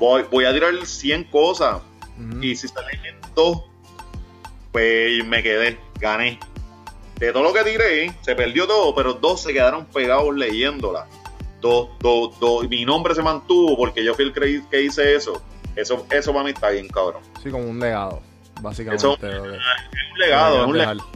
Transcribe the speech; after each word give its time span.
voy, 0.00 0.24
voy 0.28 0.44
a 0.46 0.52
tirar 0.52 0.74
100 0.84 1.24
cosas. 1.24 1.82
Y 2.42 2.56
si 2.56 2.68
salen 2.68 3.00
dos, 3.34 3.62
pues 4.72 5.24
me 5.24 5.42
quedé, 5.42 5.78
gané. 6.00 6.38
De 7.16 7.32
todo 7.32 7.42
lo 7.42 7.52
que 7.52 7.62
tiré, 7.62 8.12
se 8.22 8.34
perdió 8.34 8.66
todo, 8.66 8.94
pero 8.94 9.14
dos 9.14 9.42
se 9.42 9.52
quedaron 9.52 9.86
pegados 9.86 10.34
leyéndola. 10.34 11.06
Dos, 11.60 11.90
dos, 12.00 12.38
dos. 12.40 12.68
Mi 12.68 12.84
nombre 12.84 13.14
se 13.14 13.22
mantuvo 13.22 13.76
porque 13.76 14.02
yo 14.02 14.14
fui 14.14 14.24
el 14.24 14.66
que 14.70 14.82
hice 14.82 15.14
eso. 15.14 15.42
Eso, 15.76 16.06
eso 16.10 16.32
para 16.32 16.44
mí 16.44 16.50
está 16.50 16.70
bien, 16.70 16.88
cabrón. 16.88 17.22
Sí, 17.42 17.50
como 17.50 17.64
un 17.64 17.78
legado, 17.78 18.20
básicamente. 18.60 19.06
es 19.06 19.18
un 19.18 20.18
legado, 20.18 20.62
es 20.62 20.66
un 20.66 20.78
legado. 20.78 21.06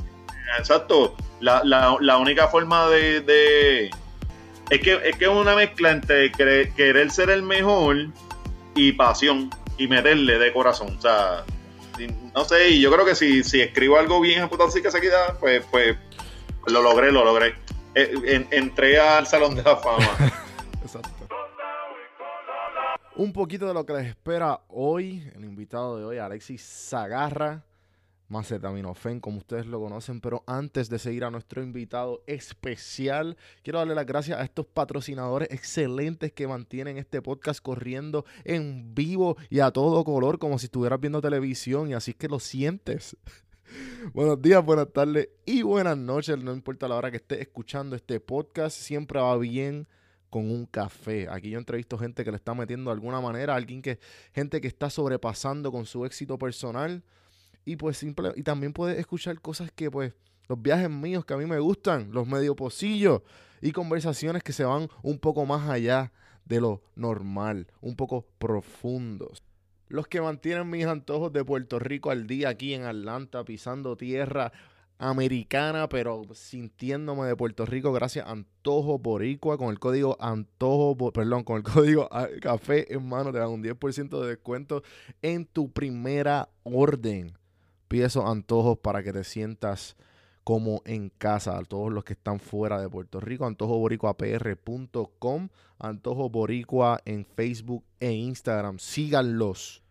Exacto. 0.58 1.16
La, 1.40 1.62
la, 1.64 1.96
la 2.00 2.18
única 2.18 2.48
forma 2.48 2.88
de, 2.88 3.20
de, 3.20 3.90
es 4.70 4.80
que 4.80 5.00
es 5.04 5.16
que 5.16 5.24
es 5.24 5.30
una 5.30 5.54
mezcla 5.54 5.90
entre 5.90 6.30
querer 6.32 7.10
ser 7.10 7.30
el 7.30 7.42
mejor 7.42 8.08
y 8.74 8.92
pasión 8.92 9.50
y 9.78 9.88
meterle 9.88 10.38
de 10.38 10.52
corazón. 10.52 10.96
O 10.96 11.00
sea, 11.00 11.44
no 12.34 12.44
sé, 12.44 12.70
y 12.70 12.80
yo 12.80 12.92
creo 12.92 13.04
que 13.04 13.14
si, 13.14 13.42
si 13.42 13.60
escribo 13.60 13.98
algo 13.98 14.20
bien 14.20 14.48
puta 14.48 14.64
así 14.64 14.82
que 14.82 14.90
se 14.90 15.00
queda, 15.00 15.36
pues, 15.38 15.64
pues 15.70 15.96
lo 16.66 16.82
logré, 16.82 17.12
lo 17.12 17.24
logré. 17.24 17.54
Eh, 17.94 18.46
entré 18.50 18.98
al 18.98 19.26
Salón 19.26 19.54
de 19.54 19.62
la 19.62 19.76
Fama. 19.76 20.08
Exacto. 20.82 21.28
Un 23.16 23.32
poquito 23.32 23.68
de 23.68 23.74
lo 23.74 23.86
que 23.86 23.92
les 23.92 24.06
espera 24.06 24.60
hoy, 24.68 25.30
el 25.36 25.44
invitado 25.44 25.96
de 25.96 26.04
hoy, 26.04 26.18
Alexis 26.18 26.62
Zagarra 26.88 27.62
Macetaminofen, 28.28 29.20
como 29.20 29.38
ustedes 29.38 29.66
lo 29.66 29.80
conocen. 29.80 30.20
Pero 30.20 30.44
antes 30.46 30.88
de 30.88 30.98
seguir 30.98 31.24
a 31.24 31.30
nuestro 31.30 31.62
invitado 31.62 32.22
especial, 32.26 33.36
quiero 33.62 33.78
darle 33.78 33.94
las 33.94 34.06
gracias 34.06 34.38
a 34.38 34.44
estos 34.44 34.66
patrocinadores 34.66 35.50
excelentes 35.50 36.32
que 36.32 36.48
mantienen 36.48 36.98
este 36.98 37.22
podcast 37.22 37.60
corriendo 37.60 38.24
en 38.44 38.94
vivo 38.94 39.36
y 39.50 39.60
a 39.60 39.70
todo 39.70 40.04
color, 40.04 40.38
como 40.38 40.58
si 40.58 40.66
estuvieras 40.66 41.00
viendo 41.00 41.20
televisión, 41.20 41.90
y 41.90 41.94
así 41.94 42.14
que 42.14 42.28
lo 42.28 42.40
sientes. 42.40 43.16
Buenos 44.12 44.40
días, 44.40 44.64
buenas 44.64 44.92
tardes 44.92 45.30
y 45.46 45.62
buenas 45.62 45.96
noches. 45.96 46.38
No 46.38 46.52
importa 46.52 46.86
la 46.86 46.96
hora 46.96 47.10
que 47.10 47.16
estés 47.16 47.40
escuchando 47.40 47.96
este 47.96 48.20
podcast, 48.20 48.76
siempre 48.76 49.18
va 49.18 49.36
bien 49.38 49.88
con 50.28 50.50
un 50.50 50.66
café. 50.66 51.28
Aquí 51.30 51.50
yo 51.50 51.58
entrevisto 51.58 51.96
gente 51.96 52.24
que 52.24 52.30
le 52.30 52.36
está 52.36 52.54
metiendo 52.54 52.90
de 52.90 52.94
alguna 52.94 53.20
manera, 53.20 53.54
alguien 53.54 53.80
que, 53.80 53.98
gente 54.32 54.60
que 54.60 54.68
está 54.68 54.90
sobrepasando 54.90 55.72
con 55.72 55.86
su 55.86 56.04
éxito 56.04 56.38
personal 56.38 57.02
y 57.64 57.76
pues 57.76 57.96
simple, 57.96 58.32
y 58.36 58.42
también 58.42 58.72
puedes 58.72 58.98
escuchar 58.98 59.40
cosas 59.40 59.70
que 59.72 59.90
pues 59.90 60.12
los 60.48 60.60
viajes 60.60 60.90
míos 60.90 61.24
que 61.24 61.34
a 61.34 61.36
mí 61.36 61.46
me 61.46 61.58
gustan, 61.58 62.10
los 62.12 62.26
medio 62.26 62.54
pocillos 62.54 63.22
y 63.60 63.72
conversaciones 63.72 64.42
que 64.42 64.52
se 64.52 64.64
van 64.64 64.88
un 65.02 65.18
poco 65.18 65.46
más 65.46 65.68
allá 65.68 66.12
de 66.44 66.60
lo 66.60 66.82
normal, 66.94 67.68
un 67.80 67.96
poco 67.96 68.26
profundos. 68.38 69.42
Los 69.88 70.06
que 70.06 70.20
mantienen 70.20 70.68
mis 70.68 70.86
antojos 70.86 71.32
de 71.32 71.44
Puerto 71.44 71.78
Rico 71.78 72.10
al 72.10 72.26
día 72.26 72.50
aquí 72.50 72.74
en 72.74 72.84
Atlanta, 72.84 73.44
pisando 73.44 73.96
tierra 73.96 74.52
americana, 74.98 75.88
pero 75.88 76.22
sintiéndome 76.34 77.26
de 77.26 77.36
Puerto 77.36 77.66
Rico 77.66 77.92
gracias 77.92 78.26
a 78.26 78.30
Antojo 78.30 78.98
Boricua 78.98 79.58
con 79.58 79.70
el 79.70 79.78
código 79.78 80.16
Antojo, 80.20 80.96
perdón, 81.12 81.44
con 81.44 81.56
el 81.56 81.62
código 81.74 82.08
Café 82.40 82.92
en 82.92 83.08
mano 83.08 83.32
te 83.32 83.38
dan 83.38 83.50
un 83.50 83.62
10% 83.62 84.20
de 84.20 84.28
descuento 84.28 84.82
en 85.20 85.46
tu 85.46 85.72
primera 85.72 86.48
orden 86.62 87.36
pide 87.88 88.06
antojos 88.24 88.78
para 88.78 89.02
que 89.02 89.12
te 89.12 89.24
sientas 89.24 89.96
como 90.44 90.82
en 90.84 91.08
casa. 91.08 91.58
A 91.58 91.64
todos 91.64 91.92
los 91.92 92.04
que 92.04 92.12
están 92.12 92.38
fuera 92.38 92.80
de 92.80 92.88
Puerto 92.88 93.18
Rico, 93.20 93.46
antojoboricuapr.com, 93.46 95.48
Antojo 95.78 96.30
Boricua 96.30 97.00
en 97.04 97.24
Facebook 97.24 97.82
e 97.98 98.12
Instagram. 98.12 98.78
Síganlos. 98.78 99.82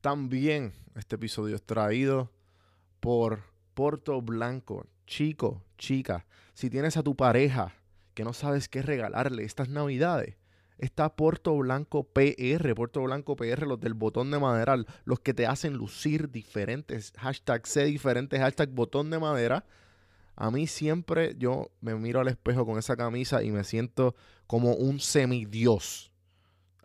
También 0.00 0.72
este 0.96 1.14
episodio 1.16 1.56
es 1.56 1.62
traído 1.62 2.30
por 3.00 3.42
Puerto 3.74 4.22
Blanco. 4.22 4.86
Chico, 5.06 5.62
chica, 5.78 6.26
si 6.54 6.70
tienes 6.70 6.96
a 6.96 7.02
tu 7.02 7.14
pareja 7.14 7.74
que 8.14 8.24
no 8.24 8.32
sabes 8.32 8.68
qué 8.68 8.82
regalarle 8.82 9.44
estas 9.44 9.68
navidades, 9.68 10.36
está 10.78 11.14
Puerto 11.14 11.56
Blanco 11.56 12.04
PR, 12.04 12.74
Puerto 12.74 13.02
Blanco 13.02 13.36
PR, 13.36 13.66
los 13.66 13.80
del 13.80 13.94
botón 13.94 14.30
de 14.30 14.38
madera, 14.38 14.76
los 15.04 15.20
que 15.20 15.34
te 15.34 15.46
hacen 15.46 15.74
lucir 15.74 16.30
diferentes 16.30 17.12
hashtags, 17.18 17.68
sé 17.68 17.84
diferentes 17.84 18.40
hashtag 18.40 18.70
botón 18.70 19.10
de 19.10 19.18
madera. 19.18 19.64
A 20.36 20.50
mí 20.50 20.66
siempre 20.66 21.34
yo 21.36 21.70
me 21.80 21.94
miro 21.96 22.20
al 22.20 22.28
espejo 22.28 22.64
con 22.64 22.78
esa 22.78 22.96
camisa 22.96 23.42
y 23.42 23.50
me 23.50 23.64
siento 23.64 24.14
como 24.46 24.74
un 24.74 25.00
semidios 25.00 26.12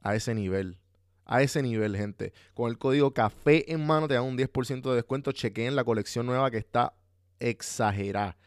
a 0.01 0.15
ese 0.15 0.33
nivel. 0.33 0.79
A 1.25 1.41
ese 1.41 1.61
nivel, 1.61 1.95
gente. 1.95 2.33
Con 2.53 2.69
el 2.69 2.77
código 2.77 3.13
café 3.13 3.71
en 3.71 3.85
mano 3.85 4.07
te 4.07 4.15
dan 4.15 4.23
un 4.23 4.37
10% 4.37 4.89
de 4.89 4.95
descuento. 4.95 5.31
Chequeen 5.31 5.75
la 5.75 5.85
colección 5.85 6.25
nueva 6.25 6.51
que 6.51 6.57
está 6.57 6.95
exagerada 7.39 8.37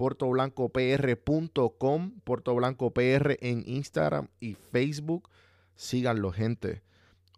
puertoblancopr.com, 0.00 2.20
Puerto 2.24 2.54
Blanco 2.54 2.94
PR 2.94 3.36
en 3.42 3.62
Instagram 3.66 4.28
y 4.40 4.54
Facebook. 4.54 5.28
Síganlo, 5.76 6.32
gente. 6.32 6.80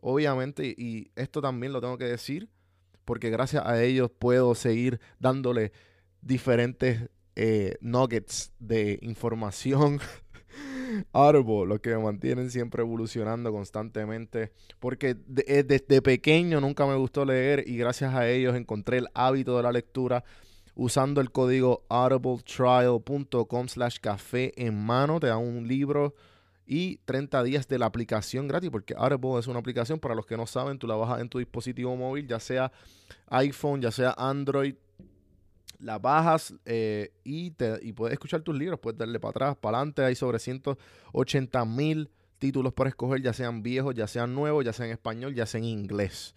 Obviamente, 0.00 0.72
y 0.78 1.10
esto 1.16 1.42
también 1.42 1.72
lo 1.72 1.80
tengo 1.80 1.98
que 1.98 2.04
decir, 2.04 2.48
porque 3.04 3.30
gracias 3.30 3.66
a 3.66 3.82
ellos 3.82 4.12
puedo 4.16 4.54
seguir 4.54 5.00
dándole 5.18 5.72
diferentes 6.20 7.10
eh, 7.34 7.78
nuggets 7.80 8.52
de 8.60 9.00
información. 9.02 9.98
Audible, 11.12 11.66
los 11.66 11.80
que 11.80 11.90
me 11.90 11.98
mantienen 11.98 12.48
siempre 12.48 12.84
evolucionando 12.84 13.50
constantemente. 13.50 14.52
Porque 14.78 15.16
eh, 15.48 15.64
desde 15.64 16.00
pequeño 16.00 16.60
nunca 16.60 16.86
me 16.86 16.94
gustó 16.94 17.24
leer 17.24 17.64
y 17.66 17.76
gracias 17.76 18.14
a 18.14 18.28
ellos 18.28 18.54
encontré 18.54 18.98
el 18.98 19.08
hábito 19.14 19.56
de 19.56 19.64
la 19.64 19.72
lectura 19.72 20.22
usando 20.74 21.20
el 21.20 21.30
código 21.30 21.84
audibletrial.com 21.88 23.68
slash 23.68 23.98
café 24.00 24.52
en 24.56 24.84
mano. 24.84 25.20
Te 25.20 25.28
dan 25.28 25.38
un 25.38 25.66
libro 25.66 26.14
y 26.66 26.98
30 27.04 27.42
días 27.42 27.68
de 27.68 27.78
la 27.78 27.86
aplicación 27.86 28.48
gratis, 28.48 28.70
porque 28.70 28.94
Audible 28.96 29.38
es 29.38 29.46
una 29.46 29.58
aplicación, 29.58 29.98
para 29.98 30.14
los 30.14 30.26
que 30.26 30.36
no 30.36 30.46
saben, 30.46 30.78
tú 30.78 30.86
la 30.86 30.94
bajas 30.94 31.20
en 31.20 31.28
tu 31.28 31.38
dispositivo 31.38 31.96
móvil, 31.96 32.26
ya 32.26 32.40
sea 32.40 32.72
iPhone, 33.28 33.82
ya 33.82 33.90
sea 33.90 34.14
Android, 34.16 34.74
la 35.80 35.98
bajas 35.98 36.54
eh, 36.64 37.12
y, 37.24 37.52
y 37.82 37.92
puedes 37.92 38.12
escuchar 38.12 38.42
tus 38.42 38.56
libros, 38.56 38.78
puedes 38.80 38.98
darle 38.98 39.18
para 39.18 39.30
atrás, 39.30 39.56
para 39.56 39.78
adelante, 39.78 40.04
hay 40.04 40.14
sobre 40.14 40.38
180 40.38 41.64
mil 41.64 42.08
títulos 42.38 42.72
para 42.72 42.90
escoger, 42.90 43.22
ya 43.22 43.32
sean 43.32 43.62
viejos, 43.62 43.94
ya 43.94 44.06
sean 44.06 44.34
nuevos, 44.34 44.64
ya 44.64 44.72
sean 44.72 44.88
en 44.88 44.94
español, 44.94 45.34
ya 45.34 45.46
sean 45.46 45.64
en 45.64 45.70
inglés. 45.70 46.34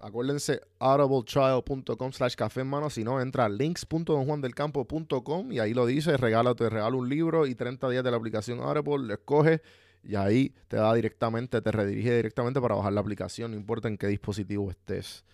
Acuérdense 0.00 0.60
audibletrial.com 0.78 2.12
slash 2.12 2.34
café 2.34 2.60
en 2.60 2.68
mano. 2.68 2.90
Si 2.90 3.04
no, 3.04 3.20
entra 3.20 3.46
a 3.46 3.48
links.donjuandelcampo.com 3.48 5.52
y 5.52 5.58
ahí 5.58 5.74
lo 5.74 5.86
dice, 5.86 6.16
regala, 6.16 6.54
regalo 6.54 6.98
un 6.98 7.08
libro 7.08 7.46
y 7.46 7.54
30 7.54 7.88
días 7.90 8.04
de 8.04 8.10
la 8.10 8.16
aplicación 8.16 8.60
Audible, 8.60 9.06
lo 9.06 9.14
escoges 9.14 9.60
y 10.02 10.14
ahí 10.14 10.54
te 10.68 10.76
da 10.76 10.92
directamente, 10.94 11.60
te 11.60 11.72
redirige 11.72 12.14
directamente 12.14 12.60
para 12.60 12.74
bajar 12.74 12.92
la 12.92 13.00
aplicación, 13.00 13.52
no 13.52 13.56
importa 13.56 13.88
en 13.88 13.96
qué 13.96 14.06
dispositivo 14.06 14.70
estés. 14.70 15.24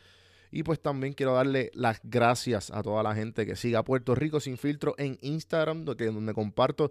Y 0.51 0.63
pues 0.63 0.81
también 0.81 1.15
quiero 1.15 1.35
darle 1.35 1.71
las 1.75 2.01
gracias 2.03 2.71
a 2.71 2.83
toda 2.83 3.03
la 3.03 3.15
gente 3.15 3.47
que 3.47 3.57
siga 3.57 3.85
Puerto 3.85 4.15
Rico 4.15 4.39
sin 4.39 4.59
filtro 4.59 4.95
en 4.99 5.19
Instagram, 5.23 5.85
donde 5.85 6.35
comparto 6.35 6.91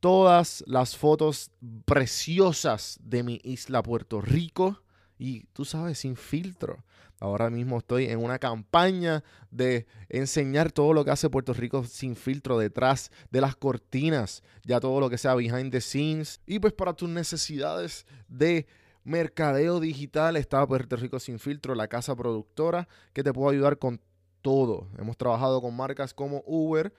todas 0.00 0.64
las 0.66 0.96
fotos 0.96 1.50
preciosas 1.84 2.98
de 3.02 3.22
mi 3.22 3.40
isla 3.44 3.82
Puerto 3.82 4.20
Rico 4.20 4.82
y 5.18 5.44
tú 5.52 5.64
sabes, 5.64 5.98
sin 5.98 6.16
filtro. 6.16 6.84
Ahora 7.20 7.50
mismo 7.50 7.78
estoy 7.78 8.06
en 8.06 8.22
una 8.22 8.38
campaña 8.38 9.24
de 9.50 9.86
enseñar 10.08 10.70
todo 10.70 10.92
lo 10.92 11.04
que 11.04 11.10
hace 11.10 11.28
Puerto 11.28 11.52
Rico 11.52 11.82
sin 11.84 12.14
filtro 12.14 12.58
detrás 12.58 13.10
de 13.30 13.40
las 13.40 13.56
cortinas, 13.56 14.42
ya 14.64 14.78
todo 14.78 15.00
lo 15.00 15.10
que 15.10 15.18
sea 15.18 15.34
behind 15.34 15.72
the 15.72 15.80
scenes. 15.80 16.40
Y 16.46 16.60
pues 16.60 16.72
para 16.72 16.92
tus 16.92 17.08
necesidades 17.08 18.06
de 18.28 18.66
mercadeo 19.02 19.80
digital 19.80 20.36
está 20.36 20.64
Puerto 20.66 20.96
Rico 20.96 21.18
sin 21.18 21.38
filtro, 21.38 21.74
la 21.74 21.88
casa 21.88 22.14
productora 22.14 22.86
que 23.12 23.24
te 23.24 23.32
puede 23.32 23.56
ayudar 23.56 23.78
con 23.78 24.00
todo. 24.40 24.86
Hemos 24.96 25.16
trabajado 25.16 25.60
con 25.60 25.74
marcas 25.74 26.14
como 26.14 26.44
Uber, 26.46 26.92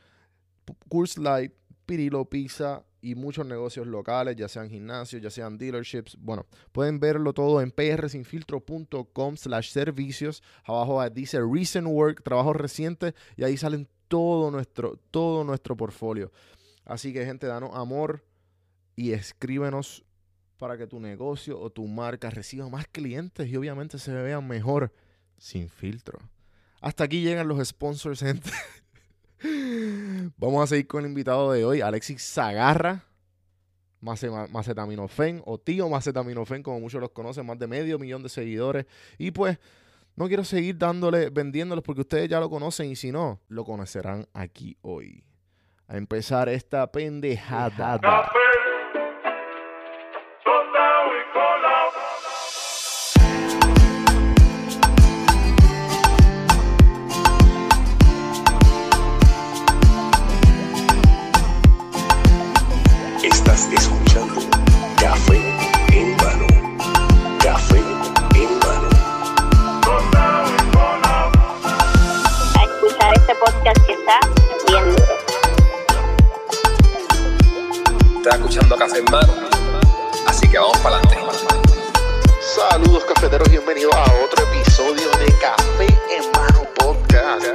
Curse 0.90 1.22
Light, 1.22 1.54
Pirilo 1.86 2.26
Pizza, 2.26 2.84
y 3.02 3.16
muchos 3.16 3.46
negocios 3.46 3.88
locales, 3.88 4.36
ya 4.36 4.48
sean 4.48 4.70
gimnasios, 4.70 5.22
ya 5.22 5.30
sean 5.30 5.58
dealerships. 5.58 6.18
Bueno, 6.20 6.46
pueden 6.72 7.00
verlo 7.00 7.34
todo 7.34 7.62
en 7.62 7.72
prsinfiltro.com 7.72 9.38
slash 9.38 9.72
servicios. 9.72 10.44
Abajo 10.66 11.08
dice 11.10 11.40
recent 11.42 11.88
work, 11.88 12.24
trabajo 12.24 12.54
reciente, 12.54 13.14
y 13.38 13.44
ahí 13.44 13.58
salen 13.58 13.88
todo 14.08 14.52
nuestro, 14.52 15.00
todo 15.12 15.44
nuestro 15.44 15.78
portfolio. 15.78 16.32
Así 16.86 17.14
que 17.14 17.26
gente, 17.26 17.48
danos 17.48 17.72
amor 17.74 18.26
y 18.96 19.12
escríbenos 19.12 20.04
para 20.58 20.78
que 20.78 20.88
tu 20.88 21.00
negocio 21.00 21.60
o 21.60 21.70
tu 21.70 21.88
marca 21.88 22.30
reciba 22.30 22.68
más 22.68 22.86
clientes 22.88 23.48
y 23.48 23.56
obviamente 23.56 23.98
se 23.98 24.12
vean 24.12 24.46
mejor 24.48 24.92
sin 25.38 25.70
filtro. 25.70 26.20
Hasta 26.82 27.06
aquí 27.06 27.22
llegan 27.22 27.48
los 27.48 27.66
sponsors, 27.66 28.20
gente. 28.20 28.50
Vamos 30.38 30.64
a 30.64 30.68
seguir 30.68 30.88
con 30.88 31.04
el 31.04 31.10
invitado 31.10 31.52
de 31.52 31.66
hoy, 31.66 31.82
Alexis 31.82 32.22
Zagarra. 32.22 33.06
Macetaminofen 34.02 35.42
o 35.46 35.58
tío 35.58 35.90
Macetaminofen, 35.90 36.64
como 36.64 36.80
muchos 36.80 37.02
los 37.02 37.12
conocen, 37.12 37.46
más 37.46 37.60
de 37.60 37.68
medio 37.68 38.00
millón 38.00 38.24
de 38.24 38.30
seguidores. 38.30 38.86
Y 39.18 39.32
pues 39.32 39.60
no 40.16 40.28
quiero 40.28 40.44
seguir 40.44 40.78
dándole, 40.78 41.30
vendiéndolos 41.30 41.84
porque 41.84 42.02
ustedes 42.02 42.30
ya 42.30 42.40
lo 42.40 42.50
conocen 42.50 42.90
y 42.92 42.96
si 42.96 43.12
no, 43.12 43.42
lo 43.50 43.66
conocerán 43.66 44.28
aquí 44.34 44.78
hoy. 44.82 45.24
A 45.88 45.98
empezar 45.98 46.50
esta 46.50 46.92
pendejada. 46.92 48.00
Escuchando 78.36 78.76
Café 78.78 79.00
en 79.00 79.06
Mano. 79.06 79.34
Así 80.28 80.48
que 80.50 80.58
vamos 80.58 80.78
para 80.80 80.98
adelante. 80.98 81.18
Saludos 82.42 83.04
cafeteros, 83.06 83.50
bienvenidos 83.50 83.94
a 83.96 84.04
otro 84.24 84.44
episodio 84.52 85.10
de 85.18 85.34
Café 85.40 85.86
en 85.86 86.32
Mano 86.32 86.68
Podcast. 86.76 87.46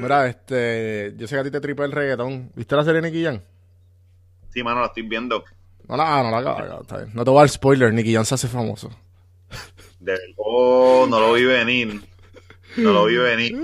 Mira, 0.00 0.28
este, 0.28 1.14
yo 1.16 1.26
sé 1.26 1.34
que 1.34 1.40
a 1.40 1.44
ti 1.44 1.50
te 1.50 1.60
tripa 1.60 1.84
el 1.84 1.92
reggaetón. 1.92 2.52
¿Viste 2.54 2.76
la 2.76 2.84
serie 2.84 3.02
Nicky 3.02 3.24
Jan? 3.24 3.42
Sí, 4.50 4.62
mano, 4.62 4.80
la 4.80 4.86
estoy 4.86 5.02
viendo. 5.02 5.44
No 5.86 5.96
la, 5.96 6.22
no 6.22 6.30
la 6.30 6.38
acabo, 6.38 6.82
No 7.14 7.24
te 7.24 7.30
voy 7.30 7.38
a 7.38 7.42
dar 7.42 7.48
spoiler, 7.48 7.92
Nicky 7.92 8.14
Jan 8.14 8.24
se 8.24 8.34
hace 8.36 8.48
famoso. 8.48 8.90
De, 9.98 10.16
oh, 10.36 11.06
no 11.08 11.18
lo 11.20 11.32
vi 11.32 11.44
venir. 11.44 12.00
No 12.76 12.92
lo 12.92 13.06
vi 13.06 13.16
venir. 13.16 13.56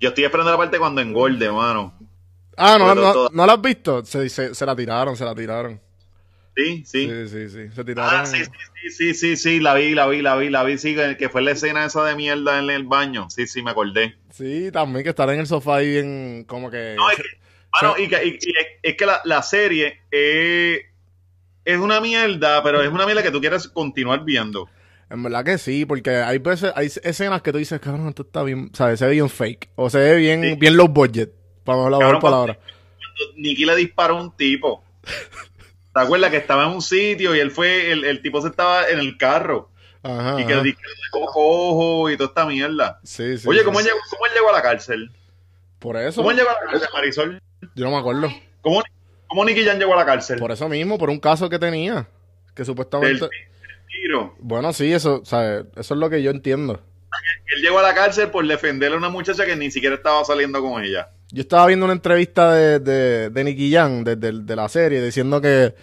Yo 0.00 0.08
estoy 0.08 0.24
esperando 0.24 0.50
la 0.50 0.56
parte 0.56 0.78
cuando 0.78 1.00
engorde, 1.00 1.50
mano. 1.50 1.94
Ah, 2.56 2.76
no, 2.78 2.94
no, 2.94 3.28
no, 3.30 3.46
la 3.46 3.52
has 3.52 3.62
visto. 3.62 4.04
Se, 4.04 4.28
se, 4.28 4.66
la 4.66 4.76
tiraron, 4.76 5.16
se 5.16 5.24
la 5.24 5.34
tiraron. 5.34 5.80
Sí, 6.56 6.84
sí. 6.84 7.08
Sí, 7.08 7.28
sí, 7.28 7.48
sí. 7.48 7.68
Se 7.74 7.84
tiraron. 7.84 8.20
Ah, 8.20 8.26
sí, 8.26 8.42
sí, 8.44 8.90
sí, 8.90 9.14
sí, 9.14 9.36
sí, 9.36 9.60
la 9.60 9.74
vi, 9.74 9.94
la 9.94 10.06
vi, 10.08 10.20
la 10.20 10.36
vi, 10.36 10.50
la 10.50 10.64
vi. 10.64 10.78
Sí, 10.78 10.96
que 11.18 11.28
fue 11.28 11.42
la 11.42 11.52
escena 11.52 11.84
esa 11.84 12.04
de 12.04 12.16
mierda 12.16 12.58
en 12.58 12.70
el 12.70 12.84
baño. 12.84 13.28
Sí, 13.30 13.46
sí, 13.46 13.62
me 13.62 13.70
acordé. 13.70 14.16
Sí, 14.30 14.70
también 14.72 15.04
que 15.04 15.10
estar 15.10 15.30
en 15.30 15.40
el 15.40 15.46
sofá 15.46 15.76
ahí 15.76 15.98
en 15.98 16.44
como 16.46 16.70
que. 16.70 16.94
No, 16.96 17.10
es 17.10 17.16
que, 17.16 17.22
bueno, 17.80 17.94
y, 17.98 18.08
que, 18.08 18.26
y, 18.26 18.38
es 18.82 18.96
que 18.96 19.06
la, 19.06 19.20
la 19.24 19.42
serie 19.42 20.00
es, 20.10 20.80
es 21.64 21.78
una 21.78 22.00
mierda, 22.00 22.62
pero 22.62 22.82
es 22.82 22.88
una 22.88 23.04
mierda 23.06 23.22
que 23.22 23.30
tú 23.30 23.40
quieres 23.40 23.68
continuar 23.68 24.24
viendo. 24.24 24.68
En 25.10 25.24
verdad 25.24 25.44
que 25.44 25.58
sí, 25.58 25.84
porque 25.84 26.10
hay 26.10 26.38
veces, 26.38 26.72
hay 26.76 26.86
escenas 26.86 27.42
que 27.42 27.50
tú 27.50 27.58
dices, 27.58 27.80
cabrón, 27.80 28.08
esto 28.08 28.22
está 28.22 28.44
bien, 28.44 28.70
¿sabes? 28.72 29.00
Se 29.00 29.06
ve 29.06 29.12
bien 29.12 29.28
fake. 29.28 29.70
O 29.74 29.90
se 29.90 29.98
ve 29.98 30.16
bien, 30.16 30.56
bien 30.58 30.76
low 30.76 30.86
budget. 30.86 31.32
Para 31.64 31.78
no 31.78 31.90
la 31.90 32.20
palabra. 32.20 32.58
Nicky 33.36 33.64
le 33.64 33.74
disparó 33.74 34.18
a 34.18 34.22
un 34.22 34.36
tipo. 34.36 34.84
¿Te 35.02 36.00
acuerdas 36.00 36.30
que 36.30 36.36
estaba 36.36 36.64
en 36.66 36.70
un 36.70 36.82
sitio 36.82 37.34
y 37.34 37.40
él 37.40 37.50
fue, 37.50 37.90
el, 37.90 38.04
el 38.04 38.22
tipo 38.22 38.40
se 38.40 38.48
estaba 38.48 38.88
en 38.88 39.00
el 39.00 39.18
carro? 39.18 39.70
Ajá, 40.02 40.40
y 40.40 40.46
que 40.46 40.54
le 40.54 40.62
disparó 40.62 41.26
ojo 41.34 42.08
y 42.08 42.16
toda 42.16 42.28
esta 42.28 42.46
mierda. 42.46 43.00
Sí, 43.02 43.36
sí. 43.36 43.48
Oye, 43.48 43.64
¿cómo, 43.64 43.80
Llegó, 43.80 43.96
¿cómo 44.10 44.26
él 44.26 44.32
llegó 44.32 44.48
a 44.48 44.52
la 44.52 44.62
cárcel? 44.62 45.10
Por 45.80 45.96
eso. 45.96 46.20
¿Cómo 46.20 46.30
él 46.30 46.36
llegó 46.36 46.50
a 46.50 46.52
la 46.52 46.70
cárcel, 46.70 46.88
Marisol? 46.94 47.42
Yo 47.74 47.84
no 47.84 47.90
me 47.90 47.98
acuerdo. 47.98 48.28
¿Cómo, 48.60 48.82
cómo 49.26 49.44
Nicky 49.44 49.64
Jan 49.64 49.78
llegó 49.80 49.94
a 49.94 49.96
la 49.96 50.06
cárcel? 50.06 50.38
Por 50.38 50.52
eso 50.52 50.68
mismo, 50.68 50.98
por 50.98 51.10
un 51.10 51.18
caso 51.18 51.50
que 51.50 51.58
tenía. 51.58 52.08
Que 52.54 52.64
supuestamente. 52.64 53.28
Bueno, 54.38 54.72
sí, 54.72 54.92
eso, 54.92 55.22
¿sabes? 55.24 55.66
Eso 55.76 55.94
es 55.94 56.00
lo 56.00 56.10
que 56.10 56.22
yo 56.22 56.30
entiendo. 56.30 56.80
Él 57.54 57.62
llegó 57.62 57.78
a 57.78 57.82
la 57.82 57.94
cárcel 57.94 58.30
por 58.30 58.46
defenderle 58.46 58.94
a 58.94 58.98
una 58.98 59.08
muchacha 59.08 59.44
que 59.44 59.56
ni 59.56 59.70
siquiera 59.70 59.96
estaba 59.96 60.24
saliendo 60.24 60.62
con 60.62 60.82
ella. 60.82 61.10
Yo 61.32 61.42
estaba 61.42 61.66
viendo 61.66 61.84
una 61.84 61.94
entrevista 61.94 62.52
de, 62.54 62.78
de, 62.80 63.30
de 63.30 63.44
Nicky 63.44 63.72
Jan, 63.72 64.04
de, 64.04 64.56
la 64.56 64.68
serie, 64.68 65.02
diciendo 65.02 65.40
que, 65.40 65.74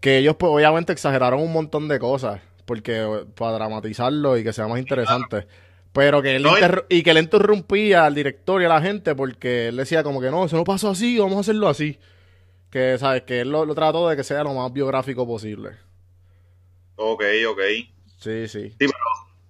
que 0.00 0.18
ellos 0.18 0.36
pues 0.36 0.50
obviamente 0.52 0.92
exageraron 0.92 1.40
un 1.40 1.52
montón 1.52 1.88
de 1.88 1.98
cosas, 1.98 2.40
porque 2.64 3.24
para 3.36 3.52
dramatizarlo 3.52 4.36
y 4.36 4.44
que 4.44 4.52
sea 4.52 4.68
más 4.68 4.78
interesante. 4.78 5.46
Pero 5.92 6.22
que 6.22 6.36
él 6.36 6.46
y 6.88 7.02
que 7.02 7.10
él 7.10 7.18
interrumpía 7.18 8.06
al 8.06 8.14
director 8.14 8.62
y 8.62 8.64
a 8.64 8.68
la 8.68 8.80
gente 8.80 9.14
porque 9.14 9.68
él 9.68 9.76
decía 9.76 10.02
como 10.02 10.20
que 10.20 10.30
no, 10.30 10.44
eso 10.46 10.56
no 10.56 10.64
pasó 10.64 10.90
así, 10.90 11.18
vamos 11.18 11.36
a 11.36 11.40
hacerlo 11.40 11.68
así. 11.68 11.98
Que, 12.70 12.96
¿sabes? 12.96 13.22
Que 13.22 13.42
él 13.42 13.50
lo, 13.50 13.66
lo 13.66 13.74
trató 13.74 14.08
de 14.08 14.16
que 14.16 14.24
sea 14.24 14.42
lo 14.42 14.54
más 14.54 14.72
biográfico 14.72 15.26
posible. 15.26 15.72
Ok, 16.96 17.22
ok. 17.48 17.60
Sí, 18.18 18.48
sí. 18.48 18.70
Sí, 18.70 18.76
pero, 18.78 18.92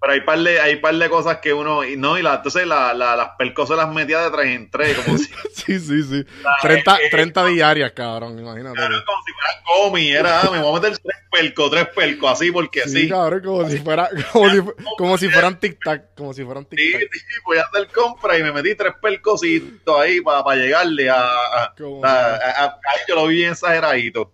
pero 0.00 0.15
hay 0.15 0.21
par 0.23 0.39
de, 0.39 0.61
hay 0.61 0.77
par 0.77 0.94
de 0.97 1.09
cosas 1.09 1.39
que 1.39 1.53
uno, 1.53 1.85
y 1.85 1.97
no, 1.97 2.19
y 2.19 2.23
la, 2.23 2.35
entonces 2.37 2.67
la, 2.67 2.93
la, 2.94 3.15
las 3.15 3.31
percos 3.39 3.71
las 3.71 3.93
metía 3.93 4.21
de 4.23 4.31
tres 4.31 4.47
en 4.47 4.71
tres, 4.71 4.99
como 4.99 5.19
si. 5.19 5.27
sí, 5.55 5.79
sí, 5.79 6.03
sí. 6.03 6.27
30, 6.62 6.99
30 7.11 7.47
diarias, 7.47 7.93
cabrón, 7.93 8.39
imagínate. 8.39 8.77
Como 8.81 9.23
si 9.25 9.33
fuera 9.33 9.62
comi, 9.65 10.11
era, 10.11 10.41
ah, 10.41 10.50
me 10.50 10.61
voy 10.61 10.71
a 10.77 10.81
meter 10.81 10.99
tres 10.99 11.19
pelcos, 11.31 11.71
tres 11.71 11.89
pelcos, 11.94 12.33
así 12.33 12.50
porque 12.50 12.83
sí. 12.83 13.03
Sí, 13.03 13.09
cabrón, 13.09 13.43
como 13.44 13.69
si 13.69 13.79
fuera, 13.79 14.09
como 14.33 14.50
si, 14.50 14.61
como 14.97 15.19
si 15.19 15.29
fueran 15.29 15.61
tic-tac, 15.61 16.15
como 16.17 16.33
si 16.33 16.44
fueran 16.44 16.65
tic-tac. 16.65 17.09
Sí, 17.12 17.19
sí, 17.21 17.35
voy 17.44 17.59
a 17.59 17.62
hacer 17.62 17.89
compra 17.89 18.39
y 18.39 18.43
me 18.43 18.53
metí 18.53 18.75
tres 18.75 18.94
pelcositos 19.00 20.00
ahí 20.00 20.21
para, 20.21 20.43
para 20.43 20.56
llegarle 20.56 21.11
a, 21.11 21.21
a, 21.21 21.75
a, 22.05 22.65
a, 22.65 22.81
yo 23.06 23.15
lo 23.15 23.27
vi 23.27 23.37
bien 23.37 23.53
exageradito. 23.53 24.33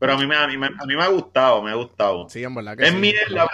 Pero 0.00 0.14
a 0.14 0.16
mí, 0.16 0.26
me, 0.26 0.34
a, 0.34 0.46
mí, 0.46 0.54
a 0.54 0.86
mí 0.86 0.96
me 0.96 1.02
ha 1.02 1.08
gustado, 1.08 1.62
me 1.62 1.70
ha 1.70 1.74
gustado. 1.74 2.26
Sí, 2.30 2.42
en 2.42 2.54
verdad 2.54 2.74
que 2.74 2.86
Es 2.86 2.94
mierda, 2.94 3.46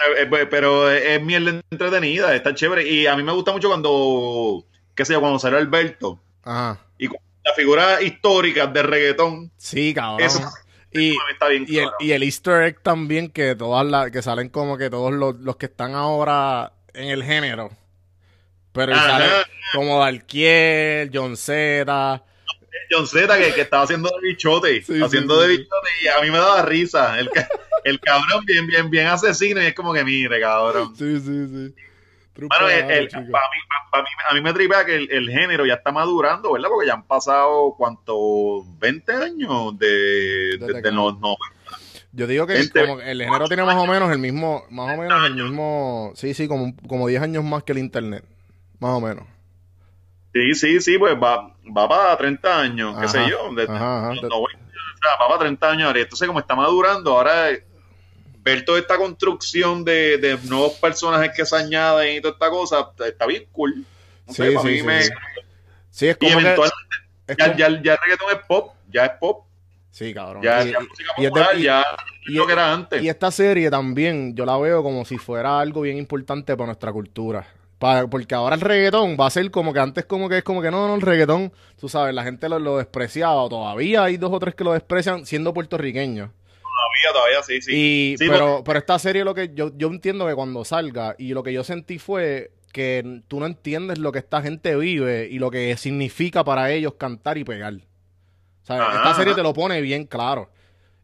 pero 0.49 0.89
es 0.89 1.21
mierda 1.21 1.61
entretenida, 1.69 2.33
está 2.33 2.55
chévere. 2.55 2.87
Y 2.87 3.05
a 3.05 3.17
mí 3.17 3.23
me 3.23 3.33
gusta 3.33 3.51
mucho 3.51 3.67
cuando, 3.67 4.63
qué 4.95 5.03
sé 5.03 5.11
yo, 5.11 5.19
cuando 5.19 5.39
salió 5.39 5.57
Alberto. 5.57 6.21
Ajá. 6.43 6.79
Y 6.97 7.09
la 7.09 7.53
figura 7.53 8.01
histórica 8.01 8.65
de 8.65 8.81
reggaetón. 8.81 9.51
Sí, 9.57 9.93
cabrón. 9.93 10.21
Eso, 10.25 10.49
y, 10.93 11.17
está 11.29 11.49
bien 11.49 11.65
y, 11.67 11.79
el, 11.79 11.89
y 11.99 12.11
el 12.13 12.23
easter 12.23 12.63
egg 12.63 12.81
también, 12.81 13.29
que 13.29 13.53
todas 13.53 13.85
las, 13.85 14.09
que 14.09 14.21
salen 14.21 14.47
como 14.47 14.77
que 14.77 14.89
todos 14.89 15.11
los, 15.11 15.35
los 15.41 15.57
que 15.57 15.65
están 15.65 15.95
ahora 15.95 16.71
en 16.93 17.09
el 17.09 17.25
género. 17.25 17.71
Pero 18.71 18.95
salen 18.95 19.29
como 19.73 19.99
Dalquiel, 19.99 21.11
John 21.13 21.35
Zeta 21.35 22.23
John 22.89 23.07
Z 23.07 23.37
que, 23.37 23.53
que, 23.53 23.61
estaba 23.61 23.83
haciendo 23.83 24.09
de 24.09 24.27
bichote, 24.27 24.83
haciendo 25.03 25.41
de 25.41 25.49
bichote 25.49 25.89
y 26.03 26.07
a 26.07 26.21
mí 26.21 26.31
me 26.31 26.37
daba 26.37 26.61
risa. 26.63 27.19
El, 27.19 27.29
el 27.83 27.99
cabrón 27.99 28.45
bien, 28.45 28.67
bien, 28.67 28.89
bien 28.89 29.07
asesino 29.07 29.61
y 29.61 29.67
es 29.67 29.73
como 29.73 29.93
que 29.93 30.03
mire, 30.03 30.39
cabrón. 30.41 30.95
Sí, 30.95 31.19
sí, 31.19 31.47
sí. 31.47 31.75
Bueno, 32.39 32.69
el, 32.69 33.09
para 33.09 33.21
mí, 33.23 33.31
para 33.91 34.03
mí, 34.03 34.09
a 34.29 34.33
mí 34.35 34.41
me 34.41 34.53
tripea 34.53 34.85
que 34.85 34.95
el, 34.95 35.29
género 35.29 35.65
ya 35.65 35.75
está 35.75 35.91
madurando, 35.91 36.53
¿verdad? 36.53 36.69
Porque 36.69 36.85
ya 36.85 36.93
han 36.93 37.03
pasado, 37.03 37.73
¿cuánto? 37.75 38.63
20 38.77 39.11
años 39.11 39.79
de, 39.79 40.57
de, 40.59 40.91
los 40.91 41.19
90. 41.19 41.37
Yo 42.11 42.27
digo 42.27 42.45
que 42.45 42.69
como 42.69 42.99
el 43.01 43.23
género 43.23 43.47
tiene 43.47 43.63
más 43.63 43.75
o 43.75 43.87
menos 43.87 44.11
el 44.11 44.19
mismo, 44.19 44.65
más 44.69 44.95
o 44.95 45.01
menos 45.01 45.25
el 45.25 45.33
mismo, 45.33 46.11
sí, 46.15 46.35
sí, 46.35 46.47
como, 46.47 46.75
como 46.87 47.07
10 47.07 47.23
años 47.23 47.43
más 47.43 47.63
que 47.63 47.71
el 47.71 47.79
internet, 47.79 48.23
más 48.79 48.91
o 48.91 49.01
menos. 49.01 49.25
Sí, 50.33 50.53
sí, 50.53 50.81
sí, 50.81 50.97
pues 50.97 51.15
va, 51.15 51.53
va 51.75 51.89
para 51.89 52.17
30 52.17 52.59
años, 52.59 52.95
qué 52.99 53.07
sé 53.07 53.19
yo. 53.29 53.53
va 53.55 55.27
para 55.27 55.39
30 55.39 55.69
años 55.69 55.87
ahora. 55.87 55.99
Entonces, 55.99 56.27
como 56.27 56.39
está 56.39 56.55
madurando, 56.55 57.11
ahora 57.11 57.49
ver 58.47 58.63
toda 58.63 58.79
esta 58.79 58.97
construcción 58.97 59.83
de, 59.83 60.17
de 60.17 60.37
nuevos 60.43 60.73
personajes 60.73 61.31
que 61.35 61.45
se 61.45 61.55
añaden 61.55 62.15
y 62.15 62.21
toda 62.21 62.33
esta 62.33 62.49
cosa, 62.49 62.91
está 63.05 63.25
bien 63.25 63.45
cool. 63.51 63.85
sí, 64.29 64.43
sí, 64.61 64.79
sí, 64.79 65.09
sí, 65.89 66.07
es 66.07 66.17
como 66.17 66.29
y 66.29 66.33
eventualmente, 66.33 66.95
ya, 67.37 67.55
ya, 67.55 67.81
ya, 67.81 67.93
el 67.93 67.99
reggaetón 67.99 68.27
es 68.31 68.45
pop, 68.47 68.75
ya 68.89 69.05
es 69.05 69.11
pop. 69.19 69.45
Sí, 69.91 70.13
cabrón. 70.13 70.43
Ya, 70.43 70.63
y, 70.63 70.71
ya, 70.71 70.79
y, 71.57 71.63
ya 71.63 71.85
lo 72.27 72.45
que 72.45 72.53
era 72.53 72.71
antes. 72.71 73.01
Y 73.01 73.09
esta 73.09 73.31
serie 73.31 73.69
también, 73.71 74.35
yo 74.35 74.45
la 74.45 74.57
veo 74.57 74.83
como 74.83 75.03
si 75.03 75.17
fuera 75.17 75.59
algo 75.59 75.81
bien 75.81 75.97
importante 75.97 76.55
para 76.55 76.67
nuestra 76.67 76.93
cultura 76.93 77.47
porque 77.79 78.33
ahora 78.33 78.55
el 78.55 78.61
reggaetón 78.61 79.17
va 79.19 79.27
a 79.27 79.29
ser 79.29 79.49
como 79.51 79.71
que 79.71 79.79
antes 79.79 80.05
como 80.05 80.29
que 80.29 80.39
es 80.39 80.43
como 80.43 80.61
que 80.61 80.71
no, 80.71 80.87
no, 80.87 80.95
el 80.95 81.01
reggaetón, 81.01 81.53
tú 81.79 81.87
sabes, 81.89 82.13
la 82.13 82.23
gente 82.23 82.49
lo, 82.49 82.59
lo 82.59 82.77
despreciaba, 82.77 83.47
todavía 83.49 84.03
hay 84.03 84.17
dos 84.17 84.31
o 84.33 84.39
tres 84.39 84.55
que 84.55 84.63
lo 84.63 84.73
desprecian 84.73 85.25
siendo 85.25 85.53
puertorriqueños. 85.53 86.29
Todavía, 86.77 87.13
todavía, 87.13 87.43
sí, 87.43 87.61
sí. 87.61 88.15
pero, 88.17 88.63
pero 88.63 88.79
esta 88.79 88.97
serie 88.99 89.23
lo 89.23 89.33
que 89.33 89.51
yo, 89.53 89.71
yo 89.75 89.87
entiendo 89.87 90.27
que 90.27 90.35
cuando 90.35 90.63
salga, 90.65 91.15
y 91.17 91.33
lo 91.33 91.43
que 91.43 91.53
yo 91.53 91.63
sentí 91.63 91.99
fue 91.99 92.51
que 92.71 93.21
tú 93.27 93.39
no 93.39 93.45
entiendes 93.45 93.97
lo 93.97 94.11
que 94.11 94.19
esta 94.19 94.41
gente 94.41 94.75
vive 94.75 95.27
y 95.29 95.39
lo 95.39 95.49
que 95.49 95.75
significa 95.77 96.43
para 96.43 96.71
ellos 96.71 96.93
cantar 96.95 97.37
y 97.37 97.43
pegar. 97.43 97.73
O 97.73 98.65
sea, 98.65 98.77
esta 98.95 99.15
serie 99.15 99.33
te 99.33 99.41
lo 99.41 99.53
pone 99.53 99.81
bien 99.81 100.05
claro. 100.05 100.49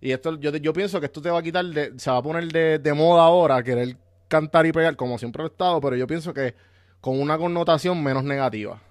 Y 0.01 0.11
esto, 0.11 0.37
yo, 0.37 0.51
yo 0.57 0.73
pienso 0.73 0.99
que 0.99 1.05
esto 1.05 1.21
te 1.21 1.29
va 1.29 1.39
a 1.39 1.43
quitar, 1.43 1.65
de, 1.65 1.93
se 1.97 2.11
va 2.11 2.17
a 2.17 2.21
poner 2.21 2.45
de, 2.51 2.77
de 2.77 2.93
moda 2.93 3.23
ahora, 3.23 3.63
querer 3.63 3.95
cantar 4.33 4.65
y 4.65 4.71
pegar 4.71 4.95
como 4.95 5.19
siempre 5.19 5.43
lo 5.43 5.47
he 5.47 5.51
estado, 5.51 5.79
pero 5.79 5.95
yo 5.95 6.07
pienso 6.07 6.33
que 6.33 6.55
con 6.99 7.21
una 7.21 7.37
connotación 7.37 8.03
menos 8.03 8.23
negativa. 8.23 8.81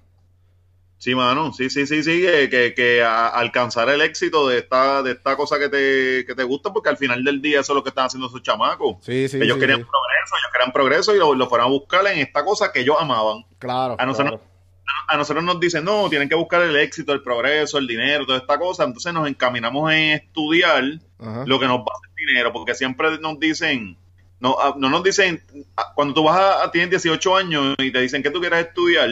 Sí, 0.98 1.16
mano, 1.16 1.52
sí, 1.52 1.68
sí, 1.68 1.84
sí, 1.84 2.04
sí, 2.04 2.20
que, 2.48 2.74
que, 2.76 3.02
alcanzar 3.02 3.88
el 3.88 4.02
éxito 4.02 4.46
de 4.46 4.58
esta, 4.58 5.02
de 5.02 5.10
esta 5.12 5.34
cosa 5.36 5.58
que 5.58 5.68
te, 5.68 6.24
que 6.24 6.36
te 6.36 6.44
gusta, 6.44 6.72
porque 6.72 6.90
al 6.90 6.96
final 6.96 7.24
del 7.24 7.42
día 7.42 7.58
eso 7.58 7.72
es 7.72 7.74
lo 7.74 7.82
que 7.82 7.88
están 7.88 8.06
haciendo 8.06 8.28
esos 8.28 8.40
chamacos. 8.40 8.98
Sí, 9.00 9.28
sí, 9.28 9.38
ellos 9.38 9.54
sí, 9.54 9.60
querían 9.60 9.80
progreso, 9.80 10.36
ellos 10.38 10.52
querían 10.52 10.72
progreso 10.72 11.12
y 11.16 11.18
lo, 11.18 11.34
lo 11.34 11.48
fueron 11.48 11.66
a 11.66 11.70
buscar 11.70 12.06
en 12.06 12.20
esta 12.20 12.44
cosa 12.44 12.70
que 12.70 12.82
ellos 12.82 12.94
amaban. 13.00 13.44
Claro. 13.58 13.96
A 13.98 14.06
nosotros, 14.06 14.38
claro. 14.38 15.04
a 15.08 15.16
nosotros 15.16 15.42
nos 15.42 15.58
dicen, 15.58 15.84
no, 15.84 16.08
tienen 16.08 16.28
que 16.28 16.36
buscar 16.36 16.62
el 16.62 16.76
éxito, 16.76 17.12
el 17.12 17.24
progreso, 17.24 17.78
el 17.78 17.88
dinero, 17.88 18.26
toda 18.26 18.38
esta 18.38 18.56
cosa. 18.60 18.84
Entonces 18.84 19.12
nos 19.12 19.26
encaminamos 19.26 19.92
en 19.92 20.12
estudiar 20.12 20.84
Ajá. 21.18 21.42
lo 21.48 21.58
que 21.58 21.66
nos 21.66 21.78
va 21.78 21.90
a 21.92 21.98
hacer 21.98 22.14
dinero, 22.14 22.52
porque 22.52 22.76
siempre 22.76 23.18
nos 23.18 23.40
dicen, 23.40 23.98
no, 24.42 24.56
ah, 24.60 24.74
no 24.76 24.90
nos 24.90 25.04
dicen, 25.04 25.40
ah, 25.76 25.92
cuando 25.94 26.14
tú 26.14 26.24
vas 26.24 26.64
a, 26.64 26.70
tienes 26.72 26.90
18 26.90 27.36
años 27.36 27.76
y 27.78 27.92
te 27.92 28.00
dicen 28.00 28.24
que 28.24 28.30
tú 28.30 28.40
quieres 28.40 28.66
estudiar, 28.66 29.08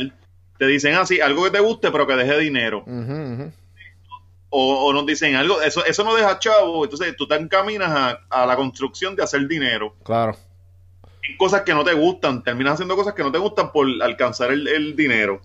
te 0.58 0.66
dicen 0.66 0.94
así, 0.94 1.20
algo 1.20 1.44
que 1.44 1.52
te 1.52 1.60
guste, 1.60 1.92
pero 1.92 2.04
que 2.04 2.16
deje 2.16 2.36
dinero. 2.40 2.84
O, 4.52 4.86
o 4.86 4.92
nos 4.92 5.06
dicen 5.06 5.36
algo, 5.36 5.62
eso, 5.62 5.84
eso 5.84 6.02
no 6.02 6.16
deja 6.16 6.40
chavo, 6.40 6.82
entonces 6.82 7.14
tú 7.16 7.28
te 7.28 7.36
encaminas 7.36 7.90
a, 7.90 8.20
a 8.28 8.44
la 8.44 8.56
construcción 8.56 9.14
de 9.14 9.22
hacer 9.22 9.46
dinero. 9.46 9.94
Claro. 10.02 10.36
En 11.22 11.36
cosas 11.36 11.62
que 11.62 11.74
no 11.74 11.84
te 11.84 11.94
gustan, 11.94 12.42
terminas 12.42 12.74
haciendo 12.74 12.96
cosas 12.96 13.14
que 13.14 13.22
no 13.22 13.30
te 13.30 13.38
gustan 13.38 13.70
por 13.70 13.86
alcanzar 14.02 14.50
el, 14.50 14.66
el 14.66 14.96
dinero. 14.96 15.40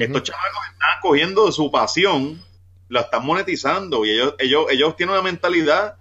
Estos 0.00 0.22
chamacos 0.22 0.64
están 0.72 1.00
cogiendo 1.02 1.52
su 1.52 1.70
pasión, 1.70 2.42
la 2.88 3.00
están 3.00 3.26
monetizando 3.26 4.06
y 4.06 4.12
ellos, 4.12 4.34
ellos, 4.38 4.66
ellos 4.70 4.96
tienen 4.96 5.12
una 5.12 5.22
mentalidad 5.22 5.96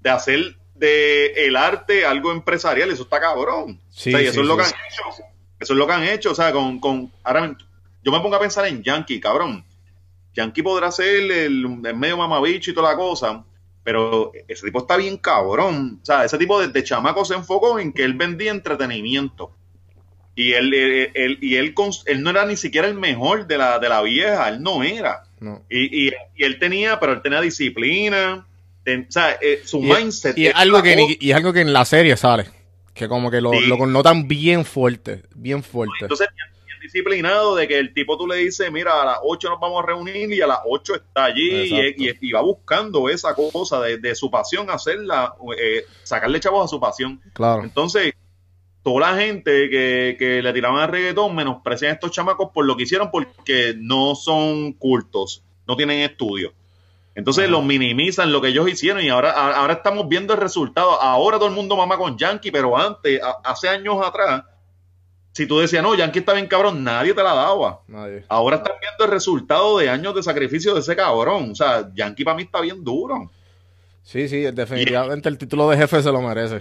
de 0.00 0.10
hacer 0.10 0.56
de 0.74 1.26
el 1.46 1.56
arte 1.56 2.04
algo 2.04 2.32
empresarial, 2.32 2.90
eso 2.90 3.02
está 3.04 3.20
cabrón. 3.20 3.80
Sí, 3.90 4.10
O 4.14 4.18
sea, 4.18 4.22
y 4.22 4.24
eso 4.26 4.34
sí, 4.34 4.40
es 4.40 4.46
lo 4.46 4.54
sí. 4.56 4.60
que 4.60 4.66
han 4.66 4.84
hecho. 4.86 5.24
Eso 5.60 5.72
es 5.74 5.78
lo 5.78 5.86
que 5.86 5.92
han 5.92 6.02
hecho. 6.04 6.30
O 6.32 6.34
sea, 6.34 6.52
con, 6.52 6.80
con 6.80 7.12
ahora 7.22 7.56
yo 8.02 8.10
me 8.12 8.20
pongo 8.20 8.36
a 8.36 8.40
pensar 8.40 8.66
en 8.66 8.82
Yankee, 8.82 9.20
cabrón. 9.20 9.64
Yankee 10.34 10.62
podrá 10.62 10.90
ser 10.90 11.08
el, 11.30 11.30
el 11.30 11.96
medio 11.96 12.16
mamabicho 12.16 12.70
y 12.70 12.74
toda 12.74 12.90
la 12.92 12.96
cosa, 12.96 13.44
pero 13.84 14.32
ese 14.48 14.64
tipo 14.66 14.78
está 14.80 14.96
bien 14.96 15.18
cabrón. 15.18 16.00
O 16.02 16.04
sea, 16.04 16.24
ese 16.24 16.38
tipo 16.38 16.60
de, 16.60 16.68
de 16.68 16.82
chamaco 16.84 17.24
se 17.24 17.34
enfocó 17.34 17.78
en 17.78 17.92
que 17.92 18.02
él 18.02 18.14
vendía 18.14 18.50
entretenimiento. 18.50 19.54
Y 20.34 20.54
él, 20.54 20.72
él- 20.72 21.10
él- 21.14 21.38
y 21.42 21.56
él, 21.56 21.74
él 22.06 22.22
no 22.22 22.30
era 22.30 22.46
ni 22.46 22.56
siquiera 22.56 22.88
el 22.88 22.94
mejor 22.94 23.46
de 23.46 23.58
la, 23.58 23.78
de 23.78 23.88
la 23.90 24.00
vieja, 24.00 24.48
él 24.48 24.62
no 24.62 24.82
era. 24.82 25.24
No. 25.40 25.62
Y, 25.68 26.08
y- 26.08 26.12
y 26.34 26.44
él 26.44 26.58
tenía, 26.58 26.98
pero 26.98 27.12
él 27.12 27.20
tenía 27.22 27.40
disciplina. 27.42 28.46
Ten- 28.84 29.06
o 29.08 29.12
sea, 29.12 29.38
eh, 29.40 29.62
su 29.64 29.78
Y, 29.78 29.82
mindset. 29.92 30.36
y 30.38 30.46
es 30.46 30.54
algo 30.54 30.82
que 30.82 30.96
ni- 30.96 31.16
y 31.20 31.30
es 31.30 31.36
algo 31.36 31.52
que 31.52 31.60
en 31.60 31.72
la 31.72 31.84
serie 31.84 32.16
sale. 32.16 32.46
Que 32.94 33.08
como 33.08 33.30
que 33.30 33.40
lo, 33.40 33.52
Sí. 33.52 33.66
lo 33.66 33.78
connotan 33.78 34.28
bien 34.28 34.64
fuerte. 34.64 35.22
Bien 35.34 35.62
fuerte. 35.62 35.94
Entonces, 36.02 36.28
bien, 36.36 36.46
bien 36.66 36.78
disciplinado 36.80 37.56
de 37.56 37.66
que 37.66 37.78
el 37.78 37.94
tipo 37.94 38.18
tú 38.18 38.26
le 38.26 38.36
dices, 38.36 38.70
mira, 38.70 39.00
a 39.00 39.04
las 39.06 39.18
8 39.22 39.48
nos 39.48 39.58
vamos 39.60 39.82
a 39.82 39.86
reunir 39.86 40.30
y 40.32 40.40
a 40.42 40.46
las 40.46 40.58
8 40.66 40.94
está 40.96 41.24
allí 41.24 41.94
y- 41.96 42.10
y 42.20 42.32
va 42.32 42.42
buscando 42.42 43.08
esa 43.08 43.34
cosa 43.34 43.80
de, 43.80 43.96
de 43.98 44.14
su 44.14 44.30
pasión, 44.30 44.68
hacerla, 44.68 45.34
eh, 45.58 45.84
sacarle 46.02 46.38
chavos 46.40 46.64
a 46.66 46.68
su 46.68 46.78
pasión. 46.78 47.20
Claro. 47.32 47.62
Entonces, 47.64 48.12
toda 48.82 49.12
la 49.12 49.16
gente 49.22 49.70
que, 49.70 50.16
que 50.18 50.42
le 50.42 50.52
tiraban 50.52 50.80
al 50.82 50.88
reggaetón 50.88 51.34
menosprecian 51.34 51.92
a 51.92 51.94
estos 51.94 52.10
chamacos 52.10 52.50
por 52.52 52.66
lo 52.66 52.76
que 52.76 52.82
hicieron 52.82 53.10
porque 53.10 53.74
no 53.78 54.14
son 54.16 54.72
cultos, 54.74 55.44
no 55.66 55.76
tienen 55.76 56.00
estudios. 56.00 56.52
Entonces 57.14 57.48
los 57.50 57.62
minimizan 57.64 58.32
lo 58.32 58.40
que 58.40 58.48
ellos 58.48 58.68
hicieron 58.70 59.02
y 59.02 59.08
ahora, 59.10 59.32
ahora 59.32 59.74
estamos 59.74 60.08
viendo 60.08 60.32
el 60.34 60.40
resultado. 60.40 61.00
Ahora 61.00 61.36
todo 61.38 61.48
el 61.48 61.54
mundo 61.54 61.76
mama 61.76 61.98
con 61.98 62.16
Yankee, 62.16 62.50
pero 62.50 62.76
antes, 62.76 63.22
a- 63.22 63.38
hace 63.44 63.68
años 63.68 63.96
atrás, 64.04 64.44
si 65.32 65.46
tú 65.46 65.58
decías, 65.58 65.82
no, 65.82 65.94
Yankee 65.94 66.20
está 66.20 66.32
bien 66.32 66.46
cabrón, 66.46 66.82
nadie 66.84 67.12
te 67.14 67.22
la 67.22 67.34
daba. 67.34 67.80
Nadie. 67.86 68.24
Ahora 68.28 68.56
están 68.56 68.74
viendo 68.80 69.04
el 69.04 69.10
resultado 69.10 69.78
de 69.78 69.88
años 69.90 70.14
de 70.14 70.22
sacrificio 70.22 70.72
de 70.74 70.80
ese 70.80 70.96
cabrón. 70.96 71.50
O 71.52 71.54
sea, 71.54 71.90
Yankee 71.94 72.24
para 72.24 72.36
mí 72.36 72.42
está 72.44 72.60
bien 72.60 72.82
duro. 72.82 73.30
Sí, 74.02 74.28
sí, 74.28 74.40
definitivamente 74.50 75.28
el 75.28 75.38
título 75.38 75.68
de 75.68 75.76
jefe 75.76 76.02
se 76.02 76.10
lo 76.10 76.20
merece. 76.22 76.60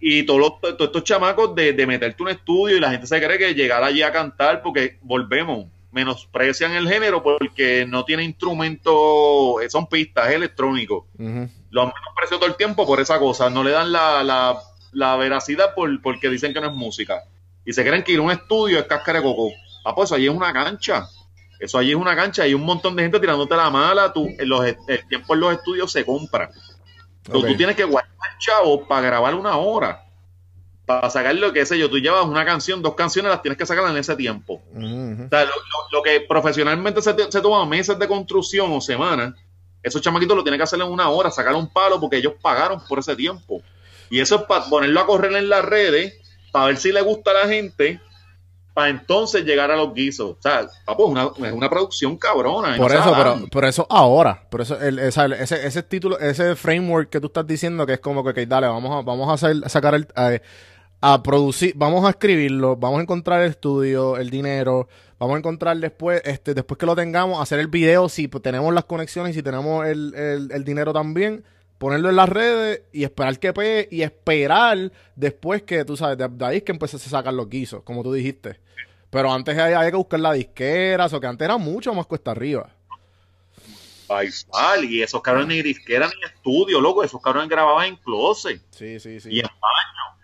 Y 0.00 0.22
todos, 0.24 0.40
los- 0.40 0.60
todos 0.60 0.80
estos 0.80 1.04
chamacos 1.04 1.54
de, 1.54 1.72
de 1.74 1.86
meterte 1.86 2.22
un 2.22 2.28
estudio 2.30 2.76
y 2.76 2.80
la 2.80 2.90
gente 2.92 3.06
se 3.06 3.20
cree 3.20 3.36
que 3.38 3.52
llegar 3.54 3.82
allí 3.84 4.02
a 4.02 4.12
cantar 4.12 4.62
porque 4.62 4.98
volvemos, 5.02 5.66
menosprecian 5.96 6.72
el 6.72 6.86
género 6.86 7.22
porque 7.22 7.86
no 7.88 8.04
tiene 8.04 8.22
instrumento, 8.22 9.62
eh, 9.62 9.70
son 9.70 9.86
pistas 9.86 10.30
electrónicos. 10.30 11.04
Ujú. 11.18 11.48
Lo 11.70 11.82
han 11.82 11.88
menospreciado 11.88 12.38
todo 12.40 12.50
el 12.50 12.56
tiempo 12.56 12.86
por 12.86 13.00
esa 13.00 13.18
cosa, 13.18 13.48
no 13.48 13.64
le 13.64 13.70
dan 13.70 13.90
la, 13.90 14.22
la, 14.22 14.60
la 14.92 15.16
veracidad 15.16 15.74
por, 15.74 16.02
porque 16.02 16.28
dicen 16.28 16.52
que 16.52 16.60
no 16.60 16.66
es 16.66 16.74
música. 16.74 17.22
Y 17.64 17.72
se 17.72 17.82
creen 17.82 18.04
que 18.04 18.12
ir 18.12 18.18
a 18.18 18.22
un 18.22 18.30
estudio 18.30 18.78
es 18.78 18.84
cáscara 18.84 19.20
de 19.20 19.24
coco. 19.24 19.48
Ah, 19.86 19.94
pues 19.94 20.12
allí 20.12 20.26
es 20.26 20.34
una 20.34 20.52
cancha. 20.52 21.08
Eso 21.58 21.78
allí 21.78 21.92
es 21.92 21.96
una 21.96 22.14
cancha, 22.14 22.42
hay 22.42 22.52
un 22.52 22.62
montón 22.62 22.94
de 22.94 23.04
gente 23.04 23.18
tirándote 23.18 23.56
la 23.56 23.70
mala, 23.70 24.12
tú, 24.12 24.28
en 24.38 24.48
los, 24.48 24.66
el 24.66 25.08
tiempo 25.08 25.32
en 25.32 25.40
los 25.40 25.54
estudios 25.54 25.90
se 25.90 26.04
compra. 26.04 26.50
Ok. 27.30 27.46
tú 27.46 27.56
tienes 27.56 27.74
que 27.74 27.84
guardar 27.84 28.12
chavo 28.38 28.86
para 28.86 29.06
grabar 29.06 29.34
una 29.34 29.56
hora. 29.56 30.05
Para 30.86 31.10
sacar 31.10 31.34
lo 31.34 31.52
que 31.52 31.66
sé 31.66 31.76
yo, 31.78 31.90
tú 31.90 31.98
llevas 31.98 32.24
una 32.26 32.44
canción, 32.44 32.80
dos 32.80 32.94
canciones, 32.94 33.30
las 33.30 33.42
tienes 33.42 33.58
que 33.58 33.66
sacar 33.66 33.90
en 33.90 33.96
ese 33.96 34.14
tiempo. 34.14 34.62
O 34.72 35.28
sea, 35.28 35.44
lo, 35.44 35.50
lo- 35.50 35.88
lo 35.98 36.02
que 36.02 36.20
profesionalmente 36.20 37.02
se, 37.02 37.12
se 37.30 37.40
toma 37.40 37.66
meses 37.66 37.98
de 37.98 38.06
construcción 38.06 38.72
o 38.72 38.80
semanas, 38.80 39.34
esos 39.82 40.00
chamaquitos 40.00 40.36
lo 40.36 40.44
tienen 40.44 40.58
que 40.60 40.64
hacer 40.64 40.80
en 40.80 40.86
una 40.86 41.08
hora, 41.08 41.30
sacar 41.32 41.54
un 41.56 41.68
palo 41.72 42.00
porque 42.00 42.18
ellos 42.18 42.34
pagaron 42.40 42.80
por 42.88 43.00
ese 43.00 43.16
tiempo. 43.16 43.62
Y 44.10 44.20
eso 44.20 44.36
es 44.36 44.42
para 44.42 44.64
ponerlo 44.66 45.00
a 45.00 45.06
correr 45.06 45.32
en 45.34 45.48
las 45.48 45.64
redes, 45.64 46.14
para 46.52 46.66
ver 46.66 46.76
si 46.76 46.92
le 46.92 47.00
gusta 47.02 47.32
a 47.32 47.34
la 47.34 47.48
gente, 47.48 48.00
para 48.72 48.88
entonces 48.90 49.44
llegar 49.44 49.70
a 49.72 49.76
los 49.76 49.92
guisos. 49.92 50.36
O 50.38 50.40
sea, 50.40 50.60
es 50.60 50.68
una, 50.98 51.30
es 51.48 51.52
una 51.52 51.68
producción 51.68 52.16
cabrona. 52.16 52.76
Por 52.76 52.92
no 52.92 52.98
eso, 53.00 53.12
pero, 53.16 53.48
pero 53.50 53.66
eso 53.68 53.86
ahora. 53.90 54.46
Por 54.48 54.60
eso 54.60 54.78
el, 54.80 55.00
ese, 55.00 55.66
ese 55.66 55.82
título, 55.82 56.16
ese 56.20 56.54
framework 56.54 57.08
que 57.10 57.20
tú 57.20 57.26
estás 57.26 57.46
diciendo 57.46 57.84
que 57.86 57.94
es 57.94 58.00
como 58.00 58.22
que, 58.22 58.30
ok, 58.42 58.48
dale, 58.48 58.68
vamos 58.68 58.92
a, 58.96 59.02
vamos 59.02 59.28
a 59.28 59.32
hacer, 59.32 59.68
sacar 59.68 59.94
el, 59.96 60.06
a, 60.14 60.36
a 61.00 61.22
producir, 61.22 61.72
vamos 61.76 62.04
a 62.04 62.10
escribirlo, 62.10 62.76
vamos 62.76 63.00
a 63.00 63.02
encontrar 63.02 63.42
el 63.42 63.50
estudio, 63.50 64.16
el 64.16 64.30
dinero, 64.30 64.88
vamos 65.18 65.36
a 65.36 65.38
encontrar 65.38 65.76
después, 65.78 66.22
este, 66.24 66.54
después 66.54 66.78
que 66.78 66.86
lo 66.86 66.96
tengamos, 66.96 67.40
hacer 67.40 67.58
el 67.60 67.68
video, 67.68 68.08
si 68.08 68.28
pues, 68.28 68.42
tenemos 68.42 68.72
las 68.72 68.84
conexiones, 68.84 69.34
si 69.34 69.42
tenemos 69.42 69.86
el, 69.86 70.14
el, 70.14 70.52
el 70.52 70.64
dinero 70.64 70.92
también, 70.92 71.44
ponerlo 71.78 72.08
en 72.08 72.16
las 72.16 72.28
redes 72.28 72.82
y 72.92 73.04
esperar 73.04 73.38
que 73.38 73.52
pegue 73.52 73.88
y 73.90 74.02
esperar 74.02 74.92
después 75.14 75.62
que, 75.62 75.84
tú 75.84 75.96
sabes, 75.96 76.18
de, 76.18 76.28
de 76.28 76.44
ahí 76.44 76.56
es 76.58 76.62
que 76.62 76.72
empecé 76.72 76.96
a 76.96 77.00
sacar 77.00 77.34
los 77.34 77.48
guisos, 77.48 77.82
como 77.82 78.02
tú 78.02 78.12
dijiste. 78.12 78.58
Pero 79.10 79.32
antes 79.32 79.56
había, 79.56 79.88
que 79.90 79.96
buscar 79.96 80.20
la 80.20 80.32
disquera, 80.32 81.06
o 81.06 81.20
que 81.20 81.26
antes 81.26 81.44
era 81.44 81.56
mucho 81.58 81.94
más 81.94 82.06
cuesta 82.06 82.32
arriba. 82.32 82.70
Far, 84.06 84.84
y 84.84 85.02
esos 85.02 85.20
cabrones 85.20 85.48
ni 85.48 85.62
disquera 85.62 86.06
ni 86.06 86.24
estudio, 86.24 86.80
loco, 86.80 87.02
esos 87.02 87.20
cabrones 87.20 87.48
grababan 87.48 87.88
en 87.88 87.96
closet 87.96 88.62
Sí, 88.70 89.00
sí, 89.00 89.20
sí. 89.20 89.30
y 89.32 89.40
en 89.40 89.46
baño. 89.46 90.15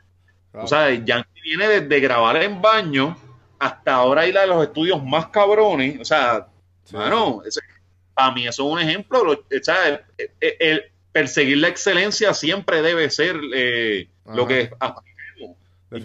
Claro. 0.52 0.64
O 0.64 0.68
sea, 0.68 0.90
Yankee 0.94 1.40
viene 1.42 1.66
desde 1.66 2.00
grabar 2.00 2.36
en 2.42 2.60
baño 2.62 3.16
hasta 3.58 3.94
ahora 3.94 4.26
ir 4.26 4.36
a 4.38 4.46
los 4.46 4.62
estudios 4.64 5.02
más 5.02 5.26
cabrones. 5.28 6.00
O 6.00 6.04
sea, 6.04 6.46
Sí, 6.84 6.96
mano, 6.96 7.42
ese- 7.46 7.60
para 8.14 8.32
mí 8.32 8.46
eso 8.46 8.66
es 8.66 8.72
un 8.72 8.80
ejemplo. 8.80 9.24
Lo- 9.24 9.32
o 9.32 9.62
sea, 9.62 9.88
el, 9.88 10.00
el- 10.40 10.56
el 10.60 10.82
perseguir 11.12 11.58
la 11.58 11.68
excelencia 11.68 12.34
siempre 12.34 12.82
debe 12.82 13.08
ser 13.10 13.36
eh, 13.54 14.08
lo 14.26 14.46
que 14.46 14.60
es 14.62 14.70
definitivo. 14.70 15.56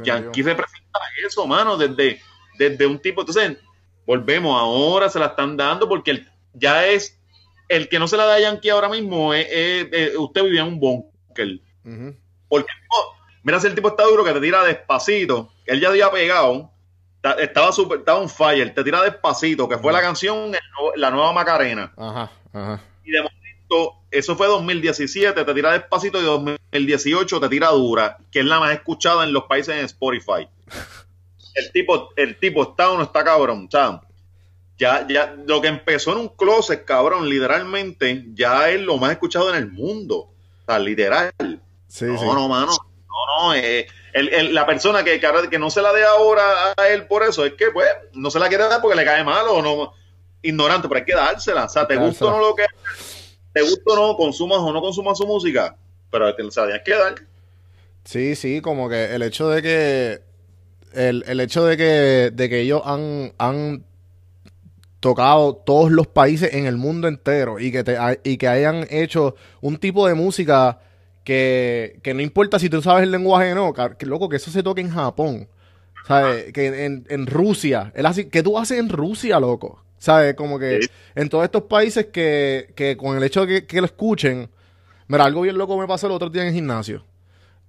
Yankee 0.06 0.44
representa 0.44 1.00
eso, 1.25 1.48
mano, 1.48 1.77
desde, 1.77 2.22
desde 2.60 2.86
un 2.86 3.00
tipo. 3.00 3.22
Entonces, 3.22 3.58
volvemos, 4.06 4.58
ahora 4.60 5.10
se 5.10 5.18
la 5.20 5.27
están 5.27 5.58
dando 5.58 5.89
porque 5.89 6.12
el- 6.12 6.30
ya 6.54 6.86
es. 6.86 7.20
El 7.70 7.89
que 7.89 8.00
no 8.00 8.08
se 8.08 8.16
la 8.18 8.25
da 8.25 8.36
a 8.36 8.39
Yankee 8.39 8.70
ahora 8.70 8.88
mismo 8.88 9.34
es, 9.34 9.48
es- 9.50 9.88
es- 9.92 10.16
usted 10.18 10.44
vivía 10.44 10.62
en 10.62 10.68
un 10.68 10.80
búnker. 10.80 11.60
Ujú. 11.84 12.16
Porque, 12.48 12.72
mira, 13.48 13.60
si 13.60 13.66
el 13.68 13.74
tipo 13.75 13.88
está 13.88 14.04
duro 14.04 14.24
que 14.24 14.34
te 14.34 14.39
tira 14.42 14.63
despacito, 14.63 15.51
él 15.66 15.80
ya 15.82 15.88
había 15.89 16.12
pegado, 16.12 16.70
ta- 17.22 17.34
estaba 17.39 17.72
super, 17.72 18.00
estaba 18.00 18.20
on 18.20 18.30
fire, 18.30 18.74
te 18.74 18.84
tira 18.84 19.01
despacito, 19.01 19.68
que 19.68 19.77
fue 19.80 19.92
la 19.92 20.01
canción, 20.01 20.51
la 20.96 21.10
nueva 21.10 21.34
Macarena. 21.34 21.92
Ajá, 21.98 22.30
ajá. 22.54 22.82
Y 23.04 23.12
de 23.12 23.22
momento, 23.22 23.96
eso 24.12 24.36
fue 24.36 24.48
2017, 24.48 25.44
te 25.44 25.54
tira 25.54 25.72
despacito, 25.72 26.20
y 26.20 26.24
2018 26.24 27.39
te 27.39 27.50
tira 27.50 27.70
dura, 27.70 28.18
que 28.32 28.39
es 28.42 28.46
la 28.46 28.60
más 28.60 28.74
escuchada 28.74 29.24
en 29.24 29.34
los 29.34 29.46
países 29.46 29.75
en 29.75 29.86
Spotify. 29.86 30.48
El 31.56 31.72
tipo, 31.72 32.10
el 32.16 32.38
tipo 32.38 32.62
está 32.62 32.92
o 32.92 32.98
no 32.98 33.04
está 33.04 33.24
cabrón, 33.24 33.68
sea, 33.72 34.00
ya, 34.77 35.08
ya, 35.08 35.36
lo 35.48 35.60
que 35.60 35.68
empezó 35.70 36.12
en 36.12 36.20
un 36.20 36.27
closet, 36.30 36.86
cabrón, 36.86 37.27
literalmente, 37.27 38.25
ya 38.36 38.70
es 38.70 38.80
lo 38.80 38.98
más 38.98 39.13
escuchado 39.13 39.50
en 39.50 39.56
el 39.56 39.72
mundo. 39.72 40.18
O 40.18 40.32
sea, 40.68 40.77
literal. 40.77 41.32
Sí, 41.88 42.06
No, 42.06 42.20
sí. 42.20 42.25
no, 42.25 42.48
mano. 42.48 42.74
No, 43.26 43.48
no. 43.48 43.54
eh, 43.56 43.88
el- 44.14 44.34
el- 44.34 44.54
la 44.54 44.66
persona 44.66 45.04
que, 45.04 45.20
que, 45.20 45.60
no 45.60 45.70
se 45.70 45.82
la 45.82 45.94
dé 45.94 46.04
ahora 46.04 46.74
a 46.78 46.88
él 46.90 47.08
por 47.08 47.24
eso 47.24 47.46
es 47.46 47.54
que, 47.54 47.72
pues, 47.72 47.88
no 48.14 48.30
se 48.32 48.40
la 48.40 48.48
quiere 48.48 48.64
dar 48.68 48.82
porque 48.82 48.98
le 48.98 49.06
cae 49.06 49.24
mal 49.24 49.46
o 49.50 49.62
no. 49.62 49.94
Ignorante, 50.42 50.88
pero 50.88 51.00
hay 51.00 51.06
que 51.06 51.16
dársela. 51.16 51.66
O 51.66 51.70
sea, 51.70 51.88
te 51.88 51.98
gusta 51.98 52.26
o 52.26 52.32
no 52.32 52.40
lo 52.40 52.56
que. 52.56 52.66
Te 53.54 53.62
gusta 53.62 53.94
o 53.94 53.96
no, 53.96 54.16
consumas 54.18 54.60
o 54.60 54.72
no 54.72 54.82
consumas 54.82 55.18
su 55.18 55.26
música, 55.26 55.76
pero 56.12 56.34
te, 56.36 56.50
se 56.52 56.60
la 56.62 56.68
tienes 56.68 56.84
que 56.86 56.94
dar. 56.96 57.16
Sí, 58.04 58.36
sí, 58.36 58.62
como 58.62 58.88
que 58.88 59.14
el 59.16 59.22
hecho 59.24 59.50
de 59.50 59.62
que 59.62 60.22
el, 60.94 61.24
el 61.28 61.40
hecho 61.40 61.66
de 61.66 61.76
que, 61.78 62.32
de 62.34 62.50
que 62.50 62.62
ellos 62.62 62.82
han, 62.86 63.34
han 63.38 63.84
tocado 65.00 65.56
todos 65.56 65.92
los 65.92 66.08
países 66.08 66.54
en 66.54 66.66
el 66.66 66.78
mundo 66.78 67.08
entero 67.08 67.60
y 67.60 67.72
que, 67.72 67.84
te, 67.84 67.98
y 68.24 68.38
que 68.38 68.48
hayan 68.48 68.88
hecho 68.90 69.36
un 69.62 69.78
tipo 69.78 70.08
de 70.08 70.14
música 70.16 70.80
que, 71.27 72.00
que 72.03 72.13
no 72.13 72.22
importa 72.22 72.57
si 72.57 72.69
tú 72.69 72.81
sabes 72.81 73.03
el 73.03 73.12
lenguaje 73.12 73.51
o 73.51 73.55
no, 73.55 73.74
que 73.98 74.05
loco, 74.05 74.29
que 74.29 74.38
eso 74.38 74.50
se 74.50 74.63
toque 74.63 74.79
en 74.79 74.89
Japón, 74.89 75.50
¿sabes? 76.07 76.53
Que 76.53 76.86
en, 76.86 77.05
en 77.10 77.27
Rusia, 77.27 77.91
el 77.96 78.05
así, 78.05 78.29
¿qué 78.29 78.41
tú 78.41 78.57
haces 78.57 78.79
en 78.79 78.88
Rusia, 78.88 79.38
loco? 79.38 79.84
¿Sabes? 79.98 80.36
Como 80.36 80.57
que 80.57 80.79
en 81.15 81.27
todos 81.27 81.43
estos 81.43 81.63
países 81.63 82.05
que, 82.13 82.72
que 82.77 82.96
con 82.96 83.17
el 83.17 83.24
hecho 83.24 83.46
de 83.46 83.55
que, 83.55 83.67
que, 83.67 83.81
lo 83.81 83.88
escuchen, 83.88 84.50
mira, 85.10 85.25
algo 85.25 85.41
bien 85.41 85.57
loco 85.57 85.77
me 85.77 85.86
pasó 85.86 86.07
el 86.07 86.13
otro 86.13 86.29
día 86.29 86.43
en 86.43 86.48
el 86.48 86.53
gimnasio. 86.53 87.03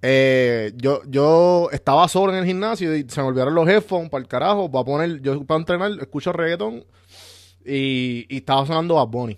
Eh, 0.01 0.71
yo, 0.77 1.01
yo 1.09 1.67
estaba 1.73 2.07
solo 2.07 2.31
en 2.31 2.39
el 2.39 2.45
gimnasio 2.45 2.95
y 2.95 3.05
se 3.09 3.21
me 3.21 3.27
olvidaron 3.27 3.55
los 3.55 3.67
headphones 3.67 4.09
para 4.09 4.21
el 4.21 4.29
carajo, 4.29 4.71
para 4.71 4.85
poner, 4.85 5.21
yo 5.21 5.43
para 5.43 5.59
entrenar, 5.59 5.91
escucho 5.99 6.31
reggaeton 6.31 6.85
y, 7.65 8.25
y 8.29 8.37
estaba 8.37 8.65
sonando 8.65 8.95
Bad 8.95 9.07
Bunny. 9.07 9.37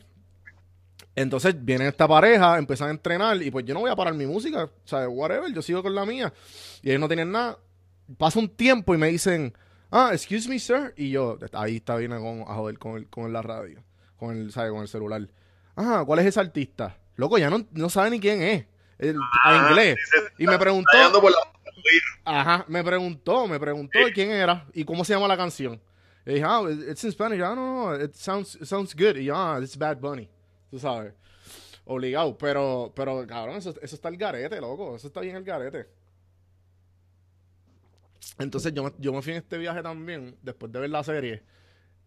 Entonces 1.15 1.56
viene 1.58 1.88
esta 1.88 2.08
pareja, 2.08 2.58
empiezan 2.58 2.88
a 2.88 2.91
entrenar 2.91 3.41
y 3.41 3.51
pues 3.51 3.65
yo 3.65 3.74
no 3.74 3.82
voy 3.82 3.91
a 3.91 3.96
parar 3.96 4.13
mi 4.13 4.25
música, 4.25 4.63
o 4.63 4.88
sea, 4.88 5.10
whatever, 5.10 5.51
yo 5.53 5.62
sigo 5.62 5.84
con 5.84 5.94
la 5.94 6.06
mía. 6.06 6.34
Y 6.82 6.89
ellos 6.89 7.01
no 7.01 7.08
tienen 7.08 7.32
nada. 7.32 7.58
Pasa 8.18 8.39
un 8.39 8.50
tiempo 8.50 8.96
y 8.96 8.98
me 8.98 9.08
dicen, 9.08 9.53
ah, 9.89 10.12
excuse 10.13 10.48
me, 10.48 10.58
sir. 10.60 10.94
Y 10.96 11.12
yo, 11.12 11.38
ahí 11.53 11.77
está 11.77 11.96
bien 11.98 12.13
a, 12.13 12.20
joder 12.20 12.80
con, 12.80 12.98
el, 12.98 13.08
con 13.08 13.32
la 13.32 13.41
radio, 13.41 13.84
con 14.18 14.36
el, 14.36 14.51
¿sabe? 14.51 14.70
con 14.70 14.82
el 14.82 14.88
celular. 14.88 15.27
Ah, 15.75 16.03
¿cuál 16.06 16.20
es 16.20 16.25
ese 16.27 16.39
artista? 16.39 16.98
Loco, 17.15 17.38
ya 17.38 17.50
no, 17.50 17.65
no 17.72 17.89
sabe 17.89 18.12
ni 18.12 18.20
quién 18.20 18.41
es. 18.41 18.65
El, 18.98 19.18
a 19.44 19.70
inglés. 19.70 19.98
Y 20.38 20.46
me 20.46 20.58
preguntó. 20.58 20.91
Ajá, 22.24 22.65
me 22.68 22.84
preguntó, 22.84 23.48
me 23.48 23.60
preguntó 23.60 24.00
quién 24.13 24.32
era 24.32 24.65
y 24.74 24.86
cómo 24.86 25.03
se 25.03 25.13
llama 25.13 25.27
la 25.27 25.38
canción. 25.38 25.82
Y 26.25 26.34
dije, 26.34 26.46
ah, 26.48 26.62
it's 26.89 27.03
in 27.03 27.12
Spanish. 27.12 27.41
Ah, 27.41 27.56
no, 27.56 27.96
no, 27.96 28.03
it 28.03 28.13
sounds, 28.13 28.56
it 28.56 28.65
sounds 28.65 28.96
good. 28.96 29.18
Y 29.18 29.25
yo, 29.25 29.36
ah, 29.36 29.60
it's 29.62 29.75
Bad 29.75 30.00
Bunny. 30.00 30.30
Tú 30.71 30.79
sabes. 30.79 31.13
Obligado. 31.85 32.35
Pero, 32.37 32.91
pero 32.95 33.27
cabrón, 33.27 33.57
eso, 33.57 33.75
eso 33.81 33.95
está 33.95 34.09
el 34.09 34.17
garete, 34.17 34.59
loco. 34.59 34.95
Eso 34.95 35.07
está 35.07 35.21
bien 35.21 35.35
el 35.35 35.43
garete. 35.43 35.87
Entonces 38.39 38.73
yo 38.73 38.91
yo 38.97 39.13
me 39.13 39.21
fui 39.21 39.33
en 39.33 39.39
este 39.39 39.57
viaje 39.57 39.83
también, 39.83 40.35
después 40.41 40.71
de 40.71 40.79
ver 40.79 40.89
la 40.89 41.03
serie. 41.03 41.43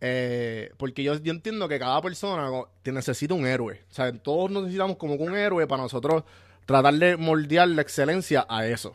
Eh, 0.00 0.72
porque 0.76 1.02
yo, 1.02 1.14
yo, 1.18 1.32
entiendo 1.32 1.68
que 1.68 1.78
cada 1.78 2.00
persona 2.02 2.50
necesita 2.84 3.34
un 3.34 3.46
héroe. 3.46 3.80
O 3.90 3.94
sea, 3.94 4.12
todos 4.12 4.50
necesitamos 4.50 4.96
como 4.96 5.14
un 5.14 5.36
héroe 5.36 5.66
para 5.66 5.82
nosotros 5.82 6.24
tratar 6.66 6.94
de 6.94 7.16
moldear 7.16 7.68
la 7.68 7.82
excelencia 7.82 8.46
a 8.48 8.66
eso. 8.66 8.94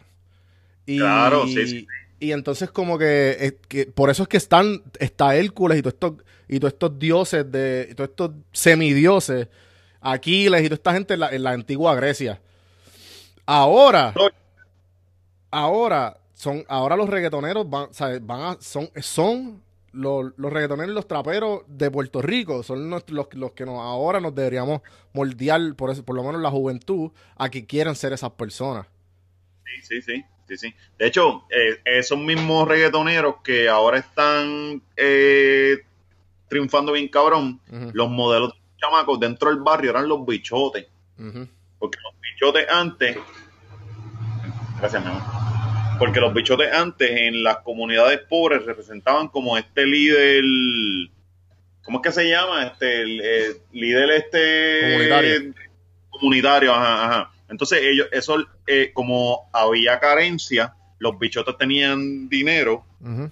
Y, 0.86 0.98
claro, 0.98 1.48
sí, 1.48 1.68
sí. 1.68 1.88
Y 2.20 2.34
entonces 2.34 2.70
como 2.70 2.98
que, 2.98 3.58
por 3.96 4.10
eso 4.10 4.24
es 4.24 4.30
que 4.30 4.38
están, 4.38 4.84
está 5.00 5.36
Hércules 5.36 5.80
y 5.80 5.82
todos 5.82 5.94
estos, 5.94 6.14
y 6.48 6.60
todos 6.60 6.74
estos 6.74 7.00
dioses 7.00 7.52
de, 7.52 7.94
todos 7.96 8.10
estos 8.10 8.32
semidioses, 8.52 9.48
Aquiles 10.02 10.62
y 10.62 10.66
toda 10.66 10.76
esta 10.76 10.94
gente 10.94 11.14
en 11.14 11.44
la, 11.44 11.52
antigua 11.52 11.96
Grecia. 11.96 12.42
Ahora, 13.46 14.14
ahora, 15.50 16.18
son, 16.34 16.66
ahora 16.68 16.96
los 16.96 17.10
reggaetoneros 17.10 17.70
van, 17.70 17.90
van 18.22 18.42
a, 18.42 18.58
son, 18.60 18.90
son 19.02 19.62
los, 19.92 20.34
los 20.38 20.52
reggaetoneros 20.52 20.92
y 20.92 20.96
los 20.96 21.08
traperos 21.08 21.62
de 21.68 21.90
Puerto 21.90 22.22
Rico, 22.22 22.64
son 22.64 22.90
los, 22.90 23.10
los, 23.10 23.28
que 23.54 23.66
nos, 23.66 23.80
ahora 23.80 24.20
nos 24.20 24.36
deberíamos 24.36 24.82
moldear, 25.14 25.76
por, 25.76 25.90
eso, 25.90 26.04
por 26.04 26.16
lo 26.16 26.24
menos 26.24 26.42
la 26.42 26.52
juventud, 26.52 27.12
a 27.38 27.50
que 27.50 27.66
quieran 27.66 27.96
ser 27.96 28.14
esas 28.14 28.32
personas. 28.32 28.88
Sí, 29.66 29.82
sí, 29.84 30.02
sí. 30.02 30.26
De 30.98 31.08
hecho, 31.08 31.46
eh, 31.50 31.80
esos 31.86 32.18
mismos 32.18 32.68
reggaetoneros 32.68 33.36
que 33.44 33.70
ahora 33.70 34.00
están 34.00 34.82
eh, 34.96 35.78
triunfando 36.48 36.94
bien 36.94 37.08
cabrón, 37.08 37.60
los 37.94 38.10
modelos 38.10 38.54
de 38.54 38.60
chamacos 38.78 39.20
dentro 39.20 39.50
del 39.50 39.60
barrio 39.60 39.92
eran 39.92 40.08
los 40.08 40.26
bichotes. 40.26 40.88
Porque 41.16 42.00
los 42.04 42.14
bichotes 42.22 42.68
antes, 42.70 43.18
gracias, 44.80 45.04
mi 45.04 45.10
amor. 45.10 45.22
Porque 46.00 46.20
los 46.20 46.34
bichotes 46.34 46.72
antes 46.74 47.10
en 47.12 47.44
las 47.44 47.58
comunidades 47.58 48.22
pobres 48.30 48.66
representaban 48.66 49.28
como 49.28 49.58
este 49.58 49.86
líder, 49.86 50.44
¿cómo 51.84 52.00
es 52.00 52.04
que 52.04 52.12
se 52.12 52.30
llama? 52.30 52.68
Este, 52.68 53.02
el, 53.02 53.58
líder 53.74 54.12
este 54.12 54.82
comunitario. 54.82 55.54
Comunitario, 56.10 56.74
ajá, 56.74 57.06
ajá 57.06 57.32
entonces 57.50 57.82
ellos, 57.82 58.08
eso, 58.12 58.38
eh, 58.72 58.92
como 58.94 59.50
había 59.52 60.00
carencia, 60.00 60.76
los 61.00 61.18
bichotes 61.18 61.58
tenían 61.58 62.30
dinero 62.30 62.86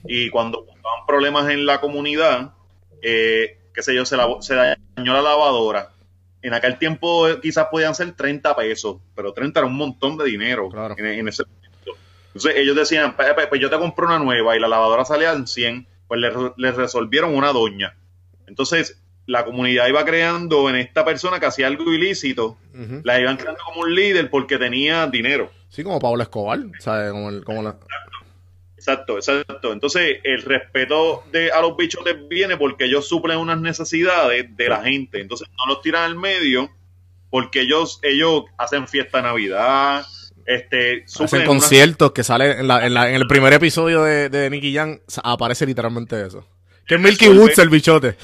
y 0.05 0.31
cuando 0.31 0.61
estaban 0.61 1.05
problemas 1.05 1.47
en 1.51 1.67
la 1.67 1.79
comunidad, 1.79 2.53
eh, 3.03 3.59
qué 3.71 3.83
sé 3.83 3.93
yo, 3.93 4.03
se, 4.03 4.17
se 4.39 4.55
dañó 4.55 5.13
la 5.13 5.21
lavadora. 5.21 5.91
En 6.41 6.55
aquel 6.55 6.79
tiempo 6.79 7.27
eh, 7.27 7.39
quizás 7.39 7.67
podían 7.69 7.93
ser 7.93 8.13
30 8.13 8.55
pesos, 8.55 8.97
pero 9.13 9.31
30 9.31 9.59
era 9.59 9.67
un 9.67 9.75
montón 9.75 10.17
de 10.17 10.25
dinero 10.25 10.69
en, 10.97 11.27
ese 11.27 11.43
momento. 11.43 11.91
Entonces 12.33 12.53
ellos 12.55 12.75
decían, 12.75 13.15
pues, 13.15 13.61
yo 13.61 13.69
te 13.69 13.77
compro 13.77 14.07
una 14.07 14.17
nueva 14.17 14.57
y 14.57 14.59
la 14.59 14.67
lavadora 14.67 15.05
salía 15.05 15.33
en 15.33 15.45
100, 15.45 15.85
pues 16.07 16.19
les 16.19 16.33
le 16.57 16.71
resolvieron 16.71 17.35
una 17.35 17.53
doña. 17.53 17.95
Entonces 18.47 18.99
la 19.27 19.43
comunidad 19.45 19.87
iba 19.87 20.03
creando 20.05 20.69
en 20.69 20.77
esta 20.77 21.05
persona 21.05 21.39
que 21.39 21.45
hacía 21.45 21.67
algo 21.67 21.93
ilícito, 21.93 22.57
la 23.03 23.19
iban 23.19 23.37
creando 23.37 23.61
como 23.65 23.81
un 23.81 23.93
líder 23.93 24.29
porque 24.29 24.57
tenía 24.57 25.05
dinero. 25.07 25.51
Sí, 25.69 25.83
como 25.83 25.99
Pablo 25.99 26.23
Escobar, 26.23 26.59
¿sabes? 26.79 27.11
Como, 27.11 27.61
la... 27.61 27.77
Exacto, 28.77 29.17
exacto. 29.17 29.73
Entonces, 29.73 30.19
el 30.23 30.41
respeto 30.43 31.23
de 31.31 31.51
a 31.51 31.61
los 31.61 31.75
bichotes 31.75 32.15
viene 32.29 32.55
porque 32.55 32.85
ellos 32.85 33.07
suplen 33.07 33.37
unas 33.37 33.59
necesidades 33.59 34.55
de 34.55 34.69
la 34.69 34.81
gente. 34.81 35.19
Entonces, 35.19 35.49
no 35.57 35.73
los 35.73 35.81
tiran 35.81 36.03
al 36.03 36.15
medio 36.15 36.69
porque 37.29 37.61
ellos, 37.61 37.99
ellos 38.03 38.45
hacen 38.57 38.87
fiesta 38.87 39.17
de 39.17 39.23
Navidad, 39.23 40.05
este, 40.45 41.03
hacen 41.19 41.45
conciertos 41.45 42.13
que 42.13 42.23
sale 42.23 42.59
en, 42.59 42.67
la, 42.69 42.85
en, 42.85 42.93
la, 42.93 43.09
en, 43.09 43.15
el 43.15 43.27
primer 43.27 43.51
episodio 43.51 44.03
de, 44.03 44.29
de 44.29 44.49
Nicky 44.49 44.71
Young 44.71 44.99
aparece 45.21 45.65
literalmente 45.65 46.25
eso. 46.25 46.47
Que 46.87 46.95
es 46.95 47.01
Milky 47.01 47.27
Woods 47.27 47.57
el 47.57 47.67
bichote. 47.67 48.15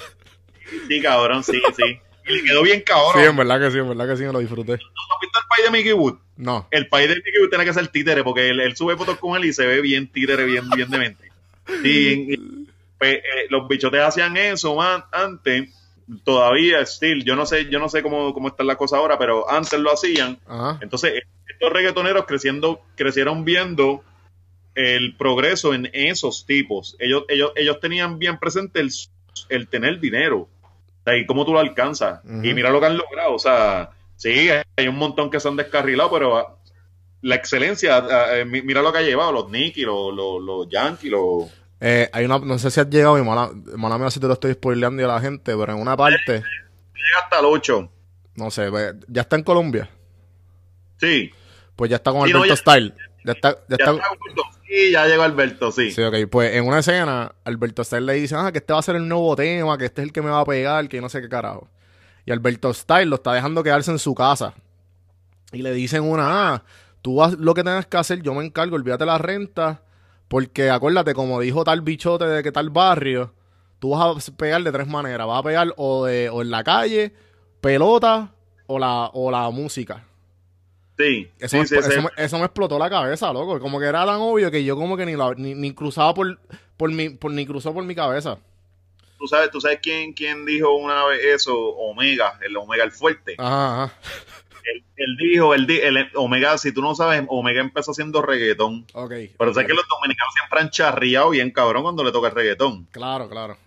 Sí, 0.88 1.02
cabrón, 1.02 1.44
sí, 1.44 1.62
sí. 1.76 2.00
Y 2.26 2.34
le 2.34 2.44
quedó 2.44 2.64
bien 2.64 2.82
cabrón. 2.82 3.22
Sí, 3.22 3.30
en 3.30 3.36
verdad 3.36 3.60
que 3.60 3.72
sí, 3.72 3.78
en 3.78 3.90
verdad 3.90 4.08
que 4.08 4.18
sí 4.18 4.24
me 4.24 4.34
lo 4.34 4.40
disfruté. 4.40 4.72
¿No 4.72 5.16
has 5.16 5.22
visto 5.22 5.40
el 5.40 5.48
país 5.50 5.66
de 5.66 5.72
Mickey 5.72 5.94
Wood? 5.94 6.18
No. 6.38 6.68
El 6.72 6.88
país 6.88 7.10
de 7.10 7.16
Mickey 7.16 7.42
Wood 7.42 7.50
tiene 7.50 7.66
que 7.66 7.74
ser 7.74 7.88
títere, 7.90 8.24
porque 8.24 8.50
él, 8.50 8.76
sube 8.76 8.96
fotos 8.96 9.18
con 9.20 9.36
él 9.36 9.46
y 9.46 9.54
se 9.54 9.66
ve 9.66 9.82
bien 9.82 10.08
títere, 10.08 10.46
bien, 10.46 10.70
bien 10.70 10.90
demente. 10.90 11.32
Sí, 11.82 12.38
pues, 12.98 13.16
eh, 13.16 13.48
los 13.50 13.68
bichotes 13.68 14.02
hacían 14.02 14.36
eso 14.38 14.76
man, 14.76 15.04
antes, 15.12 15.70
todavía, 16.24 16.86
still, 16.86 17.24
yo 17.24 17.36
no 17.36 17.46
sé, 17.46 17.70
yo 17.70 17.80
no 17.80 17.90
sé 17.90 18.02
cómo, 18.02 18.34
cómo 18.34 18.48
está 18.50 18.64
la 18.64 18.76
cosa 18.76 18.98
ahora, 18.98 19.18
pero 19.18 19.50
antes 19.50 19.80
lo 19.80 19.92
hacían. 19.92 20.40
Entonces, 20.82 21.24
estos 21.48 21.72
reggaetoneros 21.72 22.26
creciendo, 22.26 22.82
crecieron 22.96 23.46
viendo 23.46 24.04
el 24.76 25.16
progreso 25.16 25.74
en 25.74 25.90
esos 25.94 26.46
tipos. 26.46 26.96
Ellos, 27.00 27.26
ellos, 27.28 27.52
ellos 27.56 27.80
tenían 27.80 28.20
bien 28.20 28.40
presente 28.40 28.80
el, 28.80 28.92
el 29.50 29.68
tener 29.68 30.00
dinero 30.00 30.50
y 31.06 31.26
cómo 31.26 31.46
tú 31.46 31.54
lo 31.54 31.60
alcanzas. 31.60 32.22
Y 32.26 32.54
mira 32.54 32.70
lo 32.70 32.80
que 32.80 32.86
han 32.86 32.98
logrado. 32.98 33.34
O 33.34 33.39
sea, 33.39 33.92
sí, 34.16 34.50
hay 34.78 34.88
un 34.88 34.98
montón 34.98 35.30
que 35.30 35.39
se 35.39 35.48
han 35.48 35.56
descarrilado, 35.56 36.12
pero 36.12 36.38
ah, 36.38 36.58
la 37.22 37.36
excelencia, 37.36 37.98
ah, 37.98 38.38
eh, 38.38 38.46
mira 38.46 38.82
lo 38.82 38.92
que 38.92 39.00
ha 39.00 39.02
llevado, 39.02 39.32
los 39.32 39.50
Nicky, 39.50 39.82
los, 39.82 40.13
los, 40.13 40.70
Yankees, 40.70 41.12
los... 41.12 41.46
Eh, 41.80 42.10
hay 42.13 42.26
una, 42.26 42.39
no 42.39 42.58
sé 42.58 42.72
si 42.72 42.80
has 42.80 42.89
llegado, 42.89 43.16
mi 43.16 43.24
mala, 43.24 43.52
mala 43.76 43.98
mía 43.98 44.10
si 44.10 44.20
te 44.20 44.28
lo 44.28 44.34
estoy 44.34 44.54
spoileando 44.54 45.04
a 45.04 45.08
la 45.08 45.20
gente, 45.20 45.56
pero 45.58 45.74
en 45.74 45.80
una 45.80 45.98
parte... 45.98 46.34
Llega 46.34 47.20
hasta 47.24 47.39
el 47.39 47.46
8. 47.46 47.92
No 48.36 48.50
sé, 48.50 48.70
ya 49.08 49.22
está 49.22 49.36
en 49.36 49.44
Colombia. 49.44 49.89
Sí. 50.98 51.32
Pues 51.76 51.89
ya 51.89 51.98
está 51.98 52.12
con 52.12 52.24
Alberto 52.24 52.56
Style. 52.56 52.94
Ya 53.24 53.32
está, 53.34 53.58
ya, 53.70 53.78
está, 53.80 53.94
Sí, 54.68 54.92
ya 54.92 55.06
llegó 55.06 55.24
Alberto, 55.24 55.72
sí. 55.72 55.92
Sí, 55.92 56.02
ok. 56.02 56.16
Pues 56.32 56.56
en 56.56 56.66
una 56.66 56.80
escena, 56.80 57.36
Alberto 57.44 57.84
Style 57.84 58.06
le 58.06 58.14
dice, 58.14 58.36
ah, 58.36 58.52
que 58.52 58.58
este 58.58 58.74
va 58.74 58.80
a 58.80 58.82
ser 58.82 58.96
el 58.96 59.08
nuevo 59.08 59.36
tema, 59.36 59.78
que 59.78 59.86
este 59.86 60.02
es 60.02 60.08
el 60.08 60.14
que 60.14 60.22
me 60.22 60.30
va 60.30 60.40
a 60.40 60.46
pegar, 60.46 60.90
que 60.90 61.00
no 61.00 61.10
sé 61.10 61.22
qué 61.22 61.30
carajo. 61.30 61.70
Y 62.26 62.32
Alberto 62.32 62.74
Style 62.74 63.06
lo 63.06 63.18
está 63.18 63.34
dejando 63.34 63.62
quedarse 63.62 63.92
en 63.92 64.00
su 64.00 64.16
casa. 64.16 64.54
Y 65.52 65.62
le 65.62 65.72
dicen 65.74 66.04
una, 66.04 66.54
ah, 66.54 66.64
tú 67.02 67.18
vas 67.18 67.34
lo 67.34 67.54
que 67.54 67.64
tengas 67.64 67.86
que 67.86 67.98
hacer, 67.98 68.24
yo 68.24 68.34
me 68.34 68.44
encargo, 68.44 68.76
olvídate 68.76 69.06
la 69.06 69.20
renta, 69.20 69.84
porque 70.28 70.72
acuérdate, 70.72 71.14
como 71.14 71.40
dijo 71.40 71.64
tal 71.64 71.82
bichote 71.82 72.26
de 72.26 72.42
que 72.42 72.52
tal 72.52 72.72
barrio, 72.72 73.34
tú 73.78 73.92
vas 73.92 74.30
a 74.30 74.32
pegar 74.36 74.64
de 74.64 74.72
tres 74.72 74.88
maneras. 74.88 75.28
Vas 75.28 75.40
a 75.40 75.44
pegar 75.44 75.74
o, 75.78 76.06
de, 76.06 76.30
o 76.30 76.42
en 76.42 76.50
la 76.50 76.64
calle, 76.64 77.14
pelota 77.62 78.34
o 78.66 78.80
la, 78.80 79.12
o 79.14 79.30
la 79.30 79.50
música. 79.52 80.08
Sí, 80.97 81.27
eso, 81.39 81.58
me, 81.58 81.63
eso, 82.17 82.38
me, 82.38 82.45
explotó 82.45 82.77
la 82.77 82.89
cabeza, 82.89 83.34
loco. 83.34 83.60
Como 83.60 83.79
que 83.79 83.86
era 83.88 84.06
tan 84.06 84.19
obvio 84.21 84.51
que 84.51 84.63
yo 84.63 84.75
como 84.75 84.95
que 84.95 85.06
ni, 85.06 85.15
ni, 85.38 85.56
ni, 85.56 85.73
cruzaba 85.73 86.13
por, 86.13 86.39
por 86.77 86.91
mi, 86.91 87.10
por, 87.10 87.32
ni 87.32 87.45
cruzó 87.47 87.73
por 87.73 87.84
mi 87.84 87.95
cabeza. 87.95 88.38
¿Tú 89.17 89.27
sabes, 89.27 89.49
tú 89.51 89.60
sabes 89.60 89.79
quién, 89.82 90.13
quién 90.13 90.45
dijo 90.45 90.71
una 90.75 91.06
vez 91.06 91.23
eso? 91.23 91.56
Omega, 91.58 92.38
el 92.45 92.56
Omega 92.58 92.84
el 92.84 92.91
fuerte. 92.91 93.36
Ajá, 93.39 93.91
Él, 94.65 94.84
él 94.97 95.17
dijo, 95.17 95.53
él, 95.56 95.65
di- 95.65 95.79
él- 95.79 96.10
Omega, 96.15 96.58
si 96.58 96.71
tú 96.71 96.82
no 96.82 96.93
sabes, 96.93 97.23
Omega 97.27 97.62
empezó 97.62 97.91
haciendo 97.91 98.21
reggaetón. 98.21 98.86
Ok. 98.93 99.13
Pero 99.38 99.53
sé 99.53 99.65
que 99.65 99.73
los 99.73 99.86
dominicanos 99.88 100.34
siempre 100.34 100.60
han 100.60 100.69
charriado 100.69 101.32
bien 101.32 101.51
cabrón 101.51 101.84
cuando 101.84 102.03
le 102.03 102.12
toca 102.12 102.27
el 102.27 102.36
reggaetón. 102.36 102.86
Claro, 102.91 103.27
claro. 103.29 103.58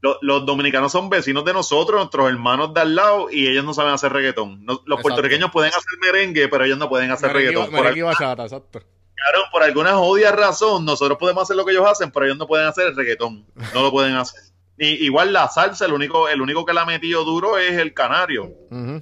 Los, 0.00 0.18
los 0.20 0.46
dominicanos 0.46 0.92
son 0.92 1.10
vecinos 1.10 1.44
de 1.44 1.52
nosotros, 1.52 1.98
nuestros 1.98 2.28
hermanos 2.28 2.72
de 2.72 2.80
al 2.80 2.94
lado, 2.94 3.30
y 3.30 3.48
ellos 3.48 3.64
no 3.64 3.74
saben 3.74 3.92
hacer 3.92 4.12
reggaetón. 4.12 4.64
Los 4.64 4.78
Exacto. 4.78 5.02
puertorriqueños 5.02 5.50
pueden 5.50 5.70
hacer 5.70 5.98
merengue, 6.00 6.48
pero 6.48 6.64
ellos 6.64 6.78
no 6.78 6.88
pueden 6.88 7.10
hacer 7.10 7.28
Merengue 7.28 7.50
reggaetón. 7.50 7.70
Por, 7.74 7.82
merengue 7.82 8.02
bachata, 8.04 8.44
exacto. 8.44 8.80
Claro, 9.18 9.46
por 9.50 9.62
alguna 9.64 9.94
jodida 9.94 10.30
razón, 10.30 10.84
nosotros 10.84 11.18
podemos 11.18 11.42
hacer 11.42 11.56
lo 11.56 11.64
que 11.64 11.72
ellos 11.72 11.86
hacen, 11.86 12.12
pero 12.12 12.26
ellos 12.26 12.38
no 12.38 12.46
pueden 12.46 12.68
hacer 12.68 12.86
el 12.86 12.96
reggaetón. 12.96 13.44
No 13.74 13.82
lo 13.82 13.90
pueden 13.90 14.14
hacer. 14.14 14.40
Y, 14.78 15.04
igual 15.04 15.32
la 15.32 15.48
salsa, 15.48 15.86
el 15.86 15.92
único, 15.92 16.28
el 16.28 16.40
único 16.40 16.64
que 16.64 16.72
la 16.72 16.82
ha 16.82 16.86
metido 16.86 17.24
duro 17.24 17.58
es 17.58 17.72
el 17.72 17.92
canario. 17.94 18.52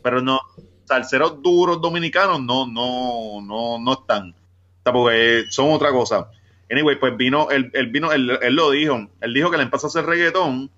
Pero 0.02 0.22
no, 0.22 0.40
salseros 0.86 1.42
duros 1.42 1.82
dominicanos 1.82 2.40
no, 2.40 2.66
no, 2.66 3.42
no, 3.42 3.78
no 3.78 3.92
están. 3.92 4.34
Porque 4.82 5.44
son 5.50 5.72
otra 5.72 5.90
cosa. 5.90 6.30
Anyway, 6.70 6.98
pues 6.98 7.16
vino, 7.16 7.50
él, 7.50 7.70
él 7.74 7.88
vino, 7.88 8.10
él, 8.12 8.38
él 8.40 8.54
lo 8.54 8.70
dijo. 8.70 9.08
Él 9.20 9.34
dijo 9.34 9.50
que 9.50 9.58
le 9.58 9.64
empezó 9.64 9.86
a 9.86 9.90
hacer 9.90 10.06
reggaetón, 10.06 10.70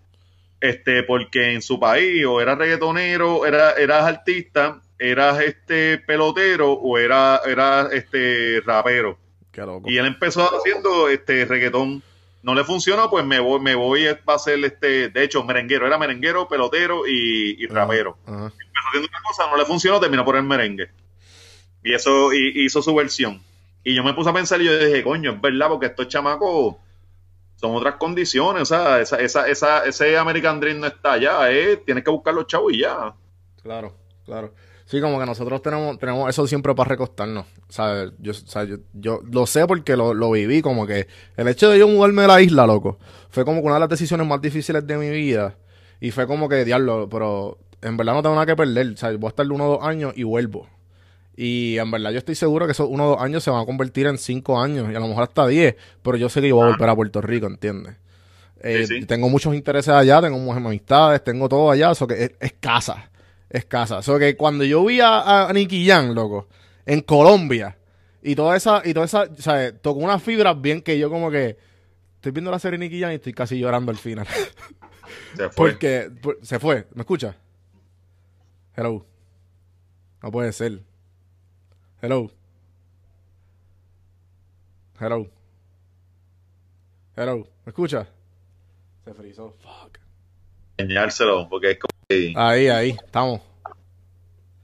este, 0.61 1.03
porque 1.03 1.53
en 1.53 1.63
su 1.63 1.79
país 1.79 2.25
o 2.27 2.41
era 2.41 2.55
reggaetonero, 2.55 3.47
era, 3.47 3.73
eras 3.73 4.05
artista, 4.05 4.81
eras 4.99 5.41
este 5.41 5.99
pelotero 5.99 6.73
o 6.73 6.99
era, 6.99 7.41
era 7.47 7.89
este 7.93 8.61
rapero. 8.65 9.19
Qué 9.53 9.63
loco. 9.63 9.89
Y 9.91 9.99
él 9.99 10.07
empezó 10.07 10.49
haciendo 10.57 11.09
este 11.09 11.45
reggaetón. 11.45 12.03
No 12.43 12.55
le 12.55 12.65
funcionó, 12.65 13.11
pues 13.11 13.25
me 13.25 13.41
voy, 13.41 13.61
me 13.61 13.75
voy 13.75 14.07
a 14.07 14.21
hacer 14.27 14.65
este, 14.65 15.09
de 15.09 15.25
hecho, 15.25 15.43
merenguero, 15.43 15.87
era 15.87 15.99
merenguero, 15.99 16.49
pelotero 16.49 17.07
y, 17.07 17.57
y 17.63 17.67
rapero. 17.67 18.17
Empezó 18.27 18.53
haciendo 18.89 19.09
una 19.09 19.23
cosa, 19.23 19.51
no 19.51 19.57
le 19.57 19.65
funcionó, 19.65 20.01
terminó 20.01 20.25
por 20.25 20.37
el 20.37 20.45
merengue. 20.45 20.89
Y 21.83 21.95
eso 21.95 22.33
y, 22.33 22.65
hizo 22.65 22.81
su 22.81 22.95
versión. 22.95 23.43
Y 23.83 23.95
yo 23.95 24.05
me 24.05 24.15
puse 24.15 24.31
a 24.31 24.33
pensar 24.33 24.61
y 24.61 24.67
yo 24.67 24.79
dije, 24.79 25.03
coño, 25.03 25.33
es 25.33 25.41
verdad, 25.41 25.69
porque 25.69 25.87
estos 25.87 26.09
chamacos 26.09 26.77
son 27.61 27.75
otras 27.75 27.97
condiciones. 27.97 28.63
O 28.63 28.67
sea, 28.67 29.01
esa, 29.01 29.17
esa, 29.21 29.49
esa, 29.49 29.85
ese 29.85 30.17
American 30.17 30.61
Dream 30.61 30.81
no 30.81 30.87
está 30.87 31.13
allá, 31.13 31.51
eh. 31.51 31.77
Tienes 31.85 32.05
que 32.05 32.11
buscar 32.11 32.35
los 32.35 32.47
chavos 32.47 32.73
y 32.73 32.81
ya. 32.81 33.15
Claro, 33.63 33.95
claro. 34.25 34.55
Sí, 34.85 35.01
como 35.03 35.19
que 35.19 35.27
nosotros 35.27 35.61
tenemos, 35.61 35.99
tenemos 35.99 36.31
eso 36.31 36.47
siempre 36.47 36.75
para 36.75 36.89
recostarnos. 36.89 37.47
¿sabes? 37.69 38.13
Yo, 38.19 38.33
sea, 38.33 38.65
yo, 38.65 38.77
yo 38.95 39.21
lo 39.31 39.47
sé 39.47 39.67
porque 39.67 39.97
lo, 39.97 40.15
lo 40.15 40.31
viví, 40.31 40.63
como 40.63 40.87
que 40.87 41.07
el 41.37 41.49
hecho 41.49 41.69
de 41.69 41.79
yo 41.79 41.89
mudarme 41.89 42.23
de 42.23 42.29
la 42.29 42.41
isla, 42.41 42.67
loco, 42.67 42.99
fue 43.29 43.45
como 43.45 43.61
que 43.61 43.67
una 43.67 43.75
de 43.75 43.81
las 43.81 43.89
decisiones 43.91 44.27
más 44.27 44.41
difíciles 44.41 44.87
de 44.87 44.97
mi 44.97 45.11
vida. 45.11 45.57
Y 46.01 46.11
fue 46.13 46.27
como 46.27 46.49
que, 46.49 46.65
diablo, 46.65 47.09
pero 47.11 47.59
en 47.83 47.97
verdad 47.97 48.15
no 48.15 48.23
tengo 48.23 48.35
nada 48.35 48.47
que 48.47 48.57
perder. 48.57 48.97
Sea, 48.97 49.11
voy 49.17 49.27
a 49.27 49.29
estar 49.29 49.51
uno 49.51 49.67
o 49.67 49.73
dos 49.73 49.85
años 49.85 50.13
y 50.17 50.23
vuelvo. 50.23 50.69
Y 51.41 51.79
en 51.79 51.89
verdad 51.93 52.11
yo 52.11 52.19
estoy 52.19 52.35
seguro 52.35 52.67
que 52.67 52.73
esos 52.73 52.89
uno 52.91 53.07
o 53.07 53.11
dos 53.11 53.21
años 53.21 53.45
se 53.45 53.51
van 53.51 53.61
a 53.63 53.65
convertir 53.65 54.09
en 54.09 54.19
cinco 54.19 54.61
años 54.61 54.91
y 54.93 54.97
a 54.97 54.99
lo 54.99 55.07
mejor 55.07 55.23
hasta 55.23 55.47
diez. 55.47 55.77
Pero 56.03 56.17
yo 56.17 56.29
sé 56.29 56.41
que 56.41 56.49
yo 56.49 56.57
voy 56.57 56.67
a 56.67 56.71
volver 56.73 56.89
a 56.89 56.97
Puerto 56.97 57.21
Rico, 57.21 57.47
¿entiendes? 57.47 57.95
Eh, 58.61 58.85
Sí, 58.89 59.01
sí. 59.01 59.07
Tengo 59.07 59.29
muchos 59.29 59.55
intereses 59.55 59.91
allá, 59.95 60.21
tengo 60.21 60.37
muchas 60.39 60.65
amistades, 60.65 61.23
tengo 61.23 61.49
todo 61.49 61.71
allá, 61.71 61.93
eso 61.93 62.09
que 62.09 62.25
es, 62.25 62.33
es 62.41 62.55
casa. 62.59 63.09
Es 63.49 63.65
casa. 63.67 64.01
Eso 64.01 64.19
que 64.19 64.37
cuando 64.37 64.65
yo 64.65 64.85
vi 64.85 64.99
a, 65.01 65.47
a 65.49 65.53
Nicky 65.53 65.87
Jam, 65.87 66.11
loco, 66.13 66.49
en 66.85 67.03
Colombia, 67.03 67.79
y 68.21 68.35
toda 68.35 68.57
esa, 68.57 68.83
y 68.85 68.93
toda 68.93 69.07
esa, 69.07 69.23
o 69.23 69.37
sea, 69.41 69.71
tocó 69.79 70.01
unas 70.01 70.21
fibras 70.21 70.61
bien 70.61 70.83
que 70.83 70.99
yo 70.99 71.09
como 71.09 71.31
que 71.31 71.57
estoy 72.17 72.33
viendo 72.33 72.51
la 72.51 72.59
serie 72.59 72.81
Nicky 72.81 73.01
Jam 73.01 73.13
y 73.13 73.15
estoy 73.15 73.33
casi 73.33 73.61
llorando 73.61 73.93
al 73.93 73.97
final. 73.99 74.27
Se 75.37 75.49
fue. 75.51 75.51
Porque 75.51 76.11
por- 76.21 76.39
se 76.43 76.59
fue. 76.59 76.87
¿Me 76.95 77.03
escucha? 77.03 77.37
Hello. 78.77 79.07
No 80.23 80.31
puede 80.33 80.53
ser. 80.53 80.83
Hello. 82.01 82.31
Hello. 85.01 85.27
Hello. 87.17 87.37
¿Me 87.65 87.71
escucha? 87.71 88.07
Se 89.05 89.15
frizó. 89.15 89.55
Fuck. 89.61 89.99
Enseñárselo, 90.77 91.49
porque 91.49 91.73
es 91.73 91.79
como 91.79 91.91
que, 92.09 92.33
Ahí, 92.37 92.69
ahí. 92.69 92.91
Estamos. 92.91 93.41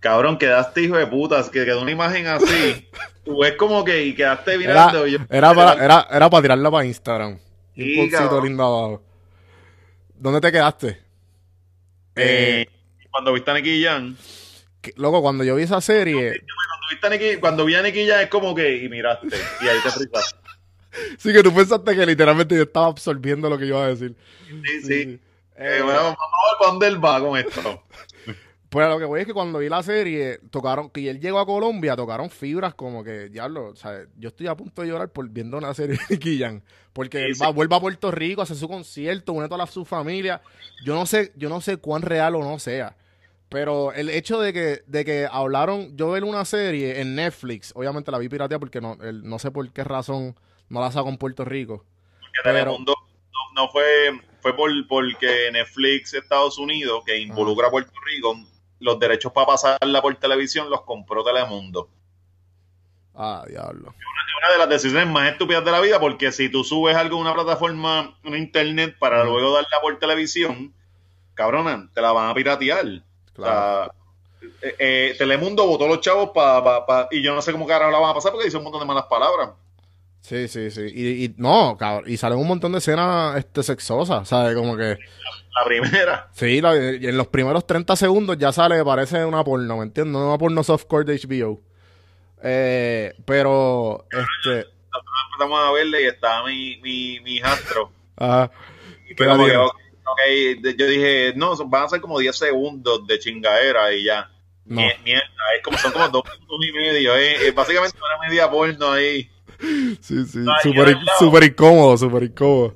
cabrón, 0.00 0.38
quedaste 0.38 0.82
hijo 0.82 0.96
de 0.96 1.06
putas, 1.06 1.48
que 1.50 1.64
quedó 1.64 1.82
una 1.82 1.90
imagen 1.90 2.26
así. 2.26 2.88
Tú 3.24 3.40
ves 3.40 3.54
como 3.54 3.84
que 3.84 4.04
y 4.04 4.14
quedaste 4.14 4.52
Era, 4.54 4.58
mirando. 4.58 5.06
y 5.06 5.12
yo- 5.12 5.18
era, 5.30 5.54
para, 5.54 5.84
era, 5.84 6.06
era 6.10 6.30
para 6.30 6.42
tirarla 6.42 6.70
para 6.70 6.84
Instagram. 6.86 7.38
Y 7.74 7.98
un 8.00 8.10
cabrón. 8.10 8.44
lindo 8.44 8.62
abajo. 8.64 9.02
¿Dónde 10.14 10.40
te 10.40 10.52
quedaste? 10.52 11.00
Eh, 12.16 12.66
cuando 13.10 13.32
viste 13.32 13.50
a 13.50 13.54
Nicky 13.54 13.82
Jam, 13.82 14.16
Que- 14.80 14.92
Loco, 14.96 15.20
cuando 15.22 15.42
yo 15.42 15.56
vi 15.56 15.62
esa 15.64 15.80
serie, 15.80 16.44
cuando, 16.84 16.90
viste 16.90 17.06
a 17.06 17.10
Nicky- 17.10 17.40
cuando 17.40 17.64
vi 17.64 17.74
a 17.74 17.82
Nicky 17.82 18.06
Jam 18.06 18.20
es 18.20 18.28
como 18.28 18.54
que, 18.54 18.76
y 18.84 18.88
miraste, 18.88 19.28
y 19.62 19.68
ahí 19.68 19.78
te 19.82 19.90
frisaste. 19.90 20.38
sí 21.18 21.32
que 21.32 21.42
tú 21.42 21.52
pensaste 21.54 21.94
que 21.96 22.06
literalmente 22.06 22.54
yo 22.56 22.62
estaba 22.62 22.86
absorbiendo 22.86 23.48
lo 23.50 23.58
que 23.58 23.66
yo 23.66 23.76
iba 23.76 23.84
a 23.84 23.88
decir. 23.88 24.14
Sí, 24.48 24.82
sí. 24.82 24.92
Eh, 24.94 25.20
Eh, 25.56 25.82
bueno, 25.82 26.00
vamos 26.00 26.16
a 26.18 26.50
ver 26.50 26.58
para 26.58 26.70
dónde 26.72 26.86
él 26.88 27.04
va 27.04 27.20
con 27.20 27.38
esto. 27.38 27.82
Pues 28.70 28.88
lo 28.88 28.98
que 28.98 29.04
voy 29.04 29.20
es 29.20 29.26
que 29.28 29.32
cuando 29.32 29.60
vi 29.60 29.68
la 29.68 29.84
serie, 29.84 30.40
tocaron, 30.50 30.90
que 30.90 31.08
él 31.08 31.20
llegó 31.20 31.38
a 31.38 31.46
Colombia, 31.46 31.94
tocaron 31.94 32.28
fibras 32.28 32.74
como 32.74 33.04
que, 33.04 33.28
diablo, 33.28 33.66
o 33.66 33.76
sea, 33.76 34.00
yo 34.16 34.30
estoy 34.30 34.48
a 34.48 34.56
punto 34.56 34.82
de 34.82 34.88
llorar 34.88 35.10
por 35.10 35.28
viendo 35.28 35.56
una 35.58 35.72
serie 35.74 35.96
de 36.08 36.38
Jam, 36.38 36.60
porque 36.92 37.18
Sí, 37.18 37.24
él 37.24 37.34
sí. 37.36 37.40
va, 37.44 37.50
vuelve 37.50 37.76
a 37.76 37.78
Puerto 37.78 38.10
Rico, 38.10 38.42
hace 38.42 38.56
su 38.56 38.66
concierto, 38.66 39.32
une 39.32 39.44
a 39.44 39.48
toda 39.48 39.58
la- 39.58 39.68
su 39.70 39.84
familia. 39.84 40.42
Yo 40.84 40.96
no 40.96 41.06
sé, 41.06 41.30
yo 41.36 41.48
no 41.48 41.60
sé 41.60 41.76
cuán 41.76 42.02
real 42.02 42.34
o 42.34 42.40
no 42.42 42.58
sea. 42.58 42.96
Pero 43.54 43.92
el 43.92 44.10
hecho 44.10 44.40
de 44.40 44.52
que, 44.52 44.82
de 44.88 45.04
que 45.04 45.28
hablaron, 45.30 45.96
yo 45.96 46.10
vi 46.10 46.20
una 46.22 46.44
serie 46.44 47.00
en 47.00 47.14
Netflix, 47.14 47.70
obviamente 47.76 48.10
la 48.10 48.18
vi 48.18 48.28
piratea 48.28 48.58
porque 48.58 48.80
no, 48.80 48.98
el- 49.00 49.22
no 49.22 49.38
sé 49.38 49.52
por 49.52 49.70
qué 49.72 49.84
razón 49.84 50.34
no 50.68 50.80
la 50.80 50.90
saco 50.90 51.08
en 51.08 51.16
Puerto 51.18 51.44
Rico. 51.44 51.84
Que 52.20 52.40
Pero- 52.42 52.58
Telemundo 52.72 52.94
no, 53.54 53.62
no 53.62 53.68
fue, 53.70 54.10
fue 54.40 54.56
por, 54.56 54.68
porque 54.88 55.50
Netflix 55.52 56.14
Estados 56.14 56.58
Unidos, 56.58 57.04
que 57.06 57.16
involucra 57.16 57.68
a 57.68 57.70
Puerto 57.70 57.92
Rico, 58.04 58.36
los 58.80 58.98
derechos 58.98 59.30
para 59.30 59.46
pasarla 59.46 60.02
por 60.02 60.12
televisión 60.16 60.68
los 60.68 60.82
compró 60.82 61.22
Telemundo. 61.22 61.88
Ah, 63.14 63.44
diablo. 63.48 63.90
Es 63.96 64.36
una 64.42 64.52
de 64.52 64.58
las 64.58 64.68
decisiones 64.68 65.06
más 65.08 65.30
estúpidas 65.30 65.64
de 65.64 65.70
la 65.70 65.78
vida, 65.80 66.00
porque 66.00 66.32
si 66.32 66.48
tú 66.48 66.64
subes 66.64 66.96
algo 66.96 67.18
a 67.18 67.20
una 67.20 67.34
plataforma, 67.34 68.18
una 68.24 68.36
internet, 68.36 68.96
para 68.98 69.22
luego 69.22 69.52
darla 69.54 69.78
por 69.80 69.96
televisión, 70.00 70.74
cabrona, 71.34 71.88
te 71.94 72.00
la 72.00 72.10
van 72.10 72.30
a 72.30 72.34
piratear. 72.34 73.04
Claro. 73.34 73.92
O 73.92 74.40
sea, 74.40 74.48
eh, 74.62 74.74
eh, 74.78 75.14
Telemundo 75.18 75.66
votó 75.66 75.86
los 75.88 76.00
chavos 76.00 76.30
para... 76.34 77.08
y 77.10 77.22
yo 77.22 77.34
no 77.34 77.42
sé 77.42 77.52
cómo 77.52 77.66
carajo 77.66 77.90
la 77.90 77.98
van 77.98 78.10
a 78.10 78.14
pasar 78.14 78.32
porque 78.32 78.46
dice 78.46 78.56
un 78.56 78.64
montón 78.64 78.80
de 78.80 78.86
malas 78.86 79.04
palabras. 79.06 79.50
Sí, 80.20 80.48
sí, 80.48 80.70
sí. 80.70 80.86
Y, 80.94 81.24
y 81.24 81.34
no, 81.36 81.76
cabrón, 81.78 82.04
y 82.10 82.16
salen 82.16 82.38
un 82.38 82.48
montón 82.48 82.72
de 82.72 82.78
escenas 82.78 83.36
este, 83.36 83.62
sexosas, 83.62 84.26
¿sabes? 84.26 84.54
Como 84.56 84.74
que... 84.76 84.98
La 85.54 85.64
primera. 85.66 86.28
Sí, 86.32 86.60
la- 86.62 86.74
en 86.74 87.16
los 87.16 87.26
primeros 87.28 87.66
30 87.66 87.94
segundos 87.94 88.38
ya 88.38 88.50
sale, 88.50 88.82
parece 88.84 89.24
una 89.24 89.44
porno, 89.44 89.76
¿me 89.76 89.82
entiendes? 89.84 90.20
Una 90.20 90.38
porno 90.38 90.64
softcore 90.64 91.04
de 91.04 91.18
HBO. 91.18 91.60
Eh, 92.42 93.14
pero, 93.24 94.06
este... 94.10 94.66
Empezamos 95.32 95.60
a 95.60 95.72
verle 95.72 96.02
y 96.02 96.06
estaba 96.06 96.46
mi, 96.46 96.76
mi, 96.78 97.20
mi 97.20 97.36
hijastro. 97.36 97.90
Ajá. 98.16 98.50
Y 99.10 99.14
¿Qué 99.14 99.24
fue 99.24 99.32
como 99.32 99.46
edad 99.46 99.66
que, 99.76 99.83
tiene? 100.16 100.52
ok, 100.54 100.56
ok, 100.56 100.62
de- 100.62 100.76
yo 100.76 100.86
dije, 100.86 101.32
no, 101.36 101.56
van 101.68 101.84
a 101.84 101.88
ser 101.88 102.00
como 102.00 102.18
10 102.18 102.36
segundos 102.36 103.06
de 103.06 103.18
chingadera 103.18 103.92
y 103.92 104.04
ya. 104.04 104.30
No. 104.66 104.80
Mierda, 105.04 105.22
es 105.56 105.62
como, 105.62 105.76
son 105.78 105.92
como 105.92 106.08
dos 106.08 106.22
minutos 106.24 106.58
y 106.68 106.72
medio. 106.72 107.14
eh, 107.16 107.48
eh, 107.48 107.50
básicamente 107.52 107.98
una 107.98 108.26
media 108.28 108.50
porno 108.50 108.92
ahí. 108.92 109.30
Sí, 110.00 110.24
sí. 110.26 110.38
No, 110.38 110.52
Súper 110.62 110.96
súper 111.18 111.44
incómodo, 111.44 111.96
súper 111.98 112.22
incómodo. 112.24 112.74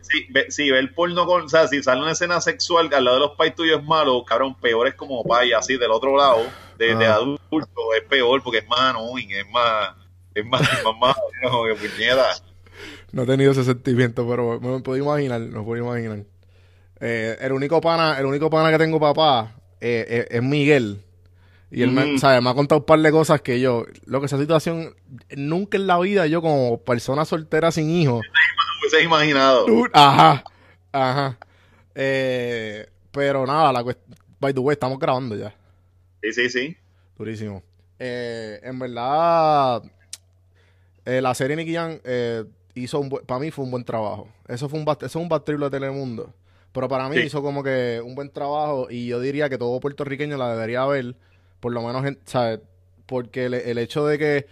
Si, 0.00 0.24
ve, 0.30 0.50
si 0.50 0.70
ve 0.70 0.78
el 0.78 0.92
porno 0.94 1.26
con, 1.26 1.42
o 1.44 1.48
sea, 1.48 1.68
si 1.68 1.82
sale 1.82 2.00
una 2.00 2.12
escena 2.12 2.40
sexual 2.40 2.88
al 2.94 3.04
lado 3.04 3.16
de 3.18 3.26
los 3.26 3.36
pais 3.36 3.54
tuyos 3.54 3.78
es 3.80 3.84
malo, 3.86 4.24
cabrón, 4.24 4.54
peor 4.58 4.88
es 4.88 4.94
como 4.94 5.22
pay, 5.22 5.52
así 5.52 5.76
del 5.76 5.90
otro 5.90 6.16
lado, 6.16 6.46
de, 6.78 6.94
de 6.96 7.06
Ah. 7.06 7.14
adulto, 7.16 7.94
es 7.94 8.02
peor 8.08 8.42
porque 8.42 8.58
es 8.58 8.68
más 8.68 8.80
annoying, 8.80 9.30
es 9.32 9.48
más, 9.50 9.94
es 10.34 10.46
más, 10.46 10.62
más, 10.62 10.96
más, 10.98 11.16
que 11.42 11.88
puñeta. 11.88 12.26
No 13.12 13.22
he 13.24 13.26
tenido 13.26 13.52
ese 13.52 13.64
sentimiento, 13.64 14.26
pero 14.28 14.58
me 14.60 14.68
lo 14.68 14.82
puedo 14.82 14.96
imaginar, 15.02 15.40
me 15.40 15.52
lo 15.58 15.64
puedo 15.64 15.82
imaginar. 15.84 16.24
Eh, 17.00 17.36
el 17.40 17.52
único 17.52 17.80
pana, 17.80 18.18
el 18.18 18.26
único 18.26 18.50
pana 18.50 18.70
que 18.70 18.78
tengo 18.78 18.98
papá 18.98 19.54
eh, 19.80 20.04
eh, 20.08 20.26
es 20.30 20.42
Miguel. 20.42 21.02
Y 21.70 21.82
él 21.82 21.90
me, 21.90 22.04
Ujú. 22.04 22.18
¿sabes? 22.18 22.42
me 22.42 22.48
ha 22.48 22.54
contado 22.54 22.80
un 22.80 22.86
par 22.86 22.98
de 23.00 23.10
cosas 23.10 23.42
que 23.42 23.60
yo, 23.60 23.84
lo 24.06 24.20
que 24.20 24.26
esa 24.26 24.38
situación, 24.38 24.94
nunca 25.36 25.76
en 25.76 25.86
la 25.86 25.98
vida 25.98 26.26
yo 26.26 26.40
como 26.40 26.82
persona 26.82 27.26
soltera 27.26 27.70
sin 27.70 27.90
hijos, 27.90 28.22
No 28.24 28.80
hubieses 28.80 29.04
imaginado. 29.04 29.66
Ajá, 29.92 30.44
ajá. 30.92 31.38
Pero 31.92 33.46
nada, 33.46 33.72
la 33.72 33.84
by 34.40 34.54
the 34.54 34.60
way, 34.60 34.72
estamos 34.72 34.98
grabando 34.98 35.36
ya. 35.36 35.54
Sí, 36.22 36.32
sí, 36.32 36.48
sí. 36.48 36.76
Durísimo. 37.18 37.62
En 37.98 38.78
verdad, 38.78 39.82
la 41.04 41.34
serie 41.34 41.56
Nicky 41.56 41.74
eh, 42.04 42.44
hizo 42.74 43.00
un 43.00 43.08
para 43.10 43.40
mí 43.40 43.50
fue 43.50 43.64
un 43.64 43.70
buen 43.70 43.84
trabajo. 43.84 44.28
Eso 44.46 44.68
fue 44.68 44.78
un 44.78 44.86
eso 44.88 45.06
es 45.06 45.16
un 45.16 45.28
bad 45.28 45.42
de 45.44 45.70
Telemundo. 45.70 46.32
Pero 46.72 46.88
para 46.88 47.08
mí 47.08 47.16
Sí. 47.16 47.22
hizo 47.22 47.42
como 47.42 47.62
que 47.62 48.00
un 48.04 48.14
buen 48.14 48.30
trabajo 48.30 48.88
y 48.90 49.06
yo 49.06 49.20
diría 49.20 49.48
que 49.48 49.58
todo 49.58 49.80
puertorriqueño 49.80 50.36
la 50.36 50.50
debería 50.52 50.84
ver 50.86 51.16
por 51.60 51.72
lo 51.72 51.82
menos, 51.82 52.04
en- 52.06 52.18
¿sabes? 52.24 52.60
Porque 53.06 53.46
el, 53.46 53.54
el 53.54 53.78
hecho 53.78 54.06
de 54.06 54.18
que, 54.18 54.46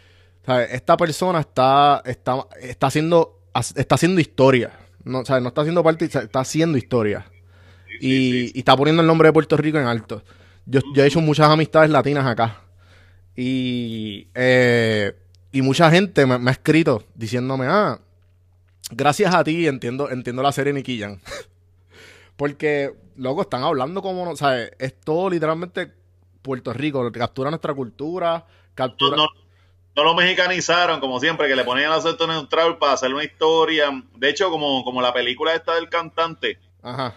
¿sabes? 0.45 0.73
Esta 0.73 0.97
persona 0.97 1.41
está, 1.41 2.03
está, 2.05 2.47
está 2.61 2.87
haciendo, 2.89 3.41
está 3.77 3.95
haciendo 3.97 4.21
historia. 4.21 4.73
No, 5.05 5.25
¿sabes? 5.25 5.43
no 5.43 5.49
está 5.51 5.61
haciendo 5.61 5.85
parte, 5.85 6.07
está 6.07 6.41
haciendo 6.41 6.79
historia. 6.79 7.27
y, 8.01 8.57
y 8.57 8.59
está 8.59 8.77
poniendo 8.77 9.03
el 9.03 9.07
nombre 9.07 9.29
de 9.29 9.33
Puerto 9.33 9.57
Rico 9.57 9.79
en 9.79 9.87
alto. 9.87 10.23
Yo, 10.65 10.81
yo 10.95 11.05
he 11.05 11.07
hecho 11.07 11.21
muchas 11.21 11.49
amistades 11.49 11.91
latinas 11.91 12.27
acá. 12.27 12.61
Y, 13.37 14.29
eh, 14.35 15.13
y 15.53 15.63
mucha 15.63 15.91
gente 15.91 16.27
me, 16.27 16.39
me 16.39 16.51
ha 16.51 16.53
escrito 16.53 17.05
diciéndome, 17.15 17.67
ah, 17.69 18.01
gracias 18.91 19.35
a 19.35 19.45
ti 19.45 19.67
entiendo, 19.67 20.11
entiendo 20.11 20.43
la 20.43 20.53
serie 20.53 20.73
Nicky 20.73 20.99
Jam. 20.99 21.19
Porque, 22.37 22.92
loco, 23.16 23.42
están 23.42 23.62
hablando 23.62 24.03
como, 24.03 24.25
no, 24.25 24.37
¿sabes? 24.37 24.70
Es 24.79 25.01
todo 25.01 25.31
literalmente 25.31 25.92
Puerto 26.42 26.72
Rico. 26.72 27.11
Captura 27.12 27.51
nuestra 27.51 27.75
cultura, 27.75 28.46
captura... 28.75 29.16
no, 29.16 29.27
no 29.96 30.05
lo 30.05 30.14
mexicanizaron, 30.14 31.01
como 31.01 31.18
siempre, 31.18 31.49
que 31.49 31.57
le 31.57 31.64
ponían 31.64 31.90
el 31.90 31.99
acento 31.99 32.27
neutral 32.27 32.77
para 32.77 32.92
hacer 32.92 33.12
una 33.14 33.25
historia. 33.25 33.90
De 34.14 34.29
hecho, 34.29 34.51
como, 34.51 34.85
como 34.85 35.01
la 35.01 35.14
película 35.14 35.55
esta 35.55 35.75
del 35.75 35.88
cantante, 35.88 36.59
Ajá. 36.83 37.16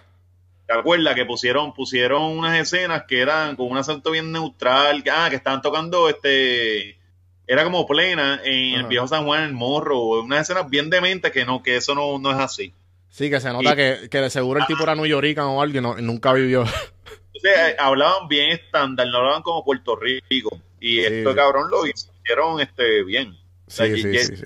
¿te 0.65 0.73
acuerdas? 0.73 1.13
Que 1.13 1.25
pusieron, 1.25 1.73
pusieron 1.73 2.23
unas 2.23 2.58
escenas 2.58 3.03
que 3.05 3.19
eran 3.19 3.58
con 3.58 3.69
un 3.69 3.77
acento 3.77 4.12
bien 4.12 4.32
neutral, 4.32 5.03
que, 5.03 5.12
ah, 5.12 5.29
que 5.29 5.36
estaban 5.36 5.62
tocando 5.62 6.08
este. 6.08 6.97
Era 7.45 7.63
como 7.63 7.86
plena 7.86 8.39
en 8.43 8.75
el 8.75 8.86
viejo 8.86 9.08
San 9.08 9.25
Juan, 9.25 9.41
en 9.41 9.49
el 9.49 9.53
morro, 9.53 10.21
unas 10.21 10.41
escenas 10.41 10.69
bien 10.69 10.89
dementes 10.89 11.32
que 11.32 11.45
no, 11.45 11.63
que 11.63 11.75
eso 11.77 11.95
no, 11.95 12.17
no 12.19 12.32
es 12.32 12.38
así. 12.38 12.73
Sí, 13.10 13.30
que 13.30 13.39
se 13.39 13.52
nota 13.52 13.74
Y- 13.74 13.76
que, 13.76 14.10
que 14.10 14.17
de 14.19 14.30
seguro 14.30 14.60
el 14.60 14.65
tipo 14.67 14.84
era 14.84 14.95
New 14.95 15.06
Yorican 15.06 15.45
o 15.48 15.65
y 15.65 15.74
no- 15.82 15.98
nunca 15.98 16.34
vivió. 16.34 16.63
Entonces, 17.34 17.58
eh, 17.72 17.76
hablaban 17.80 18.28
bien 18.28 18.52
estándar, 18.52 19.08
no 19.08 19.17
hablaban 19.17 19.41
como 19.41 19.63
Puerto 19.63 19.95
Rico. 19.95 20.60
Y 20.80 20.98
Sí. 21.02 21.06
esto, 21.06 21.36
cabrón, 21.36 21.69
lo 21.72 21.86
hicieron 21.86 22.60
este, 22.62 23.04
bien. 23.04 23.36
Sí, 23.67 23.84
sí, 24.02 24.08
y- 24.10 24.17
sí, 24.19 24.36
sí. 24.38 24.45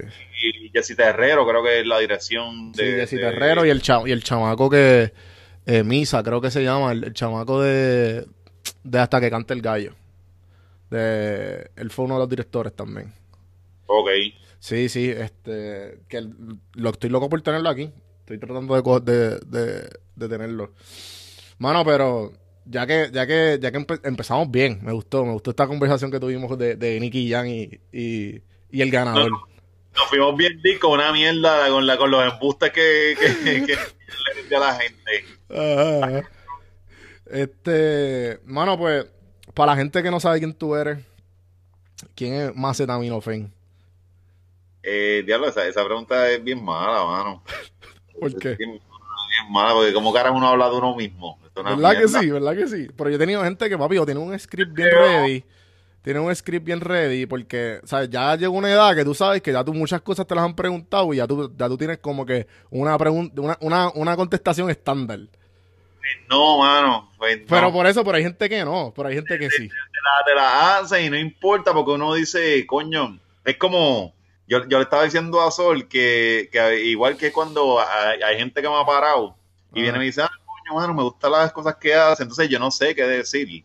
Y 0.65 0.69
Jessy 0.69 0.95
Terrero, 0.95 1.47
creo 1.47 1.63
que 1.63 1.79
es 1.81 1.87
la 1.87 1.99
dirección 1.99 2.73
Sí, 2.75 2.83
de. 2.83 2.91
Jessy 3.01 3.15
de- 3.17 3.21
Terrero 3.23 3.65
y 3.65 3.69
el, 3.69 3.81
cha- 3.81 4.01
y 4.05 4.11
el 4.11 4.23
chamaco 4.23 4.69
que... 4.69 5.13
eh, 5.65 5.83
Misa, 5.83 6.21
creo 6.23 6.41
que 6.41 6.51
se 6.51 6.63
llama, 6.63 6.91
el, 6.91 7.03
el 7.05 7.13
chamaco 7.13 7.61
de, 7.61 8.25
de 8.83 8.99
Hasta 8.99 9.21
que 9.21 9.29
cante 9.29 9.53
el 9.53 9.61
gallo. 9.61 9.93
De, 10.89 11.69
él 11.75 11.89
fue 11.89 12.05
uno 12.05 12.15
de 12.15 12.19
los 12.19 12.29
directores 12.29 12.75
también. 12.75 13.13
Ok. 13.87 14.09
Sí, 14.59 14.89
sí, 14.89 15.09
este, 15.09 15.99
que 16.07 16.17
el- 16.17 16.35
lo 16.73 16.89
estoy 16.91 17.09
loco 17.09 17.29
por 17.29 17.41
tenerlo 17.41 17.69
aquí. 17.69 17.91
Estoy 18.33 18.47
tratando 18.47 18.99
de, 18.99 19.11
de, 19.11 19.39
de, 19.45 19.89
de 20.15 20.29
tenerlo. 20.29 20.73
Mano, 21.59 21.83
pero 21.85 22.33
ya 22.65 22.85
que, 22.87 23.09
ya 23.13 23.27
que, 23.27 23.59
ya 23.61 23.71
que 23.71 23.77
empe- 23.79 24.01
empezamos 24.03 24.49
bien, 24.49 24.79
me 24.81 24.91
gustó, 24.91 25.25
me 25.25 25.33
gustó 25.33 25.51
esta 25.51 25.67
conversación 25.67 26.11
que 26.11 26.19
tuvimos 26.19 26.57
de, 26.57 26.75
de 26.75 26.99
Nicky 26.99 27.29
Jan 27.29 27.47
y, 27.47 27.69
y, 27.91 28.41
y 28.71 28.81
el 28.81 28.89
ganador. 28.91 29.29
Nos 29.31 30.07
fuimos 30.09 30.35
bien 30.35 30.59
con 30.79 30.93
una 30.93 31.11
mierda 31.11 31.69
con, 31.69 31.85
la, 31.85 31.97
con 31.97 32.09
los 32.09 32.33
embustes 32.33 32.71
que, 32.71 33.15
que, 33.19 33.65
que 33.65 33.75
le 33.75 34.43
dio 34.49 34.57
a 34.57 34.67
la 34.67 34.79
gente. 34.79 35.25
Ajá. 35.49 36.29
Este, 37.25 38.39
mano, 38.45 38.77
pues, 38.77 39.05
para 39.53 39.73
la 39.73 39.77
gente 39.77 40.01
que 40.03 40.11
no 40.11 40.19
sabe 40.19 40.39
quién 40.39 40.53
tú 40.53 40.75
eres, 40.75 40.99
¿quién 42.15 42.33
es 42.33 42.55
Macetaminofen? 42.55 43.53
Eh, 44.81 45.23
diablo, 45.25 45.47
esa, 45.47 45.65
esa 45.67 45.85
pregunta 45.85 46.29
es 46.29 46.43
bien 46.43 46.63
mala, 46.63 47.05
mano. 47.05 47.43
¿Por 48.19 48.35
qué? 48.37 48.51
Es 48.51 48.57
bien, 48.57 48.71
bien 48.71 49.51
mala, 49.51 49.73
porque 49.73 49.93
como 49.93 50.13
cara 50.13 50.31
uno 50.31 50.47
habla 50.47 50.69
de 50.69 50.75
uno 50.75 50.95
mismo. 50.95 51.39
¿Verdad 51.55 51.99
que 51.99 52.07
sí? 52.07 52.31
¿Verdad 52.31 52.55
que 52.55 52.67
sí? 52.67 52.87
Pero 52.95 53.09
yo 53.09 53.15
he 53.15 53.19
tenido 53.19 53.43
gente 53.43 53.69
que, 53.69 53.77
papi, 53.77 53.97
o 53.97 54.05
tiene 54.05 54.19
un 54.19 54.37
script 54.39 54.73
bien 54.73 54.89
ready. 54.89 55.43
Tiene 56.01 56.19
un 56.19 56.35
script 56.35 56.65
bien 56.65 56.81
ready 56.81 57.25
porque, 57.25 57.79
¿sabes? 57.85 58.09
Ya 58.09 58.35
llegó 58.35 58.57
una 58.57 58.69
edad 58.69 58.93
que 58.93 59.05
tú 59.05 59.13
sabes 59.13 59.41
que 59.41 59.53
ya 59.53 59.63
tú 59.63 59.73
muchas 59.73 60.01
cosas 60.01 60.27
te 60.27 60.35
las 60.35 60.43
han 60.43 60.55
preguntado 60.55 61.13
y 61.13 61.17
ya 61.17 61.27
tú, 61.27 61.51
ya 61.55 61.67
tú 61.69 61.77
tienes 61.77 61.99
como 61.99 62.25
que 62.25 62.45
una 62.71 62.97
pregunta, 62.97 63.39
una, 63.41 63.57
una, 63.61 63.89
una 63.95 64.15
contestación 64.17 64.69
estándar. 64.69 65.19
No, 66.29 66.57
mano. 66.57 67.09
pues 67.17 67.39
no. 67.39 67.45
Pero 67.47 67.71
por 67.71 67.87
eso, 67.87 68.03
pero 68.03 68.17
hay 68.17 68.23
gente 68.23 68.49
que 68.49 68.65
no, 68.65 68.91
pero 68.93 69.07
hay 69.07 69.15
gente 69.15 69.39
que 69.39 69.49
sí. 69.49 69.69
te 69.69 69.73
la, 69.73 70.25
te 70.25 70.35
la 70.35 70.77
hacen 70.77 71.05
y 71.05 71.09
no 71.09 71.17
importa 71.17 71.73
porque 71.73 71.91
uno 71.91 72.13
dice, 72.13 72.65
coño, 72.67 73.17
es 73.45 73.57
como, 73.57 74.13
yo, 74.47 74.67
yo 74.67 74.77
le 74.77 74.83
estaba 74.83 75.03
diciendo 75.03 75.41
a 75.41 75.51
Sol 75.51 75.87
que, 75.87 76.49
que 76.51 76.81
igual 76.85 77.17
que 77.17 77.31
cuando 77.31 77.79
hay, 77.79 78.21
hay 78.21 78.37
gente 78.37 78.61
que 78.61 78.67
me 78.69 78.75
ha 78.79 78.85
parado 78.85 79.35
y 79.73 79.79
Ajá. 79.79 79.81
viene 79.83 79.97
y 79.97 79.99
me 79.99 80.05
dice, 80.05 80.21
ah, 80.21 80.29
coño, 80.45 80.79
mano, 80.79 80.93
me 80.93 81.03
gustan 81.03 81.31
las 81.31 81.51
cosas 81.53 81.75
que 81.77 81.93
hace, 81.95 82.23
entonces 82.23 82.49
yo 82.49 82.59
no 82.59 82.69
sé 82.71 82.93
qué 82.95 83.03
decir. 83.03 83.63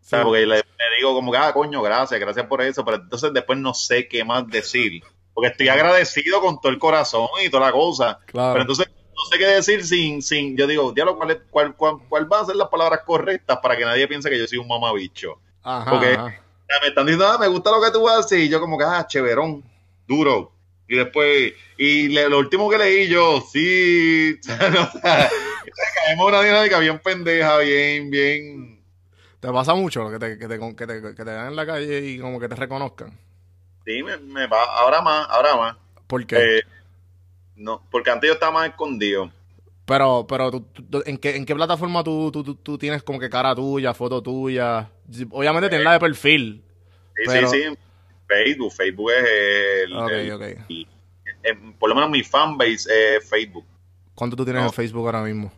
O 0.00 0.04
sea, 0.04 0.18
Sí. 0.20 0.24
porque 0.24 0.40
le, 0.46 0.56
le 0.56 0.96
digo 0.98 1.14
como 1.14 1.30
que, 1.32 1.38
ah, 1.38 1.52
coño, 1.52 1.80
gracias, 1.82 2.18
gracias 2.20 2.46
por 2.46 2.60
eso, 2.62 2.84
pero 2.84 2.98
entonces 2.98 3.32
después 3.32 3.58
no 3.58 3.72
sé 3.74 4.08
qué 4.08 4.24
más 4.24 4.46
decir. 4.48 5.02
Porque 5.34 5.48
estoy 5.48 5.68
agradecido 5.68 6.40
con 6.42 6.60
todo 6.60 6.70
el 6.70 6.78
corazón 6.78 7.28
y 7.42 7.48
toda 7.48 7.66
la 7.66 7.72
cosa. 7.72 8.18
Claro. 8.26 8.52
Pero 8.52 8.62
entonces 8.62 8.86
no 8.88 9.24
sé 9.30 9.38
qué 9.38 9.46
decir 9.46 9.84
sin, 9.84 10.20
sin 10.20 10.56
yo 10.56 10.66
digo, 10.66 10.92
diablo, 10.92 11.16
¿cuál, 11.16 11.42
cuál, 11.50 11.74
cuál, 11.76 11.94
cuál 12.08 12.24
van 12.26 12.42
a 12.42 12.46
ser 12.46 12.56
las 12.56 12.68
palabras 12.68 13.00
correctas 13.06 13.58
para 13.62 13.76
que 13.76 13.84
nadie 13.84 14.06
piense 14.08 14.28
que 14.28 14.38
yo 14.38 14.46
soy 14.46 14.58
un 14.58 14.68
mamabicho? 14.68 15.38
Ajá, 15.62 15.90
porque- 15.90 16.12
ajá. 16.14 16.34
me 16.82 16.88
están 16.88 17.06
diciendo, 17.06 17.26
ah, 17.28 17.38
me 17.38 17.46
gusta 17.48 17.70
lo 17.70 17.80
que 17.80 17.90
tú 17.90 18.08
haces, 18.08 18.40
y 18.40 18.48
yo 18.48 18.60
como 18.60 18.76
que, 18.76 18.84
ah, 18.84 19.06
chéverón, 19.06 19.62
duro. 20.16 20.52
Y 20.88 20.96
después, 20.96 21.54
y 21.78 22.08
le- 22.08 22.28
lo 22.28 22.38
último 22.38 22.68
que 22.68 22.76
leí 22.78 23.08
yo, 23.08 23.40
sí, 23.40 24.36
o 24.38 24.42
sea, 24.42 24.68
no, 24.70 24.82
o 24.82 24.90
sea, 25.00 25.30
caemos 26.04 26.28
una 26.28 26.42
dinámica 26.42 26.78
bien 26.80 26.98
pendeja, 26.98 27.58
bien, 27.58 28.10
bien, 28.10 28.82
¿Te 29.40 29.48
pasa 29.50 29.74
mucho 29.74 30.08
que 30.10 30.18
te, 30.18 30.38
que, 30.38 30.46
te, 30.46 30.58
que, 30.76 30.86
te, 30.86 31.00
que 31.02 31.14
te 31.14 31.24
vean 31.24 31.48
en 31.48 31.56
la 31.56 31.66
calle 31.66 32.00
y 32.06 32.18
como 32.18 32.38
que 32.38 32.48
te 32.48 32.54
reconozcan? 32.54 33.18
sí, 33.84 34.02
me, 34.02 34.16
me 34.18 34.46
va, 34.46 34.62
ahora 34.78 35.00
más, 35.02 35.26
ahora 35.30 35.56
más. 35.56 35.76
¿Por 36.06 36.24
qué? 36.26 36.36
Eh, 36.36 36.62
no, 37.56 37.82
porque 37.90 38.10
antes 38.10 38.28
yo 38.28 38.34
estaba 38.34 38.52
más 38.52 38.68
escondido. 38.68 39.32
Pero, 39.84 40.26
pero 40.28 40.50
tú, 40.50 40.60
tú- 40.60 41.02
¿en, 41.06 41.18
qué, 41.18 41.34
¿en 41.36 41.44
qué 41.44 41.54
plataforma 41.56 42.04
tú, 42.04 42.30
tú, 42.30 42.54
tú, 42.54 42.78
tienes 42.78 43.02
como 43.02 43.18
que 43.18 43.28
cara 43.28 43.54
tuya, 43.54 43.92
foto 43.94 44.22
tuya? 44.22 44.90
Obviamente 45.30 45.68
tienes 45.68 45.84
la 45.84 45.94
de 45.94 46.00
perfil. 46.00 46.62
Sí, 47.16 47.22
Pero- 47.26 47.48
sí, 47.50 47.62
sí, 47.64 47.78
Facebook, 48.32 48.72
Facebook 48.72 49.10
es 49.12 49.28
el, 49.84 49.96
Ok, 49.96 50.10
el- 50.10 50.32
ok. 50.32 50.42
el- 50.42 50.86
el- 51.42 51.74
por 51.78 51.88
lo 51.88 51.94
menos 51.94 52.10
mi 52.10 52.22
fanbase 52.22 53.16
es 53.16 53.28
Facebook. 53.28 53.64
¿Cuánto 54.14 54.36
tú 54.36 54.44
tienes 54.44 54.62
No. 54.62 54.68
en 54.68 54.72
Facebook 54.74 55.06
ahora 55.06 55.22
mismo? 55.22 55.52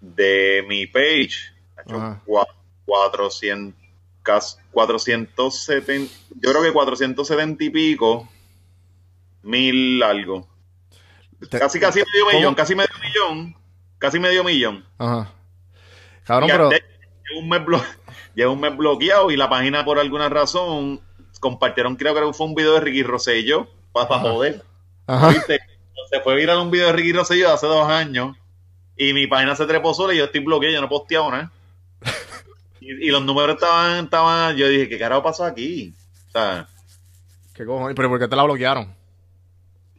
de 0.00 0.64
mi 0.68 0.86
page, 0.86 1.52
Ajá. 1.76 2.22
cua- 2.24 2.46
400, 2.86 3.74
cas- 4.22 4.58
470, 4.70 6.12
yo 6.40 6.50
creo 6.50 6.62
que 6.62 6.72
470 6.72 7.64
y 7.64 7.70
pico, 7.70 8.28
mil 9.42 10.00
algo. 10.02 10.46
Te- 11.50 11.58
Casi, 11.58 11.80
casi 11.80 11.98
medio 11.98 12.24
¿Cómo? 12.26 12.38
millón, 12.38 12.54
casi 12.54 12.74
medio 12.76 12.90
millón, 13.02 13.56
casi 13.98 14.18
medio 14.20 14.44
millón. 14.44 14.84
Ajá. 14.98 15.32
Cabrón, 16.24 16.48
pero... 16.50 16.68
de- 16.68 16.82
llevo 17.28 17.40
un, 17.40 17.48
mes 17.48 17.60
blo- 17.62 17.84
llevo 18.36 18.52
un 18.52 18.60
mes 18.60 18.76
bloqueado 18.76 19.30
y 19.32 19.36
la 19.36 19.48
página 19.50 19.84
por 19.84 19.98
alguna 19.98 20.28
razón 20.28 21.00
compartieron, 21.38 21.96
creo 21.96 22.14
que 22.14 22.32
fue 22.32 22.46
un 22.46 22.54
video 22.54 22.74
de 22.74 22.80
Ricky 22.80 23.02
Rosselló, 23.02 23.68
para 23.92 24.18
joder. 24.20 24.62
Ajá. 25.06 25.30
¿Viste? 25.30 25.60
Se 26.10 26.20
fue 26.20 26.36
viral 26.36 26.58
un 26.58 26.70
video 26.70 26.86
de 26.86 26.92
Ricky 26.92 27.12
Rosselló 27.12 27.48
de 27.48 27.54
hace 27.54 27.66
dos 27.66 27.88
años 27.88 28.36
y 28.96 29.12
mi 29.12 29.26
página 29.26 29.54
se 29.56 29.66
trepó 29.66 29.94
sola 29.94 30.14
y 30.14 30.18
yo 30.18 30.24
estoy 30.24 30.40
bloqueado, 30.40 30.74
yo 30.74 30.80
no 30.80 30.86
he 30.86 30.90
posteado 30.90 31.30
nada. 31.30 31.52
Y, 32.80 33.08
y 33.08 33.10
los 33.10 33.22
números 33.22 33.56
estaban, 33.56 34.04
estaban, 34.04 34.56
yo 34.56 34.68
dije, 34.68 34.88
¿qué 34.88 34.98
carajo 34.98 35.22
pasó 35.22 35.44
aquí? 35.44 35.92
O 36.28 36.30
sea, 36.30 36.68
¿Qué 37.52 37.66
cojones? 37.66 37.96
¿Pero 37.96 38.08
por 38.08 38.20
qué 38.20 38.28
te 38.28 38.36
la 38.36 38.44
bloquearon? 38.44 38.94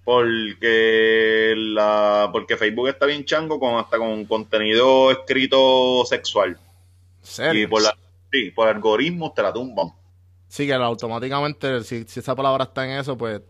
porque 0.09 1.53
la, 1.55 2.29
porque 2.31 2.57
Facebook 2.57 2.87
está 2.87 3.05
bien 3.05 3.25
chango 3.25 3.59
con 3.59 3.75
hasta 3.75 3.99
con 3.99 4.25
contenido 4.25 5.11
escrito 5.11 6.03
sexual. 6.03 6.57
¿En 7.19 7.25
serio? 7.27 7.61
Y 7.61 7.67
por 7.67 7.83
la, 7.83 7.95
sí, 8.31 8.49
por 8.49 8.67
algoritmos 8.69 9.35
te 9.35 9.43
la 9.43 9.53
tumban. 9.53 9.91
Sí, 10.49 10.67
que 10.67 10.73
automáticamente, 10.73 11.83
si, 11.83 12.03
si 12.03 12.19
esa 12.19 12.35
palabra 12.35 12.65
está 12.65 12.83
en 12.85 12.99
eso, 12.99 13.17
pues... 13.17 13.41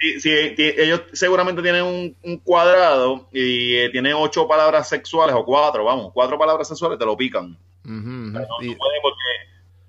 Sí, 0.00 0.20
sí, 0.20 0.30
ellos 0.58 1.02
seguramente 1.12 1.62
tienen 1.62 1.82
un, 1.84 2.16
un 2.22 2.38
cuadrado 2.38 3.28
y 3.32 3.74
eh, 3.76 3.90
tienen 3.90 4.14
ocho 4.14 4.46
palabras 4.48 4.88
sexuales 4.88 5.34
o 5.36 5.44
cuatro, 5.44 5.84
vamos, 5.84 6.10
cuatro 6.12 6.38
palabras 6.38 6.68
sexuales 6.68 6.98
te 6.98 7.04
lo 7.04 7.16
pican. 7.16 7.56
No, 7.84 8.40
no 8.40 8.46
Y- 8.60 8.74
puede 8.74 9.00
porque 9.02 9.20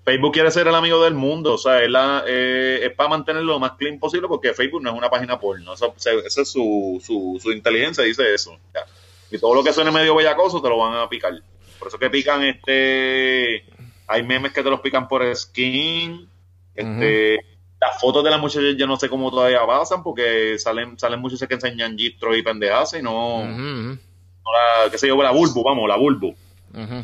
Facebook 0.04 0.32
quiere 0.32 0.50
ser 0.50 0.68
el 0.68 0.74
amigo 0.74 1.02
del 1.02 1.14
mundo, 1.14 1.54
o 1.54 1.58
sea, 1.58 1.82
es, 1.82 1.90
la- 1.90 2.24
eh, 2.26 2.80
es 2.84 2.92
para 2.94 3.10
mantenerlo 3.10 3.52
lo 3.54 3.58
más 3.58 3.72
clean 3.72 3.98
posible 3.98 4.28
porque 4.28 4.54
Facebook 4.54 4.82
no 4.82 4.90
es 4.90 4.96
una 4.96 5.10
página 5.10 5.38
porno, 5.38 5.74
esa 5.74 5.86
es 6.24 6.48
su, 6.50 7.02
su, 7.04 7.38
su 7.42 7.52
inteligencia, 7.52 8.04
dice 8.04 8.32
eso. 8.32 8.58
ya. 8.74 8.84
Y 9.30 9.38
todo 9.38 9.54
lo 9.54 9.64
que 9.64 9.72
suene 9.72 9.90
medio 9.90 10.14
bellacoso 10.14 10.62
te 10.62 10.68
lo 10.68 10.78
van 10.78 10.94
a 10.96 11.08
picar. 11.08 11.34
Por 11.78 11.88
eso 11.88 11.98
que 11.98 12.08
pican 12.10 12.42
este, 12.44 13.64
hay 14.06 14.22
memes 14.22 14.52
que 14.52 14.62
te 14.62 14.70
los 14.70 14.80
pican 14.80 15.08
por 15.08 15.34
skin, 15.34 16.28
este, 16.76 17.40
las 17.80 18.00
fotos 18.00 18.24
de 18.24 18.30
las 18.30 18.40
muchachas 18.40 18.76
yo 18.76 18.86
no 18.86 18.96
sé 18.96 19.08
cómo 19.08 19.30
todavía 19.30 19.66
pasan 19.66 20.02
porque 20.02 20.58
salen, 20.58 20.98
salen 20.98 21.20
muchachas 21.20 21.48
que 21.48 21.54
enseñan 21.54 21.96
gistros 21.96 22.36
y 22.36 22.42
pendejas 22.42 22.94
y 22.94 23.02
no, 23.02 23.40
ujú, 23.40 23.52
ujú. 23.52 23.98
no 24.44 24.52
la, 24.52 24.90
qué 24.90 24.98
sé 24.98 25.08
yo, 25.08 25.22
la 25.22 25.30
bulbo, 25.30 25.62
vamos, 25.62 25.88
la 25.88 25.96
bulbo. 25.96 26.34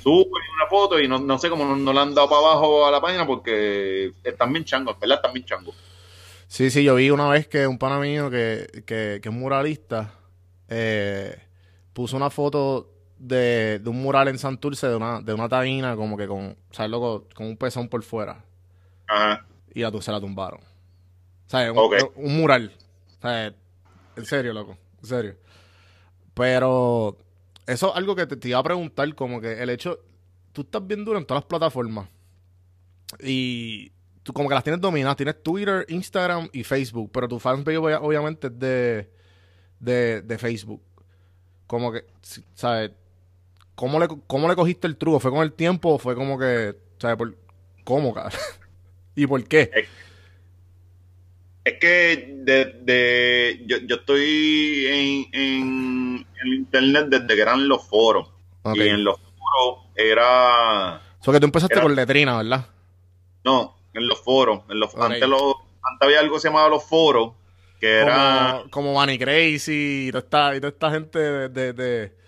Sube 0.03 0.27
una 0.55 0.67
foto 0.69 1.01
y 1.01 1.09
no, 1.09 1.19
no 1.19 1.39
sé 1.39 1.49
cómo 1.49 1.65
no, 1.65 1.77
no 1.77 1.93
le 1.95 2.01
han 2.01 2.15
dado 2.15 2.29
para 2.29 2.43
abajo 2.43 2.85
a 2.87 2.91
la 2.91 3.01
página 3.01 3.27
porque 3.27 4.13
están 4.23 4.53
bien 4.53 4.67
changos, 4.67 5.01
¿verdad? 5.01 5.17
Están 5.17 5.33
bien 5.33 5.47
changos. 5.47 5.75
Sí, 6.47 6.71
sí, 6.71 6.85
yo 6.85 6.97
vi 6.97 7.09
una 7.09 7.31
vez 7.31 7.49
que 7.49 7.67
un 7.67 7.79
pana 7.79 7.99
mío 7.99 8.29
que, 8.29 8.67
que, 8.85 9.21
que 9.23 9.29
es 9.31 9.35
muralista 9.35 10.13
eh, 10.69 11.39
puso 11.95 12.19
una 12.19 12.29
foto 12.29 12.91
de, 13.19 13.79
de 13.79 13.89
un 13.89 14.03
mural 14.03 14.29
en 14.29 14.39
Santurce 14.39 14.89
de 14.89 14.97
una, 14.97 15.23
de 15.23 15.33
una 15.33 15.49
taína 15.49 15.97
como 15.97 16.19
que 16.19 16.27
con, 16.27 16.57
¿sabes, 16.71 16.91
loco? 16.91 17.27
Con 17.35 17.47
un 17.47 17.57
pezón 17.57 17.89
por 17.89 18.03
fuera 18.03 18.45
Ajá. 19.07 19.47
Y 19.75 19.81
la, 19.81 19.91
tu- 19.91 20.03
se 20.03 20.13
la 20.13 20.21
tumbaron. 20.21 20.61
O 20.61 21.51
sea, 21.51 21.71
un, 21.73 21.77
mural. 22.41 22.73
O 23.19 23.23
sea, 23.23 23.47
en 24.17 24.25
serio, 24.27 24.53
loco, 24.53 24.77
en 25.03 25.07
serio. 25.09 25.37
Pero 26.35 27.19
eso 27.67 27.91
es 27.91 27.97
algo 27.97 28.17
que 28.17 28.27
te, 28.27 28.37
te 28.37 28.49
iba 28.49 28.59
a 28.59 28.63
preguntar, 28.63 29.15
como 29.15 29.41
que 29.41 29.63
el 29.63 29.71
hecho, 29.71 29.99
tú 30.53 30.63
estás 30.63 30.87
bien 30.87 31.05
duro 31.05 31.19
en 31.19 31.27
todas 31.27 31.43
las 31.43 31.49
plataformas 31.49 32.09
y 33.23 33.93
tú 34.23 34.33
como 34.33 34.49
que 34.49 34.55
las 34.55 34.65
tienes 34.65 34.81
dominadas, 34.81 35.17
tienes 35.17 35.43
Twitter, 35.43 35.85
Instagram 35.89 36.49
y 36.53 36.65
Facebook, 36.65 37.11
pero 37.13 37.29
tu 37.29 37.39
fanpage 37.39 37.77
obvia- 37.77 38.01
obviamente 38.01 38.47
es 38.47 38.59
de, 38.59 39.11
de, 39.79 40.23
de 40.23 40.39
Facebook. 40.39 40.83
Como 41.67 41.93
que, 41.93 42.05
¿sabes? 42.55 42.91
¿Cómo 43.75 43.99
le, 43.99 44.09
¿Cómo 44.27 44.49
le 44.49 44.55
cogiste 44.57 44.87
el 44.87 44.97
truco? 44.97 45.21
¿Fue 45.21 45.31
con 45.31 45.43
el 45.43 45.53
tiempo 45.53 45.91
o 45.95 45.99
fue 45.99 46.15
como 46.15 46.39
que, 46.39 46.77
¿sabes? 46.99 47.17
Por, 47.17 47.37
¿Cómo, 47.85 48.15
cara? 48.15 48.31
¿Y 49.15 49.27
por 49.27 49.45
qué? 49.45 49.89
Es 51.65 51.75
que 51.79 52.35
de, 52.45 52.65
de- 52.83 53.63
yo, 53.67 53.77
yo 53.87 53.97
estoy 53.97 54.87
en, 54.87 55.27
en, 55.41 56.27
en 56.43 56.49
internet 56.53 57.07
desde 57.09 57.27
que 57.37 57.41
eran 57.41 57.69
los 57.69 57.87
foros. 57.87 58.29
Ok. 58.63 58.77
Y 58.77 58.89
en 58.89 59.05
los 59.05 59.17
foros 59.21 59.87
era. 59.95 61.01
O 61.21 61.25
sea, 61.25 61.35
que 61.35 61.41
tú 61.41 61.47
empezaste 61.47 61.75
Era- 61.75 61.83
con 61.83 61.95
letrina, 61.95 62.37
¿verdad? 62.39 62.67
No, 63.45 63.77
en 63.95 64.09
los 64.09 64.21
foros. 64.21 64.63
En 64.71 64.81
los, 64.81 64.95
antes, 64.97 65.29
los, 65.29 65.41
antes 65.83 66.07
había 66.07 66.21
algo 66.21 66.35
que 66.35 66.41
se 66.41 66.49
llamaba 66.49 66.69
los 66.69 66.85
foros, 66.85 67.33
que 67.81 68.01
era 68.01 68.63
Como, 68.71 68.93
Bunny 68.95 69.19
Crazy 69.19 70.07
y 70.09 70.11
toda 70.13 70.23
esta, 70.25 70.57
y 70.57 70.61
toda 70.61 70.71
esta 70.71 70.91
gente 70.91 71.19
de... 71.19 71.49
de, 71.49 71.73
de- 71.73 72.23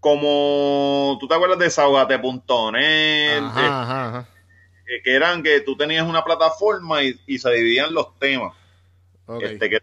como. 0.00 1.16
¿Tú 1.20 1.28
te 1.28 1.34
acuerdas 1.34 1.58
de 1.60 1.66
Desahogate.net? 1.66 3.38
Ajá, 3.40 3.82
ajá, 3.82 4.08
ajá. 4.08 4.28
Que 5.02 5.14
eran 5.14 5.42
que 5.42 5.60
tú 5.60 5.76
tenías 5.76 6.06
una 6.06 6.22
plataforma 6.24 7.02
y, 7.02 7.18
y 7.26 7.38
se 7.38 7.50
dividían 7.52 7.94
los 7.94 8.18
temas. 8.18 8.54
Este, 9.40 9.70
que, 9.70 9.78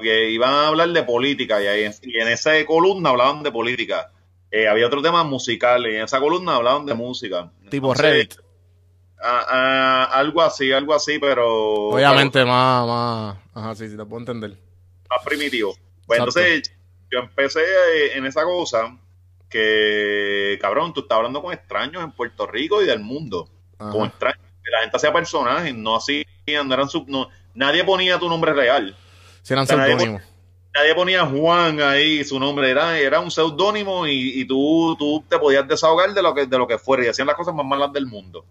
que 0.00 0.30
iban 0.30 0.52
a 0.54 0.68
hablar 0.68 0.88
de 0.90 1.02
política 1.02 1.62
y, 1.62 1.66
ahí, 1.66 1.84
en- 1.84 1.94
y 2.02 2.18
en 2.18 2.28
esa 2.28 2.52
columna 2.64 3.10
hablaban 3.10 3.42
de 3.42 3.50
política. 3.52 4.10
Eh, 4.50 4.68
había 4.68 4.86
otros 4.86 5.02
temas 5.02 5.26
musicales 5.26 5.92
y 5.92 5.96
en 5.96 6.04
esa 6.04 6.20
columna 6.20 6.56
hablaban 6.56 6.86
de 6.86 6.94
música. 6.94 7.50
tipo 7.68 7.88
Entonces, 7.92 8.04
Reddit. 8.04 8.34
algo 9.20 10.42
así, 10.42 10.72
algo 10.72 10.94
así, 10.94 11.18
pero 11.18 11.88
Obviamente 11.88 12.44
más, 12.44 12.86
más... 12.86 13.36
Ajá, 13.54 13.74
sí, 13.74 13.88
sí, 13.88 13.96
te 13.96 14.04
puedo 14.04 14.20
entender. 14.20 14.56
más 15.10 15.24
primitivo. 15.24 15.74
Pues 16.06 16.20
Exacto. 16.20 16.40
entonces 16.40 16.72
yo 17.10 17.18
empecé 17.18 17.60
eh, 17.60 18.16
en 18.16 18.24
esa 18.26 18.44
cosa 18.44 18.96
que, 19.50 20.58
cabrón, 20.60 20.92
tú 20.92 21.00
estás 21.00 21.16
hablando 21.16 21.42
con 21.42 21.52
extraños 21.52 22.02
en 22.02 22.12
Puerto 22.12 22.46
Rico 22.46 22.82
y 22.82 22.86
del 22.86 23.00
mundo. 23.00 23.48
Ajá. 23.78 23.90
Con 23.90 24.06
extraños. 24.06 24.40
Que 24.66 24.70
la 24.72 24.80
gente 24.80 24.96
hacía 24.96 25.12
personajes, 25.12 25.72
no 25.74 25.96
así, 25.96 26.26
no 26.64 26.74
eran 26.74 26.88
sub, 26.88 27.06
no, 27.08 27.28
nadie 27.54 27.84
ponía 27.84 28.18
tu 28.18 28.28
nombre 28.28 28.52
real. 28.52 28.96
Sí, 29.42 29.52
eran 29.52 29.62
O 29.62 29.66
sea, 29.66 29.76
nadie 29.76 29.96
seudónimos. 29.96 30.22
nadie 30.74 30.94
ponía 30.96 31.24
Juan 31.24 31.80
ahí, 31.80 32.24
su 32.24 32.40
nombre 32.40 32.68
era, 32.68 32.98
era 32.98 33.20
un 33.20 33.30
seudónimo 33.30 34.08
y, 34.08 34.40
y 34.40 34.44
tú, 34.44 34.96
tú 34.98 35.24
te 35.28 35.38
podías 35.38 35.68
desahogar 35.68 36.12
de 36.12 36.22
lo 36.22 36.34
que 36.34 36.46
de 36.46 36.58
lo 36.58 36.66
que 36.66 36.78
fuera 36.78 37.04
y 37.04 37.08
hacían 37.08 37.28
las 37.28 37.36
cosas 37.36 37.54
más 37.54 37.64
malas 37.64 37.92
del 37.92 38.06
mundo. 38.06 38.44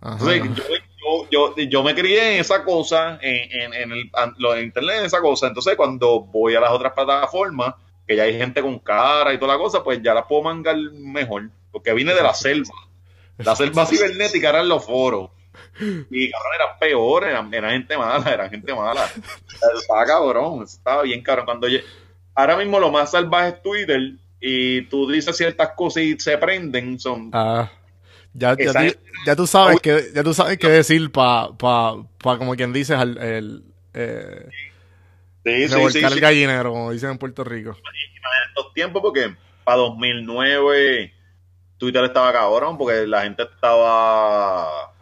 Ajá. 0.00 0.34
Entonces, 0.34 0.82
yo, 1.00 1.28
yo, 1.30 1.54
yo, 1.56 1.62
yo 1.62 1.82
me 1.84 1.94
crié 1.94 2.34
en 2.34 2.40
esa 2.40 2.64
cosa, 2.64 3.18
en, 3.22 3.72
en, 3.72 3.74
en 3.74 3.92
el 3.92 4.10
de 4.10 4.62
internet, 4.62 4.96
en 5.00 5.04
esa 5.04 5.20
cosa. 5.20 5.46
Entonces, 5.46 5.76
cuando 5.76 6.20
voy 6.20 6.54
a 6.56 6.60
las 6.60 6.72
otras 6.72 6.92
plataformas, 6.94 7.74
que 8.10 8.16
ya 8.16 8.24
hay 8.24 8.36
gente 8.36 8.60
con 8.60 8.78
cara 8.80 9.32
y 9.32 9.38
toda 9.38 9.54
la 9.54 9.58
cosa, 9.58 9.84
pues 9.84 10.02
ya 10.02 10.14
las 10.14 10.24
puedo 10.26 10.42
mangar 10.42 10.76
mejor, 10.76 11.48
porque 11.70 11.92
vine 11.94 12.12
de 12.12 12.22
la 12.22 12.34
selva. 12.34 12.74
La 13.38 13.54
selva 13.54 13.86
cibernética 13.86 14.48
eran 14.48 14.68
los 14.68 14.84
foros. 14.84 15.30
Y 16.10 16.30
cabrón, 16.30 16.52
era 16.54 16.78
peor, 16.78 17.24
era, 17.24 17.48
era 17.52 17.70
gente 17.70 17.96
mala, 17.96 18.32
era 18.32 18.48
gente 18.48 18.74
mala. 18.74 19.08
Estaba 19.80 20.04
cabrón, 20.06 20.62
estaba 20.64 21.02
bien 21.02 21.22
cabrón. 21.22 21.46
Cuando 21.46 21.68
yo- 21.68 21.80
ahora 22.34 22.56
mismo 22.56 22.78
lo 22.80 22.90
más 22.90 23.10
salvaje 23.10 23.48
es 23.50 23.62
Twitter 23.62 24.00
y 24.40 24.82
tú 24.82 25.10
dices 25.10 25.36
ciertas 25.36 25.70
cosas 25.76 26.02
y 26.02 26.18
se 26.18 26.38
prenden, 26.38 26.98
son 26.98 27.30
Ah, 27.32 27.70
ya, 28.32 28.56
ya, 28.56 28.72
ya 29.26 29.36
tú 29.36 29.46
sabes 29.46 29.80
que 29.80 30.10
ya 30.14 30.22
tú 30.22 30.32
sabes 30.32 30.56
qué 30.58 30.68
decir 30.68 31.10
para 31.12 31.48
pa, 31.58 31.96
pa, 32.22 32.38
como 32.38 32.54
quien 32.54 32.72
dice 32.72 32.94
al, 32.94 33.18
el, 33.18 33.64
eh, 33.92 34.46
sí, 35.44 35.68
sí, 35.68 35.90
sí. 35.90 35.98
el 36.04 36.20
gallinero 36.20 36.70
como 36.72 36.92
dicen 36.92 37.10
en 37.10 37.18
Puerto 37.18 37.42
Rico 37.44 37.70
en 37.70 38.48
estos 38.48 38.72
tiempos 38.72 39.02
porque 39.02 39.34
para 39.64 39.78
2009 39.78 41.12
Twitter 41.76 42.04
estaba 42.04 42.32
cabrón 42.32 42.78
porque 42.78 43.06
la 43.06 43.22
gente 43.22 43.42
estaba 43.42 44.92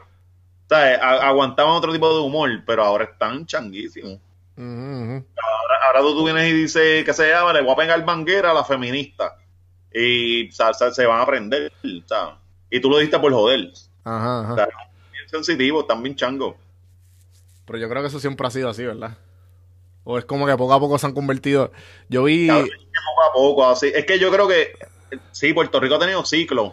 ¿sabes? 0.69 0.99
Aguantaban 1.01 1.75
otro 1.75 1.93
tipo 1.93 2.13
de 2.13 2.21
humor 2.21 2.51
pero 2.67 2.85
ahora 2.85 3.05
están 3.05 3.47
changuísimos 3.47 4.19
ahora, 4.57 5.87
ahora 5.87 6.01
tú, 6.01 6.25
vienes 6.25 6.49
y 6.49 6.53
dices 6.53 7.05
que 7.05 7.13
se 7.13 7.29
llama 7.29 7.53
le 7.53 7.63
voy 7.63 7.73
a 7.73 7.77
pegar 7.77 8.05
manguera 8.05 8.51
a 8.51 8.55
la 8.55 8.65
feminista 8.65 9.37
y 9.93 10.49
o 10.49 10.53
sea, 10.53 10.73
se, 10.73 11.07
van 11.07 11.21
a 11.21 11.23
aprender 11.23 11.73
¿sabes? 12.07 12.35
y 12.71 12.81
tú 12.81 12.91
lo 12.91 12.99
diste 12.99 13.19
por 13.19 13.33
joder 13.33 13.73
ajá, 14.05 14.41
ajá. 14.41 14.55
Claro. 14.55 14.73
bien 15.13 15.29
sensitivo 15.29 15.81
están 15.81 16.03
bien 16.03 16.17
changos 16.17 16.57
pero 17.67 17.79
yo 17.79 17.89
creo 17.89 18.03
que 18.03 18.09
eso 18.09 18.21
siempre 18.21 18.47
ha 18.47 18.51
sido 18.51 18.69
así 18.69 18.85
¿verdad? 18.85 19.17
o 20.05 20.19
es 20.19 20.25
como 20.25 20.47
que 20.47 20.57
poco 20.57 20.73
a 20.75 20.81
poco 20.81 20.99
se 20.99 21.07
han 21.07 21.15
convertido 21.15 21.71
yo 22.09 22.25
vi 22.25 22.49
poco 23.15 23.23
a 23.23 23.33
poco, 23.33 23.69
así. 23.69 23.91
Es 23.95 24.05
que 24.05 24.19
yo 24.19 24.31
creo 24.31 24.49
que 24.49 24.73
sí, 25.33 25.53
Puerto 25.53 25.81
Rico 25.81 25.97
ha 25.97 26.01
tenido 26.01 26.25
ciclos. 26.25 26.73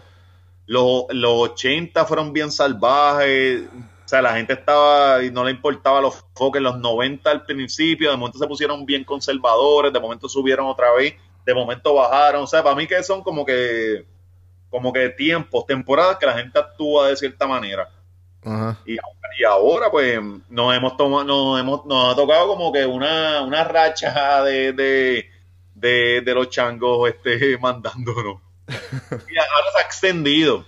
Los, 0.66 1.04
los 1.10 1.50
80 1.50 2.04
fueron 2.04 2.32
bien 2.32 2.50
salvajes. 2.50 3.62
O 4.04 4.08
sea, 4.08 4.22
la 4.22 4.34
gente 4.34 4.52
estaba 4.52 5.22
y 5.22 5.30
no 5.30 5.44
le 5.44 5.50
importaba 5.50 6.00
los 6.00 6.24
foques. 6.34 6.62
Los 6.62 6.78
90 6.78 7.30
al 7.30 7.44
principio, 7.44 8.10
de 8.10 8.16
momento 8.16 8.38
se 8.38 8.46
pusieron 8.46 8.84
bien 8.86 9.04
conservadores, 9.04 9.92
de 9.92 10.00
momento 10.00 10.28
subieron 10.28 10.66
otra 10.66 10.92
vez, 10.92 11.14
de 11.44 11.54
momento 11.54 11.94
bajaron. 11.94 12.42
O 12.42 12.46
sea, 12.46 12.62
para 12.62 12.76
mí 12.76 12.86
que 12.86 13.02
son 13.02 13.22
como 13.22 13.44
que 13.44 14.04
como 14.70 14.92
que 14.92 15.08
tiempos, 15.10 15.64
temporadas 15.66 16.18
que 16.18 16.26
la 16.26 16.34
gente 16.34 16.58
actúa 16.58 17.08
de 17.08 17.16
cierta 17.16 17.46
manera. 17.46 17.88
ajá. 18.44 18.78
Y, 18.84 18.96
y 19.38 19.44
ahora, 19.44 19.90
pues, 19.90 20.18
nos 20.48 20.74
hemos 20.74 20.96
tomado, 20.96 21.24
nos 21.24 21.60
hemos, 21.60 21.84
nos 21.84 22.12
ha 22.12 22.16
tocado 22.16 22.48
como 22.48 22.72
que 22.72 22.86
una, 22.86 23.42
una 23.42 23.64
racha 23.64 24.42
de, 24.44 24.72
de, 24.72 25.26
de, 25.74 26.20
de 26.22 26.34
los 26.34 26.48
changos 26.48 27.08
este, 27.08 27.58
mandándonos. 27.60 28.40
Y 29.10 29.38
ahora 29.38 29.70
se 29.72 29.78
ha 29.78 29.82
extendido. 29.86 30.64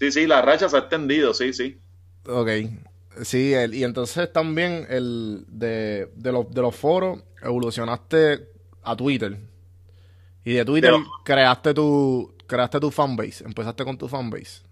Sí, 0.00 0.12
sí, 0.12 0.26
la 0.26 0.42
racha 0.42 0.68
se 0.68 0.76
ha 0.76 0.80
extendido, 0.80 1.32
sí, 1.34 1.52
sí. 1.52 1.80
Ok. 2.28 2.48
Sí, 3.22 3.54
el- 3.54 3.74
y 3.74 3.82
entonces 3.84 4.30
también 4.32 4.86
el 4.90 5.44
de, 5.48 6.10
de, 6.14 6.32
los, 6.32 6.50
de 6.50 6.60
los 6.60 6.76
foros 6.76 7.20
evolucionaste 7.42 8.48
a 8.82 8.94
Twitter. 8.96 9.38
Y 10.44 10.52
de 10.54 10.64
Twitter 10.64 10.92
De 10.92 10.98
los- 10.98 11.08
creaste 11.24 11.72
tu 11.74 12.34
creaste 12.46 12.78
tu 12.78 12.90
fanbase. 12.90 13.44
Empezaste 13.44 13.84
con 13.84 13.96
tu 13.96 14.06
fanbase. 14.08 14.62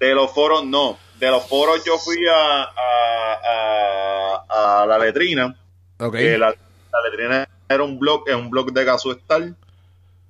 De 0.00 0.14
los 0.14 0.32
foros, 0.32 0.64
no. 0.66 0.98
De 1.20 1.30
los 1.30 1.46
foros 1.46 1.84
yo 1.84 1.96
fui 1.98 2.16
a, 2.26 2.62
a, 2.64 4.44
a, 4.48 4.82
a 4.82 4.86
la 4.86 4.98
letrina. 4.98 5.56
Ok. 6.00 6.16
que 6.16 6.36
la, 6.36 6.48
la 6.48 7.00
letrina 7.08 7.48
era 7.68 7.82
un 7.84 7.98
blog, 7.98 8.24
es 8.28 8.34
un 8.34 8.50
blog 8.50 8.72
de 8.72 8.82
Star, 8.82 9.54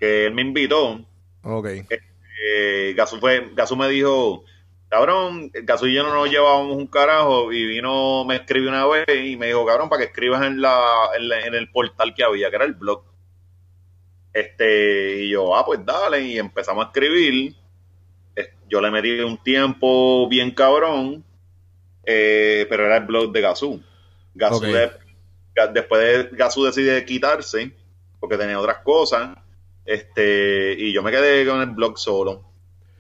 que 0.03 0.27
él 0.27 0.35
me 0.35 0.43
invitó. 0.43 1.01
Ok. 1.45 1.67
eh, 2.45 2.93
Gasú, 2.97 3.21
fue, 3.21 3.51
Gasú 3.55 3.77
me 3.77 3.89
dijo, 3.89 4.43
cabrón, 4.89 5.49
Gasú 5.63 5.87
y 5.87 5.95
yo 5.95 6.03
no 6.03 6.13
nos 6.13 6.29
llevábamos 6.29 6.77
un 6.77 6.89
carajo 6.89 7.53
y 7.53 7.65
vino, 7.65 8.25
me 8.25 8.35
escribió 8.35 8.69
una 8.71 8.85
vez 8.85 9.07
y 9.25 9.37
me 9.37 9.47
dijo, 9.47 9.65
cabrón, 9.65 9.89
para 9.89 10.01
que 10.01 10.09
escribas 10.09 10.45
en, 10.45 10.61
la, 10.61 10.77
en, 11.17 11.29
la- 11.29 11.47
en 11.47 11.55
el 11.55 11.71
portal 11.71 12.13
que 12.17 12.25
había, 12.25 12.51
que 12.51 12.57
era 12.57 12.65
el 12.65 12.75
blog. 12.75 13.05
Este, 14.33 15.25
y 15.25 15.29
yo, 15.31 15.55
ah, 15.55 15.65
pues 15.65 15.85
dale, 15.87 16.21
y 16.23 16.37
empezamos 16.39 16.85
a 16.85 16.89
escribir. 16.89 17.55
Yo 18.69 18.81
le 18.81 18.91
metí 18.91 19.21
un 19.21 19.37
tiempo 19.41 20.27
bien 20.29 20.51
cabrón, 20.51 21.23
eh, 22.05 22.67
pero 22.69 22.87
era 22.87 22.97
el 22.97 23.05
blog 23.05 23.31
de 23.31 23.41
Gasú. 23.41 23.81
Gasú 24.35 24.61
de- 25.55 25.71
después 25.75 26.01
de 26.31 26.37
Gasú 26.37 26.65
decide 26.65 27.05
quitarse, 27.05 27.71
porque 28.19 28.37
tenía 28.39 28.59
otras 28.59 28.79
cosas, 28.79 29.37
este, 29.85 30.75
y 30.79 30.93
yo 30.93 31.03
me 31.03 31.11
quedé 31.11 31.47
con 31.47 31.61
el 31.61 31.71
blog 31.71 31.99
solo. 31.99 32.45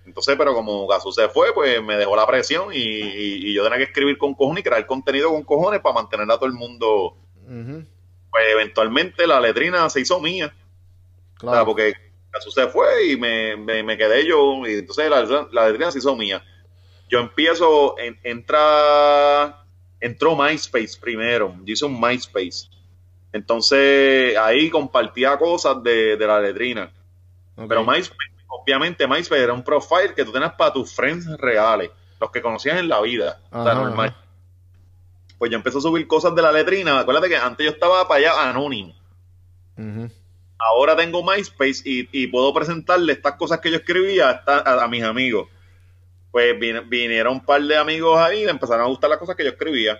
Entonces, 0.04 0.34
pero 0.36 0.52
como 0.54 0.86
Gasú 0.88 1.12
se 1.12 1.28
fue, 1.28 1.54
pues 1.54 1.80
me 1.82 1.96
dejó 1.96 2.16
la 2.16 2.26
presión 2.26 2.72
y, 2.72 2.78
y- 2.78 3.50
y 3.50 3.54
yo 3.54 3.62
tenía 3.62 3.78
que 3.78 3.84
escribir 3.84 4.18
con 4.18 4.34
cojones 4.34 4.60
y 4.62 4.64
crear 4.64 4.84
contenido 4.86 5.30
con 5.30 5.42
cojones 5.44 5.80
para 5.80 5.94
mantener 5.94 6.28
a 6.30 6.34
todo 6.36 6.46
el 6.46 6.52
mundo. 6.54 7.16
Ujú. 7.46 7.84
Pues 8.30 8.44
eventualmente 8.50 9.26
la 9.26 9.40
letrina 9.40 9.88
se 9.90 10.00
hizo 10.00 10.20
mía. 10.20 10.46
O 11.36 11.40
sea, 11.42 11.50
Claro. 11.50 11.66
porque 11.66 11.94
Jesús 12.34 12.54
se 12.54 12.66
fue 12.68 13.10
y 13.10 13.16
me, 13.16 13.56
me, 13.56 13.82
me 13.84 13.96
quedé 13.96 14.26
yo. 14.26 14.66
Y 14.66 14.74
entonces 14.78 15.08
la, 15.08 15.22
la 15.52 15.66
letrina 15.68 15.90
se 15.92 15.98
hizo 15.98 16.16
mía. 16.16 16.42
Yo 17.08 17.20
empiezo, 17.20 17.96
en, 17.98 18.18
entra, 18.24 19.64
entró 20.00 20.34
MySpace 20.36 20.98
primero. 21.00 21.54
Yo 21.64 21.74
hice 21.74 21.84
un 21.84 22.00
MySpace. 22.00 22.68
Entonces 23.32 24.36
ahí 24.36 24.68
compartía 24.70 25.36
cosas 25.38 25.82
de, 25.82 26.16
de 26.16 26.26
la 26.26 26.40
letrina. 26.40 26.90
Pero 27.68 27.84
MySpace, 27.84 28.32
obviamente 28.48 29.06
MySpace 29.06 29.42
era 29.42 29.52
un 29.52 29.62
profile 29.62 30.14
que 30.14 30.24
tú 30.24 30.32
tenías 30.32 30.52
para 30.54 30.72
tus 30.72 30.92
friends 30.94 31.26
reales, 31.38 31.90
los 32.20 32.30
que 32.30 32.42
conocías 32.42 32.78
en 32.78 32.88
la 32.88 33.00
vida. 33.00 33.40
o 33.50 33.62
sea, 33.62 33.72
Ajá, 33.72 33.82
normal. 33.84 34.08
ajá. 34.10 34.18
Pues 35.38 35.50
yo 35.50 35.56
empecé 35.56 35.78
a 35.78 35.80
subir 35.80 36.06
cosas 36.06 36.34
de 36.34 36.42
la 36.42 36.52
letrina. 36.52 37.00
Acuérdate 37.00 37.28
que 37.28 37.36
antes 37.36 37.64
yo 37.66 37.72
estaba 37.72 38.06
para 38.06 38.18
allá 38.20 38.48
anónimo. 38.50 38.94
Ahora 40.58 40.94
tengo 40.96 41.22
MySpace 41.24 41.82
y, 41.84 42.08
y 42.12 42.26
puedo 42.28 42.54
presentarle 42.54 43.14
estas 43.14 43.34
cosas 43.34 43.58
que 43.60 43.70
yo 43.70 43.76
escribía 43.78 44.28
a, 44.28 44.32
esta- 44.32 44.58
a- 44.60 44.84
a 44.84 44.88
mis 44.88 45.02
amigos. 45.02 45.48
Pues 46.30 46.54
vin- 46.58 46.88
vinieron 46.88 47.34
un 47.34 47.44
par 47.44 47.60
de 47.62 47.76
amigos 47.76 48.16
ahí 48.18 48.42
y 48.42 48.44
le 48.44 48.50
empezaron 48.52 48.84
a 48.84 48.88
gustar 48.88 49.10
las 49.10 49.18
cosas 49.18 49.34
que 49.36 49.42
yo 49.44 49.50
escribía. 49.50 49.98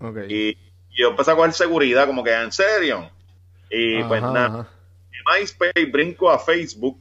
Ok. 0.00 0.18
Y, 0.28 0.58
y 0.90 1.02
yo 1.02 1.08
empecé 1.08 1.30
a 1.30 1.36
coger 1.36 1.52
seguridad, 1.52 2.06
como 2.06 2.24
que 2.24 2.32
en 2.32 2.52
serio. 2.52 3.10
Y 3.70 4.02
pues 4.04 4.22
nada, 4.22 4.68
de 5.10 5.40
MySpace 5.40 5.86
brinco 5.86 6.30
a 6.30 6.38
Facebook 6.38 6.98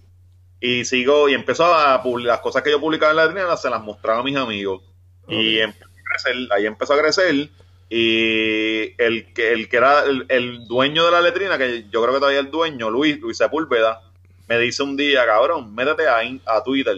y 0.59 0.85
sigo 0.85 1.29
y 1.29 1.33
empezó 1.33 1.65
a 1.65 2.01
publicar 2.01 2.33
las 2.33 2.41
cosas 2.41 2.63
que 2.63 2.71
yo 2.71 2.79
publicaba 2.79 3.11
en 3.11 3.17
la 3.17 3.25
letrina, 3.25 3.57
se 3.57 3.69
las 3.69 3.81
mostraba 3.81 4.19
a 4.19 4.23
mis 4.23 4.35
amigos. 4.35 4.81
Y 5.27 5.59
empezó 5.59 5.85
a 5.85 6.11
crecer, 6.11 6.47
ahí 6.51 6.65
empezó 6.65 6.93
a 6.93 6.99
crecer. 6.99 7.49
Y 7.89 9.01
el 9.01 9.33
que, 9.33 9.53
el 9.53 9.69
que 9.69 9.77
era 9.77 10.03
el, 10.03 10.25
el 10.29 10.67
dueño 10.67 11.05
de 11.05 11.11
la 11.11 11.21
letrina, 11.21 11.57
que 11.57 11.85
yo 11.89 12.01
creo 12.01 12.13
que 12.13 12.19
todavía 12.19 12.39
el 12.39 12.51
dueño, 12.51 12.89
Luis, 12.89 13.19
Luis 13.19 13.37
Sepúlveda, 13.37 14.01
me 14.47 14.57
dice 14.59 14.83
un 14.83 14.97
día, 14.97 15.25
cabrón, 15.25 15.73
métete 15.73 16.07
a, 16.07 16.19
a 16.45 16.63
Twitter, 16.63 16.95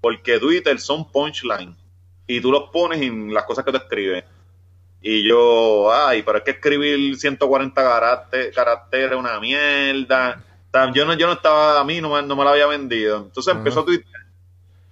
porque 0.00 0.38
Twitter 0.38 0.78
son 0.78 1.10
punchline 1.10 1.74
y 2.26 2.40
tú 2.40 2.52
los 2.52 2.70
pones 2.70 3.00
en 3.00 3.34
las 3.34 3.44
cosas 3.44 3.64
que 3.64 3.70
tú 3.72 3.78
escribes. 3.78 4.24
Y 5.02 5.26
yo, 5.26 5.92
ay, 5.92 6.22
pero 6.22 6.38
es 6.38 6.44
que 6.44 6.50
escribir 6.52 7.16
140 7.16 7.82
caracteres, 7.82 8.54
caracteres 8.54 9.12
es 9.12 9.16
una 9.16 9.40
mierda. 9.40 10.44
O 10.68 10.70
sea, 10.70 10.92
yo 10.92 11.04
no, 11.06 11.14
yo 11.14 11.26
no 11.26 11.32
estaba, 11.32 11.80
a 11.80 11.84
mí 11.84 12.00
no 12.00 12.14
me, 12.14 12.22
no 12.22 12.36
me 12.36 12.44
la 12.44 12.50
había 12.50 12.66
vendido. 12.66 13.18
Entonces 13.18 13.54
empezó 13.54 13.80
a 13.80 13.84
Twitter 13.84 14.06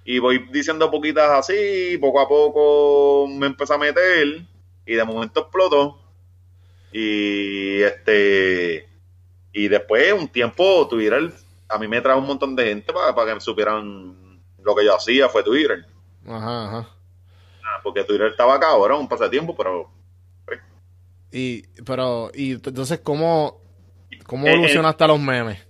y 0.05 0.19
voy 0.21 0.39
diciendo 0.51 0.91
poquitas 0.91 1.31
así, 1.31 1.99
poco 2.01 2.21
a 2.21 2.27
poco 2.27 3.29
me 3.29 3.47
empecé 3.47 3.75
a 3.75 3.79
meter 3.79 4.41
y 4.87 4.95
de 4.95 5.05
momento 5.05 5.41
explotó. 5.41 6.01
Y 6.91 7.83
este 7.83 8.89
y 9.53 9.69
después 9.69 10.13
un 10.15 10.29
tiempo 10.29 10.89
Twitter 10.89 11.31
a 11.69 11.79
mí 11.79 11.87
me 11.87 12.01
trajo 12.01 12.21
un 12.21 12.27
montón 12.27 12.57
de 12.57 12.65
gente 12.65 12.91
para, 12.91 13.15
para 13.15 13.29
que 13.29 13.35
me 13.35 13.41
supieran 13.43 14.41
lo 14.63 14.75
que 14.75 14.87
yo 14.87 14.97
hacía 14.97 15.29
fue 15.29 15.43
Twitter. 15.43 15.85
Ajá, 16.27 16.67
ajá. 16.69 16.89
Ah, 17.63 17.81
Porque 17.83 18.05
Twitter 18.05 18.29
estaba 18.29 18.59
cabrón, 18.59 19.01
un 19.01 19.09
pasatiempo, 19.09 19.55
pero 19.55 19.91
Y, 21.33 21.63
pero, 21.85 22.31
y 22.35 22.53
entonces, 22.53 23.01
¿cómo, 23.03 23.61
cómo 24.25 24.47
Eh, 24.47 24.51
eh. 24.51 24.55
evolucionaste 24.55 25.05
a 25.05 25.09
los 25.09 25.21
memes? 25.21 25.67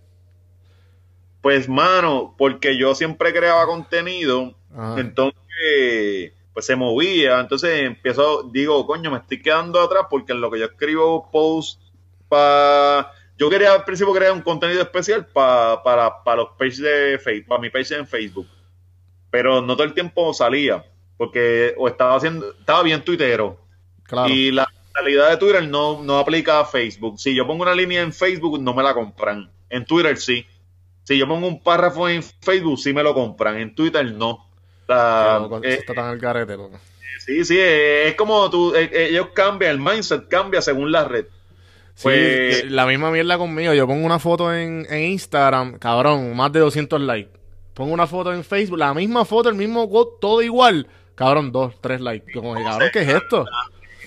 Pues, 1.40 1.68
mano, 1.68 2.34
porque 2.36 2.76
yo 2.78 2.94
siempre 2.94 3.32
creaba 3.32 3.64
contenido, 3.66 4.54
Ajá. 4.74 5.00
entonces, 5.00 6.32
pues 6.52 6.66
se 6.66 6.76
movía. 6.76 7.40
Entonces 7.40 7.82
empiezo, 7.82 8.42
digo, 8.52 8.86
coño, 8.86 9.10
me 9.10 9.18
estoy 9.18 9.40
quedando 9.40 9.80
atrás 9.80 10.06
porque 10.10 10.32
en 10.32 10.40
lo 10.40 10.50
que 10.50 10.58
yo 10.60 10.66
escribo 10.66 11.30
post 11.30 11.80
para. 12.28 13.12
Yo 13.36 13.48
quería 13.48 13.72
al 13.72 13.84
principio 13.84 14.12
crear 14.12 14.32
un 14.32 14.42
contenido 14.42 14.82
especial 14.82 15.24
pa- 15.26 15.80
para, 15.84 16.24
para 16.24 16.38
los 16.38 16.48
pages 16.58 16.78
de 16.78 17.20
Facebook, 17.22 17.46
para 17.48 17.60
mi 17.60 17.70
page 17.70 17.94
en 17.94 18.04
Facebook. 18.06 18.48
Pero 19.30 19.62
no 19.62 19.76
todo 19.76 19.86
el 19.86 19.94
tiempo 19.94 20.34
salía, 20.34 20.84
porque 21.16 21.72
o 21.78 21.86
estaba 21.86 22.16
haciendo, 22.16 22.50
estaba 22.58 22.82
bien 22.82 23.04
tuitero. 23.04 23.60
Claro. 24.02 24.28
Y 24.28 24.50
la 24.50 24.66
realidad 25.00 25.30
de 25.30 25.36
Twitter 25.36 25.66
no, 25.68 26.02
no 26.02 26.18
aplica 26.18 26.60
a 26.60 26.64
Facebook. 26.64 27.18
Si 27.20 27.34
yo 27.34 27.46
pongo 27.46 27.62
una 27.62 27.74
línea 27.74 28.02
en 28.02 28.12
Facebook, 28.12 28.60
no 28.60 28.74
me 28.74 28.82
la 28.82 28.94
compran. 28.94 29.50
En 29.70 29.84
Twitter 29.84 30.16
sí. 30.16 30.46
Si 31.04 31.16
yo 31.18 31.26
pongo 31.26 31.46
un 31.48 31.62
párrafo 31.62 32.08
en 32.08 32.22
Facebook, 32.22 32.78
sí 32.78 32.92
me 32.92 33.02
lo 33.02 33.14
compran. 33.14 33.56
En 33.58 33.74
Twitter 33.74 34.04
no. 34.12 34.46
Loco, 34.88 35.60
eh, 35.62 35.74
está 35.74 35.94
tan 35.94 36.06
al 36.06 36.18
garete, 36.18 36.56
loco. 36.56 36.78
sí, 37.24 37.44
sí, 37.44 37.56
eh, 37.58 38.08
es 38.08 38.14
como 38.14 38.48
tú, 38.48 38.74
eh, 38.74 38.88
eh, 38.92 39.08
ellos 39.10 39.28
cambian, 39.34 39.72
el 39.72 39.78
mindset 39.78 40.28
cambia 40.28 40.62
según 40.62 40.90
la 40.90 41.04
red. 41.04 41.26
Sí, 41.94 42.04
Pues- 42.04 42.70
la 42.70 42.86
misma 42.86 43.10
mierda 43.10 43.36
conmigo. 43.36 43.74
Yo 43.74 43.86
pongo 43.86 44.06
una 44.06 44.18
foto 44.18 44.54
en, 44.54 44.86
en 44.88 45.04
Instagram, 45.10 45.78
cabrón, 45.78 46.34
más 46.36 46.52
de 46.52 46.60
200 46.60 47.00
likes. 47.00 47.32
Pongo 47.74 47.92
una 47.92 48.06
foto 48.06 48.32
en 48.32 48.44
Facebook, 48.44 48.78
la 48.78 48.94
misma 48.94 49.24
foto, 49.24 49.48
el 49.48 49.54
mismo 49.56 49.88
quote, 49.88 50.12
todo 50.20 50.42
igual. 50.42 50.86
Cabrón, 51.14 51.52
dos, 51.52 51.74
tres 51.80 52.00
likes. 52.00 52.32
Como, 52.32 52.54
cabrón, 52.54 52.88
¿qué 52.92 53.00
es 53.02 53.08
esto? 53.08 53.44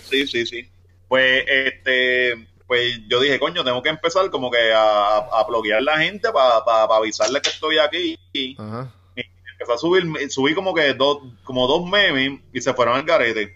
Sí, 0.09 0.25
sí, 0.27 0.45
sí. 0.45 0.69
Pues, 1.11 1.43
este, 1.45 2.47
pues 2.65 3.01
yo 3.09 3.19
dije, 3.19 3.37
coño, 3.37 3.65
tengo 3.65 3.83
que 3.83 3.89
empezar 3.89 4.29
como 4.29 4.49
que 4.49 4.71
a, 4.71 5.17
a 5.17 5.43
bloquear 5.45 5.83
la 5.83 5.97
gente 5.97 6.31
para 6.31 6.85
avisarle 6.85 7.41
que 7.41 7.49
estoy 7.49 7.79
aquí. 7.79 8.17
Y 8.31 8.55
Ajá. 8.57 8.89
empecé 9.17 9.73
a 9.73 9.77
subir, 9.77 10.31
subí 10.31 10.55
como 10.55 10.73
que 10.73 10.93
dos, 10.93 11.17
como 11.43 11.67
dos 11.67 11.85
memes 11.85 12.39
y 12.53 12.61
se 12.61 12.73
fueron 12.73 12.95
al 12.95 13.03
garete. 13.03 13.53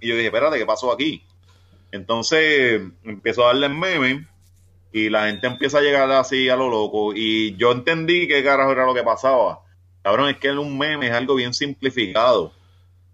Y 0.00 0.08
yo 0.08 0.14
dije, 0.14 0.28
espérate, 0.28 0.56
¿qué 0.56 0.64
pasó 0.64 0.90
aquí? 0.90 1.22
Entonces 1.92 2.80
empiezo 3.02 3.44
a 3.44 3.48
darle 3.48 3.68
memes 3.68 4.26
y 4.90 5.10
la 5.10 5.26
gente 5.26 5.46
empieza 5.46 5.80
a 5.80 5.82
llegar 5.82 6.10
así 6.12 6.48
a 6.48 6.56
lo 6.56 6.70
loco. 6.70 7.12
Y 7.14 7.54
yo 7.56 7.72
entendí 7.72 8.26
qué 8.26 8.42
carajo 8.42 8.72
era 8.72 8.86
lo 8.86 8.94
que 8.94 9.02
pasaba. 9.02 9.60
Cabrón, 10.02 10.30
es 10.30 10.38
que 10.38 10.50
un 10.52 10.78
meme 10.78 11.08
es 11.08 11.12
algo 11.12 11.34
bien 11.34 11.52
simplificado. 11.52 12.54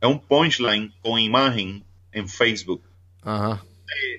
Es 0.00 0.08
un 0.08 0.20
punchline 0.20 0.94
con 1.02 1.18
imagen 1.18 1.84
en 2.12 2.28
Facebook. 2.28 2.84
Ajá. 3.24 3.64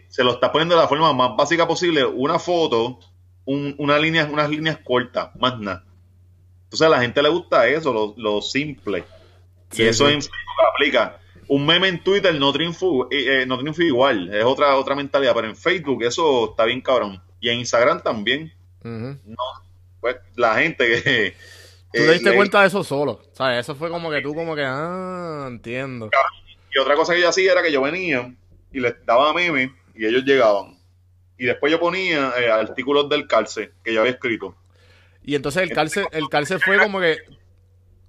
Se 0.09 0.23
lo 0.23 0.31
está 0.33 0.51
poniendo 0.51 0.75
de 0.75 0.81
la 0.81 0.87
forma 0.87 1.13
más 1.13 1.35
básica 1.35 1.67
posible. 1.67 2.05
Una 2.05 2.37
foto, 2.39 2.99
un- 3.45 3.75
una 3.77 3.97
línea, 3.97 4.25
unas 4.31 4.49
líneas 4.49 4.79
cortas, 4.83 5.29
más 5.39 5.59
nada. 5.59 5.83
Entonces 6.65 6.87
a 6.87 6.89
la 6.89 7.01
gente 7.01 7.21
le 7.21 7.29
gusta 7.29 7.67
eso, 7.67 7.91
lo, 7.93 8.13
lo 8.17 8.41
simple. 8.41 9.03
Sí, 9.71 9.83
y 9.83 9.87
eso 9.87 10.07
sí. 10.07 10.13
en 10.13 10.21
Facebook 10.21 10.67
aplica. 10.73 11.17
Un 11.47 11.65
meme 11.65 11.87
en 11.89 12.01
Twitter 12.03 12.33
no 12.35 12.53
triunfa, 12.53 12.85
eh, 13.09 13.41
eh, 13.41 13.45
no 13.45 13.57
triunfa 13.57 13.83
igual, 13.83 14.33
es 14.33 14.43
otra, 14.43 14.75
otra 14.77 14.95
mentalidad, 14.95 15.33
pero 15.35 15.47
en 15.49 15.55
Facebook 15.55 16.01
eso 16.03 16.51
está 16.51 16.63
bien 16.65 16.79
cabrón. 16.81 17.21
Y 17.41 17.49
en 17.49 17.59
Instagram 17.59 18.01
también. 18.01 18.53
Ujú. 18.83 19.17
Pues 19.99 20.15
la 20.35 20.55
gente 20.55 20.85
que... 21.03 21.35
Tú 21.93 22.01
eh, 22.01 22.05
te 22.05 22.13
diste 22.13 22.35
cuenta 22.35 22.61
de 22.61 22.67
eso 22.67 22.83
solo. 22.85 23.21
¿Sabes? 23.33 23.59
Eso 23.59 23.75
fue 23.75 23.89
como 23.89 24.09
que 24.09 24.21
tú, 24.21 24.33
como 24.33 24.55
que, 24.55 24.63
ah, 24.65 25.45
entiendo. 25.49 26.09
Y 26.73 26.79
otra 26.79 26.95
cosa 26.95 27.13
que 27.13 27.19
yo 27.21 27.27
hacía 27.27 27.51
era 27.51 27.61
que 27.61 27.71
yo 27.71 27.81
venía 27.81 28.33
y 28.71 28.79
les 28.79 29.05
daba 29.05 29.33
memes 29.33 29.71
y 29.95 30.05
ellos 30.05 30.23
llegaban. 30.23 30.77
Y 31.37 31.45
después 31.45 31.71
yo 31.71 31.79
ponía 31.79 32.33
eh, 32.39 32.49
artículos 32.51 33.09
del 33.09 33.27
cárcel 33.27 33.71
que 33.83 33.93
yo 33.93 34.01
había 34.01 34.13
escrito. 34.13 34.55
Y 35.23 35.35
entonces 35.35 35.63
el 35.63 35.71
calce, 35.71 36.05
el 36.11 36.29
calce 36.29 36.59
fue 36.59 36.77
como 36.79 36.99
que, 36.99 37.17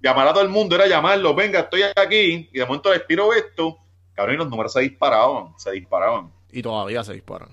Llamar 0.01 0.27
a 0.27 0.33
todo 0.33 0.43
el 0.43 0.49
mundo 0.49 0.75
era 0.75 0.85
llamarlo, 0.85 1.33
venga, 1.33 1.61
estoy 1.61 1.81
aquí. 1.95 2.49
Y 2.51 2.59
de 2.59 2.65
momento 2.65 2.91
les 2.91 3.07
tiro 3.07 3.31
esto. 3.33 3.77
Cabrón, 4.13 4.35
y 4.35 4.37
los 4.37 4.49
números 4.49 4.73
se 4.73 4.81
disparaban, 4.81 5.53
se 5.57 5.71
disparaban. 5.71 6.29
y 6.51 6.61
todavía 6.61 7.03
se 7.03 7.13
disparan. 7.13 7.49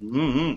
Mm, 0.00 0.54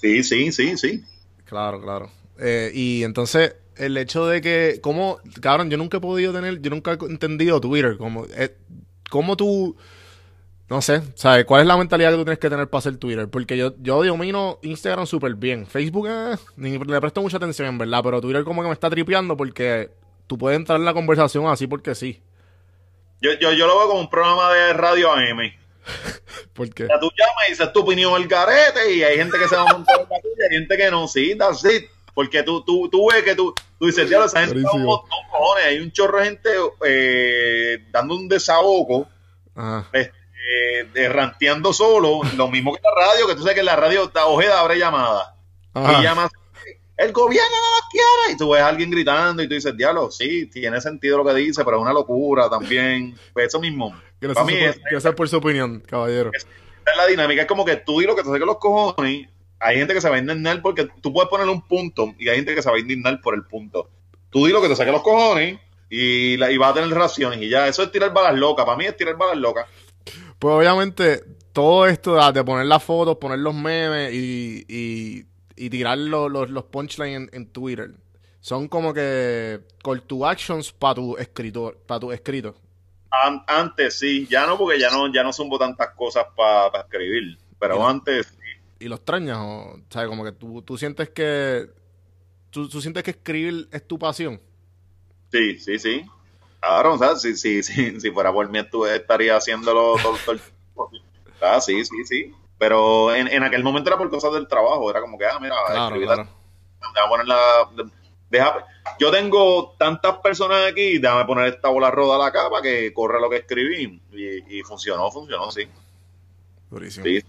Sí, 0.00 0.22
sí, 0.22 0.52
sí, 0.52 0.76
sí. 0.78 1.04
Claro, 1.46 1.80
claro. 1.80 2.10
Eh, 2.38 2.70
y 2.72 3.02
entonces, 3.02 3.56
el 3.76 3.96
hecho 3.96 4.26
de 4.26 4.40
que, 4.40 4.78
como, 4.82 5.18
cabrón, 5.40 5.68
yo 5.70 5.76
nunca 5.76 5.96
he 5.96 6.00
podido 6.00 6.32
tener, 6.32 6.60
yo 6.60 6.70
nunca 6.70 6.92
he 6.92 7.04
entendido 7.06 7.60
Twitter, 7.60 7.96
como, 7.96 8.26
eh, 8.26 8.56
cómo 9.10 9.36
tú, 9.36 9.76
no 10.70 10.80
sé, 10.80 11.02
¿sabes? 11.16 11.44
¿Cuál 11.46 11.62
es 11.62 11.66
la 11.66 11.76
mentalidad 11.76 12.12
que 12.12 12.16
tú 12.16 12.24
tienes 12.24 12.38
que 12.38 12.48
tener 12.48 12.68
para 12.68 12.78
hacer 12.78 12.96
Twitter? 12.96 13.28
Porque 13.28 13.56
yo, 13.56 13.74
yo 13.78 14.04
domino 14.04 14.60
Instagram 14.62 15.04
súper 15.04 15.34
bien. 15.34 15.66
Facebook, 15.66 16.06
eh, 16.08 16.36
ni 16.56 16.78
le 16.78 17.00
presto 17.00 17.20
mucha 17.20 17.38
atención, 17.38 17.66
en 17.66 17.76
verdad, 17.76 18.00
pero 18.04 18.20
Twitter 18.20 18.44
como 18.44 18.62
que 18.62 18.68
me 18.68 18.74
está 18.74 18.88
tripeando 18.88 19.36
porque 19.36 19.90
tú 20.28 20.38
puedes 20.38 20.56
entrar 20.56 20.78
en 20.78 20.84
la 20.84 20.94
conversación 20.94 21.48
así 21.48 21.66
porque 21.66 21.96
sí. 21.96 22.22
Yo, 23.20 23.32
yo, 23.40 23.52
yo 23.52 23.66
lo 23.66 23.78
veo 23.78 23.88
como 23.88 24.00
un 24.00 24.08
programa 24.08 24.52
de 24.54 24.72
radio 24.72 25.12
AM. 25.12 25.40
Porque, 26.52 26.84
O 26.84 26.86
sea, 26.86 27.00
tú 27.00 27.10
llamas 27.18 27.48
y 27.48 27.50
dices 27.50 27.72
tu 27.72 27.80
opinión 27.80 28.20
el 28.20 28.28
garete 28.28 28.94
y 28.94 29.02
hay 29.02 29.16
gente 29.16 29.38
que 29.38 29.48
se 29.48 29.56
va 29.56 29.62
a 29.62 29.72
montar 29.72 29.98
en 29.98 30.08
la 30.08 30.20
tuya 30.20 30.36
y 30.38 30.52
hay 30.52 30.58
gente 30.60 30.76
que 30.76 30.90
no, 30.90 31.08
sí, 31.08 31.34
that's 31.36 31.64
it. 31.64 31.90
Porque 32.14 32.42
tú, 32.42 32.62
tú, 32.64 32.88
tú 32.90 33.08
ves 33.10 33.24
que 33.24 33.34
tú, 33.34 33.54
tú 33.78 33.86
dices, 33.86 34.08
diablo, 34.08 34.26
esa 34.26 34.40
gente 34.40 34.58
está 34.58 34.72
un 34.72 34.84
montón, 34.84 35.08
cojones. 35.30 35.64
Hay 35.64 35.80
un 35.80 35.90
chorro 35.90 36.18
de 36.18 36.24
gente 36.24 36.50
eh, 36.86 37.78
dando 37.90 38.14
un 38.14 38.28
desahogo, 38.28 39.08
ajá, 39.54 39.88
eh, 40.50 40.84
de 40.92 41.08
ranteando 41.08 41.72
solo, 41.72 42.20
lo 42.36 42.48
mismo 42.48 42.74
que 42.74 42.80
la 42.82 43.06
radio, 43.06 43.26
que 43.26 43.34
tú 43.34 43.40
sabes 43.40 43.54
que 43.54 43.60
en 43.60 43.66
la 43.66 43.76
radio 43.76 44.04
está 44.04 44.26
Ojeda 44.26 44.60
abre 44.60 44.78
llamada. 44.78 45.36
Y 45.74 46.02
llamas, 46.02 46.30
el 46.96 47.12
gobierno 47.12 47.56
no 47.56 47.70
nos 47.70 47.88
quiere. 47.90 48.34
Y 48.34 48.36
tú 48.36 48.50
ves 48.50 48.62
a 48.62 48.68
alguien 48.68 48.90
gritando 48.90 49.42
y 49.42 49.48
tú 49.48 49.54
dices, 49.54 49.76
diablo, 49.76 50.10
sí, 50.10 50.46
tiene 50.46 50.80
sentido 50.80 51.18
lo 51.18 51.24
que 51.24 51.34
dice, 51.34 51.64
pero 51.64 51.76
es 51.76 51.82
una 51.82 51.92
locura 51.92 52.50
también. 52.50 53.14
Pues 53.32 53.46
eso 53.46 53.60
mismo. 53.60 53.94
Gracias, 54.20 54.44
Para 54.44 54.46
mí 54.46 54.60
por, 54.60 54.68
es- 54.70 54.80
gracias 54.90 55.14
por 55.14 55.28
su 55.28 55.36
opinión, 55.36 55.80
caballero. 55.86 56.30
Es 56.34 56.46
la 56.96 57.06
dinámica. 57.06 57.42
Es 57.42 57.48
como 57.48 57.64
que 57.64 57.76
tú 57.76 58.00
di 58.00 58.06
lo 58.06 58.16
que 58.16 58.22
te 58.22 58.28
saque 58.28 58.44
los 58.44 58.58
cojones 58.58 59.28
hay 59.60 59.76
gente 59.76 59.92
que 59.92 60.00
se 60.00 60.08
va 60.08 60.16
a 60.16 60.18
indignar 60.18 60.62
porque 60.62 60.88
tú 61.02 61.12
puedes 61.12 61.28
poner 61.28 61.46
un 61.46 61.60
punto 61.60 62.14
y 62.18 62.28
hay 62.30 62.36
gente 62.36 62.54
que 62.54 62.62
se 62.62 62.70
va 62.70 62.76
a 62.76 62.80
indignar 62.80 63.20
por 63.20 63.34
el 63.34 63.44
punto. 63.44 63.90
Tú 64.30 64.46
di 64.46 64.52
lo 64.52 64.62
que 64.62 64.68
te 64.68 64.74
saque 64.76 64.90
los 64.90 65.02
cojones 65.02 65.60
y, 65.90 66.38
la, 66.38 66.50
y 66.50 66.56
va 66.56 66.68
a 66.68 66.74
tener 66.74 66.88
raciones 66.90 67.40
y 67.42 67.50
ya, 67.50 67.68
eso 67.68 67.82
es 67.82 67.92
tirar 67.92 68.12
balas 68.12 68.34
locas. 68.38 68.64
Para 68.64 68.78
mí 68.78 68.86
es 68.86 68.96
tirar 68.96 69.16
balas 69.16 69.36
locas. 69.36 69.66
Pues 70.40 70.54
obviamente 70.54 71.22
todo 71.52 71.86
esto 71.86 72.32
de 72.32 72.44
poner 72.44 72.64
las 72.64 72.82
fotos, 72.82 73.18
poner 73.18 73.40
los 73.40 73.54
memes 73.54 74.12
y, 74.14 74.64
y, 74.66 75.26
y 75.54 75.68
tirar 75.68 75.98
los, 75.98 76.32
los, 76.32 76.48
los 76.48 76.64
punchlines 76.64 77.16
en, 77.16 77.30
en, 77.32 77.46
Twitter 77.52 77.90
son 78.40 78.66
como 78.66 78.94
que 78.94 79.60
call 79.84 80.02
to 80.02 80.26
actions 80.26 80.72
para 80.72 80.94
tu 80.94 81.14
escritor, 81.18 81.76
para 81.86 82.00
tu 82.00 82.10
escrito. 82.10 82.56
Antes 83.46 83.98
sí, 83.98 84.26
ya 84.30 84.46
no, 84.46 84.56
porque 84.56 84.80
ya 84.80 84.88
no, 84.90 85.12
ya 85.12 85.22
no 85.22 85.30
sumo 85.30 85.58
tantas 85.58 85.90
cosas 85.94 86.24
para 86.34 86.72
pa 86.72 86.80
escribir. 86.80 87.36
Pero 87.58 87.76
y 87.76 87.82
antes 87.82 88.28
sí. 88.28 88.84
¿Y 88.86 88.88
los 88.88 89.00
extrañas? 89.00 89.36
O, 89.38 89.78
¿sabes? 89.90 90.08
Como 90.08 90.24
que 90.24 90.32
tú, 90.32 90.62
tú 90.62 90.78
sientes 90.78 91.10
que. 91.10 91.68
Tú, 92.48 92.66
tú, 92.66 92.80
sientes 92.80 93.02
que 93.02 93.10
escribir 93.10 93.68
es 93.70 93.86
tu 93.86 93.98
pasión. 93.98 94.40
Sí, 95.30 95.58
sí, 95.58 95.78
sí. 95.78 96.06
Claro, 96.60 96.94
o 96.94 96.98
sea, 96.98 97.16
si, 97.16 97.36
si, 97.36 97.62
si, 97.62 98.00
si 98.00 98.10
fuera 98.10 98.32
por 98.32 98.48
mí, 98.50 98.62
tú 98.70 98.84
estaría 98.84 99.36
haciéndolo 99.36 99.96
todo, 100.02 100.16
todo 100.24 100.32
el 100.32 100.40
tiempo. 100.40 100.90
Ah, 101.40 101.60
sí, 101.60 101.84
sí, 101.84 102.04
sí. 102.04 102.34
Pero 102.58 103.14
en, 103.14 103.28
en, 103.28 103.42
aquel 103.42 103.64
momento 103.64 103.88
era 103.88 103.96
por 103.96 104.10
cosas 104.10 104.32
del 104.34 104.46
trabajo. 104.46 104.90
Era 104.90 105.00
como 105.00 105.16
que, 105.16 105.24
ah, 105.24 105.38
mira, 105.40 105.54
claro, 105.66 105.96
claro. 105.98 106.28
déjame 106.94 107.08
poner 107.08 107.26
la. 107.26 107.70
Deja, 108.28 108.66
yo 108.98 109.10
tengo 109.10 109.74
tantas 109.78 110.18
personas 110.18 110.70
aquí, 110.70 110.98
déjame 110.98 111.24
poner 111.24 111.54
esta 111.54 111.68
bola 111.68 111.90
roda 111.90 112.16
a 112.16 112.18
la 112.18 112.30
capa 112.30 112.60
que 112.60 112.92
corre 112.92 113.20
lo 113.20 113.30
que 113.30 113.36
escribí. 113.36 114.02
Y, 114.12 114.58
y 114.58 114.62
funcionó, 114.62 115.10
funcionó, 115.10 115.50
sí. 115.50 115.66
Durísimo. 116.70 117.06
Sí. 117.06 117.24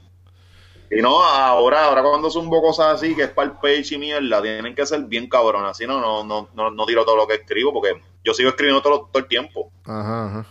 Y 0.92 1.02
no, 1.02 1.24
ahora, 1.24 1.86
ahora 1.86 2.04
cuando 2.04 2.30
zumbo 2.30 2.62
cosas 2.62 2.96
así, 2.96 3.16
que 3.16 3.24
es 3.24 3.30
para 3.30 3.50
el 3.50 3.58
page 3.58 3.96
y 3.96 3.98
mierda, 3.98 4.42
tienen 4.42 4.76
que 4.76 4.86
ser 4.86 5.02
bien 5.06 5.30
cabronas. 5.30 5.72
Así 5.72 5.88
no, 5.88 6.02
no, 6.02 6.26
no, 6.26 6.50
no, 6.54 6.70
no 6.70 6.86
tiro 6.86 7.06
todo 7.06 7.16
lo 7.16 7.28
que 7.28 7.36
escribo, 7.36 7.72
porque 7.72 8.02
yo 8.24 8.34
sigo 8.34 8.50
escribiendo 8.50 8.82
todo, 8.82 9.10
todo 9.12 9.24
el 9.24 9.28
tiempo. 9.28 9.72
Ajá, 9.86 10.26
ajá. 10.28 10.44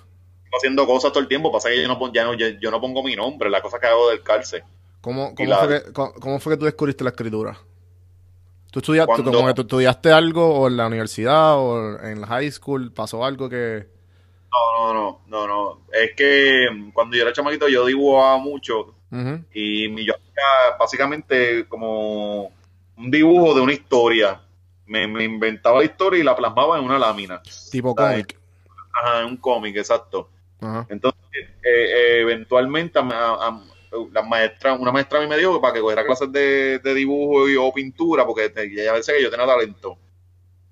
Sigo 0.44 0.56
haciendo 0.56 0.86
cosas 0.86 1.12
todo 1.12 1.22
el 1.22 1.28
tiempo. 1.28 1.52
Pasa 1.52 1.68
que 1.68 1.82
yo 1.82 1.88
no, 1.88 2.12
ya 2.12 2.24
no, 2.24 2.34
yo, 2.34 2.48
yo 2.48 2.70
no 2.70 2.80
pongo 2.80 3.02
mi 3.02 3.16
nombre, 3.16 3.50
la 3.50 3.62
cosa 3.62 3.78
que 3.78 3.86
hago 3.86 4.10
del 4.10 4.22
cárcel. 4.22 4.62
¿Cómo, 5.00 5.34
cómo, 5.34 5.48
la, 5.48 5.58
fue 5.58 5.68
que, 5.82 5.92
cómo, 5.92 6.12
cómo, 6.14 6.40
fue 6.40 6.52
que, 6.52 6.58
tú 6.58 6.64
descubriste 6.66 7.04
la 7.04 7.10
escritura? 7.10 7.58
¿Tú 8.70 8.78
estudiaste, 8.78 9.12
cuando, 9.12 9.32
como 9.32 9.48
que 9.48 9.54
tú 9.54 9.62
estudiaste 9.62 10.12
algo 10.12 10.60
o 10.60 10.68
en 10.68 10.76
la 10.76 10.86
universidad 10.86 11.58
o 11.58 11.98
en 12.00 12.20
la 12.20 12.26
high 12.26 12.50
school? 12.50 12.92
¿Pasó 12.92 13.24
algo 13.24 13.48
que...? 13.48 13.86
No, 14.52 14.92
no, 14.92 15.20
no, 15.26 15.46
no, 15.46 15.46
no. 15.46 15.80
Es 15.92 16.14
que 16.16 16.66
cuando 16.92 17.16
yo 17.16 17.22
era 17.22 17.32
chamaquito 17.32 17.68
yo 17.68 17.86
dibujaba 17.86 18.36
mucho 18.38 18.80
uh 19.10 19.16
-huh. 19.16 19.44
y 19.54 20.04
yo 20.04 20.14
hacía 20.14 20.76
básicamente 20.78 21.66
como 21.68 22.52
un 22.96 23.10
dibujo 23.10 23.54
de 23.54 23.60
una 23.60 23.72
historia. 23.72 24.40
Me, 24.90 25.06
me, 25.06 25.22
inventaba 25.22 25.78
la 25.78 25.84
historia 25.84 26.18
y 26.18 26.24
la 26.24 26.34
plasmaba 26.34 26.76
en 26.76 26.84
una 26.84 26.98
lámina. 26.98 27.40
Tipo 27.70 27.94
cómic. 27.94 28.36
Ajá, 28.92 29.24
un 29.24 29.36
cómic, 29.36 29.76
exacto. 29.76 30.28
Entonces, 30.88 31.20
eh, 31.62 32.18
eventualmente 32.20 32.98
a, 32.98 33.02
a, 33.02 33.62
la 34.12 34.22
maestra, 34.22 34.74
una 34.74 34.90
maestra 34.90 35.20
a 35.20 35.22
mí 35.22 35.28
me 35.28 35.38
dijo 35.38 35.54
que 35.54 35.60
para 35.60 35.74
que 35.74 35.80
cogiera 35.80 36.04
clases 36.04 36.30
de, 36.32 36.80
de 36.80 36.94
dibujo 36.94 37.48
y, 37.48 37.56
o 37.56 37.72
pintura, 37.72 38.26
porque 38.26 38.52
ella 38.54 38.92
veces 38.92 39.14
que 39.14 39.22
yo 39.22 39.30
tenía 39.30 39.46
talento. 39.46 39.96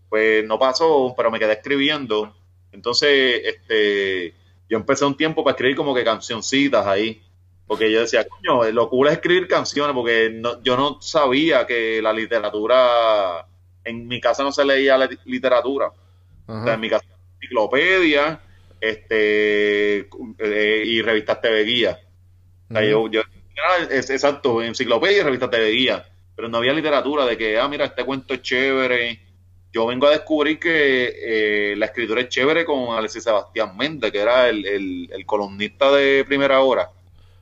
Pues 0.08 0.44
no 0.44 0.58
pasó, 0.58 1.14
pero 1.16 1.30
me 1.30 1.38
quedé 1.38 1.52
escribiendo. 1.52 2.34
Entonces, 2.72 3.40
este, 3.44 4.34
yo 4.68 4.78
empecé 4.78 5.04
un 5.04 5.16
tiempo 5.16 5.44
para 5.44 5.52
escribir 5.52 5.76
como 5.76 5.94
que 5.94 6.02
cancioncitas 6.02 6.84
ahí. 6.86 7.22
Porque 7.68 7.92
yo 7.92 8.00
decía, 8.00 8.26
coño, 8.26 8.64
lo 8.72 8.88
cool 8.88 9.08
es 9.08 9.12
escribir 9.12 9.46
canciones, 9.46 9.94
porque 9.94 10.30
no, 10.32 10.60
yo 10.62 10.76
no 10.76 11.00
sabía 11.02 11.66
que 11.66 12.00
la 12.00 12.14
literatura, 12.14 13.46
en 13.88 14.06
mi 14.06 14.20
casa 14.20 14.42
no 14.42 14.52
se 14.52 14.64
leía 14.64 14.98
la 14.98 15.08
literatura. 15.24 15.90
O 16.46 16.64
sea, 16.64 16.74
en 16.74 16.80
mi 16.80 16.88
casa 16.88 17.04
enciclopedia 17.34 18.40
este, 18.80 20.08
eh, 20.38 20.82
y 20.86 21.02
revistas 21.02 21.40
TV 21.40 21.64
Guía. 21.64 21.98
O 22.70 22.72
sea, 22.72 22.84
yo, 22.84 23.08
yo, 23.10 23.22
es, 23.90 24.10
exacto, 24.10 24.62
enciclopedia 24.62 25.18
y 25.18 25.22
revistas 25.22 25.50
TV 25.50 25.70
Guía. 25.70 26.06
Pero 26.34 26.48
no 26.48 26.58
había 26.58 26.72
literatura 26.72 27.26
de 27.26 27.36
que, 27.36 27.58
ah, 27.58 27.68
mira, 27.68 27.86
este 27.86 28.04
cuento 28.04 28.34
es 28.34 28.42
chévere. 28.42 29.20
Yo 29.72 29.86
vengo 29.86 30.06
a 30.06 30.10
descubrir 30.10 30.58
que 30.58 31.72
eh, 31.72 31.76
la 31.76 31.86
escritura 31.86 32.20
es 32.20 32.28
chévere 32.28 32.64
con 32.64 32.96
Alexis 32.96 33.24
Sebastián 33.24 33.76
Méndez, 33.76 34.12
que 34.12 34.20
era 34.20 34.48
el, 34.48 34.64
el, 34.64 35.10
el 35.12 35.26
columnista 35.26 35.90
de 35.92 36.24
primera 36.24 36.60
hora. 36.60 36.90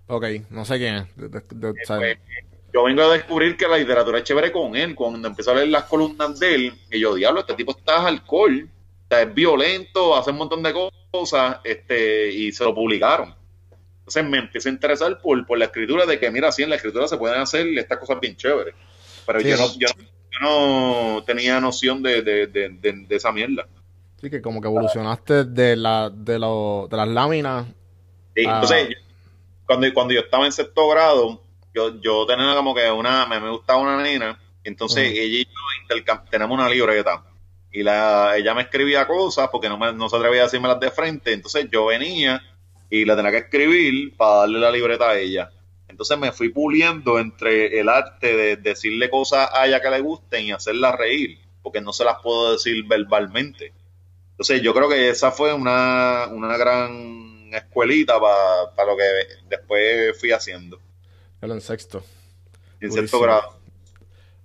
Ok, 0.09 0.25
no 0.51 0.65
sé 0.65 0.79
quién 0.79 0.95
es. 0.97 1.17
De, 1.17 1.29
de, 1.29 1.41
de, 1.41 1.75
pues, 1.87 2.19
yo 2.77 2.85
vengo 2.85 3.05
a 3.05 3.15
descubrir 3.15 3.57
que 3.57 3.67
la 3.67 3.79
literatura 3.79 4.19
es 4.19 4.25
chévere 4.25 4.53
con 4.53 4.77
él. 4.77 4.95
Cuando 4.95 5.27
empecé 5.27 5.51
a 5.51 5.55
leer 5.55 5.69
las 5.69 5.85
columnas 5.85 6.39
de 6.39 6.55
él, 6.55 6.75
y 6.91 7.01
yo, 7.01 7.15
diablo, 7.15 7.41
este 7.41 7.55
tipo 7.55 7.71
está 7.71 8.07
alcohol, 8.07 8.69
o 8.69 9.09
sea, 9.09 9.23
es 9.23 9.33
violento, 9.33 10.15
hace 10.15 10.31
un 10.31 10.37
montón 10.37 10.63
de 10.63 10.75
cosas, 11.11 11.57
este, 11.65 12.31
y 12.31 12.53
se 12.53 12.65
lo 12.65 12.75
publicaron. 12.75 13.35
Entonces 14.01 14.25
me 14.27 14.37
empecé 14.37 14.69
a 14.69 14.73
interesar 14.73 15.19
por, 15.23 15.47
por 15.47 15.57
la 15.57 15.65
escritura 15.65 16.05
de 16.05 16.21
que, 16.21 16.31
mira, 16.31 16.53
sí, 16.53 16.65
en 16.65 16.69
la 16.69 16.77
escritura 16.77 17.09
se 17.09 17.17
pueden 17.17 17.41
hacer 17.41 17.67
estas 17.67 17.97
cosas 17.97 18.21
bien 18.21 18.37
chéveres. 18.37 18.75
Pero 19.25 19.41
sí, 19.41 19.49
yo, 19.49 19.57
no, 19.57 19.67
yo, 19.79 19.89
yo, 19.89 20.41
no, 20.43 21.25
tenía 21.25 21.59
noción 21.59 22.03
de, 22.03 22.21
de, 22.21 22.47
de, 22.47 22.69
de, 22.69 23.17
esa 23.17 23.33
mierda. 23.33 23.67
Sí, 24.21 24.29
que 24.29 24.43
como 24.43 24.61
que 24.61 24.69
evolucionaste 24.69 25.45
de, 25.45 25.77
la, 25.77 26.11
de, 26.11 26.39
lo, 26.39 26.89
de 26.91 26.97
las 26.99 27.09
láminas. 27.09 27.69
Sí, 28.35 28.45
a... 28.45 28.57
entonces, 28.57 28.97
cuando, 29.65 29.95
cuando 29.95 30.13
yo 30.13 30.21
estaba 30.21 30.45
en 30.45 30.53
sexto 30.53 30.87
grado, 30.91 31.46
yo, 31.77 32.01
yo 32.01 32.27
tenía 32.27 32.55
como 32.55 32.75
que 32.75 32.91
una, 32.91 33.27
me, 33.27 33.39
me 33.39 33.51
gustaba 33.51 33.79
una 33.79 34.03
nena, 34.03 34.41
entonces 34.65 35.13
uh 35.13 35.15
-huh. 35.15 35.21
ella 35.21 35.41
y 35.41 35.45
yo 35.45 36.23
tenemos 36.31 36.59
una 36.59 36.69
libreta. 36.71 37.23
Y 37.71 37.83
la, 37.83 38.35
ella 38.37 38.55
me 38.55 38.63
escribía 38.63 39.07
cosas 39.07 39.51
porque 39.53 39.69
no, 39.69 39.77
me, 39.77 39.93
no 39.93 40.09
se 40.09 40.17
atrevía 40.17 40.41
a 40.41 40.45
decirme 40.45 40.69
las 40.69 40.81
de 40.81 40.91
frente, 40.91 41.33
entonces 41.35 41.69
yo 41.71 41.87
venía 41.87 42.43
y 42.89 43.05
la 43.05 43.15
tenía 43.15 43.31
que 43.31 43.39
escribir 43.39 44.17
para 44.17 44.41
darle 44.41 44.59
la 44.59 44.71
libreta 44.71 45.11
a 45.11 45.19
ella. 45.19 45.51
Entonces 45.87 46.19
me 46.19 46.33
fui 46.33 46.49
puliendo 46.49 47.19
entre 47.19 47.79
el 47.79 47.89
arte 47.89 48.35
de 48.35 48.57
decirle 48.57 49.11
cosas 49.11 49.51
a 49.53 49.67
ella 49.67 49.81
que 49.81 49.91
le 49.91 50.01
gusten 50.01 50.47
y 50.47 50.53
hacerla 50.53 50.97
reír, 50.97 51.39
porque 51.63 51.81
no 51.83 51.93
se 51.93 52.05
las 52.05 52.17
puedo 52.23 52.53
decir 52.53 52.85
verbalmente. 52.87 53.73
Entonces 54.31 54.63
yo 54.63 54.73
creo 54.73 54.89
que 54.89 55.11
esa 55.11 55.31
fue 55.31 55.53
una, 55.53 56.27
una 56.29 56.57
gran 56.57 57.51
escuelita 57.53 58.19
para 58.21 58.75
pa 58.75 58.85
lo 58.85 58.97
que 58.97 59.05
después 59.49 60.19
fui 60.19 60.33
haciendo. 60.33 60.81
En 61.43 61.61
sexto. 61.61 62.03
En 62.81 62.93
sexto 62.93 63.21
grado. 63.21 63.57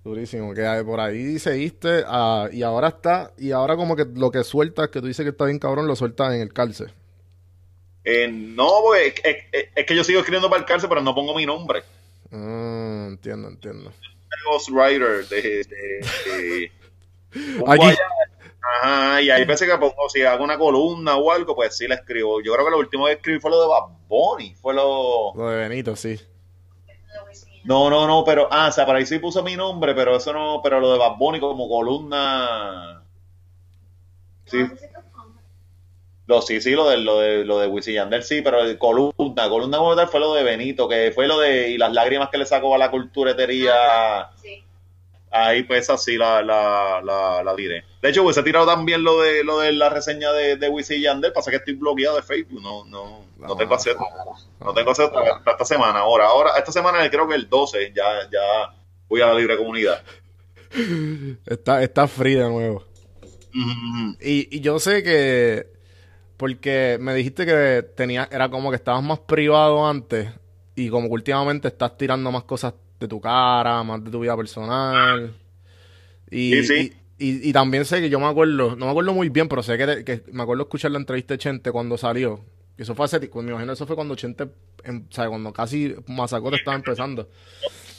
Durísimo, 0.04 0.52
que 0.52 0.82
por 0.84 0.98
ahí 0.98 1.38
seguiste 1.38 2.02
uh, 2.02 2.48
y 2.52 2.64
ahora 2.64 2.88
está, 2.88 3.32
y 3.38 3.52
ahora 3.52 3.76
como 3.76 3.94
que 3.94 4.04
lo 4.04 4.32
que 4.32 4.42
sueltas, 4.42 4.88
que 4.88 5.00
tú 5.00 5.06
dices 5.06 5.22
que 5.22 5.30
está 5.30 5.44
bien 5.44 5.60
cabrón, 5.60 5.86
lo 5.86 5.94
sueltas 5.94 6.34
en 6.34 6.40
el 6.40 6.52
cárcel. 6.52 6.92
Eh, 8.04 8.26
no, 8.28 8.80
pues, 8.82 9.14
es, 9.22 9.36
es, 9.52 9.68
es, 9.76 9.86
que 9.86 9.94
yo 9.94 10.02
sigo 10.02 10.18
escribiendo 10.18 10.50
para 10.50 10.60
el 10.60 10.66
cárcel, 10.66 10.88
pero 10.88 11.02
no 11.02 11.14
pongo 11.14 11.36
mi 11.36 11.46
nombre. 11.46 11.84
Mm, 12.30 13.10
entiendo, 13.10 13.48
entiendo. 13.48 13.92
Ghostwriter 14.44 15.28
de, 15.28 15.42
de, 15.42 15.64
de 15.64 16.72
Aquí. 17.66 17.84
Allá, 17.84 17.98
ajá, 18.60 19.22
y 19.22 19.30
hay 19.30 19.44
veces 19.44 19.70
que 19.70 19.78
pongo, 19.78 20.08
si 20.08 20.22
hago 20.22 20.42
una 20.42 20.58
columna 20.58 21.16
o 21.16 21.30
algo, 21.30 21.54
pues 21.54 21.76
sí 21.76 21.86
la 21.86 21.94
escribo. 21.94 22.42
Yo 22.42 22.52
creo 22.54 22.64
que 22.64 22.70
lo 22.72 22.78
último 22.78 23.06
que 23.06 23.12
escribí 23.12 23.38
fue 23.38 23.52
lo 23.52 23.62
de 23.62 23.68
Bad 23.68 23.98
Bunny, 24.08 24.54
fue 24.56 24.74
lo... 24.74 25.32
Lo 25.36 25.48
de 25.48 25.68
Benito, 25.68 25.94
sí. 25.94 26.18
No, 27.64 27.88
no, 27.90 28.06
no, 28.06 28.24
pero, 28.24 28.48
ah, 28.50 28.68
o 28.68 28.72
sea, 28.72 28.84
para 28.86 28.98
ahí 28.98 29.06
sí 29.06 29.18
puse 29.18 29.40
mi 29.42 29.56
nombre, 29.56 29.94
pero 29.94 30.16
eso 30.16 30.32
no, 30.32 30.60
pero 30.62 30.80
lo 30.80 30.92
de 30.92 30.98
Bad 30.98 31.16
Bunny 31.16 31.40
como 31.40 31.68
columna... 31.68 33.02
Sí. 34.46 34.66
Lo, 36.26 36.40
sí, 36.42 36.60
sí, 36.60 36.72
lo 36.72 36.88
de, 36.88 36.98
lo 36.98 37.18
de, 37.18 37.44
lo 37.44 37.58
de 37.58 37.66
Wisin 37.66 37.94
Yandel, 37.94 38.22
sí, 38.22 38.42
pero 38.42 38.60
el 38.60 38.78
columna, 38.78 39.48
columna 39.48 39.78
como 39.78 39.96
tal 39.96 40.08
fue 40.08 40.20
lo 40.20 40.34
de 40.34 40.42
Benito, 40.42 40.88
que 40.88 41.12
fue 41.12 41.26
lo 41.26 41.38
de, 41.38 41.70
y 41.70 41.78
las 41.78 41.92
lágrimas 41.92 42.28
que 42.30 42.38
le 42.38 42.46
sacó 42.46 42.74
a 42.74 42.78
la 42.78 42.90
culturetería. 42.90 44.30
Sí. 44.40 44.64
Ahí 45.32 45.62
pues 45.62 45.88
así 45.88 46.18
la, 46.18 46.42
la, 46.42 47.00
la, 47.02 47.42
la 47.42 47.54
diré. 47.54 47.84
De 48.02 48.10
hecho, 48.10 48.22
hubiese 48.22 48.42
tirado 48.42 48.66
también 48.66 49.02
lo 49.02 49.20
de 49.22 49.42
lo 49.42 49.60
de 49.60 49.72
la 49.72 49.88
reseña 49.88 50.30
de, 50.32 50.56
de 50.56 50.68
Wisin 50.68 51.00
Yandel, 51.00 51.32
pasa 51.32 51.50
que 51.50 51.56
estoy 51.56 51.74
bloqueado 51.74 52.16
de 52.16 52.22
Facebook, 52.22 52.60
no, 52.62 52.84
no, 52.84 53.24
no, 53.38 53.48
no 53.48 53.56
tengo 53.56 53.74
acceso. 53.74 53.98
No 54.60 54.74
tengo 54.74 54.90
acceso 54.90 55.10
hasta 55.18 55.50
esta 55.52 55.64
semana. 55.64 56.00
Ahora, 56.00 56.26
ahora, 56.26 56.50
esta 56.58 56.70
semana 56.70 57.08
creo 57.10 57.26
que 57.26 57.34
el 57.34 57.48
12 57.48 57.92
ya, 57.94 58.28
ya 58.30 58.74
voy 59.08 59.22
a 59.22 59.26
la 59.26 59.34
libre 59.34 59.56
comunidad. 59.56 60.02
Está, 61.46 61.82
está 61.82 62.06
free 62.06 62.34
de 62.34 62.48
nuevo. 62.48 62.84
Mm 63.52 63.70
-hmm. 63.70 64.16
y, 64.22 64.56
y 64.56 64.60
yo 64.60 64.78
sé 64.78 65.02
que 65.02 65.72
porque 66.42 66.98
me 67.00 67.14
dijiste 67.14 67.46
que 67.46 67.84
tenía, 67.94 68.28
era 68.30 68.48
como 68.48 68.70
que 68.70 68.76
estabas 68.76 69.02
más 69.02 69.20
privado 69.20 69.86
antes 69.86 70.28
y 70.74 70.88
como 70.88 71.06
que 71.06 71.12
últimamente 71.14 71.68
estás 71.68 71.96
tirando 71.96 72.32
más 72.32 72.44
cosas 72.44 72.74
de 73.02 73.08
tu 73.08 73.20
cara, 73.20 73.82
más 73.82 74.02
de 74.04 74.10
tu 74.10 74.20
vida 74.20 74.36
personal. 74.36 75.34
Y, 76.30 76.62
sí, 76.62 76.64
sí. 76.64 76.92
y, 77.18 77.52
también 77.52 77.84
sé 77.84 78.00
que 78.00 78.08
yo 78.08 78.18
me 78.18 78.26
acuerdo, 78.26 78.74
no 78.76 78.86
me 78.86 78.90
acuerdo 78.90 79.12
muy 79.12 79.28
bien, 79.28 79.48
pero 79.48 79.62
sé 79.62 79.76
que, 79.76 80.04
que 80.04 80.22
me 80.32 80.42
acuerdo 80.42 80.62
escuchar 80.62 80.90
la 80.90 80.98
entrevista 80.98 81.34
de 81.34 81.38
Chente 81.38 81.70
cuando 81.70 81.98
salió. 81.98 82.40
Eso 82.78 82.94
fue 82.94 83.04
hace, 83.04 83.20
me 83.20 83.50
imagino 83.50 83.72
eso 83.74 83.86
fue 83.86 83.94
cuando 83.96 84.14
Chente, 84.16 84.48
en, 84.84 85.06
o 85.10 85.14
sea, 85.14 85.28
cuando 85.28 85.52
casi 85.52 85.94
Mazacote 86.06 86.56
estaba 86.56 86.74
empezando. 86.76 87.28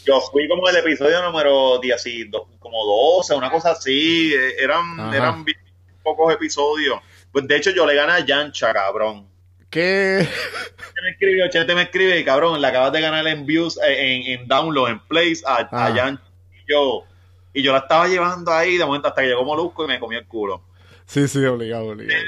yo 0.03 0.19
fui 0.19 0.47
como 0.47 0.67
el 0.67 0.75
episodio 0.77 1.21
número 1.23 1.79
10, 1.79 2.03
como 2.59 2.83
12, 3.17 3.35
una 3.35 3.51
cosa 3.51 3.71
así. 3.71 4.33
eh, 4.33 4.55
Eran, 4.59 4.99
Ajá. 4.99 5.15
eran 5.15 5.45
bien 5.45 5.57
pocos 6.03 6.33
episodios. 6.33 6.99
Pues 7.31 7.47
de 7.47 7.55
hecho 7.55 7.71
yo 7.71 7.85
le 7.85 7.95
gané 7.95 8.13
a 8.13 8.25
Yancha, 8.25 8.73
cabrón. 8.73 9.27
¿Qué? 9.73 10.27
Me 11.03 11.09
escribió, 11.09 11.49
Chente 11.49 11.73
me 11.73 11.81
escribe, 11.81 12.19
y 12.19 12.23
cabrón, 12.23 12.61
le 12.61 12.67
acabas 12.67 12.93
de 12.93 13.01
ganar 13.01 13.25
en 13.27 13.45
views, 13.45 13.77
eh, 13.85 14.15
en, 14.15 14.39
en 14.41 14.47
download, 14.47 14.89
en 14.89 14.99
plays 15.07 15.43
a, 15.45 15.57
a 15.61 15.67
Ah. 15.71 15.93
Yancha. 15.95 16.23
Y 16.65 16.71
yo, 16.71 17.03
y 17.53 17.63
yo 17.63 17.71
la 17.73 17.79
estaba 17.79 18.07
llevando 18.07 18.51
ahí 18.53 18.77
de 18.77 18.85
momento 18.85 19.07
hasta 19.07 19.21
que 19.21 19.27
llegó 19.29 19.43
Molusco 19.43 19.83
y 19.83 19.87
me 19.87 19.99
comió 19.99 20.19
el 20.19 20.27
culo. 20.27 20.61
Sí, 21.07 21.27
sí, 21.27 21.43
obligado, 21.43 21.87
obligado. 21.87 22.21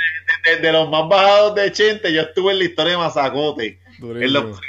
De, 0.43 0.57
de 0.57 0.71
los 0.71 0.89
más 0.89 1.07
bajados 1.07 1.55
de 1.55 1.71
Chente, 1.71 2.11
yo 2.11 2.21
estuve 2.23 2.51
en 2.51 2.59
la 2.59 2.65
historia 2.65 2.91
de 2.93 2.97
Mazacote. 2.97 3.79
En 4.01 4.33
los 4.33 4.59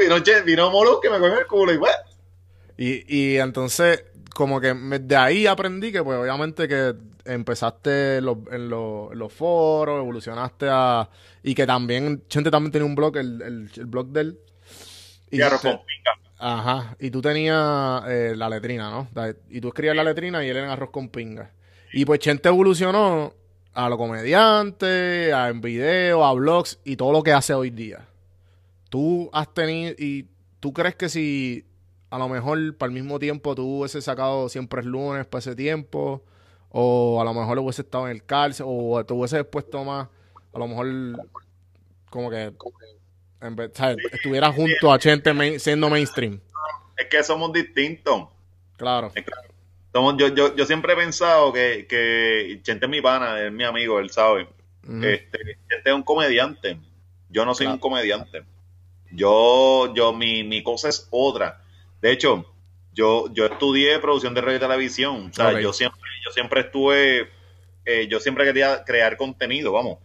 vino, 0.00 0.18
Chente, 0.18 0.42
vino 0.42 0.70
Molusco 0.70 1.02
y 1.06 1.10
me 1.10 1.18
comió 1.20 1.38
el 1.38 1.46
culo 1.46 1.72
y 1.72 1.78
pues, 1.78 1.94
Y, 2.76 3.04
y 3.34 3.38
entonces, 3.38 4.04
como 4.34 4.60
que 4.60 4.74
me- 4.74 4.98
de 4.98 5.16
ahí 5.16 5.46
aprendí 5.46 5.90
que, 5.92 6.02
pues, 6.02 6.18
obviamente 6.18 6.68
que 6.68 6.94
empezaste 7.24 8.16
en 8.18 8.24
los, 8.26 8.36
en 8.50 8.68
los, 8.68 9.12
en 9.12 9.18
los 9.18 9.32
foros, 9.32 9.98
evolucionaste 10.00 10.66
a... 10.70 11.08
Y 11.48 11.54
que 11.54 11.66
también, 11.66 12.22
Chente 12.28 12.50
también 12.50 12.72
tenía 12.72 12.84
un 12.84 12.94
blog, 12.94 13.16
el, 13.16 13.40
el, 13.40 13.70
el 13.74 13.86
blog 13.86 14.08
de 14.08 14.20
él. 14.20 14.38
y 15.30 15.40
arroz 15.40 15.62
te- 15.62 15.70
con 15.70 15.78
pica. 15.86 16.10
Ajá, 16.38 16.94
y 17.00 17.10
tú 17.10 17.22
tenías 17.22 18.02
eh, 18.06 18.34
la 18.36 18.50
letrina, 18.50 18.90
¿no? 18.90 19.08
Y 19.48 19.60
tú 19.62 19.68
escribías 19.68 19.96
la 19.96 20.04
letrina 20.04 20.44
y 20.44 20.48
él 20.50 20.58
en 20.58 20.66
arroz 20.66 20.90
con 20.90 21.08
pinga. 21.08 21.50
Y 21.92 22.04
pues 22.04 22.20
Chente 22.20 22.50
evolucionó 22.50 23.32
a 23.72 23.88
lo 23.88 23.96
comediante, 23.96 25.32
a 25.32 25.48
en 25.48 25.62
video, 25.62 26.22
a 26.22 26.34
blogs 26.34 26.80
y 26.84 26.96
todo 26.96 27.12
lo 27.12 27.22
que 27.22 27.32
hace 27.32 27.54
hoy 27.54 27.70
día. 27.70 28.06
Tú 28.90 29.30
has 29.32 29.52
tenido, 29.54 29.94
y 29.98 30.26
tú 30.60 30.72
crees 30.74 30.96
que 30.96 31.08
si 31.08 31.64
a 32.10 32.18
lo 32.18 32.28
mejor 32.28 32.76
para 32.76 32.88
el 32.88 32.94
mismo 32.94 33.18
tiempo 33.18 33.54
tú 33.54 33.78
hubieses 33.80 34.04
sacado 34.04 34.50
siempre 34.50 34.82
el 34.82 34.88
lunes 34.88 35.26
para 35.26 35.40
ese 35.40 35.56
tiempo, 35.56 36.22
o 36.68 37.20
a 37.20 37.24
lo 37.24 37.32
mejor 37.32 37.58
hubiese 37.58 37.82
estado 37.82 38.06
en 38.06 38.16
el 38.16 38.24
cárcel, 38.24 38.66
o 38.68 39.02
te 39.04 39.14
hubieses 39.14 39.44
puesto 39.46 39.82
más, 39.84 40.08
a 40.52 40.58
lo 40.58 40.66
mejor 40.68 40.86
como 42.10 42.30
que 42.30 42.52
en 43.40 43.56
vez, 43.56 43.70
¿sabes? 43.74 43.98
estuvieras 44.12 44.54
junto 44.54 44.92
a 44.92 44.98
Chente 44.98 45.32
main- 45.32 45.60
siendo 45.60 45.88
mainstream. 45.88 46.40
Es 46.96 47.06
que 47.06 47.22
somos 47.22 47.52
distintos. 47.52 48.28
Claro. 48.76 49.12
Somos, 49.92 50.16
yo, 50.18 50.28
yo, 50.28 50.54
yo 50.56 50.66
siempre 50.66 50.92
he 50.92 50.96
pensado 50.96 51.52
que, 51.52 51.86
que 51.88 52.60
Chente 52.62 52.86
es 52.86 52.90
mi 52.90 53.00
pana, 53.00 53.40
es 53.46 53.52
mi 53.52 53.64
amigo, 53.64 53.98
él 54.00 54.10
sabe. 54.10 54.48
Este, 54.82 55.38
Chente 55.68 55.90
es 55.90 55.92
un 55.92 56.02
comediante. 56.02 56.78
Yo 57.28 57.44
no 57.44 57.54
soy 57.54 57.66
Claro. 57.66 57.74
un 57.74 57.80
comediante. 57.80 58.42
Yo, 59.12 59.92
yo, 59.94 60.12
mi, 60.12 60.42
mi 60.44 60.62
cosa 60.62 60.88
es 60.88 61.06
otra. 61.10 61.62
De 62.00 62.10
hecho, 62.12 62.52
yo, 62.92 63.32
yo 63.32 63.46
estudié 63.46 63.98
producción 64.00 64.34
de 64.34 64.40
radio 64.40 64.56
y 64.56 64.60
televisión. 64.60 65.28
O 65.30 65.34
sea, 65.34 65.60
yo 65.60 65.72
siempre, 65.72 66.00
yo 66.24 66.30
siempre 66.32 66.60
estuve, 66.62 67.28
eh, 67.84 68.06
yo 68.08 68.18
siempre 68.20 68.44
quería 68.44 68.84
crear 68.84 69.16
contenido, 69.16 69.72
vamos. 69.72 69.98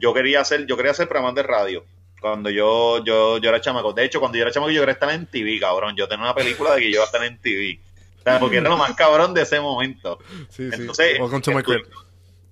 Yo 0.00 0.14
quería 0.14 0.40
hacer, 0.40 0.66
yo 0.66 0.76
quería 0.76 0.92
hacer 0.92 1.08
programas 1.08 1.34
de 1.34 1.42
radio. 1.42 1.84
Cuando 2.20 2.50
yo, 2.50 3.02
yo, 3.04 3.38
yo 3.38 3.48
era 3.48 3.60
chamaco. 3.60 3.92
De 3.92 4.04
hecho, 4.04 4.20
cuando 4.20 4.36
yo 4.36 4.42
era 4.42 4.50
chamaco, 4.50 4.70
yo 4.70 4.80
quería 4.80 4.94
estar 4.94 5.10
en 5.10 5.26
TV, 5.26 5.58
cabrón. 5.60 5.94
Yo 5.96 6.08
tenía 6.08 6.24
una 6.24 6.34
película 6.34 6.74
de 6.74 6.80
que 6.80 6.86
yo 6.86 6.96
iba 6.96 7.02
a 7.02 7.06
estar 7.06 7.22
en 7.24 7.38
TV. 7.40 7.80
O 8.18 8.22
sea, 8.22 8.38
porque 8.38 8.58
era 8.58 8.68
lo 8.68 8.76
más 8.76 8.94
cabrón 8.94 9.32
de 9.32 9.42
ese 9.42 9.60
momento. 9.60 10.18
Sí, 10.50 10.68
sí. 10.68 10.70
Entonces, 10.72 11.18
Welcome 11.18 11.40
to 11.40 11.52
my 11.52 11.62
crib. 11.62 11.86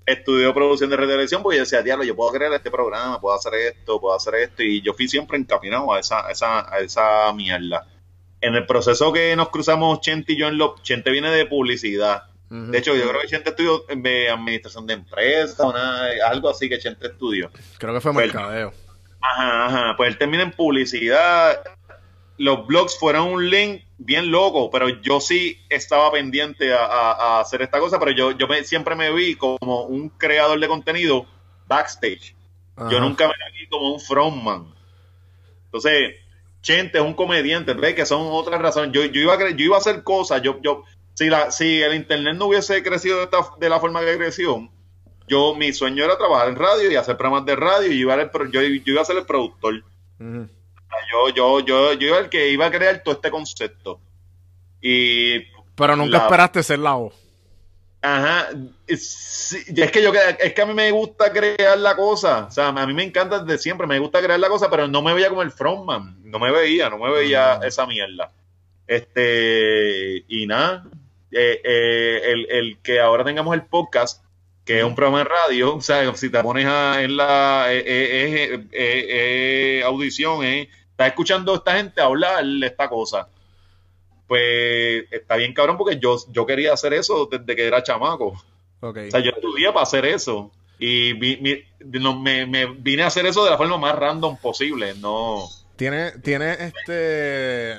estudió 0.06 0.54
producción 0.54 0.88
de 0.88 0.96
televisión 0.96 1.42
porque 1.42 1.58
yo 1.58 1.64
decía, 1.64 1.82
diablo, 1.82 2.04
yo 2.04 2.16
puedo 2.16 2.32
crear 2.32 2.52
este 2.54 2.70
programa, 2.70 3.20
puedo 3.20 3.36
hacer 3.36 3.54
esto, 3.54 4.00
puedo 4.00 4.16
hacer 4.16 4.34
esto, 4.36 4.62
y 4.62 4.80
yo 4.80 4.94
fui 4.94 5.06
siempre 5.08 5.36
encaminado 5.36 5.92
a 5.92 6.00
esa, 6.00 6.26
a 6.26 6.30
esa, 6.30 6.72
a 6.74 6.78
esa 6.78 7.32
mierda. 7.34 7.86
En 8.40 8.54
el 8.54 8.64
proceso 8.64 9.12
que 9.12 9.36
nos 9.36 9.50
cruzamos 9.50 10.00
Chente 10.00 10.32
y 10.32 10.38
yo 10.38 10.48
en 10.48 10.56
lo, 10.56 10.76
Chente 10.82 11.10
viene 11.10 11.30
de 11.30 11.44
publicidad. 11.44 12.22
De 12.50 12.78
hecho, 12.78 12.94
yo 12.96 13.08
creo 13.08 13.20
que 13.20 13.28
Chente 13.28 13.50
estudió 13.50 13.84
de 13.94 14.30
administración 14.30 14.86
de 14.86 14.94
empresas, 14.94 15.58
una- 15.60 16.08
algo 16.26 16.48
así 16.48 16.68
que 16.68 16.78
Chente 16.78 17.08
estudió. 17.08 17.50
Creo 17.78 17.92
que 17.94 18.00
fue 18.00 18.12
Pues- 18.14 18.32
mercadeo. 18.32 18.72
Ajá, 19.20 19.66
ajá. 19.66 19.94
Pues 19.96 20.08
él 20.10 20.18
termina 20.18 20.42
en 20.44 20.52
publicidad. 20.52 21.60
Los 22.38 22.66
blogs 22.66 22.98
fueron 22.98 23.28
un 23.28 23.50
link 23.50 23.82
bien 23.98 24.30
loco, 24.30 24.70
pero 24.70 24.88
yo 24.88 25.20
sí 25.20 25.60
estaba 25.68 26.10
pendiente 26.12 26.72
a, 26.72 26.84
a- 26.86 27.12
a 27.12 27.40
hacer 27.40 27.62
esta 27.62 27.80
cosa, 27.80 27.98
pero 27.98 28.12
yo, 28.12 28.30
yo 28.30 28.46
me- 28.48 28.62
siempre 28.64 28.94
me 28.94 29.12
vi 29.12 29.34
como 29.34 29.82
un 29.82 30.08
creador 30.08 30.58
de 30.60 30.68
contenido 30.68 31.26
backstage. 31.66 32.34
Yo 32.90 33.00
nunca 33.00 33.26
me 33.26 33.34
vi 33.58 33.66
como 33.68 33.92
un 33.92 34.00
frontman. 34.00 34.72
Entonces, 35.64 36.14
Chente 36.62 36.98
es 36.98 37.04
un 37.04 37.14
comediante, 37.14 37.72
¿ves? 37.74 37.94
Que 37.94 38.06
son 38.06 38.20
otras 38.30 38.60
razones. 38.62 38.92
Yo, 38.92 39.04
yo, 39.04 39.20
iba, 39.20 39.34
a, 39.34 39.50
yo 39.50 39.64
iba 39.64 39.76
a 39.76 39.80
hacer 39.80 40.02
cosas, 40.02 40.42
yo, 40.42 40.60
yo, 40.62 40.84
si, 41.18 41.28
la, 41.28 41.50
si 41.50 41.82
el 41.82 41.94
internet 41.94 42.36
no 42.36 42.46
hubiese 42.46 42.80
crecido 42.82 43.18
de, 43.18 43.24
esta- 43.24 43.52
de 43.58 43.68
la 43.68 43.80
forma 43.80 44.00
que 44.02 44.16
creció, 44.16 44.68
yo, 45.26 45.54
mi 45.56 45.72
sueño 45.72 46.04
era 46.04 46.16
trabajar 46.16 46.48
en 46.48 46.54
radio 46.56 46.90
y 46.90 46.94
hacer 46.96 47.16
programas 47.16 47.44
de 47.44 47.56
radio 47.56 47.90
y 47.90 47.96
llevar 47.98 48.20
el, 48.20 48.30
pro- 48.30 48.48
yo, 48.50 48.62
yo 48.62 48.92
iba 48.92 49.02
a 49.02 49.04
ser 49.04 49.16
el 49.16 49.26
productor. 49.26 49.82
Yo, 50.20 51.28
yo, 51.34 51.60
yo, 51.60 51.92
yo 51.94 52.08
era 52.08 52.18
el 52.20 52.28
que 52.30 52.50
iba 52.50 52.66
a 52.66 52.70
crear 52.70 53.02
todo 53.02 53.14
este 53.16 53.30
concepto. 53.30 54.00
Y, 54.80 55.40
Pero 55.74 55.96
nunca 55.96 56.18
La- 56.18 56.24
esperaste 56.24 56.62
ser 56.62 56.78
la 56.78 56.94
voz. 56.94 57.14
ajá, 58.00 58.48
es, 58.86 59.56
que 59.92 60.02
yo, 60.02 60.12
es 60.38 60.54
que 60.54 60.62
a 60.62 60.66
mí 60.66 60.72
me 60.72 60.90
gusta 60.92 61.32
crear 61.32 61.78
la 61.78 61.96
cosa. 61.96 62.46
O 62.46 62.50
sea, 62.52 62.68
a 62.68 62.86
mí 62.86 62.94
me 62.94 63.02
encanta 63.04 63.40
desde 63.40 63.58
siempre, 63.60 63.86
me 63.88 63.98
gusta 63.98 64.22
crear 64.22 64.38
la 64.38 64.48
cosa, 64.48 64.70
pero 64.70 64.86
no 64.88 65.02
me 65.02 65.12
veía 65.14 65.28
como 65.30 65.42
el 65.42 65.50
frontman. 65.50 66.16
No 66.22 66.38
me 66.38 66.52
veía, 66.52 66.88
no 66.88 66.96
me 66.98 67.10
veía 67.10 67.54
Ah. 67.54 67.60
esa 67.66 67.86
mierda. 67.86 68.30
Este, 68.86 70.24
y 70.28 70.46
nada, 70.46 70.84
eh, 71.32 71.60
eh, 71.64 72.20
el, 72.24 72.46
el 72.50 72.78
que 72.82 73.00
ahora 73.00 73.24
tengamos 73.24 73.54
el 73.54 73.62
podcast, 73.66 74.24
que 74.64 74.78
es 74.78 74.84
un 74.84 74.94
programa 74.94 75.18
de 75.18 75.24
radio, 75.24 75.76
o 75.76 75.80
sea, 75.80 76.14
si 76.14 76.30
te 76.30 76.42
pones 76.42 76.66
a, 76.66 77.02
en 77.02 77.16
la 77.16 77.66
eh, 77.70 77.82
eh, 77.86 78.66
eh, 78.72 79.82
audición, 79.84 80.44
eh, 80.44 80.68
estás 80.90 81.08
escuchando 81.08 81.52
a 81.52 81.56
esta 81.56 81.76
gente 81.76 82.00
hablar 82.00 82.44
de 82.44 82.66
esta 82.66 82.88
cosa. 82.88 83.28
Pues 84.26 85.04
está 85.10 85.36
bien 85.36 85.54
cabrón 85.54 85.78
porque 85.78 85.98
yo, 85.98 86.16
yo 86.30 86.44
quería 86.44 86.74
hacer 86.74 86.92
eso 86.92 87.26
desde 87.30 87.56
que 87.56 87.66
era 87.66 87.82
chamaco. 87.82 88.42
Ok. 88.80 88.98
O 89.08 89.10
sea, 89.10 89.20
yo 89.20 89.30
estudié 89.30 89.68
para 89.68 89.82
hacer 89.84 90.04
eso. 90.04 90.50
Y 90.78 91.14
vi- 91.14 91.38
mi- 91.38 91.64
no, 91.98 92.18
me, 92.20 92.44
me 92.46 92.66
vine 92.66 93.02
a 93.02 93.06
hacer 93.06 93.24
eso 93.26 93.42
de 93.44 93.50
la 93.50 93.56
forma 93.56 93.78
más 93.78 93.94
random 93.96 94.36
posible. 94.36 94.94
No. 94.94 95.48
¿Tienes, 95.76 96.20
tienes 96.22 96.60
este. 96.60 97.78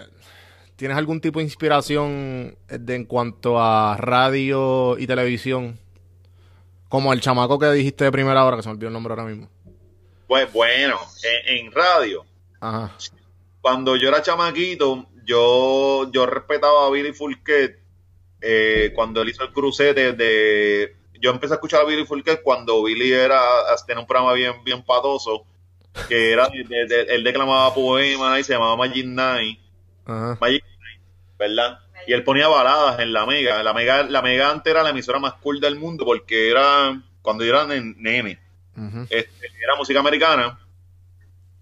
¿Tienes 0.80 0.96
algún 0.96 1.20
tipo 1.20 1.40
de 1.40 1.44
inspiración 1.44 2.56
de, 2.70 2.96
en 2.96 3.04
cuanto 3.04 3.60
a 3.62 3.98
radio 3.98 4.98
y 4.98 5.06
televisión? 5.08 5.78
Como 6.88 7.12
el 7.12 7.20
chamaco 7.20 7.60
que 7.60 7.70
dijiste 7.74 8.06
de 8.06 8.12
primera 8.14 8.46
hora, 8.46 8.56
que 8.56 8.64
se 8.64 8.70
me 8.70 8.76
olvidó 8.76 8.88
el 8.88 8.94
nombre 8.94 9.12
ahora 9.12 9.26
mismo. 9.26 9.50
Pues 10.26 10.52
bueno, 10.54 10.98
en, 11.50 11.66
en 11.66 11.72
radio, 11.74 12.24
Ajá. 12.62 12.96
cuando 13.60 13.98
yo 13.98 14.08
era 14.08 14.22
chamaquito, 14.22 15.06
yo, 15.26 16.10
yo 16.14 16.26
respetaba 16.26 16.88
a 16.88 16.90
Billy 16.90 17.12
Fulquet 17.12 17.78
eh, 18.40 18.94
cuando 18.96 19.22
él 19.22 19.30
hizo 19.30 19.44
el 19.44 19.52
crucete 19.52 20.14
de... 20.14 20.96
Yo 21.22 21.32
empecé 21.32 21.56
a 21.56 21.58
escuchar 21.58 21.82
a 21.82 21.84
Billy 21.84 22.06
Fulquet 22.06 22.42
cuando 22.42 22.82
Billy 22.84 23.12
era 23.12 23.42
tenía 23.86 24.00
un 24.00 24.08
programa 24.08 24.32
bien, 24.32 24.54
bien 24.64 24.82
patoso, 24.82 25.44
que 26.08 26.32
era, 26.32 26.48
de- 26.48 27.08
él 27.10 27.22
declamaba 27.26 27.74
poemas 27.74 28.40
y 28.40 28.44
se 28.46 28.54
llamaba 28.54 28.78
Magic 28.78 29.06
Night, 29.06 29.60
Ajá. 30.06 30.38
Magic 30.40 30.64
¿verdad? 31.40 31.80
Y 32.06 32.14
él 32.14 32.24
ponía 32.24 32.48
baladas 32.48 33.00
en 33.00 33.14
la 33.14 33.26
Mega. 33.26 33.64
La 33.64 33.74
Mega, 33.74 34.04
la 34.04 34.22
Mega 34.22 34.52
antes 34.52 34.70
era 34.70 34.84
la 34.84 34.90
emisora 34.92 35.18
más 35.20 35.34
cool 35.36 35.60
del 35.60 35.78
mundo 35.80 36.06
porque 36.06 36.52
era, 36.52 37.02
cuando 37.22 37.44
yo 37.44 37.52
era 37.52 37.66
nen- 37.66 37.96
nene, 37.98 38.40
este, 39.10 39.48
era 39.64 39.76
música 39.78 40.00
americana. 40.00 40.60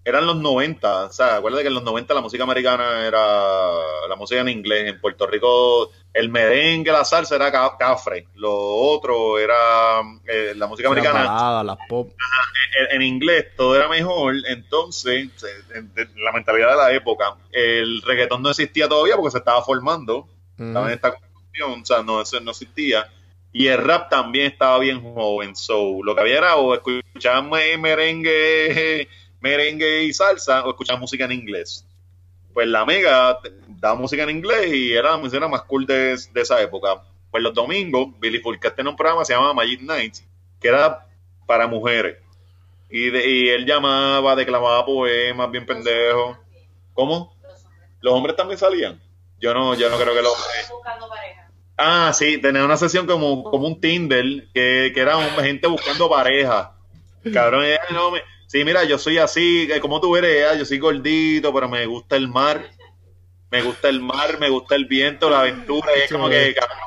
Eran 0.08 0.26
los 0.26 0.36
90, 0.36 1.04
o 1.06 1.12
sea, 1.12 1.36
acuérdate 1.36 1.62
que 1.64 1.68
en 1.68 1.74
los 1.74 1.82
90 1.82 2.14
la 2.14 2.20
música 2.22 2.42
americana 2.44 3.06
era 3.06 3.20
la 4.08 4.16
música 4.16 4.40
en 4.40 4.48
inglés. 4.48 4.88
En 4.88 5.00
Puerto 5.00 5.26
Rico 5.26 5.90
el 6.14 6.30
merengue, 6.30 6.90
la 6.90 7.04
salsa 7.04 7.36
era 7.36 7.52
ca- 7.52 7.76
cafre. 7.78 8.26
Lo 8.36 8.52
otro 8.54 9.38
era 9.38 10.00
eh, 10.26 10.54
la 10.56 10.66
música 10.66 10.88
americana 10.88 11.24
baladas, 11.30 11.64
las 11.66 11.78
pop. 11.88 12.10
en, 12.90 12.96
en 12.96 13.02
inglés 13.02 13.46
todo 13.56 13.76
era 13.76 13.88
mejor. 13.88 14.34
Entonces, 14.46 15.28
en- 15.74 15.92
la 16.16 16.32
mentalidad 16.32 16.70
de 16.70 16.76
la 16.76 16.92
época, 16.92 17.36
el 17.52 18.00
reggaetón 18.02 18.42
no 18.42 18.50
existía 18.50 18.88
todavía 18.88 19.16
porque 19.16 19.32
se 19.32 19.38
estaba 19.38 19.62
formando. 19.62 20.26
Estaba 20.68 20.86
en 20.88 20.94
esta 20.94 21.10
construcción, 21.14 21.82
o 21.82 21.84
sea, 21.84 22.02
no, 22.02 22.20
eso 22.22 22.40
no 22.40 22.50
existía. 22.52 23.06
Y 23.52 23.66
el 23.68 23.78
rap 23.78 24.08
también 24.10 24.46
estaba 24.52 24.78
bien 24.78 25.00
joven. 25.02 25.54
So, 25.56 25.98
lo 26.02 26.14
que 26.14 26.20
había 26.22 26.38
era 26.38 26.56
o 26.56 26.74
escuchar 26.74 27.42
me- 27.44 27.76
merengue, 27.78 29.08
merengue 29.40 30.04
y 30.04 30.12
salsa 30.12 30.64
o 30.64 30.70
escuchar 30.70 30.98
música 30.98 31.24
en 31.24 31.32
inglés. 31.32 31.86
Pues 32.52 32.66
la 32.66 32.84
Mega 32.84 33.38
daba 33.80 33.94
música 33.94 34.22
en 34.24 34.30
inglés 34.30 34.72
y 34.72 34.92
era 34.92 35.12
la 35.12 35.16
música 35.16 35.46
más 35.48 35.62
cool 35.62 35.86
de, 35.86 36.16
de 36.32 36.40
esa 36.40 36.60
época. 36.60 37.02
Pues 37.30 37.42
los 37.42 37.54
domingos, 37.54 38.08
Billy 38.18 38.38
Fulcat 38.40 38.74
tenía 38.74 38.90
un 38.90 38.96
programa 38.96 39.20
que 39.20 39.26
se 39.26 39.34
llamaba 39.34 39.54
Magic 39.54 39.80
Nights, 39.82 40.24
que 40.60 40.68
era 40.68 41.06
para 41.46 41.66
mujeres. 41.66 42.16
Y, 42.90 43.10
de- 43.10 43.28
y 43.28 43.48
él 43.50 43.66
llamaba, 43.66 44.34
declamaba 44.34 44.84
poemas 44.84 45.50
bien 45.50 45.66
pendejos. 45.66 46.38
¿Cómo? 46.94 47.36
Los 48.00 48.14
hombres 48.14 48.34
también 48.34 48.58
salían. 48.58 49.00
Yo 49.40 49.52
no, 49.54 49.74
yo 49.74 49.88
no 49.90 49.96
creo 49.98 50.14
que 50.14 50.22
lo. 50.22 50.30
buscando 50.72 51.08
pareja. 51.08 51.50
Ah, 51.76 52.12
sí, 52.12 52.38
tenía 52.38 52.64
una 52.64 52.76
sesión 52.76 53.06
como, 53.06 53.44
como 53.44 53.68
un 53.68 53.80
Tinder, 53.80 54.24
que, 54.52 54.90
que 54.92 55.00
era 55.00 55.16
gente 55.42 55.68
buscando 55.68 56.08
pareja. 56.10 56.74
Cabrón, 57.32 57.64
ella 57.64 57.80
no 57.92 58.10
me. 58.10 58.20
Sí, 58.48 58.64
mira, 58.64 58.82
yo 58.84 58.98
soy 58.98 59.18
así, 59.18 59.68
eh, 59.70 59.78
como 59.78 60.00
tú 60.00 60.16
eres, 60.16 60.36
ella, 60.36 60.54
yo 60.56 60.64
soy 60.64 60.78
gordito, 60.78 61.52
pero 61.54 61.68
me 61.68 61.86
gusta 61.86 62.16
el 62.16 62.28
mar. 62.28 62.68
Me 63.50 63.62
gusta 63.62 63.88
el 63.88 64.00
mar, 64.00 64.38
me 64.40 64.48
gusta 64.48 64.74
el 64.74 64.86
viento, 64.86 65.30
la 65.30 65.40
aventura. 65.40 65.86
Y 65.96 66.00
es 66.00 66.10
como 66.12 66.28
que, 66.28 66.54
cabrón, 66.54 66.78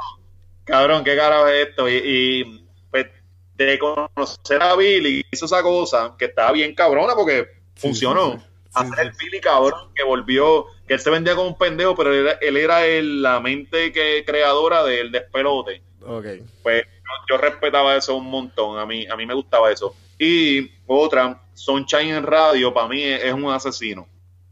cabrón, 0.65 1.03
qué 1.03 1.15
carajo 1.15 1.47
es 1.47 1.67
esto. 1.69 1.87
Y, 1.87 1.93
y, 2.03 2.65
pues, 2.89 3.07
de 3.55 3.79
conocer 3.79 4.61
a 4.61 4.75
Billy, 4.75 5.23
hizo 5.31 5.45
esa 5.45 5.61
cosa 5.61 6.15
que 6.17 6.25
estaba 6.25 6.51
bien 6.51 6.73
cabrona 6.75 7.13
porque 7.15 7.47
Sí, 7.75 7.87
funcionó. 7.87 8.33
sí, 8.39 8.45
Hacer 8.73 9.05
el 9.07 9.11
Billy 9.19 9.39
cabrón 9.39 9.91
que 9.95 10.03
volvió, 10.03 10.65
que 10.87 10.95
él 10.95 10.99
se 10.99 11.09
vendía 11.11 11.35
como 11.35 11.49
un 11.49 11.57
pendejo, 11.57 11.95
pero 11.95 12.11
él 12.13 12.21
era, 12.27 12.37
él 12.41 12.57
era 12.57 12.85
el- 12.87 13.21
la 13.21 13.39
mente 13.39 13.91
que 13.91 14.23
creadora 14.25 14.83
del 14.83 15.11
despelote. 15.11 15.81
Ok. 16.03 16.25
Pues 16.63 16.83
yo, 16.85 17.35
yo 17.35 17.37
respetaba 17.37 17.95
eso 17.95 18.15
un 18.15 18.29
montón, 18.31 18.79
a 18.79 18.85
mí, 18.87 19.05
a 19.07 19.15
mí 19.15 19.25
me 19.27 19.33
gustaba 19.35 19.71
eso. 19.71 19.95
Y 20.17 20.69
otra, 20.99 21.41
Sunshine 21.53 22.15
en 22.15 22.23
radio, 22.23 22.73
para 22.73 22.87
mí 22.87 23.01
es, 23.01 23.23
es 23.23 23.33
un 23.33 23.45
asesino. 23.49 24.07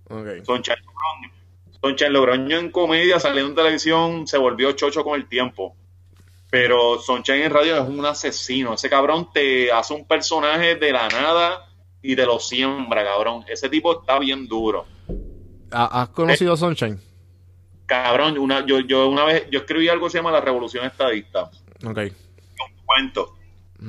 Ok. 0.09 0.43
Sunshine 0.45 0.77
Logroño. 0.85 1.31
Sunshine 1.81 2.13
Logroño 2.13 2.57
en 2.57 2.71
comedia, 2.71 3.19
saliendo 3.19 3.49
en 3.51 3.55
televisión, 3.55 4.27
se 4.27 4.37
volvió 4.37 4.71
chocho 4.73 5.03
con 5.03 5.19
el 5.19 5.27
tiempo. 5.27 5.75
Pero 6.51 6.99
Sunshine 6.99 7.43
en 7.43 7.51
radio 7.51 7.75
es 7.81 7.87
un 7.87 8.03
asesino. 8.05 8.73
Ese 8.73 8.89
cabrón 8.89 9.29
te 9.33 9.71
hace 9.71 9.93
un 9.93 10.05
personaje 10.07 10.75
de 10.75 10.91
la 10.91 11.07
nada 11.09 11.67
y 12.01 12.15
te 12.15 12.25
lo 12.25 12.39
siembra, 12.39 13.03
cabrón. 13.03 13.45
Ese 13.47 13.69
tipo 13.69 13.99
está 13.99 14.17
bien 14.19 14.47
duro. 14.47 14.85
¿Ha- 15.71 16.01
¿Has 16.01 16.09
conocido 16.09 16.53
a 16.53 16.57
Sunshine? 16.57 16.99
Cabrón, 17.85 18.37
una, 18.37 18.65
yo, 18.65 18.79
yo 18.81 19.07
una 19.09 19.25
vez, 19.25 19.47
yo 19.51 19.59
escribí 19.59 19.89
algo 19.89 20.05
que 20.07 20.11
se 20.11 20.17
llama 20.19 20.31
La 20.31 20.41
Revolución 20.41 20.85
Estadista. 20.85 21.49
Ok. 21.85 21.97
Un 21.97 22.85
cuento. 22.85 23.35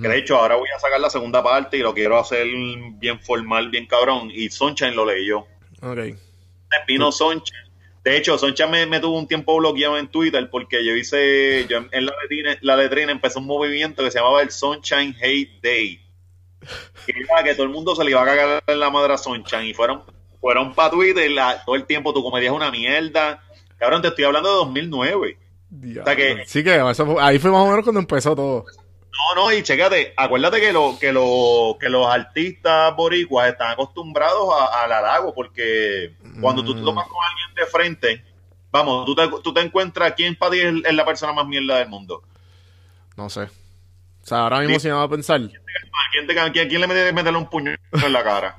Que 0.03 0.07
de 0.09 0.18
hecho 0.18 0.36
ahora 0.36 0.55
voy 0.57 0.68
a 0.74 0.78
sacar 0.78 1.01
la 1.01 1.11
segunda 1.11 1.43
parte 1.43 1.76
y 1.76 1.80
lo 1.80 1.93
quiero 1.93 2.18
hacer 2.18 2.47
bien 2.99 3.18
formal, 3.20 3.70
bien 3.70 3.86
cabrón. 3.86 4.30
Y 4.32 4.49
Sunshine 4.51 4.95
lo 4.95 5.05
leyó. 5.05 5.41
Ok. 5.82 5.99
Vino 6.86 7.11
Sunshine. 7.11 7.68
De 8.05 8.16
hecho, 8.16 8.38
Sunshine 8.38 8.70
me, 8.70 8.86
me 8.86 9.01
tuvo 9.01 9.18
un 9.18 9.26
tiempo 9.26 9.57
bloqueado 9.59 9.99
en 9.99 10.09
Twitter 10.09 10.49
porque 10.49 10.84
yo 10.84 10.95
hice, 10.95 11.66
yo 11.68 11.78
en, 11.91 12.07
la, 12.07 12.12
letrina, 12.22 12.57
la 12.62 12.76
letrina 12.76 13.12
empezó 13.12 13.41
un 13.41 13.47
movimiento 13.47 14.03
que 14.05 14.11
se 14.11 14.18
llamaba 14.18 14.41
el 14.43 14.51
Sunshine 14.51 15.14
Hate 15.20 15.61
Day. 15.62 16.01
Que 17.07 17.12
era 17.12 17.43
que 17.43 17.55
todo 17.55 17.64
el 17.64 17.70
mundo 17.70 17.95
se 17.97 18.05
le 18.05 18.11
iba 18.12 18.22
a 18.22 18.26
cagar 18.26 18.62
en 18.66 18.80
la 18.80 18.91
madre 18.91 19.14
a 19.14 19.18
Sunshine 19.18 19.64
y 19.66 19.74
fueron, 19.74 20.03
fueron 20.41 20.74
para 20.74 20.91
Twitter 20.91 21.30
la- 21.30 21.62
todo 21.64 21.74
el 21.74 21.84
tiempo 21.84 22.12
tu 22.14 22.22
comedia 22.22 22.51
es 22.51 22.55
una 22.55 22.70
mierda. 22.70 23.43
Cabrón, 23.76 24.03
te 24.03 24.09
estoy 24.09 24.24
hablando 24.24 24.49
de 24.51 24.55
2009. 24.57 25.38
Diablo. 25.68 26.16
que- 26.16 26.45
Sí 26.47 26.62
que 26.64 26.76
eso 26.76 27.07
fue- 27.07 27.22
ahí 27.22 27.38
fue 27.38 27.51
más 27.51 27.61
o 27.61 27.66
menos 27.70 27.82
cuando 27.84 28.01
empezó 28.01 28.34
todo. 28.36 28.64
No, 29.12 29.34
no, 29.42 29.52
y 29.52 29.62
chécate, 29.62 30.14
acuérdate 30.16 30.61
que, 30.61 30.72
lo, 30.72 30.96
que, 30.98 31.12
lo, 31.12 31.76
que 31.80 31.88
los 31.88 32.06
artistas 32.06 32.94
boricuas 32.96 33.48
están 33.50 33.72
acostumbrados 33.72 34.48
al 34.72 34.92
halago, 34.92 35.34
porque 35.34 36.14
cuando 36.40 36.64
tú 36.64 36.74
te 36.74 36.80
Mm. 36.80 36.84
tomas 36.84 37.06
con 37.08 37.18
alguien 37.24 37.54
de 37.56 37.66
frente, 37.66 38.24
vamos, 38.70 39.04
tú 39.06 39.14
te, 39.14 39.28
tú 39.42 39.52
te 39.52 39.61
encuentras 39.61 40.12
quién 40.16 40.36
para 40.36 40.52
ti 40.52 40.61
es, 40.61 40.74
es 40.84 40.94
la 40.94 41.04
persona 41.04 41.32
más 41.32 41.46
mierda 41.46 41.78
del 41.78 41.88
mundo. 41.88 42.22
No 43.16 43.28
sé. 43.28 43.42
O 43.42 44.26
sea, 44.26 44.38
ahora 44.42 44.61
mismo 44.61 44.74
Sí. 44.76 44.80
si 44.82 44.88
me 44.88 44.94
va 44.94 45.02
a 45.02 45.08
pensar, 45.08 45.40
¿A 45.40 46.12
quién, 46.12 46.26
te, 46.26 46.38
a 46.40 46.52
quién, 46.52 46.68
quién 46.68 46.80
le 46.80 46.86
mete 46.86 47.12
meterle 47.12 47.38
un 47.38 47.50
puño 47.50 47.72
en 47.92 48.12
la 48.12 48.22
cara? 48.22 48.56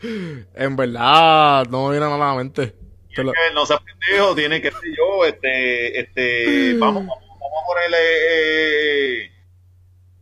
en 0.02 0.76
verdad 0.76 1.66
no 1.70 1.84
me 1.84 1.90
viene 1.92 2.06
nada 2.06 2.16
a 2.16 2.32
la 2.32 2.34
mente. 2.36 2.74
Te 3.14 3.22
lo- 3.22 3.32
Que 3.32 3.54
no 3.54 3.64
sea 3.64 3.78
pendejo, 3.78 4.34
tiene 4.34 4.60
que 4.60 4.70
ser 4.72 4.80
yo, 4.96 5.24
este, 5.24 6.00
este, 6.00 6.74
vamos, 6.78 7.06
vamos, 7.06 7.24
vamos 7.28 7.62
a 7.62 7.66
ponerle 7.66 7.98
eh, 9.24 9.30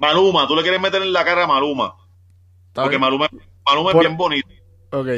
Maluma, 0.02 0.46
tú 0.48 0.56
le 0.56 0.62
quieres 0.62 0.80
meter 0.80 1.00
en 1.00 1.12
la 1.12 1.24
cara 1.24 1.44
a 1.44 1.46
Maluma, 1.46 1.94
¿Está 2.68 2.82
porque? 2.82 2.98
Maluma, 2.98 3.28
Maluma 3.64 3.92
es 3.92 3.98
bien 4.00 4.16
bonito. 4.16 4.48
Ok. 4.90 5.08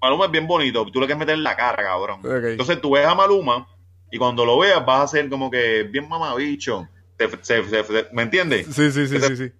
Maluma 0.00 0.24
es 0.26 0.30
bien 0.30 0.46
bonito, 0.46 0.84
tú 0.86 1.00
le 1.00 1.06
quieres 1.06 1.18
meter 1.18 1.34
en 1.34 1.42
la 1.42 1.56
cara, 1.56 1.82
cabrón. 1.82 2.20
Ok. 2.20 2.44
Entonces 2.50 2.80
tú 2.80 2.92
ves 2.92 3.04
a 3.04 3.14
Maluma 3.16 3.66
y 4.10 4.16
cuando 4.18 4.46
lo 4.46 4.58
veas 4.58 4.84
vas 4.86 5.00
a 5.00 5.08
ser 5.08 5.28
como 5.28 5.50
que 5.50 5.82
bien 5.82 6.08
mamabicho. 6.08 6.88
Te- 7.16 7.28
se- 7.42 7.64
se- 7.64 7.82
se- 7.84 8.06
¿Me 8.12 8.22
entiendes? 8.22 8.66
Sí, 8.74 8.92
sí, 8.92 9.08
sí, 9.08 9.20
sí, 9.20 9.36
sí. 9.36 9.52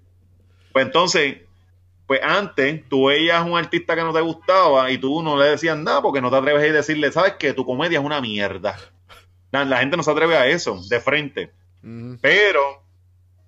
Pues 0.72 0.86
entonces, 0.86 1.38
pues 2.07 2.20
antes 2.22 2.88
tú 2.88 3.07
veías 3.07 3.38
a 3.40 3.44
un 3.44 3.59
artista 3.59 3.97
que 3.97 4.03
no 4.03 4.12
te 4.12 4.20
gustaba 4.20 4.90
y 4.92 4.99
tú 4.99 5.22
no 5.22 5.36
le 5.36 5.47
decías 5.47 5.76
nada 5.76 6.01
porque 6.03 6.20
no 6.20 6.30
te 6.30 6.36
atreves 6.36 6.62
a 6.62 6.66
ir 6.66 6.72
a 6.72 6.76
decirle, 6.76 7.11
¿sabes 7.11 7.34
qué? 7.38 7.53
Tu 7.53 7.64
comedia 7.66 7.99
es 7.99 8.05
una 8.05 8.20
mierda. 8.20 8.76
La, 9.51 9.64
la 9.64 9.78
gente 9.78 9.97
no 9.97 10.03
se 10.05 10.11
atreve 10.12 10.36
a 10.36 10.47
eso, 10.47 10.78
de 10.88 11.01
frente. 11.01 11.51
Pero, 12.20 12.61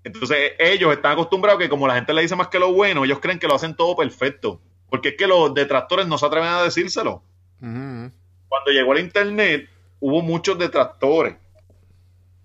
entonces 0.05 0.53
ellos 0.59 0.93
están 0.93 1.13
acostumbrados 1.13 1.61
que 1.61 1.69
como 1.69 1.87
la 1.87 1.95
gente 1.95 2.15
le 2.15 2.23
dice 2.23 2.37
más 2.37 2.49
que 2.49 2.59
lo 2.59 2.73
bueno, 2.73 3.05
ellos 3.05 3.19
creen 3.21 3.39
que 3.39 3.49
lo 3.49 3.55
hacen 3.55 3.75
todo 3.75 3.97
perfecto. 3.97 4.61
Porque 4.89 5.11
es 5.11 5.17
que 5.17 5.27
los 5.27 5.53
detractores 5.53 6.07
no 6.07 6.17
se 6.17 6.27
atreven 6.27 6.49
a 6.49 6.63
decírselo. 6.63 7.23
Cuando 7.61 8.71
llegó 8.71 8.95
el 8.95 9.01
internet, 9.01 9.69
hubo 10.01 10.23
muchos 10.23 10.59
detractores. 10.59 11.37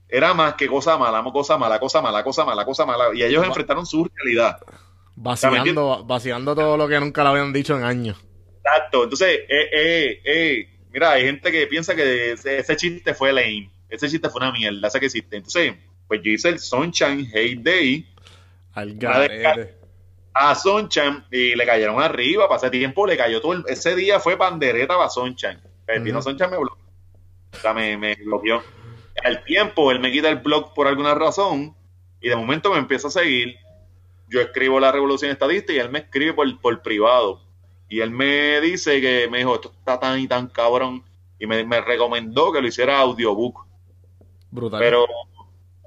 Era 0.10 0.34
más 0.34 0.56
que 0.56 0.68
cosa 0.68 0.98
mala, 0.98 1.24
cosa 1.24 1.58
mala, 1.58 1.80
cosa 1.80 2.02
mala, 2.02 2.24
cosa 2.24 2.46
mala, 2.46 2.66
cosa 2.66 2.86
mala. 2.86 3.06
Y 3.14 3.24
ellos 3.24 3.46
enfrentaron 3.46 3.86
su 3.86 4.08
realidad. 4.14 4.60
Vaciando, 5.16 6.04
vaciando 6.04 6.56
todo 6.56 6.76
lo 6.76 6.88
que 6.88 7.00
nunca 7.00 7.24
le 7.24 7.30
habían 7.30 7.54
dicho 7.54 7.78
en 7.78 7.84
años. 7.84 8.24
Exacto. 8.58 9.04
Entonces, 9.04 9.40
eh, 9.48 9.70
eh, 9.72 10.22
eh, 10.26 10.70
mira, 10.92 11.12
hay 11.12 11.26
gente 11.26 11.52
que 11.52 11.66
piensa 11.68 11.96
que 11.96 12.34
ese, 12.34 12.60
ese 12.60 12.76
chiste 12.76 13.14
fue 13.14 13.32
lame. 13.32 13.72
Ese 13.90 14.10
chiste 14.10 14.30
fue 14.30 14.42
una 14.42 14.52
mierda, 14.52 14.88
esa 14.88 15.00
que 15.00 15.06
existe. 15.06 15.38
Entonces, 15.38 15.76
pues 16.08 16.22
yo 16.24 16.32
hice 16.32 16.50
el 16.50 16.60
Sunshine 16.60 17.28
Hate 17.34 17.60
Day 17.62 18.08
Al 18.74 18.98
a 20.34 20.56
Sunshine 20.56 21.24
y 21.32 21.56
le 21.56 21.66
cayeron 21.66 22.02
arriba. 22.02 22.50
Pasé 22.50 22.70
tiempo, 22.70 23.06
le 23.06 23.16
cayó 23.16 23.40
todo. 23.40 23.54
el- 23.54 23.64
ese 23.68 23.96
día 23.96 24.20
fue 24.20 24.36
pandereta 24.38 24.96
para 24.98 25.10
Sunshine. 25.10 25.60
El. 25.88 26.04
Dino 26.04 26.22
Sunshine 26.22 26.50
me 26.50 26.58
bloqueó. 26.58 26.84
O 27.54 27.58
sea, 27.58 27.74
me, 27.74 27.98
me 27.98 28.16
bloqueó. 28.16 28.64
Al 29.24 29.44
tiempo, 29.44 29.92
él 29.92 30.00
me 30.00 30.12
quita 30.12 30.30
el 30.30 30.38
blog 30.38 30.74
por 30.74 30.88
alguna 30.88 31.14
razón 31.14 31.76
y 32.20 32.30
de 32.30 32.36
momento 32.36 32.72
me 32.72 32.80
empieza 32.80 33.10
a 33.10 33.12
seguir. 33.12 33.56
Yo 34.28 34.42
escribo 34.42 34.80
la 34.80 34.92
revolución 34.92 35.30
estadista 35.30 35.72
y 35.72 35.78
él 35.78 35.90
me 35.92 36.00
escribe 36.00 36.34
por, 36.34 36.60
por 36.60 36.82
privado. 36.82 37.42
Y 37.88 38.00
él 38.00 38.10
me 38.10 38.60
dice 38.60 39.00
que 39.02 39.28
me 39.30 39.38
dijo, 39.40 39.54
esto 39.54 39.72
está 39.78 40.00
tan 40.00 40.20
y 40.20 40.28
tan 40.28 40.48
cabrón. 40.48 41.04
Y 41.38 41.46
me, 41.46 41.64
me 41.64 41.80
recomendó 41.82 42.52
que 42.52 42.60
lo 42.62 42.68
hiciera 42.68 42.98
audiobook. 43.00 43.68
Brutal. 44.50 44.80
Pero 44.80 45.06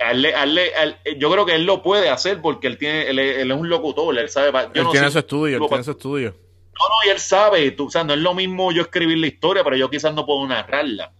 a 0.00 0.10
él 0.12 0.26
a 0.26 0.42
a 0.42 1.12
yo 1.18 1.30
creo 1.30 1.46
que 1.46 1.54
él 1.54 1.64
lo 1.64 1.82
puede 1.82 2.08
hacer 2.10 2.40
porque 2.42 2.66
él 2.66 2.78
tiene 2.78 3.08
él, 3.08 3.18
es 3.18 3.38
él 3.38 3.50
es 3.50 3.56
un 3.56 3.68
locutor, 3.68 4.18
él 4.18 4.28
sabe. 4.28 4.50
Yo 4.52 4.58
él 4.74 4.84
no 4.84 4.90
tiene 4.90 5.06
sé- 5.06 5.12
su 5.12 5.18
estudio, 5.20 5.56
él 5.56 5.60
no, 5.62 5.68
tiene 5.68 5.84
su 5.84 5.90
estudio. 5.92 6.30
no, 6.30 6.88
no, 6.88 6.94
y 7.06 7.10
él 7.10 7.18
sabe, 7.18 7.70
tú, 7.72 7.86
o 7.86 7.90
sea, 7.90 8.04
no 8.04 8.12
es 8.12 8.18
lo 8.20 8.34
mismo 8.34 8.72
yo 8.72 8.82
escribir 8.82 9.18
la 9.18 9.26
historia, 9.28 9.64
pero 9.64 9.76
yo 9.76 9.88
quizás 9.90 10.12
no 10.14 10.26
puedo 10.26 10.46
narrarla. 10.46 11.12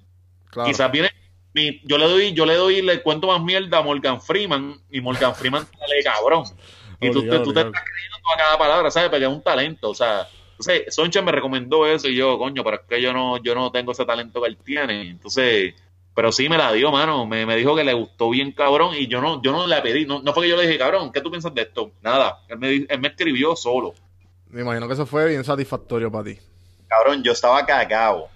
Claro. 0.51 0.69
Quizás 0.69 0.91
viene, 0.93 1.11
mi- 1.55 1.81
yo 1.85 1.97
le 1.99 2.05
doy, 2.07 2.33
yo 2.35 2.45
le 2.47 2.55
doy, 2.55 2.83
le 2.83 3.03
cuento 3.03 3.27
más 3.29 3.43
mierda 3.43 3.79
a 3.79 3.83
Morgan 3.83 4.21
Freeman 4.21 4.79
y 4.91 5.01
Morgan 5.01 5.35
Freeman 5.35 5.67
sale 5.79 6.03
cabrón. 6.05 6.45
Y 7.01 7.11
tú, 7.11 7.19
Obligado, 7.21 7.39
te, 7.41 7.45
tú 7.45 7.53
te 7.53 7.61
obligado. 7.61 7.67
estás 7.69 7.85
creyendo 7.85 8.17
toda 8.25 8.37
cada 8.39 8.59
palabra, 8.59 8.91
¿sabes? 8.91 9.09
Porque 9.11 9.25
es 9.25 9.31
un 9.31 9.43
talento, 9.43 9.91
o 9.91 9.95
sea. 9.95 10.29
Entonces, 10.59 10.95
Soncha 10.95 11.21
me 11.21 11.33
recomendó 11.33 11.87
eso 11.87 12.09
y 12.09 12.17
yo, 12.17 12.39
coño, 12.39 12.65
pero 12.65 12.77
es 12.77 12.83
que 12.89 13.03
yo 13.03 13.13
no, 13.13 13.37
yo 13.43 13.55
no 13.55 13.71
tengo 13.71 13.93
ese 13.93 14.07
talento 14.07 14.41
que 14.41 14.49
él 14.49 14.57
tiene. 14.57 15.03
Entonces, 15.11 15.75
pero 16.17 16.33
sí 16.33 16.49
me 16.49 16.57
la 16.57 16.73
dio, 16.73 16.91
mano. 16.91 17.27
Me, 17.27 17.45
me 17.45 17.57
dijo 17.57 17.77
que 17.77 17.85
le 17.85 17.93
gustó 17.93 18.31
bien 18.31 18.51
cabrón 18.53 18.95
y 18.95 19.07
yo 19.07 19.21
no, 19.21 19.43
yo 19.43 19.53
no 19.53 19.67
le 19.67 19.83
pedí, 19.83 20.07
no, 20.07 20.23
no 20.23 20.33
fue 20.33 20.45
que 20.45 20.49
yo 20.49 20.57
le 20.57 20.67
dije, 20.67 20.79
cabrón, 20.79 21.13
¿qué 21.13 21.21
tú 21.21 21.31
piensas 21.31 21.55
de 21.55 21.61
esto? 21.61 21.93
Nada. 22.01 22.41
Él 22.49 22.59
me, 22.59 22.87
él 22.89 23.01
me 23.01 23.09
escribió 23.09 23.55
solo. 23.55 23.93
Me 24.49 24.63
imagino 24.63 24.89
que 24.89 24.95
eso 24.95 25.05
fue 25.05 25.29
bien 25.29 25.45
satisfactorio 25.45 26.11
para 26.11 26.25
ti. 26.25 26.39
Cabrón, 26.89 27.23
yo 27.23 27.33
estaba 27.33 27.67
cagado. 27.67 28.29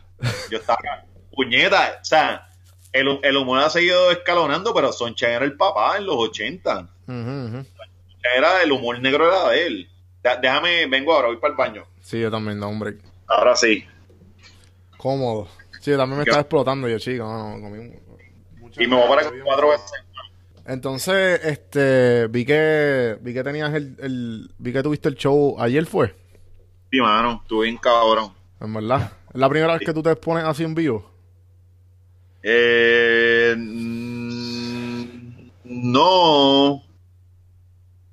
Yo 0.51 0.59
estaba 0.59 0.79
cagado. 0.83 1.09
Puñeta, 1.33 2.01
o 2.03 2.05
sea, 2.05 2.51
el, 2.93 3.19
el 3.23 3.37
humor 3.39 3.61
ha 3.61 3.71
seguido 3.71 4.11
escalonando, 4.11 4.75
pero 4.75 4.93
Soncha 4.93 5.31
era 5.31 5.47
el 5.47 5.57
papá 5.57 5.97
en 5.97 6.05
los 6.05 6.17
80. 6.17 6.81
Ujú, 7.07 7.17
ujú. 7.17 7.67
Era 8.37 8.63
el 8.63 8.73
humor 8.73 9.01
negro 9.01 9.27
era 9.27 9.49
de 9.49 9.67
él. 9.67 9.91
Déjame, 10.43 10.85
vengo 10.87 11.15
ahora, 11.15 11.29
voy 11.29 11.39
para 11.39 11.53
el 11.53 11.57
baño. 11.57 11.85
Sí, 12.03 12.21
yo 12.21 12.31
también, 12.31 12.63
un 12.63 12.79
break. 12.79 12.99
Ahora 13.27 13.57
sí. 13.57 13.87
Cómodo. 14.99 15.49
Sí, 15.81 15.97
también 15.97 16.19
me 16.19 16.23
estaba 16.25 16.43
explotando 16.43 16.89
yo, 16.89 16.99
chico. 16.99 17.25
No, 17.25 17.57
no, 17.57 17.63
comí 17.63 17.91
mucha 18.59 18.83
Y 18.83 18.87
me 18.87 18.97
voy 18.97 19.09
para 19.09 19.31
cuatro 19.45 19.71
veces. 19.71 19.91
Entonces, 20.67 21.41
este, 21.45 22.29
vi 22.29 22.45
que, 22.45 23.17
vi 23.21 23.35
que 23.35 23.43
tenías 23.43 23.75
el, 23.75 23.97
el, 23.99 24.51
vi 24.59 24.73
que 24.73 24.83
tuviste 24.83 25.09
el 25.09 25.17
show 25.17 25.57
ayer 25.59 25.85
fue, 25.87 26.15
Sí, 26.93 27.01
mano, 27.01 27.41
estuve 27.43 27.65
bien 27.65 27.79
cabrón. 27.79 28.33
en 28.61 28.75
verdad. 28.75 29.13
¿Es 29.33 29.41
la 29.41 29.49
primera 29.49 29.73
vez 29.75 29.83
que 29.87 29.93
tú 29.93 30.03
te 30.03 30.11
expones 30.11 30.45
así 30.45 30.63
en 30.65 30.75
vivo? 30.75 31.11
Eh, 32.43 33.55
no. 35.65 36.83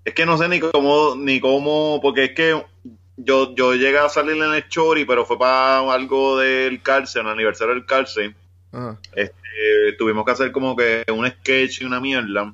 Es 0.06 0.14
que 0.14 0.26
no 0.26 0.38
sé 0.38 0.48
ni 0.48 0.60
cómo, 0.60 1.16
ni 1.16 1.40
cómo, 1.40 2.00
porque 2.02 2.26
es 2.26 2.32
que 2.32 2.64
yo, 3.18 3.54
yo 3.56 3.74
llegué 3.74 3.98
a 3.98 4.10
salir 4.10 4.36
en 4.42 4.54
el 4.54 4.68
Chori, 4.70 5.04
pero 5.06 5.26
fue 5.26 5.38
para 5.38 5.80
algo 5.92 6.38
del 6.38 6.82
cárcel, 6.82 7.24
un 7.24 7.32
aniversario 7.32 7.74
del 7.74 7.86
cárcel. 7.86 8.36
Ajá. 8.72 8.98
Este, 9.16 9.94
tuvimos 9.98 10.24
que 10.24 10.32
hacer 10.32 10.52
como 10.52 10.76
que 10.76 11.04
un 11.12 11.28
sketch 11.28 11.82
y 11.82 11.86
una 11.86 12.00
mierda. 12.00 12.54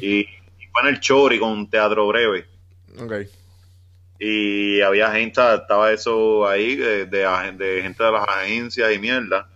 Y, 0.00 0.20
y 0.20 0.26
fue 0.72 0.82
en 0.82 0.88
el 0.88 1.00
Chori 1.00 1.38
con 1.38 1.68
Teatro 1.68 2.06
Breve. 2.06 2.46
Y 4.18 4.80
había 4.80 5.10
gente, 5.12 5.40
estaba 5.54 5.92
eso 5.92 6.46
ahí, 6.46 6.76
de, 6.76 7.06
de, 7.06 7.80
gente 7.82 8.02
de 8.04 8.12
las 8.12 8.28
agencias 8.28 8.94
y 8.94 8.98
mierda. 8.98 9.50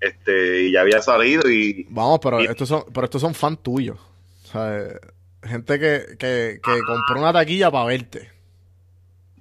Este, 0.00 0.64
y 0.64 0.72
ya 0.72 0.82
había 0.82 1.00
salido 1.00 1.48
y 1.48 1.86
Vamos, 1.88 2.18
pero 2.22 2.42
Y- 2.42 2.46
estos 2.46 2.68
son, 2.68 2.84
pero 2.92 3.04
estos 3.06 3.22
son 3.22 3.34
fans 3.34 3.62
tuyos. 3.62 3.98
O 3.98 4.46
sea, 4.48 4.78
eh, 4.78 4.98
gente 5.42 5.78
que, 5.78 6.16
que, 6.18 6.60
que 6.62 6.80
compró 6.86 7.20
una 7.20 7.32
taquilla 7.32 7.70
para 7.70 7.86
verte. 7.86 8.33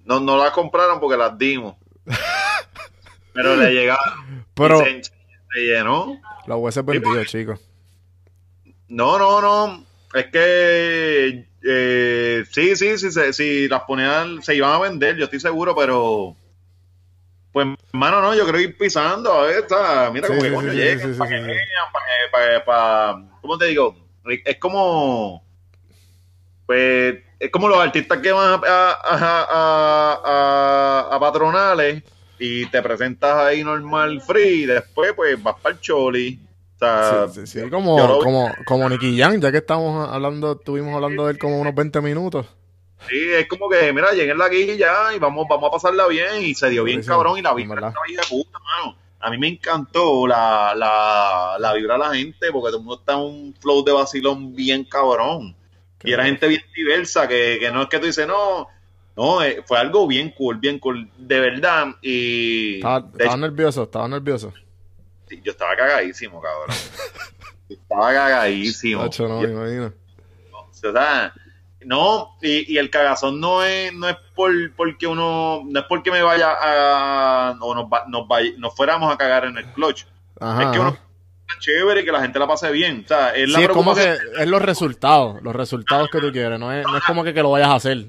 No, 0.05 0.19
no 0.19 0.37
las 0.37 0.51
compraron 0.51 0.99
porque 0.99 1.17
las 1.17 1.37
dimos. 1.37 1.75
Pero 3.33 3.55
le 3.55 3.71
llegaron. 3.71 4.45
Pero 4.53 4.81
y 4.87 5.03
se, 5.03 5.11
se 5.53 5.59
llenó. 5.59 6.19
la 6.45 6.55
hueses 6.55 6.85
vendido, 6.85 7.23
chicos. 7.25 7.59
No, 8.87 9.17
no, 9.17 9.41
no. 9.41 9.85
Es 10.13 10.27
que 10.27 11.47
eh, 11.63 12.43
sí, 12.51 12.75
sí, 12.75 12.97
sí, 12.99 13.11
se- 13.11 13.33
si 13.33 13.67
las 13.67 13.81
ponían, 13.83 14.43
se 14.43 14.53
iban 14.55 14.71
a 14.73 14.77
vender, 14.79 15.15
yo 15.17 15.23
estoy 15.25 15.39
seguro, 15.39 15.75
pero 15.75 16.35
pues, 17.51 17.67
hermano, 17.91 18.21
no, 18.21 18.35
yo 18.35 18.45
creo 18.47 18.61
ir 18.61 18.77
pisando, 18.77 19.31
a 19.31 19.47
ver, 19.47 19.59
está, 19.59 20.11
mira, 20.11 20.27
Sí, 20.27 20.33
como 20.33 20.41
que 20.43 20.49
sí, 20.49 20.55
coño 20.55 20.71
sí, 20.71 20.77
sí, 20.99 21.13
sí, 21.13 21.19
para 21.19 21.29
sí, 21.29 21.35
que 21.47 21.53
sí. 21.53 21.59
para 21.91 22.05
que, 22.05 22.31
para 22.31 22.53
que- 22.53 22.59
para- 22.65 23.39
¿cómo 23.41 23.57
te 23.57 23.65
digo? 23.65 23.95
Es 24.45 24.57
como, 24.57 25.43
pues, 26.65 27.15
es 27.45 27.51
como 27.51 27.67
los 27.67 27.77
artistas 27.77 28.19
que 28.19 28.31
van 28.31 28.61
a, 28.65 28.89
a, 29.03 30.17
a- 30.23 31.09
a- 31.15 31.19
patronales 31.19 32.03
y 32.39 32.65
te 32.67 32.81
presentas 32.81 33.37
ahí 33.37 33.63
normal 33.63 34.21
free 34.21 34.63
y 34.63 34.65
después, 34.65 35.13
pues, 35.13 35.41
vas 35.41 35.55
para 35.61 35.75
el 35.75 35.81
choli. 35.81 36.39
O 36.75 36.79
sea, 36.79 37.27
Sí, 37.29 37.47
sí, 37.47 37.69
como, 37.69 37.97
lo- 37.97 38.19
como, 38.19 38.51
como 38.65 38.89
Nicky 38.89 39.17
Jam, 39.17 39.39
ya 39.39 39.51
que 39.51 39.59
estamos 39.59 40.09
hablando, 40.09 40.53
estuvimos 40.53 40.93
hablando 40.95 41.25
de 41.25 41.33
él 41.33 41.37
como 41.39 41.59
unos 41.59 41.73
20 41.73 42.01
minutos. 42.01 42.45
Sí, 43.09 43.17
es 43.33 43.47
como 43.47 43.69
que, 43.69 43.91
mira, 43.93 44.11
lleguen 44.13 44.41
aquí 44.41 44.61
y 44.71 44.77
ya 44.77 45.13
y 45.15 45.19
vamos, 45.19 45.45
vamos 45.49 45.67
a 45.67 45.71
pasarla 45.71 46.07
bien 46.07 46.41
y 46.41 46.55
se 46.55 46.69
dio 46.69 46.83
bien 46.85 46.99
cabrón 47.03 47.37
y 47.37 47.41
la 47.41 47.53
vibra 47.53 47.75
estaba 47.89 48.05
ahí 48.07 48.15
de 48.15 48.23
puta, 48.29 48.59
mano. 48.59 48.95
A 49.19 49.29
mí 49.29 49.37
me 49.37 49.47
encantó 49.47 50.27
la, 50.27 50.73
la, 50.75 51.55
la 51.59 51.73
vibra 51.73 51.93
de 51.93 51.99
la 51.99 52.13
gente 52.13 52.51
porque 52.51 52.69
todo 52.69 52.77
el 52.77 52.83
mundo 52.83 52.99
está 52.99 53.13
en 53.13 53.19
un 53.19 53.55
flow 53.61 53.83
de 53.83 53.91
vacilón 53.93 54.53
bien 54.55 54.83
cabrón. 54.85 55.55
Qué 56.03 56.09
y 56.09 56.13
era 56.13 56.25
gente 56.25 56.47
bien 56.47 56.61
diversa, 56.75 57.27
que, 57.27 57.57
que 57.59 57.71
no 57.71 57.83
es 57.83 57.87
que 57.89 57.99
tú 57.99 58.05
dices, 58.05 58.27
no, 58.27 58.67
no, 59.15 59.41
eh, 59.43 59.63
fue 59.65 59.77
algo 59.77 60.05
bien 60.07 60.31
cool, 60.31 60.57
bien 60.57 60.79
cool, 60.79 61.09
de 61.17 61.39
verdad. 61.39 61.87
Y 62.01 62.75
Estaba, 62.75 62.99
de 63.01 63.07
estaba 63.07 63.29
hecho, 63.31 63.37
nervioso, 63.37 63.83
estaba 63.83 64.07
nervioso. 64.07 64.53
sí, 65.27 65.41
yo 65.43 65.51
estaba 65.51 65.75
cagadísimo, 65.75 66.41
cabrón. 66.41 66.75
Estaba 67.69 68.13
cagadísimo. 68.13 69.05
No, 69.19 69.43
Y- 69.43 69.47
me 69.47 69.53
imagino. 69.53 69.93
o 70.51 70.73
sea, 70.73 71.33
no, 71.85 72.37
y, 72.41 72.73
y 72.73 72.77
el 72.77 72.89
cagazón 72.89 73.39
no 73.39 73.63
es, 73.63 73.93
no 73.93 74.07
es 74.09 74.15
por 74.35 74.51
porque 74.75 75.07
uno, 75.07 75.63
no 75.65 75.79
es 75.79 75.85
porque 75.89 76.11
me 76.11 76.21
vaya 76.21 76.51
a, 76.61 77.57
o 77.59 77.73
nos, 77.73 77.85
va- 77.85 78.05
nos, 78.07 78.27
vay- 78.27 78.55
nos 78.57 78.75
fuéramos 78.75 79.11
a 79.13 79.17
cagar 79.17 79.45
en 79.45 79.57
el 79.57 79.65
clutch. 79.73 80.05
Ajá. 80.39 80.61
es 80.63 80.69
que 80.71 80.77
ajá. 80.77 80.81
uno 80.81 80.89
está 80.89 81.03
chévere 81.59 82.01
y 82.01 82.05
que 82.05 82.11
la 82.11 82.21
gente 82.21 82.39
la 82.39 82.47
pase 82.47 82.71
bien. 82.71 83.01
O 83.05 83.07
sea, 83.07 83.29
es 83.31 83.49
la 83.49 83.57
Sí, 83.59 83.63
es 83.65 83.69
como 83.69 83.93
que 83.95 84.17
es 84.39 84.47
los 84.47 84.61
resultados, 84.61 85.41
los 85.41 85.55
resultados 85.55 86.09
que 86.09 86.19
tú 86.19 86.31
quieres, 86.31 86.59
no 86.59 86.71
es, 86.71 86.85
no 86.85 86.97
es 86.97 87.03
como 87.03 87.23
que, 87.23 87.33
que 87.33 87.41
lo 87.41 87.51
vayas 87.51 87.69
a 87.69 87.75
hacer. 87.75 88.05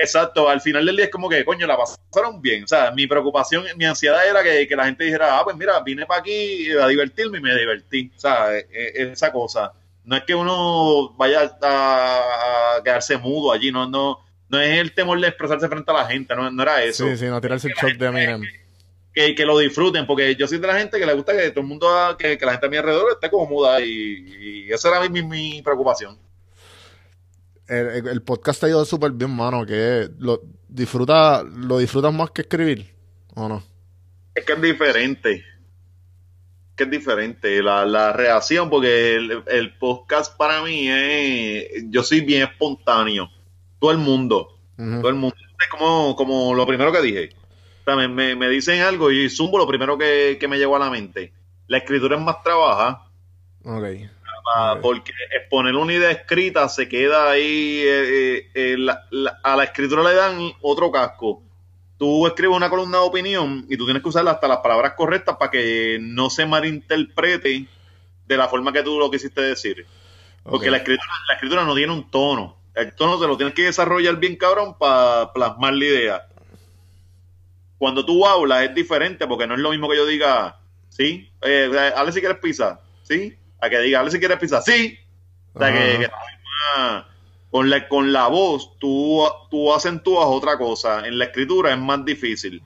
Exacto, 0.00 0.48
al 0.48 0.60
final 0.60 0.86
del 0.86 0.96
día 0.96 1.06
es 1.06 1.10
como 1.10 1.28
que, 1.28 1.44
coño, 1.44 1.66
la 1.66 1.76
pasaron 1.76 2.40
bien. 2.40 2.64
O 2.64 2.68
sea, 2.68 2.90
mi 2.92 3.06
preocupación, 3.06 3.64
mi 3.76 3.84
ansiedad 3.84 4.28
era 4.28 4.42
que, 4.42 4.68
que 4.68 4.76
la 4.76 4.84
gente 4.84 5.04
dijera, 5.04 5.38
ah, 5.38 5.44
pues 5.44 5.56
mira, 5.56 5.80
vine 5.80 6.06
para 6.06 6.20
aquí 6.20 6.70
a 6.72 6.86
divertirme 6.86 7.38
y 7.38 7.40
me 7.40 7.54
divertí. 7.54 8.10
O 8.16 8.20
sea, 8.20 8.56
e- 8.56 8.66
e- 8.70 9.12
esa 9.12 9.32
cosa. 9.32 9.72
No 10.04 10.16
es 10.16 10.22
que 10.24 10.34
uno 10.34 11.10
vaya 11.16 11.52
a, 11.62 12.76
a 12.76 12.82
quedarse 12.82 13.18
mudo 13.18 13.52
allí, 13.52 13.72
no, 13.72 13.88
no, 13.88 14.20
no 14.48 14.60
es 14.60 14.78
el 14.78 14.94
temor 14.94 15.20
de 15.20 15.28
expresarse 15.28 15.68
frente 15.68 15.90
a 15.90 15.94
la 15.94 16.06
gente, 16.06 16.34
no, 16.36 16.50
no 16.50 16.62
era 16.62 16.82
eso. 16.82 17.06
Sí, 17.06 17.16
sí, 17.16 17.26
no 17.26 17.40
tirarse 17.40 17.68
el 17.68 17.74
shock 17.74 17.92
de 17.98 18.06
Eminem. 18.06 18.42
Que, 19.12 19.34
que 19.34 19.44
lo 19.44 19.58
disfruten, 19.58 20.06
porque 20.06 20.36
yo 20.36 20.46
soy 20.46 20.58
de 20.58 20.66
la 20.66 20.78
gente 20.78 20.98
que 20.98 21.06
le 21.06 21.14
gusta 21.14 21.36
que 21.36 21.50
todo 21.50 21.62
el 21.62 21.66
mundo, 21.66 21.88
que, 22.18 22.38
que 22.38 22.46
la 22.46 22.52
gente 22.52 22.66
a 22.66 22.70
mi 22.70 22.76
alrededor 22.76 23.12
esté 23.12 23.30
como 23.30 23.46
muda 23.46 23.80
y, 23.80 24.66
y 24.66 24.72
esa 24.72 24.90
era 24.90 25.08
mi, 25.08 25.22
mi, 25.22 25.28
mi 25.28 25.62
preocupación. 25.62 26.18
El, 27.68 28.22
podcast 28.22 28.60
te 28.60 28.66
ha 28.66 28.68
ido 28.70 28.84
súper 28.86 29.12
bien, 29.12 29.30
mano, 29.30 29.66
que 29.66 30.08
lo 30.18 30.42
disfruta, 30.68 31.42
lo 31.42 31.78
disfrutas 31.78 32.14
más 32.14 32.30
que 32.30 32.40
escribir, 32.40 32.94
¿o 33.34 33.46
no? 33.46 33.62
Es 34.34 34.44
que 34.44 34.54
es 34.54 34.62
diferente. 34.62 35.44
Que 36.74 36.84
es 36.84 36.90
diferente 36.90 37.62
la, 37.62 37.84
la 37.84 38.14
reacción, 38.14 38.70
porque 38.70 39.16
el, 39.16 39.42
el 39.48 39.76
podcast 39.76 40.34
para 40.38 40.62
mí 40.62 40.88
es. 40.88 41.84
Yo 41.90 42.02
soy 42.02 42.22
bien 42.22 42.42
espontáneo. 42.42 43.28
Todo 43.78 43.90
el 43.90 43.98
mundo. 43.98 44.58
Todo 44.76 45.08
el 45.08 45.16
mundo. 45.16 45.36
Es 45.60 45.68
como, 45.68 46.16
como 46.16 46.54
lo 46.54 46.66
primero 46.66 46.90
que 46.90 47.02
dije. 47.02 47.28
Me, 47.96 48.08
me- 48.08 48.34
me 48.36 48.48
dicen 48.48 48.80
algo 48.82 49.10
y 49.10 49.28
zumbo 49.30 49.58
lo 49.58 49.66
primero 49.66 49.96
que, 49.98 50.36
que 50.40 50.48
me 50.48 50.58
llegó 50.58 50.76
a 50.76 50.80
la 50.80 50.90
mente. 50.90 51.32
La 51.66 51.78
escritura 51.78 52.16
es 52.16 52.22
más 52.22 52.42
trabaja. 52.42 53.04
Ah, 54.56 54.78
porque 54.80 55.12
exponer 55.38 55.74
una 55.76 55.92
idea 55.92 56.10
escrita 56.10 56.68
se 56.70 56.88
queda 56.88 57.30
ahí, 57.30 57.80
eh, 57.84 58.08
eh, 58.38 58.50
eh, 58.54 58.76
la- 58.78 59.04
la- 59.10 59.38
a 59.42 59.56
la 59.56 59.64
escritura 59.64 60.02
le 60.02 60.14
dan 60.14 60.38
otro 60.62 60.90
casco. 60.90 61.42
Tú 61.98 62.26
escribes 62.26 62.56
una 62.56 62.70
columna 62.70 62.98
de 62.98 63.04
opinión 63.04 63.66
y 63.68 63.76
tú 63.76 63.84
tienes 63.84 64.02
que 64.02 64.08
usar 64.08 64.26
hasta 64.28 64.48
las 64.48 64.58
palabras 64.58 64.94
correctas 64.96 65.36
para 65.36 65.50
que 65.50 65.98
no 66.00 66.30
se 66.30 66.46
malinterprete 66.46 67.66
de 68.26 68.36
la 68.36 68.48
forma 68.48 68.72
que 68.72 68.82
tú 68.82 68.98
lo 68.98 69.10
quisiste 69.10 69.40
decir. 69.42 69.84
Porque 70.44 70.70
la, 70.70 70.78
escritura, 70.78 71.10
la 71.26 71.34
escritura 71.34 71.64
no 71.64 71.74
tiene 71.74 71.92
un 71.92 72.10
tono. 72.10 72.56
El 72.74 72.94
tono 72.94 73.18
te 73.18 73.26
lo 73.26 73.36
tienes 73.36 73.54
que 73.54 73.64
desarrollar 73.64 74.16
bien 74.16 74.36
cabrón 74.36 74.78
para 74.78 75.32
plasmar 75.32 75.74
la 75.74 75.84
idea. 75.84 76.27
Cuando 77.78 78.04
tú 78.04 78.26
hablas 78.26 78.64
es 78.64 78.74
diferente 78.74 79.26
porque 79.26 79.46
no 79.46 79.54
es 79.54 79.60
lo 79.60 79.70
mismo 79.70 79.88
que 79.88 79.96
yo 79.96 80.06
diga, 80.06 80.58
sí, 80.88 81.30
eh, 81.42 81.70
Ale 81.96 82.12
si 82.12 82.20
quieres 82.20 82.38
pizza, 82.38 82.80
sí, 83.02 83.36
a 83.60 83.70
que 83.70 83.78
diga 83.80 84.00
Ale 84.00 84.10
si 84.10 84.18
quieres 84.18 84.38
pizza, 84.38 84.60
sí. 84.60 84.98
O 85.54 85.58
sea, 85.60 85.72
que, 85.72 86.08
con, 87.50 87.70
la, 87.70 87.88
con 87.88 88.12
la 88.12 88.26
voz 88.28 88.78
tú, 88.78 89.24
tú 89.50 89.72
acentúas 89.72 90.26
otra 90.26 90.58
cosa. 90.58 91.06
En 91.06 91.18
la 91.18 91.26
escritura 91.26 91.72
es 91.72 91.78
más 91.78 92.04
difícil. 92.04 92.62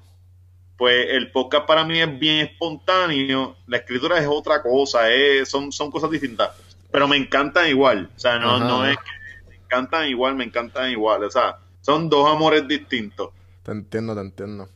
Pues 0.77 1.07
el 1.11 1.31
podcast 1.31 1.67
para 1.67 1.85
mí 1.85 2.01
es 2.01 2.19
bien 2.19 2.39
espontáneo. 2.47 3.57
La 3.67 3.77
escritura 3.79 4.19
es 4.19 4.27
otra 4.29 4.61
cosa. 4.63 5.11
es- 5.11 5.49
son, 5.49 5.71
son 5.71 5.91
cosas 5.91 6.11
distintas. 6.11 6.51
Pero 6.91 7.07
me 7.07 7.17
encantan 7.17 7.69
igual. 7.69 8.11
O 8.15 8.19
sea, 8.19 8.39
no, 8.39 8.57
Ajá. 8.57 8.65
no 8.65 8.85
es 8.87 8.97
que 8.97 9.49
me 9.51 9.57
encantan 9.57 10.09
igual, 10.09 10.35
me 10.35 10.45
encantan 10.45 10.91
igual. 10.91 11.25
O 11.25 11.31
sea, 11.31 11.59
son 11.81 12.11
dos 12.11 12.29
amores 12.29 12.67
distintos. 12.67 13.31
Te 13.63 13.71
entiendo, 13.73 14.15
te 14.15 14.21
entiendo. 14.23 14.69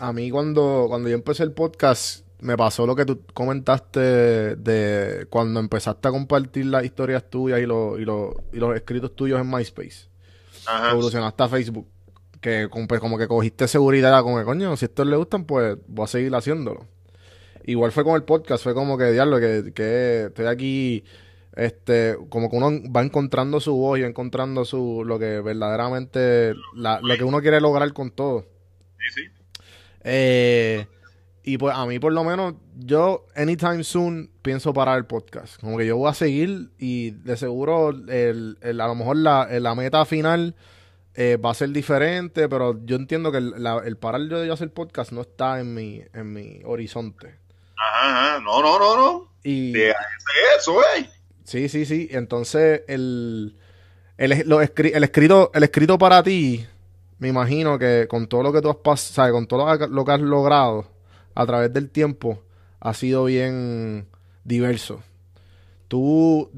A 0.00 0.12
mí 0.12 0.30
cuando, 0.30 0.86
cuando 0.88 1.08
yo 1.08 1.14
empecé 1.14 1.42
el 1.42 1.52
podcast, 1.52 2.26
me 2.40 2.56
pasó 2.56 2.86
lo 2.86 2.94
que 2.94 3.06
tú 3.06 3.22
comentaste 3.32 4.00
de 4.56 5.26
cuando 5.30 5.58
empezaste 5.60 6.08
a 6.08 6.10
compartir 6.10 6.66
las 6.66 6.84
historias 6.84 7.28
tuyas 7.30 7.60
y, 7.60 7.66
los 7.66 7.98
y, 7.98 8.04
los 8.04 8.34
y 8.52 8.56
los 8.58 8.76
escritos 8.76 9.16
tuyos 9.16 9.40
en 9.40 9.50
MySpace. 9.50 10.08
Ajá. 10.66 10.90
Evolucionaste 10.92 11.42
a 11.42 11.48
Facebook. 11.48 11.88
Que 12.40 12.68
como, 12.70 12.86
pues, 12.86 13.00
como 13.00 13.16
que 13.16 13.26
cogiste 13.26 13.66
seguridad, 13.66 14.22
como 14.22 14.38
que 14.38 14.44
coño, 14.44 14.76
si 14.76 14.84
a 14.84 14.88
estos 14.88 15.06
les 15.06 15.18
gustan, 15.18 15.44
pues 15.46 15.78
voy 15.88 16.04
a 16.04 16.06
seguir 16.08 16.34
haciéndolo. 16.34 16.86
Igual 17.64 17.90
fue 17.90 18.04
con 18.04 18.14
el 18.14 18.22
podcast, 18.22 18.62
fue 18.62 18.74
como 18.74 18.98
que, 18.98 19.10
diablo, 19.10 19.40
que, 19.40 19.72
que 19.74 20.26
estoy 20.26 20.46
aquí, 20.46 21.04
este, 21.56 22.16
como 22.28 22.48
que 22.50 22.56
uno 22.56 22.70
va 22.94 23.02
encontrando 23.02 23.58
su 23.60 23.74
voz 23.74 23.98
y 23.98 24.02
va 24.02 24.08
encontrando 24.08 24.64
su, 24.64 25.02
lo 25.04 25.18
que 25.18 25.40
verdaderamente, 25.40 26.54
la- 26.74 27.00
lo 27.00 27.16
que 27.16 27.24
uno 27.24 27.40
quiere 27.40 27.60
lograr 27.60 27.92
con 27.94 28.10
todo. 28.10 28.44
Sí, 28.98 29.22
sí. 29.22 29.22
Eh, 30.08 30.86
y 31.42 31.58
pues 31.58 31.74
a 31.76 31.84
mí 31.86 31.98
por 31.98 32.12
lo 32.12 32.22
menos, 32.24 32.54
yo 32.76 33.26
anytime 33.34 33.82
soon 33.84 34.30
pienso 34.42 34.72
parar 34.72 34.98
el 34.98 35.04
podcast. 35.06 35.60
Como 35.60 35.76
que 35.78 35.86
yo 35.86 35.96
voy 35.96 36.08
a 36.10 36.14
seguir 36.14 36.70
y 36.78 37.10
de 37.10 37.36
seguro 37.36 37.90
el, 37.90 38.56
el- 38.60 38.80
a 38.80 38.86
lo 38.86 38.94
mejor 38.94 39.16
la, 39.16 39.46
la 39.60 39.74
meta 39.74 40.04
final 40.04 40.54
eh, 41.14 41.36
va 41.36 41.50
a 41.50 41.54
ser 41.54 41.70
diferente, 41.70 42.48
pero 42.48 42.78
yo 42.84 42.96
entiendo 42.96 43.30
que 43.32 43.38
el, 43.38 43.54
la- 43.62 43.82
el 43.84 43.96
parar 43.96 44.22
yo 44.28 44.38
de 44.40 44.46
yo 44.46 44.52
hacer 44.54 44.72
podcast 44.72 45.12
no 45.12 45.22
está 45.22 45.58
en 45.60 45.74
mi, 45.74 46.02
en 46.14 46.32
mi 46.32 46.60
horizonte. 46.64 47.36
Ajá, 47.76 48.32
ajá. 48.34 48.40
No, 48.44 48.62
no, 48.62 48.78
no, 48.78 48.96
no. 48.96 49.32
Y 49.44 49.72
Sí, 49.72 49.82
eso, 50.58 50.72
güey. 50.74 51.08
sí, 51.44 51.68
sí, 51.68 51.84
sí. 51.86 52.08
Entonces 52.10 52.82
el, 52.88 53.56
el, 54.18 54.42
lo 54.48 54.62
escri- 54.62 54.92
el 54.94 55.04
escrito, 55.04 55.50
el 55.54 55.62
escrito 55.62 55.96
para 55.98 56.22
ti, 56.22 56.66
me 57.18 57.28
imagino 57.28 57.78
que 57.78 58.06
con 58.08 58.26
todo 58.26 58.42
lo 58.42 58.52
que 58.52 58.60
tú 58.60 58.68
has 58.70 58.76
pasado, 58.76 59.32
con 59.32 59.46
todo 59.46 59.66
lo 59.66 59.78
que- 59.78 60.04
que 60.04 60.12
has 60.12 60.20
logrado 60.20 60.86
a 61.34 61.46
través 61.46 61.72
del 61.72 61.90
tiempo, 61.90 62.42
ha 62.80 62.94
sido 62.94 63.24
bien 63.24 64.06
diverso. 64.44 65.02
¿Tú 65.88 66.50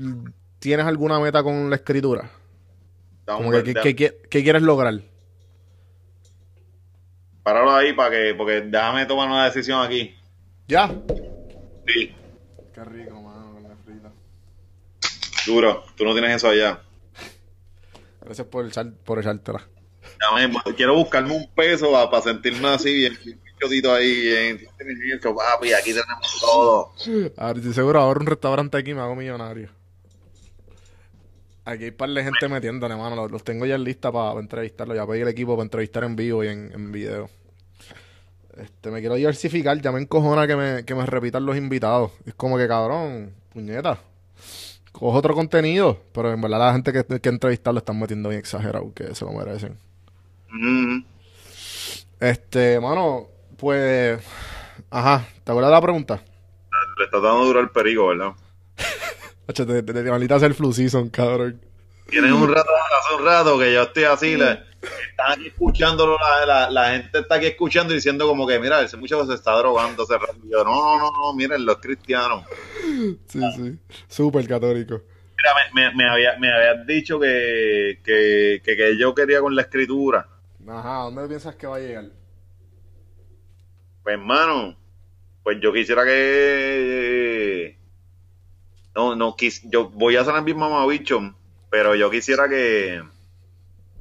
tienes 0.58 0.86
alguna 0.86 1.20
meta 1.20 1.42
con 1.42 1.70
la 1.70 1.76
escritura? 1.76 2.30
Como 3.26 3.50
que, 3.50 3.62
¿qué, 3.62 3.74
qué- 3.74 3.94
qué- 3.96 4.20
qué 4.30 4.42
quieres 4.42 4.62
lograr? 4.62 5.00
Páralo 7.42 7.74
ahí 7.74 7.92
para 7.94 8.10
que, 8.10 8.34
porque 8.36 8.60
déjame 8.62 9.06
tomar 9.06 9.28
una 9.28 9.44
decisión 9.46 9.82
aquí. 9.82 10.14
Ya. 10.66 10.88
Sí. 11.86 12.14
Qué 12.74 12.84
rico, 12.84 13.20
mano, 13.22 13.52
con 13.54 13.62
la 13.62 13.76
frita. 13.84 14.10
Duro, 15.46 15.84
tú 15.96 16.04
no 16.04 16.12
tienes 16.12 16.36
eso 16.36 16.48
allá. 16.48 16.80
Gracias 18.22 18.46
por, 18.48 18.66
echar, 18.66 18.92
por 19.04 19.18
echártela. 19.18 19.66
Quiero 20.76 20.94
buscarme 20.94 21.34
un 21.34 21.48
peso 21.54 21.92
para 21.92 22.22
sentirme 22.22 22.68
así, 22.68 22.94
bien, 22.94 23.18
chotito 23.60 23.92
ahí. 23.92 24.28
Eso, 25.14 25.34
papi, 25.34 25.72
aquí 25.72 25.92
tenemos 25.92 26.40
todo. 26.40 26.92
A 27.36 27.46
ver, 27.48 27.58
estoy 27.58 27.74
seguro, 27.74 28.00
ahora 28.00 28.20
un 28.20 28.26
restaurante 28.26 28.76
aquí 28.78 28.94
me 28.94 29.00
hago 29.00 29.14
millonario. 29.14 29.70
Aquí 31.68 31.84
hay 31.84 31.90
par 31.90 32.08
de 32.08 32.24
gente 32.24 32.48
metiéndole, 32.48 32.96
mano. 32.96 33.28
Los, 33.28 33.44
tengo 33.44 33.66
ya 33.66 33.74
en 33.74 33.84
lista 33.84 34.10
para 34.10 34.40
entrevistarlos. 34.40 34.96
Ya 34.96 35.06
pedí 35.06 35.20
el 35.20 35.28
equipo 35.28 35.54
para 35.54 35.64
entrevistar 35.64 36.02
en 36.04 36.16
vivo 36.16 36.42
y 36.42 36.48
en, 36.48 36.72
en 36.72 36.90
video. 36.90 37.28
Este, 38.56 38.90
me 38.90 39.00
quiero 39.00 39.16
diversificar. 39.16 39.78
Ya 39.82 39.92
me 39.92 40.00
encojona 40.00 40.46
que 40.46 40.56
me, 40.56 40.84
que 40.86 40.94
me 40.94 41.04
repitan 41.04 41.44
los 41.44 41.58
invitados. 41.58 42.12
Es 42.24 42.32
como 42.32 42.56
que, 42.56 42.66
cabrón, 42.66 43.34
puñeta. 43.52 43.98
Cojo 44.92 45.18
otro 45.18 45.34
contenido. 45.34 46.00
Pero 46.12 46.32
en 46.32 46.40
verdad 46.40 46.58
la 46.58 46.72
gente 46.72 46.90
que, 46.90 47.20
que 47.20 47.28
entrevistar 47.28 47.74
lo 47.74 47.80
están 47.80 48.00
metiendo 48.00 48.30
bien 48.30 48.40
exagerado, 48.40 48.94
que 48.94 49.14
se 49.14 49.26
lo 49.26 49.32
merecen. 49.32 49.76
Mm, 50.50 51.00
Este, 52.20 52.80
mano, 52.80 53.28
pues... 53.56 54.20
Ajá, 54.90 55.26
¿te 55.44 55.52
acuerdas 55.52 55.70
de 55.70 55.76
la 55.76 55.82
pregunta? 55.82 56.22
le 56.98 57.04
está 57.04 57.20
dando 57.20 57.44
duro 57.44 57.60
el 57.60 57.70
perigo, 57.70 58.08
¿verdad? 58.08 58.32
Hacho, 59.48 59.66
te, 59.66 59.82
te, 59.82 59.92
te 59.92 60.10
maldita 60.10 60.34
hacer 60.34 60.54
flu 60.54 60.72
season, 60.72 61.08
cabrón. 61.10 61.60
Tienes 62.08 62.32
un 62.32 62.48
rato, 62.52 62.70
hace 62.98 63.14
un 63.20 63.24
rato 63.24 63.58
que 63.58 63.72
yo 63.72 63.82
estoy 63.82 64.04
así, 64.04 64.36
le, 64.36 64.62
están 65.10 65.32
aquí 65.32 65.48
escuchándolo, 65.48 66.16
la, 66.18 66.46
la, 66.46 66.70
la 66.70 66.90
gente 66.92 67.18
está 67.18 67.34
aquí 67.34 67.46
escuchando 67.46 67.92
y 67.92 67.96
diciendo 67.96 68.26
como 68.26 68.46
que, 68.46 68.58
mira, 68.58 68.80
ese 68.80 68.96
muchacho 68.96 69.26
se 69.26 69.34
está 69.34 69.52
drogando 69.58 70.06
yo, 70.08 70.64
no, 70.64 70.64
no, 70.64 70.98
no, 70.98 71.10
no, 71.10 71.34
miren, 71.34 71.66
los 71.66 71.76
cristianos. 71.78 72.44
Sí, 73.26 73.40
sí. 73.54 73.78
Súper 74.08 74.48
católico. 74.48 75.02
Mira, 75.36 75.50
me, 75.74 75.82
me, 75.90 75.94
me, 75.96 76.10
había, 76.10 76.38
me 76.38 76.50
habías 76.50 76.86
dicho 76.86 77.20
que, 77.20 78.00
que, 78.02 78.62
que, 78.64 78.76
que 78.76 78.98
yo 78.98 79.14
quería 79.14 79.40
con 79.40 79.54
la 79.54 79.62
escritura. 79.62 80.26
Ajá, 80.68 81.04
¿dónde 81.04 81.26
piensas 81.28 81.56
que 81.56 81.66
va 81.66 81.76
a 81.76 81.80
llegar? 81.80 82.04
Pues, 84.02 84.14
hermano, 84.14 84.76
pues 85.42 85.58
yo 85.60 85.72
quisiera 85.72 86.04
que... 86.04 87.78
No, 88.94 89.16
no, 89.16 89.34
quis, 89.36 89.62
yo 89.70 89.88
voy 89.88 90.16
a 90.16 90.24
sonar 90.24 90.44
bien 90.44 90.58
mamabicho, 90.58 91.34
pero 91.70 91.94
yo 91.94 92.10
quisiera 92.10 92.48
que... 92.48 93.02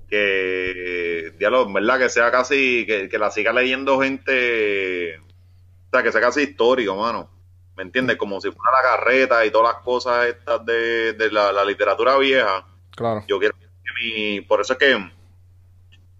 Que, 0.09 1.33
diálogo, 1.37 1.71
¿verdad? 1.73 1.99
Que 1.99 2.09
sea 2.09 2.31
casi, 2.31 2.85
que, 2.85 3.09
que 3.09 3.19
la 3.19 3.29
siga 3.29 3.51
leyendo 3.51 3.99
gente, 3.99 5.17
o 5.19 5.89
sea, 5.91 6.01
que 6.01 6.13
sea 6.13 6.21
casi 6.21 6.43
histórico, 6.43 6.95
mano. 6.95 7.29
¿Me 7.75 7.83
entiendes? 7.83 8.15
Como 8.15 8.39
si 8.39 8.49
fuera 8.49 8.71
la 8.71 8.89
carreta 8.89 9.45
y 9.45 9.51
todas 9.51 9.73
las 9.73 9.83
cosas 9.83 10.27
estas 10.27 10.65
de, 10.65 11.13
de 11.13 11.31
la, 11.31 11.51
la 11.51 11.65
literatura 11.65 12.17
vieja. 12.17 12.65
Claro. 12.91 13.23
Yo 13.27 13.37
quiero 13.37 13.55
que 13.57 13.67
mi, 14.01 14.41
por 14.41 14.61
eso 14.61 14.73
es 14.73 14.79
que 14.79 15.11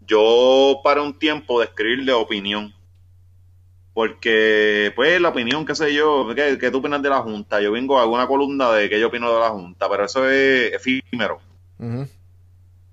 yo 0.08 0.80
para 0.84 1.02
un 1.02 1.18
tiempo 1.20 1.60
de 1.60 1.66
escribir 1.66 2.06
de 2.06 2.14
opinión. 2.14 2.74
Porque, 3.94 4.92
pues, 4.96 5.20
la 5.20 5.30
opinión, 5.30 5.66
qué 5.66 5.74
sé 5.74 5.94
yo, 5.94 6.28
¿qué, 6.36 6.58
qué 6.60 6.70
tú 6.70 6.78
opinas 6.78 7.02
de 7.02 7.10
la 7.10 7.22
Junta? 7.22 7.60
Yo 7.62 7.72
vengo 7.72 7.98
a 7.98 8.04
alguna 8.04 8.28
columna 8.28 8.72
de 8.72 8.90
que 8.90 9.00
yo 9.00 9.08
opino 9.08 9.34
de 9.34 9.40
la 9.40 9.50
Junta, 9.50 9.90
pero 9.90 10.06
eso 10.06 10.30
es 10.30 10.72
efímero. 10.74 11.40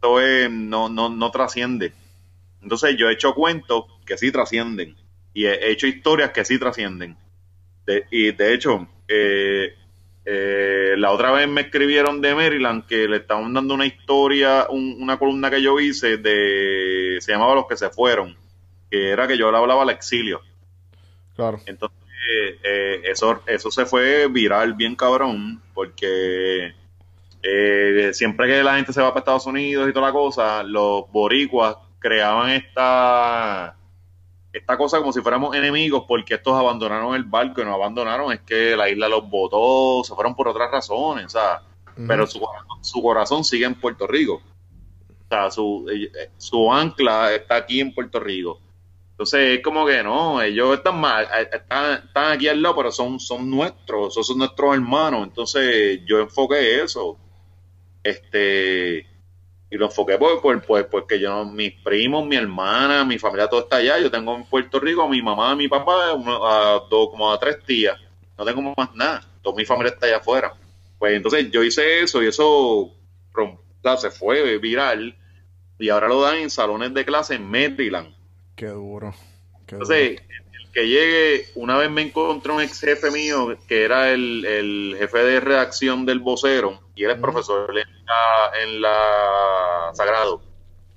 Eso 0.03 0.21
es, 0.21 0.51
no, 0.51 0.89
no, 0.89 1.11
no 1.11 1.31
trasciende. 1.31 1.93
Entonces, 2.63 2.97
yo 2.97 3.09
he 3.09 3.13
hecho 3.13 3.35
cuentos 3.35 3.85
que 4.07 4.17
sí 4.17 4.33
trascienden. 4.33 4.97
Y 5.35 5.45
he 5.45 5.71
hecho 5.71 5.87
historias 5.87 6.31
que 6.31 6.45
sí 6.45 6.59
trascienden. 6.59 7.17
De- 7.85 8.07
y 8.11 8.33
de 8.33 8.55
hecho, 8.55 8.89
eh, 9.07 9.75
eh, 10.25 10.95
la 10.97 11.11
otra 11.13 11.31
vez 11.33 11.49
me 11.49 11.63
escribieron 11.63 12.21
de 12.21 12.35
Maryland 12.35 12.87
que 12.87 13.07
le 13.09 13.19
estaban 13.19 13.53
dando 13.53 13.75
una 13.75 13.87
historia, 13.87 14.67
un- 14.71 14.97
una 15.01 15.19
columna 15.19 15.51
que 15.51 15.63
yo 15.63 15.79
hice 15.81 16.17
de, 16.17 17.19
se 17.21 17.33
llamaba 17.33 17.55
Los 17.55 17.67
que 17.67 17.77
se 17.77 17.91
fueron, 17.91 18.37
que 18.91 19.11
era 19.11 19.27
que 19.27 19.37
yo 19.37 19.51
le 19.53 19.59
hablaba 19.59 19.83
al 19.83 19.91
exilio. 19.91 20.41
Claro. 21.37 21.61
Entonces, 21.67 21.99
eh, 22.63 23.03
eso, 23.05 23.43
eso 23.47 23.71
se 23.71 23.85
fue 23.87 24.29
viral 24.29 24.75
bien 24.75 24.97
cabrón, 24.97 25.61
porque 25.75 26.73
eh, 27.43 28.11
siempre 28.15 28.49
que 28.49 28.63
la 28.63 28.77
gente 28.77 28.93
se 28.93 29.03
va 29.03 29.09
para 29.11 29.19
Estados 29.21 29.47
Unidos 29.47 29.89
y 29.89 29.93
toda 29.93 30.07
la 30.07 30.13
cosa, 30.13 30.63
los 30.63 31.11
boricuas 31.13 31.77
creaban 31.99 32.51
esta 32.51 33.77
esta 34.55 34.77
cosa 34.79 34.99
como 35.01 35.13
si 35.13 35.21
fuéramos 35.21 35.55
enemigos 35.55 36.05
porque 36.09 36.35
estos 36.35 36.55
abandonaron 36.55 37.15
el 37.15 37.25
barco 37.25 37.61
y 37.61 37.65
no 37.65 37.75
abandonaron, 37.75 38.33
es 38.33 38.41
que 38.41 38.77
la 38.77 38.89
isla 38.89 39.09
los 39.09 39.29
botó, 39.29 40.03
se 40.05 40.15
fueron 40.15 40.35
por 40.35 40.49
otras 40.49 40.71
razones, 40.71 41.27
o 41.27 41.29
sea, 41.29 41.61
Ujú. 41.97 42.07
pero 42.07 42.27
su, 42.27 42.41
corazón- 42.41 42.85
su 42.85 43.03
corazón 43.03 43.45
sigue 43.45 43.67
en 43.67 43.75
Puerto 43.75 44.07
Rico. 44.07 44.35
O 45.11 45.29
sea, 45.29 45.51
su, 45.51 45.87
eh, 45.93 46.31
su 46.39 46.73
ancla 46.73 47.35
está 47.35 47.57
aquí 47.57 47.81
en 47.81 47.93
Puerto 47.93 48.21
Rico. 48.21 48.61
Entonces 49.13 49.59
es 49.59 49.63
como 49.63 49.87
que 49.87 50.03
no, 50.03 50.41
ellos 50.43 50.77
están 50.77 51.01
mal, 51.01 51.25
eh, 51.25 51.49
están, 51.53 52.05
están 52.07 52.33
aquí 52.33 52.49
al 52.49 52.61
lado, 52.63 52.77
pero 52.77 52.91
son, 52.93 53.19
son 53.21 53.49
nuestros, 53.51 54.09
esos 54.13 54.27
son 54.27 54.39
nuestros 54.39 54.75
hermanos. 54.75 55.25
Entonces 55.25 56.01
yo 56.07 56.21
enfoqué 56.21 56.83
eso. 56.83 57.17
Este 58.03 59.07
y 59.75 59.77
lo 59.77 59.87
enfoqué 59.87 60.17
por, 60.19 60.41
por, 60.41 60.63
por- 60.63 60.87
porque 60.89 61.19
yo 61.19 61.45
mis 61.45 61.73
primos, 61.73 62.25
mi 62.25 62.37
hermana, 62.37 63.05
mi 63.05 63.19
familia 63.19 63.49
todo 63.49 63.63
está 63.63 63.77
allá. 63.77 63.99
Yo 63.99 64.09
tengo 64.09 64.37
en 64.37 64.45
Puerto 64.45 64.79
Rico 64.79 65.03
a 65.03 65.09
mi 65.09 65.21
mamá, 65.21 65.51
a 65.51 65.57
mi 65.57 65.67
papá, 65.67 66.15
uno- 66.15 66.47
a 66.47 66.87
dos, 66.89 67.11
como 67.11 67.33
a 67.33 67.39
tres 67.41 67.61
tías. 67.65 67.99
No 68.39 68.45
tengo 68.45 68.73
más 68.77 68.95
nada. 68.95 69.27
Toda 69.43 69.57
mi 69.57 69.65
familia 69.65 69.93
está 69.93 70.07
allá 70.07 70.19
afuera. 70.19 70.55
Pues 70.97 71.15
entonces 71.17 71.51
yo 71.51 71.65
hice 71.65 72.03
eso 72.03 72.23
y 72.23 72.29
eso 72.29 72.93
se 73.99 74.11
fue 74.13 74.59
viral 74.59 75.17
y 75.79 75.89
ahora 75.89 76.07
lo 76.09 76.23
dan 76.23 76.37
en 76.37 76.51
salones 76.51 76.95
de 76.95 77.05
clase 77.05 77.35
en 77.35 77.51
Maryland. 77.51 78.15
Qué 78.55 78.67
duro. 78.69 79.13
Qué 79.67 79.75
Entonces, 79.75 80.21
el 80.21 80.44
que 80.75 80.89
llegue, 80.89 81.47
una 81.55 81.79
vez 81.79 81.89
me 81.91 82.03
encontré 82.03 82.53
un 82.53 82.61
ex 82.61 82.81
jefe 82.81 83.11
mío 83.11 83.57
que 83.69 83.85
era 83.85 84.11
el, 84.11 84.45
el 84.45 84.97
jefe 84.99 85.19
de 85.19 85.41
redacción 85.41 86.05
del 86.05 86.19
vocero 86.19 86.81
y 86.97 87.05
él 87.05 87.13
es 87.13 87.19
profesor 87.19 87.71
en 87.71 87.87
la, 88.05 88.63
en 88.63 88.81
la 88.83 89.91
Sagrado. 89.95 90.43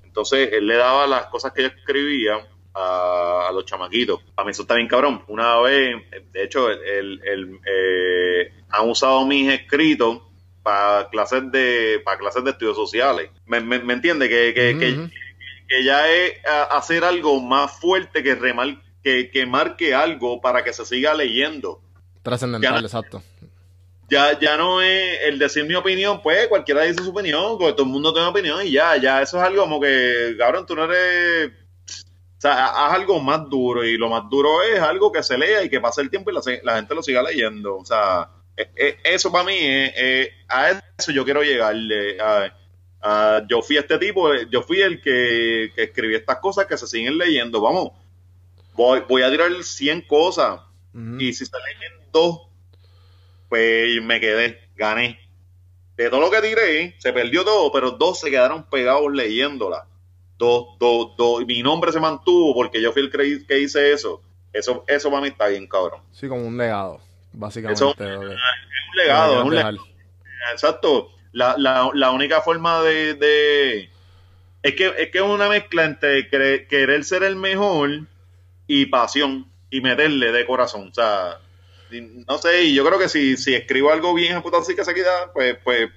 Entonces, 0.04 0.50
él 0.52 0.66
le 0.66 0.74
daba 0.76 1.06
las 1.06 1.26
cosas 1.26 1.52
que 1.52 1.62
yo 1.62 1.68
escribía 1.68 2.44
a, 2.74 3.46
a 3.48 3.52
los 3.52 3.64
chamaquitos. 3.66 4.20
A 4.36 4.42
mí 4.44 4.50
eso 4.50 4.62
está 4.62 4.74
bien 4.74 4.88
cabrón. 4.88 5.22
Una 5.28 5.60
vez, 5.60 5.94
de 6.32 6.42
hecho, 6.42 6.70
el, 6.70 7.20
el- 7.24 7.60
eh, 7.64 8.52
han 8.70 8.88
usado 8.88 9.24
mis 9.26 9.48
escritos 9.52 10.22
para 10.62 11.08
clases 11.08 11.50
de 11.52 12.00
para 12.04 12.18
clases 12.18 12.42
de 12.44 12.50
estudios 12.50 12.76
sociales. 12.76 13.30
¿Me, 13.46 13.60
me, 13.60 13.78
me 13.78 13.94
entiende? 13.94 14.28
Que, 14.28 14.52
que, 14.54 14.70
Ujú, 14.72 14.80
que- 14.80 14.92
ujú. 14.92 15.10
que 15.68 15.84
ya 15.84 16.10
es 16.10 16.34
hacer 16.70 17.04
algo 17.04 17.40
más 17.40 17.78
fuerte 17.78 18.22
que 18.22 18.34
remar 18.34 18.76
que, 19.02 19.30
que 19.30 19.46
marque 19.46 19.94
algo 19.94 20.40
para 20.40 20.64
que 20.64 20.72
se 20.72 20.84
siga 20.84 21.14
leyendo. 21.14 21.80
Trascendental, 22.22 22.84
exacto. 22.84 23.22
Ya, 24.10 24.38
ya 24.38 24.56
no 24.56 24.80
es 24.80 25.18
el 25.24 25.38
decir 25.38 25.64
mi 25.64 25.74
opinión, 25.74 26.22
pues 26.22 26.48
cualquiera 26.48 26.82
dice 26.82 27.02
su 27.04 27.10
opinión, 27.10 27.58
porque 27.58 27.74
todo 27.74 27.84
el 27.84 27.92
mundo 27.92 28.12
tiene 28.12 28.28
opinión 28.28 28.66
y 28.66 28.70
ya, 28.70 28.96
ya 28.96 29.20
eso 29.20 29.36
es 29.36 29.42
algo 29.44 29.62
como 29.62 29.80
que, 29.80 30.34
cabrón, 30.38 30.64
tú 30.66 30.74
no 30.74 30.84
eres... 30.84 31.52
O 32.38 32.40
sea, 32.40 32.66
haz 32.66 32.94
algo 32.94 33.18
más 33.20 33.48
duro 33.50 33.84
y 33.84 33.98
lo 33.98 34.08
más 34.08 34.22
duro 34.30 34.62
es 34.62 34.78
algo 34.78 35.10
que 35.10 35.22
se 35.24 35.36
lea 35.36 35.62
y 35.64 35.68
que 35.68 35.80
pase 35.80 36.00
el 36.00 36.08
tiempo 36.08 36.30
y 36.30 36.34
la, 36.62 36.76
gente 36.76 36.94
lo 36.94 37.02
siga 37.02 37.20
leyendo. 37.22 37.76
O 37.76 37.84
sea, 37.84 38.28
e- 38.56 38.70
e- 38.76 38.96
eso 39.02 39.32
para 39.32 39.44
mí, 39.44 39.56
es- 39.58 40.30
a 40.48 40.80
eso 40.96 41.10
yo 41.10 41.24
quiero 41.24 41.42
llegarle. 41.42 42.18
A, 42.20 42.54
a- 43.02 43.42
yo 43.48 43.60
fui 43.60 43.76
este 43.76 43.98
tipo, 43.98 44.32
yo 44.50 44.62
fui 44.62 44.80
el 44.80 45.02
que, 45.02 45.72
que 45.74 45.82
escribí 45.82 46.14
estas 46.14 46.38
cosas 46.38 46.66
que 46.66 46.78
se 46.78 46.86
siguen 46.86 47.18
leyendo. 47.18 47.60
Vamos, 47.60 47.90
voy, 48.78 49.02
voy 49.08 49.22
a 49.22 49.30
tirar 49.30 49.50
100 49.62 50.02
cosas 50.02 50.60
y 51.20 51.32
si 51.32 51.44
se 51.44 51.52
leen 51.80 51.92
dos, 52.12 52.48
pues 53.48 54.02
me 54.02 54.20
quedé, 54.20 54.58
gané. 54.76 55.18
De 55.96 56.08
todo 56.10 56.20
lo 56.20 56.30
que 56.30 56.40
tiré, 56.40 56.94
se 56.98 57.12
perdió 57.12 57.44
todo, 57.44 57.72
pero 57.72 57.90
dos 57.90 58.20
se 58.20 58.30
quedaron 58.30 58.64
pegados 58.70 59.12
leyéndola. 59.12 59.86
Dos, 60.38 60.76
dos, 60.78 61.16
dos. 61.16 61.42
Y 61.42 61.44
Mi 61.46 61.62
nombre 61.62 61.90
se 61.92 61.98
mantuvo 62.00 62.54
porque 62.54 62.80
yo 62.80 62.92
fui 62.92 63.02
el 63.02 63.10
que 63.10 63.44
que 63.46 63.58
hice 63.60 63.92
eso. 63.92 64.22
Eso, 64.52 64.84
eso 64.86 65.10
para 65.10 65.22
mí 65.22 65.28
está 65.28 65.48
bien, 65.48 65.66
cabrón. 65.66 66.00
Sí, 66.12 66.28
como 66.28 66.46
un 66.46 66.56
legado, 66.56 67.00
básicamente. 67.32 67.84
Eso- 67.84 67.94
Es 67.98 68.16
un 68.16 68.96
legado, 68.96 69.38
es 69.40 69.44
un 69.44 69.54
legado. 69.54 69.78
Exacto. 70.52 71.10
La, 71.32 71.56
la, 71.58 71.90
la 71.94 72.10
única 72.12 72.40
forma 72.42 72.80
de, 72.82 73.14
de- 73.14 73.90
es 74.62 74.74
que 74.74 74.86
es 74.98 75.10
que 75.10 75.18
es 75.18 75.24
una 75.24 75.48
mezcla 75.48 75.84
entre 75.84 76.28
querer 76.28 77.04
ser 77.04 77.22
el 77.24 77.36
mejor 77.36 77.90
y 78.68 78.86
pasión 78.86 79.50
y 79.70 79.80
meterle 79.80 80.30
de 80.30 80.46
corazón. 80.46 80.88
O 80.90 80.94
sea, 80.94 81.40
no 81.90 82.38
sé, 82.38 82.62
y 82.64 82.74
yo 82.74 82.86
creo 82.86 82.98
que 83.00 83.08
si, 83.08 83.36
si 83.36 83.54
escribo 83.54 83.90
algo 83.92 84.14
bien, 84.14 84.40
puta 84.42 84.58
así 84.58 84.76
que 84.76 84.84
se 84.84 84.94
queda, 84.94 85.32
pues, 85.32 85.58
pues 85.64 85.90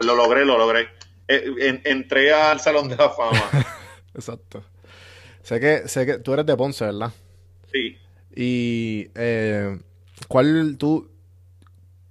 lo 0.00 0.16
logré, 0.16 0.44
lo 0.44 0.58
logré. 0.58 0.88
Eh, 1.28 1.44
en- 1.60 1.82
entré 1.84 2.32
al 2.32 2.58
Salón 2.58 2.88
de 2.88 2.96
la 2.96 3.10
Fama. 3.10 3.48
Exacto. 4.14 4.64
Sé 5.42 5.60
que, 5.60 5.86
sé 5.86 6.04
que 6.04 6.18
tú 6.18 6.32
eres 6.32 6.46
de 6.46 6.56
Ponce, 6.56 6.84
¿verdad? 6.84 7.12
Sí. 7.72 7.96
Y 8.34 9.10
eh, 9.14 9.78
¿cuál 10.26 10.76
tú 10.76 11.08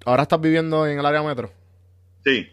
ahora 0.08 0.24
estás 0.24 0.40
viviendo 0.40 0.88
en 0.88 0.98
el 1.00 1.06
área 1.06 1.22
metro. 1.22 1.52
Sí. 2.24 2.48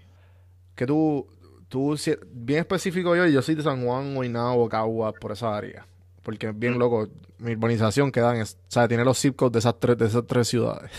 Que 0.74 0.86
tú, 0.86 1.26
tú, 1.68 1.96
bien 2.32 2.60
específico 2.60 3.14
yo, 3.14 3.26
yo 3.26 3.42
soy 3.42 3.54
de 3.54 3.62
San 3.62 3.84
Juan, 3.84 4.14
Guaynabo, 4.14 4.68
Caguas, 4.68 5.14
por 5.20 5.30
esa 5.32 5.56
área. 5.56 5.86
Porque 6.24 6.48
es 6.48 6.58
bien 6.58 6.78
loco. 6.78 7.08
Mi 7.38 7.52
urbanización 7.52 8.10
queda 8.10 8.34
en, 8.34 8.42
o 8.42 8.46
sea, 8.68 8.88
tiene 8.88 9.04
los 9.04 9.20
zip 9.20 9.36
codes 9.36 9.52
de 9.52 9.58
esas 9.60 9.78
tres, 9.78 9.96
de 9.98 10.06
esas 10.06 10.26
tres 10.26 10.48
ciudades. 10.48 10.90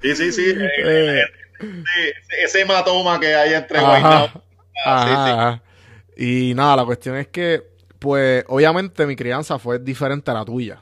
Sí, 0.00 0.14
sí, 0.16 0.32
sí. 0.32 0.54
eh, 0.84 1.20
Eh, 1.60 2.12
ese, 2.22 2.44
ese 2.44 2.60
hematoma 2.62 3.20
que 3.20 3.34
hay 3.34 3.54
entre 3.54 3.78
Ajá. 3.78 4.24
Ah, 4.84 5.04
sí, 5.06 5.12
Ajá, 5.14 5.62
sí. 6.16 6.50
Y 6.50 6.54
nada, 6.54 6.76
la 6.76 6.84
cuestión 6.84 7.16
es 7.16 7.28
que, 7.28 7.62
pues, 7.98 8.44
obviamente 8.48 9.06
mi 9.06 9.14
crianza 9.16 9.58
fue 9.58 9.78
diferente 9.78 10.30
a 10.30 10.34
la 10.34 10.44
tuya. 10.44 10.80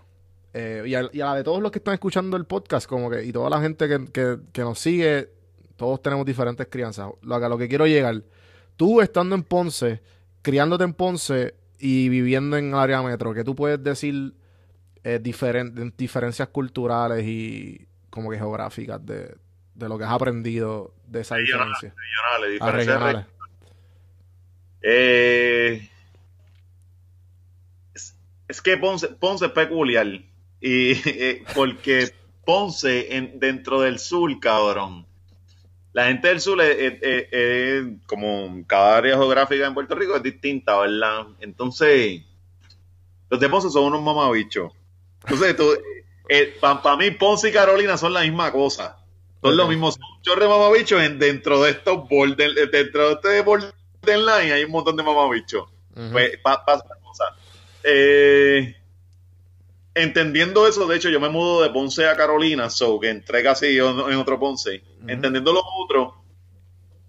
Eh, 0.54 0.82
y, 0.86 0.94
a, 0.94 1.08
y 1.12 1.20
a 1.20 1.26
la 1.26 1.34
de 1.36 1.44
todos 1.44 1.60
los 1.62 1.70
que 1.70 1.78
están 1.78 1.94
escuchando 1.94 2.36
el 2.36 2.44
podcast, 2.46 2.86
como 2.88 3.10
que, 3.10 3.22
y 3.24 3.30
toda 3.32 3.48
la 3.50 3.60
gente 3.60 3.88
que, 3.88 4.06
que- 4.10 4.38
que 4.52 4.62
nos 4.62 4.78
sigue, 4.78 5.28
todos 5.76 6.02
tenemos 6.02 6.24
diferentes 6.26 6.66
crianzas. 6.68 7.08
Lo, 7.22 7.34
a 7.36 7.48
lo 7.48 7.56
que 7.58 7.68
quiero 7.68 7.86
llegar, 7.86 8.22
tú 8.76 9.00
estando 9.00 9.34
en 9.34 9.42
Ponce, 9.42 10.00
criándote 10.42 10.84
en 10.84 10.94
Ponce 10.94 11.54
y 11.80 12.08
viviendo 12.08 12.56
en 12.56 12.74
área 12.74 13.02
metro, 13.02 13.32
que 13.34 13.44
tú 13.44 13.54
puedes 13.54 13.82
decir 13.82 14.34
eh, 15.04 15.18
diferen- 15.22 15.94
diferencias 15.96 16.48
culturales 16.48 17.24
y 17.26 17.86
como 18.10 18.30
que 18.30 18.38
geográficas 18.38 19.04
de, 19.04 19.34
de 19.74 19.88
lo 19.88 19.96
que 19.98 20.04
has 20.04 20.12
aprendido 20.12 20.94
de 21.06 21.20
esa 21.22 21.36
Regionales, 21.36 21.76
diferencia. 21.80 21.94
Regionales, 22.00 22.60
Ah, 22.62 22.70
regionales. 22.72 23.26
Eh, 24.82 25.88
es, 27.94 28.16
es 28.48 28.62
que 28.62 28.76
Ponce, 28.76 29.08
Ponce 29.08 29.46
es 29.46 29.52
peculiar. 29.52 30.06
Y 30.60 30.92
eh, 31.08 31.44
porque 31.54 32.10
Ponce, 32.44 33.16
en- 33.16 33.38
dentro 33.40 33.80
del 33.80 33.98
sur, 33.98 34.38
cabrón. 34.40 35.06
La 35.92 36.06
gente 36.06 36.28
del 36.28 36.40
sur 36.40 36.60
es, 36.62 36.76
es- 36.78 37.02
es- 37.02 37.28
es 37.32 37.84
como 38.06 38.62
cada 38.66 38.98
área 38.98 39.16
geográfica 39.16 39.66
en 39.66 39.74
Puerto 39.74 39.94
Rico 39.96 40.14
es 40.16 40.22
distinta, 40.22 40.78
¿verdad? 40.78 41.26
Entonces, 41.40 42.22
los 43.28 43.40
de 43.40 43.48
Ponce 43.48 43.70
son 43.70 43.84
unos 43.84 44.02
mamabichos. 44.02 44.72
Entonces, 45.28 45.56
para 46.60 46.96
mí, 46.96 47.10
Ponce 47.12 47.48
y 47.48 47.52
Carolina 47.52 47.96
son 47.96 48.12
la 48.12 48.20
misma 48.22 48.52
cosa. 48.52 48.96
Son 49.42 49.56
lo 49.56 49.64
Ok. 49.64 49.70
mismo, 49.70 49.90
son 49.90 50.02
un 50.16 50.22
chorro 50.22 50.42
de 50.42 50.48
mamabichos 50.48 51.02
en, 51.02 51.18
dentro 51.18 51.62
de 51.62 51.70
estos 51.70 52.08
border, 52.08 52.52
dentro 52.70 53.08
de 53.08 53.14
este 53.14 53.42
borderline 53.42 54.52
hay 54.52 54.64
un 54.64 54.70
montón 54.70 54.96
de 54.96 55.02
mamabichos. 55.02 55.64
Ujú. 55.96 56.12
Pues 56.12 56.38
pa- 56.42 56.64
pasa 56.64 56.84
una 56.84 56.96
cosa. 57.02 57.24
Eh, 57.82 58.76
entendiendo 59.94 60.66
eso, 60.68 60.86
de 60.86 60.96
hecho, 60.96 61.08
yo 61.08 61.20
me 61.20 61.28
mudo 61.28 61.62
de 61.62 61.70
Ponce 61.70 62.06
a 62.06 62.16
Carolina, 62.16 62.70
so 62.70 63.00
que 63.00 63.08
entré 63.10 63.42
casi 63.42 63.76
en 63.78 63.82
otro 64.16 64.38
Ponce. 64.38 64.82
Entendiendo 65.06 65.52
lo 65.52 65.62
otro, 65.84 66.14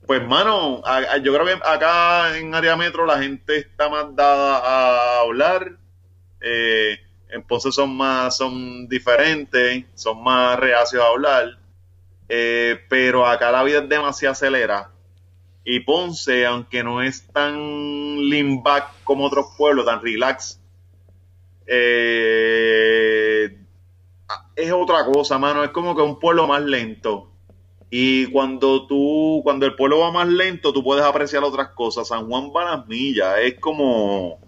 pues, 0.07 0.25
mano, 0.27 0.81
a- 0.85 1.17
yo 1.17 1.33
creo 1.33 1.45
que 1.45 1.53
acá 1.63 2.37
en 2.37 2.53
área 2.55 2.75
metro 2.75 3.05
la 3.05 3.19
gente 3.21 3.57
está 3.57 3.89
más 3.89 4.15
dada 4.15 4.57
a 4.59 5.21
hablar. 5.21 5.77
Eh, 6.41 6.97
en 7.29 7.43
Ponce 7.43 7.71
son 7.71 7.95
más, 7.95 8.37
son 8.37 8.87
diferentes, 8.89 9.85
son 9.95 10.23
más 10.23 10.59
reacios 10.59 11.03
a 11.03 11.07
hablar. 11.09 11.59
Eh, 12.29 12.79
pero 12.89 13.25
acá 13.27 13.51
la 13.51 13.63
vida 13.63 13.79
es 13.79 13.89
demasiado 13.89 14.33
acelera. 14.33 14.91
Y 15.65 15.81
Ponce, 15.81 16.45
aunque 16.45 16.83
no 16.83 17.01
es 17.03 17.27
tan 17.33 18.29
lean 18.29 18.63
como 19.03 19.25
otros 19.25 19.47
pueblos, 19.57 19.85
tan 19.85 20.01
relax, 20.01 20.59
eh, 21.67 23.57
es 24.55 24.71
otra 24.71 25.05
cosa, 25.05 25.37
mano. 25.37 25.63
Es 25.63 25.71
como 25.71 25.95
que 25.95 26.01
un 26.01 26.19
pueblo 26.19 26.47
más 26.47 26.61
lento. 26.63 27.30
Y 27.93 28.27
cuando 28.27 28.87
tú, 28.87 29.41
cuando 29.43 29.65
el 29.65 29.75
pueblo 29.75 29.99
va 29.99 30.11
más 30.11 30.27
lento, 30.27 30.71
tú 30.71 30.81
puedes 30.81 31.03
apreciar 31.03 31.43
otras 31.43 31.71
cosas. 31.71 32.07
San 32.07 32.25
Juan 32.27 32.49
va 32.55 32.61
a 32.61 32.77
las 32.77 32.87
millas, 32.87 33.35
es 33.41 33.59
como 33.59 34.39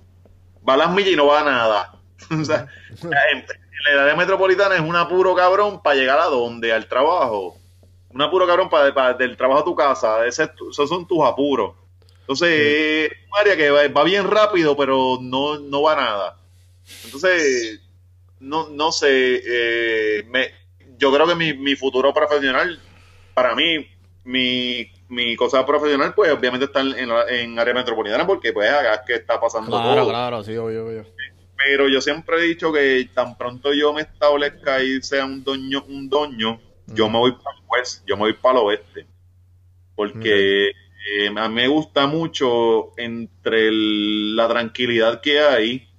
va 0.68 0.76
a 0.76 0.78
las 0.78 0.94
millas 0.94 1.12
y 1.12 1.16
no 1.18 1.28
va 1.28 1.42
a 1.42 1.44
nada. 1.44 2.00
o 2.42 2.46
sea, 2.46 2.68
en, 3.02 3.40
en 3.40 3.96
la 3.96 4.04
área 4.04 4.16
metropolitana 4.16 4.76
es 4.76 4.82
un 4.82 4.96
apuro 4.96 5.36
cabrón 5.36 5.82
para 5.84 5.98
llegar 5.98 6.20
a 6.20 6.26
dónde, 6.28 6.72
al 6.72 6.88
trabajo. 6.88 7.58
Un 8.12 8.22
apuro 8.22 8.48
cabrón 8.48 8.70
para, 8.70 9.14
del 9.14 9.36
trabajo 9.36 9.62
a 9.62 9.66
tu 9.66 9.76
casa. 9.76 10.26
Ese 10.26 10.50
esos 10.72 10.88
son 10.88 11.06
tus 11.06 11.22
apuros. 11.26 11.76
Entonces, 12.22 12.50
es 12.50 13.12
un 13.30 13.40
área 13.40 13.58
que 13.58 13.70
va, 13.70 13.88
va 13.90 14.04
bien 14.06 14.30
rápido, 14.30 14.78
pero 14.78 15.18
no, 15.22 15.60
no 15.60 15.82
va 15.82 15.94
a 15.94 15.96
nada. 15.98 16.38
Entonces, 17.04 17.82
no, 18.40 18.70
no 18.70 18.92
sé, 18.94 19.42
eh, 19.46 20.24
me, 20.30 20.52
yo 20.98 21.14
creo 21.14 21.28
que 21.28 21.36
mi, 21.36 21.54
mi 21.54 21.76
futuro 21.76 22.14
profesional, 22.14 22.80
para 23.34 23.56
mí, 23.56 23.88
mi, 24.24 24.92
mi 25.10 25.36
cosa 25.36 25.66
profesional, 25.66 26.14
pues 26.16 26.32
obviamente 26.32 26.66
está 26.66 26.82
en, 26.82 26.96
en 27.30 27.60
área 27.60 27.74
metropolitana, 27.74 28.26
porque 28.28 28.54
pues 28.54 28.70
acá 28.70 28.96
es 28.96 29.02
que 29.06 29.14
está 29.16 29.40
pasando 29.40 29.72
Claro, 29.72 29.82
todo. 29.82 30.10
claro, 30.10 30.44
sí, 30.44 30.56
obvio, 30.58 30.86
obvio. 30.86 31.06
Pero 31.58 31.88
yo 31.88 32.02
siempre 32.02 32.38
he 32.38 32.44
dicho 32.44 32.72
que 32.74 33.10
tan 33.14 33.38
pronto 33.38 33.74
yo 33.74 33.94
me 33.94 34.02
establezca 34.02 34.84
y 34.84 35.02
sea 35.02 35.26
un 35.26 35.44
doño, 35.44 35.84
un 35.88 36.10
doño, 36.10 36.60
yo 36.88 37.10
me 37.10 37.20
voy 37.20 37.32
para 37.34 37.58
el 37.58 37.64
oeste, 37.68 38.04
yo 38.08 38.16
me 38.18 38.24
voy 38.24 38.34
para 38.34 38.60
el 38.60 38.66
oeste. 38.66 39.08
Porque 39.96 40.70
eh, 40.70 41.30
a 41.36 41.50
mí 41.50 41.56
me 41.56 41.68
gusta 41.70 42.08
mucho 42.08 42.98
entre 43.00 43.70
el- 43.70 44.36
la 44.36 44.48
tranquilidad 44.50 45.22
que 45.22 45.42
hay, 45.42 45.90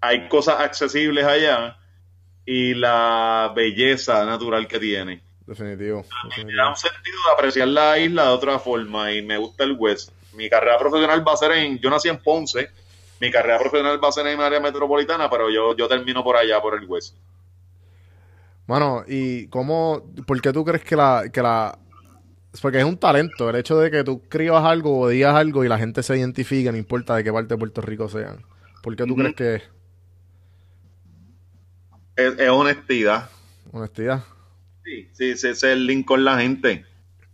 hay 0.00 0.28
cosas 0.28 0.60
accesibles 0.60 1.24
allá 1.24 1.78
y 2.46 2.74
la 2.74 3.52
belleza 3.56 4.26
natural 4.26 4.68
que 4.68 4.80
tiene. 4.80 5.23
Definitivo. 5.46 6.04
Me 6.44 6.54
da 6.54 6.70
un 6.70 6.76
sentido 6.76 7.16
de 7.26 7.32
apreciar 7.32 7.68
la 7.68 7.98
isla 7.98 8.24
de 8.24 8.28
otra 8.30 8.58
forma 8.58 9.12
y 9.12 9.22
me 9.22 9.36
gusta 9.36 9.64
el 9.64 9.76
West. 9.78 10.10
Mi 10.32 10.48
carrera 10.48 10.78
profesional 10.78 11.26
va 11.26 11.32
a 11.32 11.36
ser 11.36 11.52
en, 11.52 11.78
yo 11.78 11.90
nací 11.90 12.08
en 12.08 12.18
Ponce, 12.18 12.70
mi 13.20 13.30
carrera 13.30 13.58
profesional 13.58 14.02
va 14.02 14.08
a 14.08 14.12
ser 14.12 14.26
en 14.26 14.40
área 14.40 14.58
metropolitana, 14.60 15.28
pero 15.28 15.50
yo, 15.50 15.76
yo 15.76 15.86
termino 15.86 16.24
por 16.24 16.36
allá, 16.36 16.60
por 16.60 16.74
el 16.80 16.88
West. 16.88 17.16
Mano, 18.66 19.04
¿y 19.06 19.46
cómo, 19.48 20.02
por 20.26 20.40
qué 20.40 20.52
tú 20.52 20.64
crees 20.64 20.82
que 20.82 20.96
la, 20.96 21.24
que 21.30 21.42
la, 21.42 21.78
porque 22.62 22.78
es 22.78 22.84
un 22.84 22.96
talento, 22.96 23.50
el 23.50 23.56
hecho 23.56 23.78
de 23.78 23.90
que 23.90 24.02
tú 24.02 24.22
escribas 24.24 24.64
algo 24.64 25.00
o 25.00 25.08
digas 25.08 25.34
algo 25.34 25.64
y 25.64 25.68
la 25.68 25.78
gente 25.78 26.02
se 26.02 26.16
identifique, 26.16 26.72
no 26.72 26.78
importa 26.78 27.16
de 27.16 27.24
qué 27.24 27.32
parte 27.32 27.54
de 27.54 27.58
Puerto 27.58 27.82
Rico 27.82 28.08
sean. 28.08 28.44
¿Por 28.82 28.96
qué 28.96 29.04
tú 29.04 29.14
crees 29.14 29.34
que 29.34 29.54
es 29.56 29.62
Es, 32.16 32.38
es 32.38 32.48
honestidad. 32.48 33.28
honestidad? 33.72 34.24
Sí, 34.84 35.08
sí, 35.12 35.30
ese 35.30 35.50
es 35.50 35.62
el 35.62 35.86
link 35.86 36.06
con 36.06 36.24
la 36.24 36.38
gente. 36.38 36.84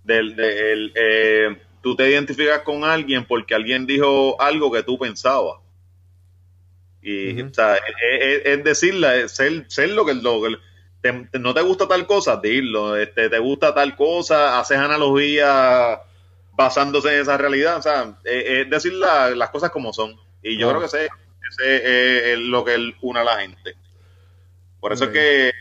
Del, 0.04 0.34
de- 0.36 0.72
el, 0.72 0.92
eh, 0.94 1.56
tú 1.82 1.96
te 1.96 2.08
identificas 2.08 2.60
con 2.60 2.84
alguien 2.84 3.24
porque 3.24 3.54
alguien 3.54 3.86
dijo 3.86 4.40
algo 4.40 4.70
que 4.72 4.82
tú 4.82 4.98
pensabas. 4.98 5.58
Y, 7.02 7.40
o 7.42 7.54
sea, 7.54 7.76
es, 7.76 7.82
es- 8.20 8.42
es 8.46 8.64
decirle, 8.64 9.22
es 9.22 9.32
ser, 9.32 9.64
ser 9.68 9.90
lo 9.90 10.04
que, 10.04 10.14
lo 10.14 10.42
que- 10.42 10.56
te- 11.00 11.28
te- 11.32 11.38
no 11.38 11.54
te 11.54 11.62
gusta 11.62 11.88
tal 11.88 12.06
cosa, 12.06 12.36
dilo. 12.36 12.96
Este, 12.96 13.28
te 13.30 13.38
gusta 13.38 13.74
tal 13.74 13.96
cosa, 13.96 14.58
haces 14.60 14.78
analogías 14.78 15.98
basándose 16.52 17.14
en 17.14 17.20
esa 17.22 17.36
realidad. 17.38 17.78
O 17.78 17.82
sea, 17.82 18.18
es, 18.24 18.44
es 18.66 18.70
decir 18.70 18.92
la- 18.94 19.30
las 19.30 19.50
cosas 19.50 19.70
como 19.70 19.92
son. 19.92 20.14
Y 20.42 20.58
yo 20.58 20.68
creo 20.68 20.80
que 20.80 20.86
ese, 20.86 21.08
ese 21.50 22.32
es 22.34 22.38
lo 22.38 22.64
que 22.64 22.94
une 23.00 23.20
a 23.20 23.24
la 23.24 23.40
gente. 23.40 23.74
Por 24.78 24.92
eso 24.92 25.04
es 25.04 25.10
que 25.10 25.52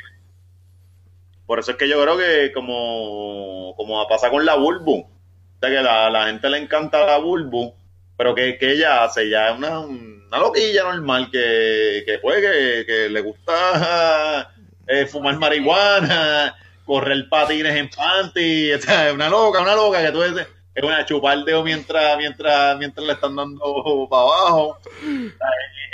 por 1.50 1.58
eso 1.58 1.72
es 1.72 1.78
que 1.78 1.90
yo 1.90 2.00
creo 2.00 2.16
que 2.16 2.52
como, 2.54 3.74
como 3.76 4.08
pasa 4.08 4.30
con 4.30 4.46
la 4.46 4.54
Bulbu, 4.54 5.00
o 5.00 5.60
sea 5.60 5.70
que 5.72 5.82
la, 5.82 6.08
la 6.12 6.28
gente 6.28 6.48
le 6.48 6.60
encanta 6.60 7.04
la 7.08 7.18
Bulbu, 7.18 7.74
pero 8.16 8.36
que, 8.36 8.60
que 8.60 8.74
ella 8.74 9.04
hace 9.04 9.32
ya 9.32 9.54
una, 9.54 9.80
una 9.80 10.38
loquilla 10.38 10.84
normal 10.84 11.32
que, 11.32 12.04
que 12.06 12.20
pues 12.20 12.36
que, 12.36 12.86
que 12.86 13.10
le 13.10 13.22
gusta 13.22 14.54
eh, 14.88 15.08
fumar 15.08 15.40
marihuana, 15.40 16.56
correr 16.86 17.28
patines 17.28 17.76
en 17.78 17.90
panty, 17.90 18.70
una 19.16 19.28
loca, 19.28 19.62
una 19.62 19.74
loca 19.74 20.06
que 20.06 20.12
tú 20.12 20.22
dices, 20.22 20.46
es 20.76 20.84
una 20.84 21.04
chupar 21.04 21.44
dedo 21.46 21.64
mientras, 21.64 22.16
mientras, 22.20 22.78
mientras 22.78 23.08
le 23.08 23.14
están 23.14 23.36
dando 23.36 24.08
para 24.08 24.22
abajo. 24.22 24.78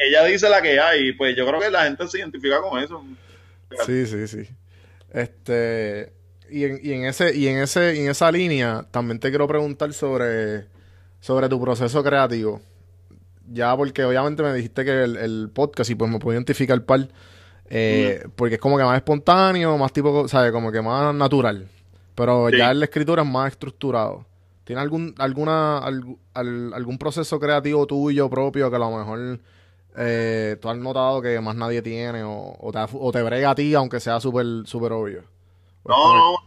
Ella 0.06 0.26
dice 0.26 0.50
la 0.50 0.62
que 0.62 0.82
hay, 0.82 1.14
pues 1.14 1.34
yo 1.34 1.48
creo 1.48 1.62
que 1.62 1.72
la 1.72 1.86
gente 1.86 2.06
se 2.10 2.20
identifica 2.20 2.60
con 2.60 2.78
eso. 2.84 3.02
Sí, 3.86 4.06
sí, 4.06 4.28
sí. 4.28 4.50
Este, 5.16 6.12
y 6.50 6.66
en, 6.66 6.80
y 6.84 6.92
en 6.92 7.06
ese, 7.06 7.36
y 7.36 7.48
en 7.48 7.60
ese, 7.60 7.96
y 7.96 8.00
en 8.02 8.10
esa 8.10 8.32
línea, 8.32 8.86
también 8.92 9.20
te 9.20 9.30
quiero 9.30 9.48
preguntar 9.48 9.94
sobre, 9.94 10.66
sobre 11.22 11.48
tu 11.50 11.60
proceso 11.62 12.04
creativo. 12.04 12.62
Ya 13.52 13.76
porque 13.78 14.04
obviamente 14.04 14.44
me 14.44 14.54
dijiste 14.54 14.84
que 14.84 15.04
el, 15.04 15.16
el 15.18 15.50
podcast, 15.54 15.90
y 15.90 15.96
pues 15.96 16.12
me 16.12 16.20
puedo 16.20 16.36
identificar 16.36 16.84
par, 16.84 17.08
eh, 17.70 18.28
porque 18.36 18.56
es 18.56 18.62
como 18.62 18.78
que 18.78 18.84
más 18.84 18.98
espontáneo, 18.98 19.78
más 19.78 19.94
tipo, 19.94 20.28
¿sabes? 20.28 20.52
Como 20.52 20.72
que 20.72 20.82
más 20.82 21.16
natural. 21.16 21.68
Pero 22.14 22.50
Sí. 22.50 22.58
ya 22.58 22.72
en 22.72 22.80
la 22.80 22.86
escritura 22.86 23.24
es 23.24 23.28
más 23.30 23.52
estructurado. 23.52 24.26
¿Tiene 24.66 24.82
algún, 24.82 25.14
alguna, 25.20 25.80
algu- 25.82 26.18
al- 26.34 26.74
algún 26.74 26.98
proceso 26.98 27.40
creativo 27.40 27.86
tuyo 27.86 28.30
propio 28.30 28.70
que 28.70 28.76
a 28.76 28.80
lo 28.80 28.98
mejor 28.98 29.40
eh, 29.98 30.58
tú 30.62 30.70
has 30.70 30.78
notado 30.78 31.22
que 31.22 31.40
más 31.42 31.56
nadie 31.56 31.82
tiene 31.82 32.24
o, 32.24 32.56
o 32.60 32.72
te, 32.72 32.80
o 32.94 33.12
te 33.12 33.22
brega 33.22 33.52
a 33.52 33.56
ti 33.56 33.74
aunque 33.74 34.00
sea 34.00 34.20
súper 34.20 34.46
súper 34.66 34.92
obvio? 34.92 35.24
O 35.84 35.92
es 35.92 35.98
No, 35.98 36.16
no, 36.16 36.38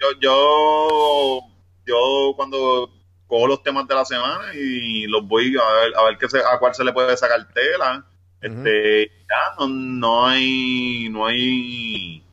yo, 0.00 0.08
yo, 0.20 1.40
yo 1.86 2.32
cuando 2.36 2.90
cojo 3.26 3.46
los 3.46 3.62
temas 3.62 3.86
de 3.86 3.94
la 3.94 4.04
semana 4.04 4.54
y 4.54 5.06
los 5.06 5.26
voy 5.26 5.54
a 5.56 5.80
ver, 5.80 5.96
a 5.96 6.04
ver 6.04 6.18
qué 6.18 6.28
se, 6.28 6.38
a 6.38 6.58
cuál 6.58 6.74
se 6.74 6.84
le 6.84 6.92
puede 6.92 7.16
sacar 7.16 7.46
tela. 7.52 8.04
Este, 8.40 9.08
ya 9.08 9.56
no, 9.58 9.66
no 9.66 10.26
hay, 10.26 11.08
no 11.10 11.26
hay, 11.26 12.24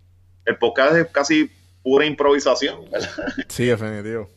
el 0.45 0.57
podcast 0.57 0.95
es 0.95 1.07
casi 1.07 1.49
pura 1.83 2.05
improvisación, 2.05 2.89
¿verdad? 2.91 3.09
Sí, 3.47 3.65
definitivo. 3.65 4.29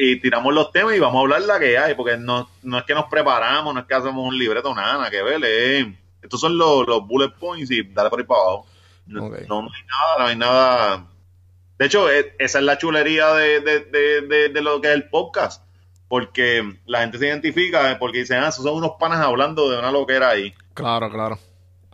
Y 0.00 0.20
tiramos 0.20 0.54
los 0.54 0.70
temas 0.70 0.94
y 0.94 1.00
vamos 1.00 1.16
a 1.16 1.22
hablar 1.22 1.42
la 1.42 1.58
que 1.58 1.76
hay, 1.76 1.96
porque 1.96 2.16
no, 2.16 2.48
no 2.62 2.78
es 2.78 2.84
que 2.84 2.94
nos 2.94 3.06
preparamos, 3.06 3.74
no 3.74 3.80
es 3.80 3.86
que 3.86 3.94
hacemos 3.94 4.24
un 4.24 4.38
libreto, 4.38 4.72
nada, 4.72 4.92
nada 4.92 5.10
que 5.10 5.20
ver, 5.24 5.40
eh. 5.44 5.92
estos 6.22 6.40
son 6.40 6.56
los, 6.56 6.86
los 6.86 7.04
bullet 7.04 7.30
points 7.30 7.68
y 7.72 7.82
dale 7.82 8.08
por 8.08 8.20
ahí 8.20 8.24
para 8.24 8.40
abajo. 8.40 8.66
No, 9.06 9.22
no, 9.22 9.30
hay 9.30 9.46
nada, 9.48 10.18
no 10.18 10.24
hay 10.26 10.36
nada. 10.36 11.06
De 11.78 11.86
hecho, 11.86 12.08
e, 12.12 12.32
esa 12.38 12.58
es 12.60 12.64
la 12.64 12.78
chulería 12.78 13.32
de, 13.32 13.60
de, 13.60 13.80
de, 14.20 14.48
de, 14.50 14.62
lo 14.62 14.80
que 14.80 14.88
es 14.88 14.94
el 14.94 15.08
podcast. 15.08 15.64
Porque 16.06 16.76
la 16.86 17.00
gente 17.00 17.18
se 17.18 17.26
identifica 17.26 17.98
porque 17.98 18.18
dicen, 18.18 18.40
ah, 18.42 18.48
esos 18.48 18.64
son 18.64 18.76
unos 18.76 18.92
panas 19.00 19.18
hablando 19.18 19.68
de 19.68 19.80
una 19.80 19.90
loquera 19.90 20.30
ahí. 20.30 20.54
Claro, 20.74 21.10
claro. 21.10 21.38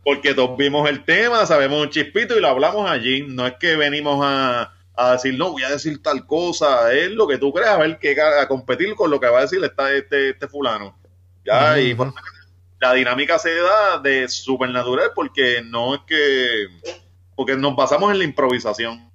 Porque 0.05 0.35
todos 0.35 0.59
vimos 0.59 0.89
el 0.91 1.05
tema, 1.05 1.47
sabemos 1.47 1.83
un 1.83 1.91
chispito 1.91 2.37
y 2.37 2.41
lo 2.41 2.49
hablamos 2.49 2.89
allí. 2.91 3.25
No 3.27 3.47
es 3.47 3.55
que 3.55 3.77
venimos 3.77 4.21
a, 4.23 4.75
a 4.97 5.13
decir, 5.13 5.37
no, 5.37 5.53
voy 5.53 5.63
a 5.65 5.71
decir 5.71 6.03
tal 6.03 6.27
cosa, 6.27 6.93
es 6.93 7.11
lo 7.11 7.27
que 7.27 7.39
tú 7.39 7.53
creas, 7.53 7.71
a 7.71 7.79
ver 7.79 7.99
que 7.99 8.17
a 8.21 8.47
competir 8.47 8.95
con 8.95 9.11
lo 9.11 9.19
que 9.19 9.29
va 9.29 9.39
a 9.39 9.43
decir 9.43 9.61
este, 9.63 10.31
este 10.31 10.49
fulano. 10.49 10.99
Ya, 11.45 11.79
y 11.79 11.97
la 12.81 12.95
dinámica 12.95 13.39
se 13.39 13.55
da 13.55 13.99
de 13.99 14.29
supernatural 14.29 15.11
porque 15.15 15.63
no 15.63 15.95
es 15.95 16.01
que 16.07 16.69
porque 17.35 17.57
nos 17.57 17.75
basamos 17.75 18.13
en 18.13 18.19
la 18.19 18.25
improvisación. 18.25 19.11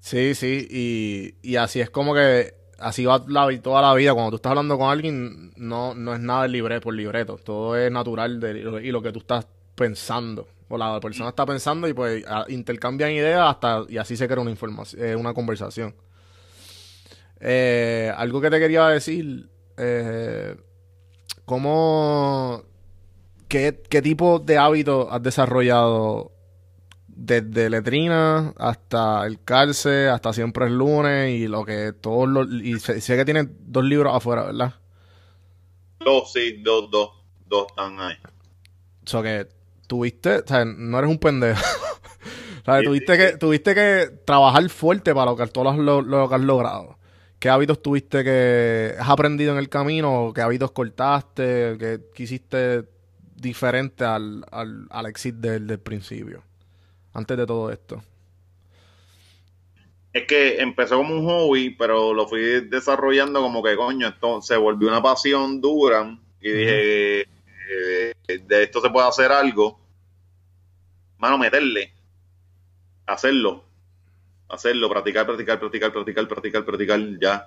Sí, 0.00 0.34
sí, 0.34 0.66
y, 0.70 1.34
y 1.42 1.56
así 1.56 1.80
es 1.80 1.90
como 1.90 2.14
que 2.14 2.54
así 2.78 3.04
va 3.04 3.24
la, 3.28 3.48
toda 3.60 3.82
la 3.82 3.94
vida. 3.94 4.12
Cuando 4.12 4.30
tú 4.30 4.36
estás 4.36 4.50
hablando 4.50 4.76
con 4.76 4.90
alguien, 4.90 5.52
no, 5.56 5.94
no 5.94 6.14
es 6.14 6.20
nada 6.20 6.46
libre 6.48 6.80
por 6.80 6.94
libreto. 6.94 7.38
Todo 7.42 7.76
es 7.76 7.90
natural 7.90 8.40
de, 8.40 8.58
y 8.82 8.90
lo 8.90 9.02
que 9.02 9.12
tú 9.12 9.20
estás 9.20 9.46
pensando. 9.74 10.48
O 10.74 10.78
la 10.78 10.98
persona 11.00 11.28
está 11.28 11.44
pensando 11.44 11.86
y 11.86 11.92
pues 11.92 12.24
intercambian 12.48 13.10
ideas 13.10 13.42
hasta 13.46 13.84
y 13.90 13.98
así 13.98 14.16
se 14.16 14.26
crea 14.26 14.40
una 14.40 14.50
información, 14.50 15.04
eh, 15.04 15.14
una 15.14 15.34
conversación. 15.34 15.94
Eh, 17.40 18.10
algo 18.16 18.40
que 18.40 18.48
te 18.48 18.58
quería 18.58 18.86
decir, 18.86 19.50
eh, 19.76 20.56
¿cómo, 21.44 22.62
qué, 23.48 23.82
qué 23.86 24.00
tipo 24.00 24.38
de 24.38 24.56
hábitos 24.56 25.08
has 25.10 25.22
desarrollado 25.22 26.32
desde 27.06 27.68
letrina 27.68 28.54
hasta 28.56 29.26
el 29.26 29.44
cárcel, 29.44 30.08
hasta 30.08 30.32
siempre 30.32 30.64
es 30.64 30.72
lunes 30.72 31.38
y 31.38 31.48
lo 31.48 31.66
que 31.66 31.92
todos 31.92 32.26
los... 32.30 32.48
Y 32.50 32.80
sé, 32.80 33.14
que 33.14 33.26
tiene 33.26 33.46
dos 33.46 33.84
libros 33.84 34.16
afuera, 34.16 34.44
¿verdad? 34.44 34.72
Dos, 36.00 36.32
sí, 36.32 36.62
dos, 36.62 36.90
dos, 36.90 37.10
dos 37.44 37.66
están 37.68 38.00
ahí. 38.00 38.16
O 39.04 39.10
sea 39.10 39.22
que 39.22 39.61
tuviste, 39.92 40.36
o 40.38 40.46
sea, 40.46 40.64
no 40.64 40.98
eres 40.98 41.10
un 41.10 41.18
pendejo. 41.18 41.60
o 42.62 42.64
sea, 42.64 42.82
tuviste, 42.82 43.18
Que, 43.18 43.36
tuviste 43.36 43.74
que 43.74 44.06
trabajar 44.24 44.66
fuerte 44.70 45.12
para 45.12 45.26
lograr 45.26 45.50
todo 45.50 45.70
lo, 45.76 46.00
lo, 46.00 46.28
que 46.30 46.34
has 46.34 46.40
logrado. 46.40 46.98
¿Qué 47.38 47.50
hábitos 47.50 47.82
tuviste 47.82 48.24
que 48.24 48.94
has 48.98 49.10
aprendido 49.10 49.52
en 49.52 49.58
el 49.58 49.68
camino? 49.68 50.32
¿Qué 50.34 50.40
hábitos 50.40 50.70
cortaste? 50.70 51.76
¿Qué, 51.78 52.00
hiciste 52.22 52.84
diferente 53.36 54.04
al, 54.04 54.46
al, 54.50 54.86
al 54.88 55.06
exit 55.06 55.34
del, 55.34 55.66
del 55.66 55.78
principio? 55.78 56.42
antes 57.12 57.36
de 57.36 57.46
todo 57.46 57.70
esto? 57.70 58.02
Es 60.14 60.26
que 60.26 60.56
empezó 60.56 60.96
como 60.96 61.14
un 61.14 61.26
hobby, 61.26 61.68
pero 61.68 62.14
lo 62.14 62.26
fui 62.26 62.40
desarrollando 62.66 63.42
como 63.42 63.62
que, 63.62 63.76
coño, 63.76 64.08
esto 64.08 64.40
se 64.40 64.56
volvió 64.56 64.88
una 64.88 65.02
pasión 65.02 65.60
dura. 65.60 66.18
Y 66.40 66.50
dije, 66.50 67.20
eh, 67.22 68.12
de 68.28 68.62
esto 68.62 68.80
se 68.80 68.90
puede 68.90 69.08
hacer 69.08 69.32
algo. 69.32 69.81
Mano, 71.22 71.38
meterle. 71.38 71.92
Hacerlo. 73.06 73.64
Hacerlo, 74.48 74.90
practicar, 74.90 75.24
practicar, 75.24 75.60
practicar, 75.60 75.92
practicar, 75.92 76.28
practicar, 76.28 76.64
practicar, 76.64 77.00
ya. 77.20 77.46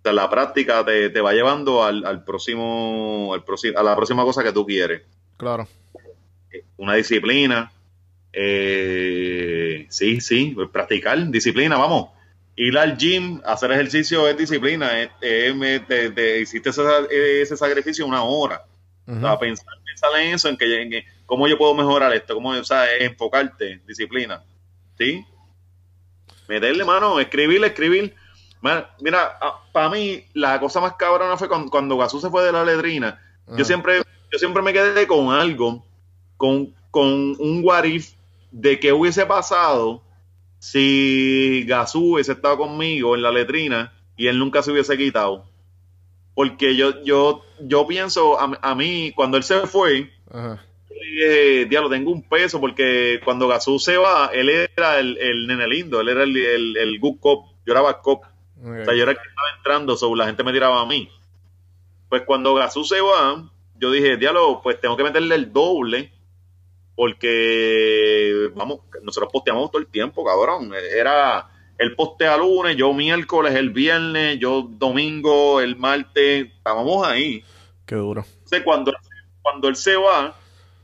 O 0.00 0.02
sea, 0.02 0.12
la 0.12 0.28
práctica 0.28 0.84
te, 0.84 1.08
te 1.10 1.20
va 1.20 1.32
llevando 1.32 1.84
al, 1.84 2.04
al 2.04 2.24
próximo, 2.24 3.30
al 3.32 3.44
próximo, 3.44 3.78
a 3.78 3.84
la 3.84 3.94
próxima 3.94 4.24
cosa 4.24 4.42
que 4.42 4.52
tú 4.52 4.66
quieres. 4.66 5.02
Claro. 5.36 5.68
Una 6.78 6.94
disciplina, 6.94 7.70
eh, 8.32 9.86
sí, 9.88 10.20
sí, 10.20 10.56
practicar, 10.72 11.30
disciplina, 11.30 11.76
vamos. 11.76 12.08
Ir 12.56 12.76
al 12.76 12.98
gym, 12.98 13.40
hacer 13.44 13.70
ejercicio 13.70 14.26
es 14.26 14.36
disciplina. 14.36 14.90
te, 15.20 16.40
hiciste 16.40 16.70
ese, 16.70 17.56
sacrificio 17.56 18.04
una 18.04 18.24
hora. 18.24 18.64
pensar, 19.06 19.76
en 20.20 20.34
eso, 20.34 20.48
en 20.48 20.56
que, 20.56 21.04
cómo 21.30 21.46
yo 21.46 21.56
puedo 21.56 21.76
mejorar 21.76 22.12
esto, 22.12 22.34
cómo, 22.34 22.50
o 22.50 22.64
sea, 22.64 22.92
enfocarte, 22.96 23.80
disciplina. 23.86 24.42
¿Sí? 24.98 25.24
Meterle 26.48 26.84
mano, 26.84 27.20
escribir, 27.20 27.62
escribir. 27.62 28.16
mira, 29.00 29.38
ah, 29.40 29.62
para 29.72 29.90
mí, 29.90 30.24
la 30.34 30.58
cosa 30.58 30.80
más 30.80 30.94
cabrona 30.94 31.36
fue 31.36 31.46
cuando, 31.48 31.70
cuando 31.70 32.08
se 32.08 32.30
fue 32.30 32.44
de 32.44 32.50
la 32.50 32.64
ledrina. 32.64 33.22
Yo 33.56 33.64
siempre, 33.64 34.02
yo 34.32 34.38
siempre 34.40 34.60
me 34.60 34.72
quedé 34.72 35.06
con 35.06 35.32
algo, 35.32 35.86
con, 36.36 36.74
con 36.90 37.36
un 37.38 37.60
what 37.62 37.84
de 38.50 38.80
qué 38.80 38.92
hubiese 38.92 39.24
pasado 39.24 40.02
si 40.58 41.64
Gazú 41.64 42.14
hubiese 42.14 42.32
estado 42.32 42.58
conmigo 42.58 43.14
en 43.14 43.22
la 43.22 43.30
letrina 43.30 43.92
y 44.16 44.26
él 44.26 44.36
nunca 44.36 44.64
se 44.64 44.72
hubiese 44.72 44.96
quitado. 44.96 45.44
Porque 46.34 46.74
yo, 46.74 47.04
yo, 47.04 47.44
yo 47.60 47.86
pienso, 47.86 48.36
a, 48.40 48.74
mí, 48.74 49.12
cuando 49.14 49.36
él 49.36 49.44
se 49.44 49.66
fue, 49.68 50.10
diablo, 51.68 51.90
tengo 51.90 52.10
un 52.10 52.22
peso, 52.22 52.60
porque 52.60 53.20
cuando 53.24 53.48
Gazú 53.48 53.78
se 53.78 53.96
va, 53.96 54.30
él 54.32 54.48
era 54.48 54.98
el, 54.98 55.16
el 55.18 55.46
nene 55.46 55.66
lindo, 55.66 56.00
él 56.00 56.08
era 56.08 56.22
el, 56.22 56.36
el, 56.76 56.98
good 56.98 57.18
cop, 57.20 57.46
yo 57.66 57.72
era 57.72 57.80
bad 57.80 58.00
cop. 58.02 58.24
O 58.62 58.84
sea, 58.84 58.94
yo 58.94 59.02
era 59.02 59.12
el 59.12 59.18
que 59.18 59.28
estaba 59.28 59.48
entrando, 59.56 59.96
so, 59.96 60.14
la 60.14 60.26
gente 60.26 60.44
me 60.44 60.52
tiraba 60.52 60.82
a 60.82 60.86
mí. 60.86 61.08
Pues 62.08 62.22
cuando 62.22 62.54
Gazú 62.54 62.84
se 62.84 63.00
va, 63.00 63.50
yo 63.76 63.90
dije, 63.90 64.16
diablo, 64.16 64.60
pues 64.62 64.80
tengo 64.80 64.96
que 64.96 65.04
meterle 65.04 65.34
el 65.34 65.52
doble 65.52 66.12
porque, 67.00 68.50
vamos, 68.54 68.80
nosotros 69.02 69.32
posteamos 69.32 69.70
todo 69.70 69.80
el 69.80 69.88
tiempo, 69.88 70.22
cabrón. 70.22 70.70
Era 70.74 71.48
el 71.78 71.94
postea 71.94 72.36
lunes, 72.36 72.76
yo 72.76 72.92
miércoles, 72.92 73.54
el 73.54 73.70
viernes, 73.70 74.38
yo 74.38 74.68
domingo, 74.68 75.62
el 75.62 75.76
martes, 75.76 76.52
estábamos 76.54 77.06
ahí. 77.06 77.42
Qué 77.86 77.94
duro. 77.94 78.22
Entonces, 78.34 78.62
cuando, 78.62 78.92
cuando 79.40 79.68
él 79.68 79.76
se 79.76 79.96
va, 79.96 80.36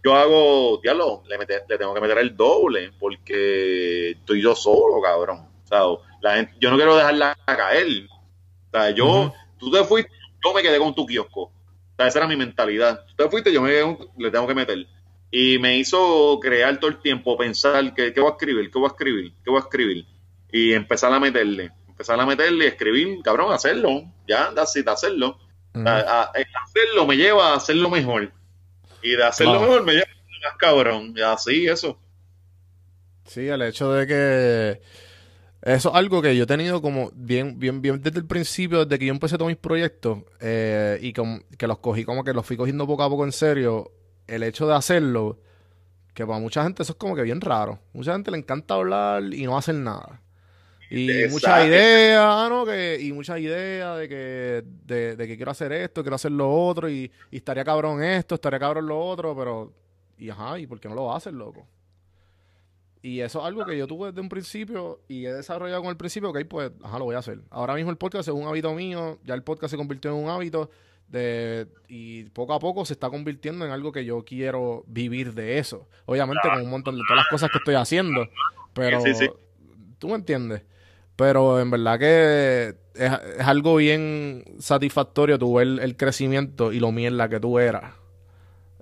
yo 0.06 0.14
hago, 0.14 0.80
diablo, 0.80 1.24
le, 1.26 1.36
le 1.36 1.78
tengo 1.78 1.92
que 1.92 2.00
meter 2.00 2.18
el 2.18 2.36
doble, 2.36 2.92
porque 2.96 4.12
estoy 4.12 4.40
yo 4.40 4.54
solo, 4.54 5.02
cabrón. 5.02 5.48
O 5.64 5.66
sea, 5.66 5.80
la 6.22 6.36
gente, 6.36 6.52
yo 6.60 6.70
no 6.70 6.76
quiero 6.76 6.94
dejarla 6.94 7.36
caer. 7.44 8.06
O 8.08 8.70
sea, 8.70 8.90
yo, 8.90 9.34
tú 9.58 9.68
te 9.68 9.82
fuiste, 9.82 10.12
yo 10.44 10.54
me 10.54 10.62
quedé 10.62 10.78
con 10.78 10.94
tu 10.94 11.04
kiosco. 11.04 11.42
O 11.42 11.52
sea, 11.96 12.06
esa 12.06 12.20
era 12.20 12.28
mi 12.28 12.36
mentalidad. 12.36 13.04
Tú 13.04 13.24
te 13.24 13.28
fuiste, 13.28 13.52
yo 13.52 13.60
me 13.62 13.70
le 14.16 14.30
tengo 14.30 14.46
que 14.46 14.54
meter 14.54 14.86
y 15.32 15.58
me 15.58 15.76
hizo 15.76 16.38
crear 16.40 16.78
todo 16.78 16.92
el 16.92 17.00
tiempo, 17.00 17.36
pensar 17.36 17.92
que, 17.92 18.12
qué 18.12 18.20
voy 18.20 18.30
a 18.30 18.34
escribir, 18.34 18.70
qué 18.70 18.78
voy 18.78 18.88
a 18.88 18.92
escribir, 18.92 19.32
qué 19.44 19.50
voy 19.50 19.58
a 19.58 19.64
escribir. 19.64 20.06
Y 20.52 20.72
empezar 20.72 21.12
a 21.12 21.18
meterle, 21.18 21.72
empezar 21.88 22.20
a 22.20 22.26
meterle, 22.26 22.68
escribir, 22.68 23.18
cabrón, 23.24 23.52
hacerlo, 23.52 24.04
ya, 24.28 24.52
así, 24.56 24.84
hacerlo. 24.86 25.36
hacerlo 25.74 27.06
me 27.08 27.16
lleva 27.16 27.48
a 27.48 27.56
hacerlo 27.56 27.90
mejor. 27.90 28.32
Y 29.06 29.16
de 29.16 29.24
hacerlo 29.24 29.60
mejor 29.60 29.84
me 29.84 29.92
lleva 29.92 30.04
a 30.04 30.48
más 30.48 30.58
cabrón. 30.58 31.14
Y 31.16 31.20
así, 31.20 31.66
eso. 31.66 31.98
Sí, 33.24 33.46
el 33.48 33.62
hecho 33.62 33.92
de 33.92 34.06
que 34.06 34.80
eso 35.62 35.88
es 35.90 35.94
algo 35.94 36.22
que 36.22 36.36
yo 36.36 36.44
he 36.44 36.46
tenido 36.46 36.80
como 36.80 37.10
bien, 37.14 37.58
bien, 37.58 37.82
bien 37.82 38.00
desde 38.00 38.18
el 38.18 38.26
principio, 38.26 38.84
desde 38.84 38.98
que 38.98 39.06
yo 39.06 39.12
empecé 39.12 39.36
todos 39.36 39.48
mis 39.48 39.56
proyectos 39.56 40.18
eh, 40.40 40.98
y 41.00 41.12
que 41.12 41.66
los 41.66 41.78
cogí 41.78 42.04
como 42.04 42.22
que 42.22 42.32
los 42.32 42.46
fui 42.46 42.56
cogiendo 42.56 42.86
poco 42.86 43.02
a 43.02 43.08
poco 43.08 43.24
en 43.24 43.32
serio 43.32 43.90
el 44.26 44.42
hecho 44.42 44.66
de 44.66 44.74
hacerlo, 44.74 45.40
que 46.14 46.26
para 46.26 46.38
mucha 46.38 46.62
gente 46.62 46.82
eso 46.82 46.92
es 46.92 46.98
como 46.98 47.14
que 47.14 47.22
bien 47.22 47.40
raro. 47.40 47.80
Mucha 47.92 48.12
gente 48.12 48.30
le 48.30 48.38
encanta 48.38 48.74
hablar 48.74 49.22
y 49.32 49.44
no 49.44 49.58
hacer 49.58 49.74
nada. 49.76 50.20
Y 50.90 51.10
mucha 51.30 51.66
idea, 51.66 52.48
¿no? 52.48 52.64
Que, 52.64 52.98
y 53.00 53.12
mucha 53.12 53.38
idea 53.38 53.96
de 53.96 54.08
que, 54.08 54.64
de, 54.84 55.26
que 55.26 55.36
quiero 55.36 55.50
hacer 55.50 55.72
esto, 55.72 56.02
quiero 56.02 56.16
hacer 56.16 56.32
lo 56.32 56.50
otro, 56.52 56.88
y, 56.88 57.10
estaría 57.30 57.64
cabrón 57.64 58.02
esto, 58.02 58.36
estaría 58.36 58.58
cabrón 58.58 58.86
lo 58.86 59.00
otro, 59.00 59.36
pero. 59.36 59.72
Y 60.18 60.30
ajá, 60.30 60.58
¿y 60.58 60.66
por 60.66 60.80
qué 60.80 60.88
no 60.88 60.94
lo 60.94 61.14
haces, 61.14 61.32
loco? 61.32 61.66
Y 63.02 63.20
eso 63.20 63.40
es 63.40 63.44
algo 63.44 63.64
que 63.64 63.76
yo 63.76 63.86
tuve 63.86 64.08
desde 64.08 64.20
un 64.20 64.28
principio 64.28 65.00
y 65.06 65.26
he 65.26 65.32
desarrollado 65.32 65.82
con 65.82 65.90
el 65.90 65.96
principio, 65.96 66.30
ok, 66.30 66.38
pues, 66.48 66.72
ajá, 66.82 66.98
lo 66.98 67.04
voy 67.04 67.14
a 67.14 67.18
hacer. 67.18 67.40
Ahora 67.50 67.74
mismo 67.74 67.90
el 67.90 67.96
podcast 67.96 68.28
es 68.28 68.34
un 68.34 68.48
hábito 68.48 68.74
mío, 68.74 69.18
ya 69.24 69.34
el 69.34 69.42
podcast 69.42 69.70
se 69.70 69.76
convirtió 69.76 70.10
en 70.10 70.24
un 70.24 70.30
hábito 70.30 70.70
de, 71.08 71.68
y 71.88 72.24
poco 72.30 72.54
a 72.54 72.58
poco 72.58 72.84
se 72.84 72.94
está 72.94 73.08
convirtiendo 73.08 73.64
en 73.64 73.70
algo 73.70 73.92
que 73.92 74.04
yo 74.04 74.24
quiero 74.24 74.84
vivir 74.88 75.34
de 75.34 75.58
eso. 75.58 75.88
Obviamente 76.06 76.48
con 76.48 76.60
un 76.62 76.70
montón 76.70 76.96
de 76.96 77.02
todas 77.06 77.18
las 77.18 77.28
cosas 77.28 77.50
que 77.50 77.58
estoy 77.58 77.74
haciendo, 77.74 78.28
pero 78.72 79.00
tú 79.98 80.08
me 80.08 80.14
entiendes. 80.14 80.62
Pero 81.16 81.60
en 81.60 81.70
verdad 81.70 81.98
que 81.98 82.74
es, 82.94 83.12
es 83.38 83.46
algo 83.46 83.76
bien 83.76 84.44
satisfactorio 84.58 85.38
tu 85.38 85.54
ver 85.54 85.66
el 85.66 85.96
crecimiento 85.96 86.72
y 86.72 86.80
lo 86.80 86.92
mierda 86.92 87.28
que 87.28 87.40
tú 87.40 87.58
eras 87.58 87.94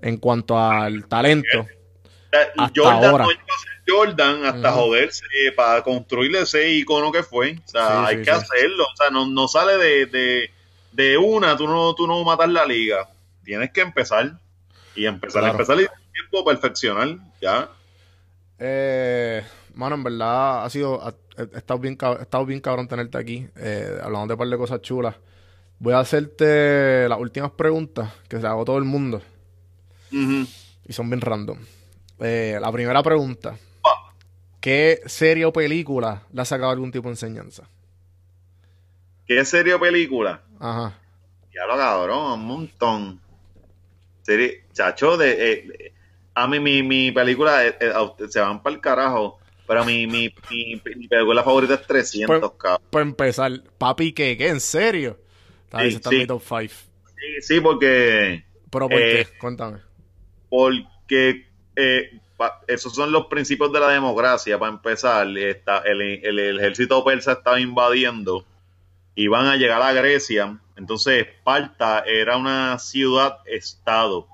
en 0.01 0.17
cuanto 0.17 0.59
al 0.59 1.07
talento. 1.07 1.65
Hasta 2.57 2.71
Jordan 2.75 3.03
ahora. 3.05 3.23
no 3.23 3.29
llegó 3.31 3.53
a 3.53 3.59
ser 3.59 3.71
Jordan 3.87 4.45
hasta 4.45 4.69
Ujú. 4.71 4.79
joderse 4.81 5.25
para 5.55 5.81
construirle 5.83 6.41
ese 6.41 6.69
icono 6.71 7.11
que 7.11 7.23
fue. 7.23 7.55
O 7.65 7.69
sea, 7.69 7.87
Sí, 7.87 7.93
hay 8.07 8.15
sí, 8.17 8.23
que 8.25 8.31
sí. 8.31 8.37
hacerlo. 8.37 8.83
O 8.83 8.97
sea, 8.97 9.09
no, 9.09 9.25
no 9.27 9.47
sale 9.47 9.77
de, 9.77 10.05
de, 10.07 10.51
de 10.91 11.17
una, 11.17 11.55
tú 11.55 11.67
no, 11.67 11.95
tú 11.95 12.05
no 12.07 12.23
matas 12.23 12.49
la 12.49 12.65
liga. 12.65 13.07
Tienes 13.43 13.71
que 13.71 13.81
empezar. 13.81 14.33
Y 14.95 15.05
empezar, 15.05 15.41
Claro. 15.41 15.53
empezar 15.53 15.79
y 15.79 15.87
tiempo 16.13 16.43
perfeccionar. 16.45 17.17
Ya. 17.41 17.69
Eh, 18.59 19.43
mano, 19.73 19.95
en 19.95 20.03
verdad 20.03 20.65
ha 20.65 20.69
sido, 20.69 21.01
he 21.37 21.57
estado 21.57 21.79
bien, 21.79 21.97
he 22.01 22.21
estado 22.21 22.45
bien 22.45 22.59
cabrón 22.61 22.87
tenerte 22.87 23.17
aquí, 23.17 23.47
eh, 23.55 23.99
hablando 24.01 24.27
de 24.27 24.33
un 24.33 24.39
par 24.39 24.47
de 24.47 24.57
cosas 24.57 24.81
chulas. 24.81 25.15
Voy 25.79 25.93
a 25.93 25.99
hacerte 25.99 27.07
las 27.09 27.19
últimas 27.19 27.51
preguntas 27.51 28.13
que 28.27 28.37
se 28.37 28.43
las 28.43 28.51
hago 28.51 28.61
a 28.61 28.65
todo 28.65 28.77
el 28.77 28.85
mundo 28.85 29.21
y 30.11 30.93
son 30.93 31.09
bien 31.09 31.21
random. 31.21 31.57
Eh, 32.19 32.57
la 32.61 32.71
primera 32.71 33.03
pregunta, 33.03 33.57
¿qué 34.61 35.01
serie 35.05 35.45
o 35.45 35.51
película 35.51 36.23
le 36.31 36.41
ha 36.41 36.45
sacado 36.45 36.71
algún 36.71 36.91
tipo 36.91 37.09
de 37.09 37.13
enseñanza? 37.13 37.67
¿Qué 39.27 39.43
serie 39.43 39.73
o 39.73 39.79
película? 39.79 40.41
Ajá. 40.59 40.97
Ya 41.53 41.65
lo 41.65 41.75
cabrón, 41.75 42.39
un 42.39 42.45
montón. 42.45 43.21
Serie, 44.21 44.65
chacho, 44.73 45.17
de, 45.17 45.51
eh, 45.51 45.93
a 46.35 46.47
mí 46.47 46.59
mi, 46.59 46.83
mi 46.83 47.11
película 47.11 47.65
eh, 47.65 47.75
eh, 47.79 47.93
se 48.29 48.39
van 48.39 48.61
para 48.61 48.75
el 48.75 48.81
carajo. 48.81 49.39
Pero 49.67 49.83
mi, 49.85 50.05
mi, 50.07 50.33
mi, 50.51 50.81
mi 50.95 51.07
película 51.07 51.43
favorita 51.43 51.73
es 51.75 51.87
300, 51.87 52.39
Pues- 52.39 52.51
cabrón. 52.59 52.87
Para 52.91 53.03
empezar, 53.03 53.51
papi, 53.77 54.13
¿qué? 54.13 54.37
¿Qué? 54.37 54.49
¿En 54.49 54.59
serio? 54.59 55.17
Está 55.65 55.81
Sí, 55.81 55.87
está 55.87 56.09
sí. 56.09 56.15
en 56.15 56.21
mi 56.21 56.27
top 56.27 56.41
5. 56.47 56.73
Sí, 57.17 57.41
sí, 57.41 57.59
porque 57.61 58.43
¿Pero 58.69 58.89
por 58.89 59.01
Eh, 59.01 59.25
qué? 59.31 59.37
Cuéntame. 59.39 59.79
porque 60.49 61.47
eh, 61.75 62.19
pa- 62.37 62.61
esos 62.67 62.93
son 62.93 63.11
los 63.11 63.25
principios 63.27 63.71
de 63.73 63.79
la 63.79 63.89
democracia 63.89 64.57
para 64.59 64.71
empezar 64.71 65.27
está, 65.37 65.79
el, 65.79 66.01
el- 66.01 66.39
el 66.39 66.59
ejército 66.59 67.03
persa 67.03 67.33
estaba 67.33 67.59
invadiendo 67.59 68.45
y 69.15 69.27
van 69.27 69.47
a 69.47 69.55
llegar 69.55 69.81
a 69.81 69.93
Grecia 69.93 70.57
entonces 70.77 71.25
Esparta 71.27 72.03
era 72.05 72.37
una 72.37 72.77
ciudad 72.79 73.37
estado 73.45 74.27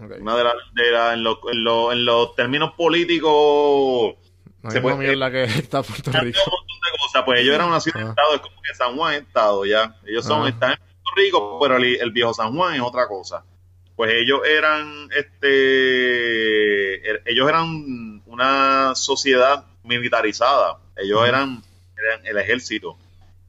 Ok. 0.00 0.12
una 0.20 0.36
de 0.36 0.44
las 0.44 0.54
de 0.74 0.90
la- 0.90 1.14
en, 1.14 1.22
los- 1.24 1.38
en 1.50 1.64
los- 1.64 1.92
en 1.92 2.04
los 2.04 2.34
términos 2.36 2.72
políticos 2.76 4.16
No 4.66 4.70
se 4.72 4.80
puede- 4.80 4.96
mierda 4.96 5.30
que 5.30 5.44
está 5.44 5.82
Puerto 5.82 6.10
Rico. 6.12 6.38
un 6.46 6.52
montón 6.52 6.80
de 6.92 6.98
cosas. 6.98 7.22
Pues 7.24 7.40
ellos 7.40 7.54
eran 7.54 7.68
una 7.68 7.80
ciudad 7.80 8.00
Ajá. 8.02 8.10
estado 8.10 8.34
es 8.34 8.40
como 8.40 8.62
que 8.62 8.74
San 8.74 8.96
Juan 8.96 9.14
es 9.14 9.22
estado 9.22 9.64
ya. 9.64 9.96
Ellos 10.06 10.24
son 10.24 10.40
Ajá. 10.40 10.48
están 10.50 10.70
en 10.72 10.78
Puerto 10.78 11.10
Rico 11.16 11.58
pero 11.60 11.76
el, 11.76 11.84
el 12.00 12.10
viejo 12.12 12.34
San 12.34 12.54
Juan 12.54 12.74
es 12.74 12.80
otra 12.80 13.06
cosa. 13.08 13.44
Pues 13.96 14.12
ellos 14.14 14.40
eran 14.46 15.08
este 15.16 17.00
er- 17.02 17.22
ellos 17.24 17.48
eran 17.48 18.22
una 18.26 18.94
sociedad 18.94 19.64
militarizada. 19.82 20.78
Ellos 20.96 21.26
eran, 21.26 21.62
eran 21.96 22.26
el 22.26 22.36
ejército. 22.38 22.96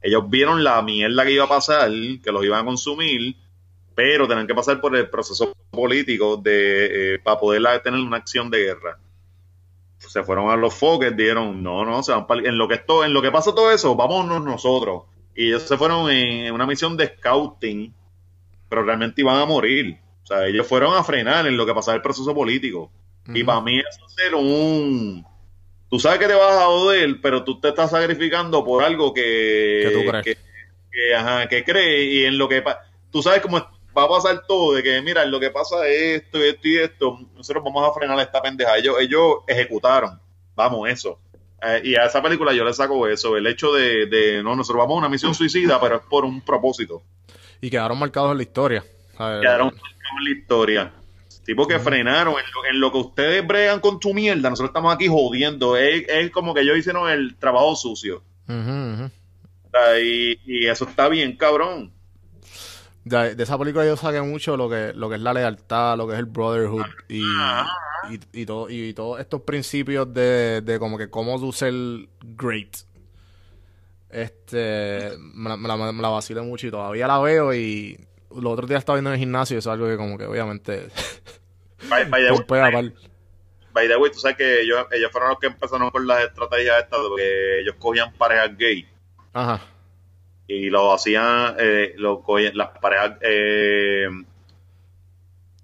Ellos 0.00 0.28
vieron 0.28 0.62
la 0.64 0.80
mierda 0.82 1.24
que 1.24 1.32
iba 1.32 1.44
a 1.44 1.48
pasar 1.48 1.90
que 2.22 2.30
los 2.32 2.44
iban 2.44 2.60
a 2.60 2.64
consumir 2.64 3.36
pero 3.94 4.28
tenían 4.28 4.46
que 4.46 4.54
pasar 4.54 4.80
por 4.80 4.94
el 4.96 5.10
proceso 5.10 5.52
político 5.72 6.36
de 6.36 7.14
eh, 7.14 7.18
para 7.18 7.40
poder 7.40 7.82
tener 7.82 7.98
una 7.98 8.18
acción 8.18 8.48
de 8.48 8.60
guerra 8.60 8.96
se 10.08 10.22
fueron 10.24 10.50
a 10.50 10.56
los 10.56 10.74
foques 10.74 11.16
dijeron 11.16 11.62
no 11.62 11.84
no 11.84 12.02
se 12.02 12.12
van 12.12 12.26
pa'l- 12.26 12.46
en 12.46 12.56
lo 12.58 12.66
que 12.66 12.74
esto 12.74 13.04
en 13.04 13.12
lo 13.12 13.22
que 13.22 13.30
pasa 13.30 13.54
todo 13.54 13.70
eso 13.70 13.94
vámonos 13.94 14.42
nosotros. 14.42 15.02
Y 15.34 15.48
ellos 15.48 15.62
se 15.62 15.76
fueron 15.76 16.10
en, 16.10 16.46
en 16.46 16.54
una 16.54 16.66
misión 16.66 16.96
de 16.96 17.06
scouting 17.06 17.94
pero 18.68 18.82
realmente 18.82 19.20
iban 19.20 19.38
a 19.38 19.46
morir. 19.46 19.98
O 20.24 20.26
sea 20.26 20.46
ellos 20.46 20.66
fueron 20.66 20.94
a 20.94 21.04
frenar 21.04 21.46
en 21.46 21.56
lo 21.56 21.64
que 21.64 21.74
pasaba 21.74 21.94
el 21.96 22.02
proceso 22.02 22.34
político. 22.34 22.90
Y 23.34 23.44
para 23.44 23.60
mí 23.60 23.78
eso 23.78 24.06
es 24.06 24.14
ser 24.14 24.34
un 24.34 25.24
tú 25.90 25.98
sabes 26.00 26.18
que 26.18 26.26
te 26.26 26.34
vas 26.34 26.56
a 26.56 26.66
joder 26.66 27.20
pero 27.22 27.44
tú 27.44 27.60
te 27.60 27.68
estás 27.68 27.90
sacrificando 27.90 28.64
por 28.64 28.82
algo 28.82 29.12
que 29.14 29.80
¿Qué 29.84 29.90
tú 29.92 30.10
crees? 30.10 30.24
que, 30.24 30.36
que, 30.90 31.14
ajá, 31.14 31.48
que 31.48 31.62
cree 31.64 32.04
y 32.04 32.24
en 32.24 32.38
lo 32.38 32.48
que 32.48 32.62
tú 33.10 33.22
sabes 33.22 33.40
cómo 33.40 33.58
va 33.96 34.04
a 34.04 34.08
pasar 34.08 34.44
todo 34.46 34.74
de 34.74 34.82
que 34.82 35.00
mira 35.02 35.24
lo 35.24 35.38
que 35.40 35.50
pasa 35.50 35.86
es 35.86 36.22
esto 36.22 36.38
y 36.38 36.48
esto 36.48 36.68
y 36.68 36.76
esto 36.78 37.18
nosotros 37.34 37.64
vamos 37.64 37.88
a 37.88 37.92
frenar 37.92 38.18
esta 38.20 38.40
pendeja 38.42 38.76
ellos 38.76 38.96
ellos 39.00 39.36
ejecutaron 39.46 40.20
vamos 40.54 40.88
eso 40.88 41.18
Eh, 41.60 41.80
y 41.84 41.96
a 41.96 42.04
esa 42.04 42.22
película 42.22 42.52
yo 42.52 42.64
le 42.64 42.72
saco 42.72 43.08
eso 43.08 43.36
el 43.36 43.46
hecho 43.46 43.72
de, 43.72 44.06
de 44.06 44.42
no 44.44 44.54
nosotros 44.54 44.78
vamos 44.80 44.94
a 44.94 44.98
una 44.98 45.08
misión 45.08 45.34
suicida 45.34 45.80
pero 45.80 45.96
es 45.96 46.02
por 46.08 46.24
un 46.24 46.40
propósito 46.42 47.02
Y 47.60 47.70
quedaron 47.70 47.98
marcados 47.98 48.30
en 48.30 48.36
la 48.36 48.42
historia. 48.44 48.84
quedaron 49.16 49.66
marcados 49.66 50.12
en 50.18 50.24
la 50.24 50.30
historia. 50.38 50.92
Tipo 51.44 51.66
que 51.66 51.78
frenaron 51.80 52.34
en 52.34 52.44
lo, 52.54 52.64
en 52.70 52.80
lo 52.80 52.92
que 52.92 52.98
ustedes 52.98 53.44
bregan 53.44 53.80
con 53.80 53.98
tu 53.98 54.12
mierda. 54.14 54.50
Nosotros 54.50 54.68
estamos 54.68 54.94
aquí 54.94 55.08
jodiendo. 55.08 55.76
Es, 55.76 56.04
es 56.08 56.30
como 56.30 56.52
que 56.54 56.60
ellos 56.60 56.76
hicieron 56.78 57.10
el 57.10 57.36
trabajo 57.36 57.74
sucio. 57.74 58.22
Y 59.96 60.66
eso 60.66 60.84
está 60.84 61.08
bien, 61.08 61.36
cabrón. 61.36 61.92
De, 63.08 63.34
de 63.34 63.42
esa 63.42 63.58
película 63.58 63.86
yo 63.86 63.96
saqué 63.96 64.20
mucho 64.20 64.56
lo 64.56 64.68
que, 64.68 64.92
lo 64.94 65.08
que 65.08 65.16
es 65.16 65.20
la 65.20 65.32
lealtad, 65.32 65.96
lo 65.96 66.06
que 66.06 66.14
es 66.14 66.18
el 66.18 66.26
brotherhood 66.26 66.86
y, 67.08 67.22
y, 68.10 68.20
y 68.32 68.46
todo, 68.46 68.68
y 68.68 68.92
todos 68.92 69.20
estos 69.20 69.42
principios 69.42 70.12
de, 70.12 70.60
de 70.60 70.78
como 70.78 70.98
que 70.98 71.08
cómo 71.08 71.38
tú 71.38 71.52
ser 71.52 71.72
great. 72.36 72.76
Este, 74.10 75.12
me 75.18 75.50
la, 75.50 75.56
me 75.56 75.68
la, 75.68 75.76
me 75.92 76.02
la 76.02 76.08
vacilé 76.08 76.40
mucho 76.40 76.66
y 76.66 76.70
todavía 76.70 77.06
la 77.06 77.18
veo 77.18 77.52
y 77.54 77.98
los 78.30 78.52
otros 78.52 78.68
días 78.68 78.80
estaba 78.80 78.96
viendo 78.96 79.10
en 79.10 79.14
el 79.14 79.20
gimnasio 79.20 79.56
y 79.56 79.58
eso 79.58 79.70
es 79.70 79.74
algo 79.74 79.86
que 79.86 79.96
como 79.96 80.16
que 80.16 80.26
obviamente 80.26 80.88
By, 81.88 82.04
by 82.06 82.24
the 83.88 83.96
way, 83.96 84.10
tú 84.10 84.18
sabes 84.18 84.36
que 84.36 84.62
ellos, 84.62 84.86
ellos 84.92 85.10
fueron 85.12 85.30
los 85.30 85.38
que 85.38 85.46
empezaron 85.46 85.90
con 85.90 86.06
las 86.06 86.24
estrategias 86.24 86.84
estas, 86.84 87.00
porque 87.00 87.60
ellos 87.60 87.74
cogían 87.78 88.12
parejas 88.14 88.56
gay 88.56 88.88
Ajá. 89.32 89.60
Y 90.48 90.70
lo 90.70 90.92
hacían, 90.92 91.54
eh, 91.58 91.92
lo 91.98 92.24
las 92.54 92.70
parejas. 92.80 93.18
eh, 93.20 94.08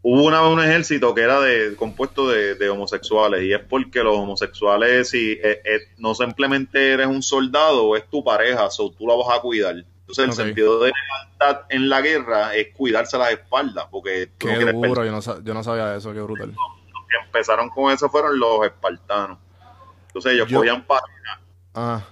hubo 0.02 0.23
una 0.24 0.47
un 0.47 0.61
ejército 0.61 1.15
que 1.15 1.23
era 1.23 1.40
de 1.40 1.74
compuesto 1.77 2.28
de, 2.28 2.55
de 2.56 2.69
homosexuales 2.69 3.43
y 3.43 3.52
es 3.55 3.61
porque 3.61 4.02
los 4.05 4.15
homosexuales 4.16 5.09
si 5.09 5.32
eh, 5.32 5.62
eh, 5.65 5.81
no 5.97 6.15
simplemente 6.15 6.93
eres 6.93 7.06
un 7.06 7.23
soldado 7.23 7.97
es 7.97 8.06
tu 8.11 8.23
pareja, 8.23 8.70
so 8.70 8.90
tú 8.90 9.06
la 9.06 9.15
vas 9.15 9.39
a 9.39 9.40
cuidar. 9.40 9.74
Entonces 9.77 10.24
el 10.27 10.32
sentido 10.35 10.81
de 10.81 10.93
lealtad 10.93 11.62
en 11.70 11.89
la 11.89 12.02
guerra 12.02 12.55
es 12.55 12.69
cuidarse 12.74 13.16
las 13.16 13.31
espaldas 13.32 13.86
porque 13.90 14.27
tú 14.36 14.47
no 14.48 14.52
Qué 14.52 14.56
quieres 14.59 14.74
duro, 14.74 15.02
yo 15.06 15.12
no, 15.12 15.20
yo 15.43 15.55
no 15.55 15.65
sabía 15.65 15.97
eso, 15.97 16.12
qué 16.12 16.20
brutal. 16.20 16.48
los 16.48 17.06
que 17.09 17.16
empezaron 17.24 17.70
con 17.70 17.90
eso 17.90 18.11
fueron 18.11 18.39
los 18.39 18.66
espartanos. 18.66 19.39
Entonces 20.09 20.32
ellos 20.35 20.47
Yo- 20.48 20.59
cogían 20.59 20.85
parejas. 20.85 21.39
Ah, 21.74 22.02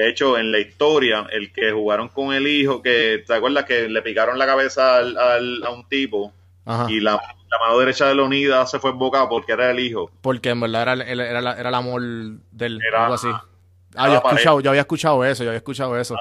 De 0.00 0.08
hecho, 0.08 0.38
en 0.38 0.50
la 0.50 0.58
historia, 0.58 1.26
el 1.30 1.52
que 1.52 1.72
jugaron 1.72 2.08
con 2.08 2.32
el 2.32 2.46
hijo, 2.46 2.80
que 2.82 3.22
te 3.26 3.34
acuerdas 3.34 3.64
que 3.66 3.88
le 3.88 4.00
picaron 4.02 4.38
la 4.38 4.46
cabeza 4.46 4.96
al, 4.96 5.16
al- 5.18 5.62
a 5.64 5.70
un 5.70 5.86
tipo 5.88 6.32
ajá. 6.64 6.86
y 6.90 7.00
la, 7.00 7.12
la 7.12 7.58
mano 7.58 7.78
derecha 7.78 8.06
de 8.06 8.14
Leonidas 8.14 8.70
se 8.70 8.78
fue 8.78 8.90
embocada 8.92 9.28
porque 9.28 9.52
era 9.52 9.70
el 9.70 9.78
hijo. 9.80 10.10
Porque 10.22 10.48
en 10.50 10.60
verdad 10.60 10.82
era, 10.94 11.04
era, 11.04 11.40
la- 11.42 11.52
era 11.60 11.68
el 11.68 11.74
amor 11.74 12.00
del 12.50 12.80
Era- 12.82 13.02
algo 13.04 13.14
así. 13.14 13.28
Ah, 13.94 14.06
yo, 14.06 14.12
la 14.14 14.18
escuchado, 14.20 14.60
yo 14.60 14.70
había 14.70 14.80
escuchado 14.82 15.24
eso, 15.24 15.42
yo 15.44 15.50
había 15.50 15.58
escuchado 15.58 15.98
eso. 15.98 16.16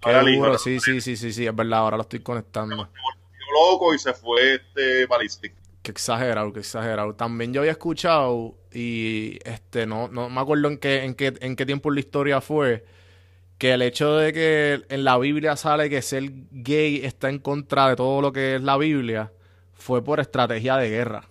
Qué 0.00 0.10
era 0.10 0.20
el 0.20 0.28
hijo, 0.28 0.38
duro, 0.42 0.50
era- 0.50 0.58
sí, 0.58 0.78
sí, 0.78 1.00
sí, 1.00 1.16
sí, 1.16 1.32
sí, 1.32 1.46
es 1.46 1.56
verdad, 1.56 1.80
ahora 1.80 1.96
lo 1.96 2.02
estoy 2.04 2.20
conectando. 2.20 2.88
Loco 3.52 3.94
y 3.94 3.98
se 3.98 4.12
fue 4.14 4.54
este 4.54 5.06
balístico. 5.06 5.56
Qué 5.82 5.90
exagerado, 5.90 6.52
qué 6.52 6.60
exagerado. 6.60 7.14
También 7.14 7.52
yo 7.52 7.62
había 7.62 7.72
escuchado 7.72 8.54
y 8.72 9.38
este 9.44 9.86
no, 9.86 10.08
no 10.08 10.28
me 10.28 10.40
acuerdo 10.40 10.68
en 10.68 10.76
qué, 10.78 11.02
en 11.04 11.14
qué, 11.14 11.32
en 11.40 11.56
qué 11.56 11.64
tiempo 11.64 11.88
en 11.88 11.94
la 11.94 12.00
historia 12.00 12.40
fue 12.42 12.84
que 13.58 13.72
el 13.72 13.82
hecho 13.82 14.14
de 14.16 14.32
que 14.32 14.82
en 14.88 15.04
la 15.04 15.18
Biblia 15.18 15.56
sale 15.56 15.90
que 15.90 16.00
ser 16.00 16.30
gay 16.52 17.00
está 17.04 17.28
en 17.28 17.38
contra 17.40 17.88
de 17.88 17.96
todo 17.96 18.20
lo 18.22 18.32
que 18.32 18.54
es 18.56 18.62
la 18.62 18.76
Biblia 18.76 19.32
fue 19.74 20.02
por 20.02 20.20
estrategia 20.20 20.76
de 20.76 20.88
guerra. 20.90 21.24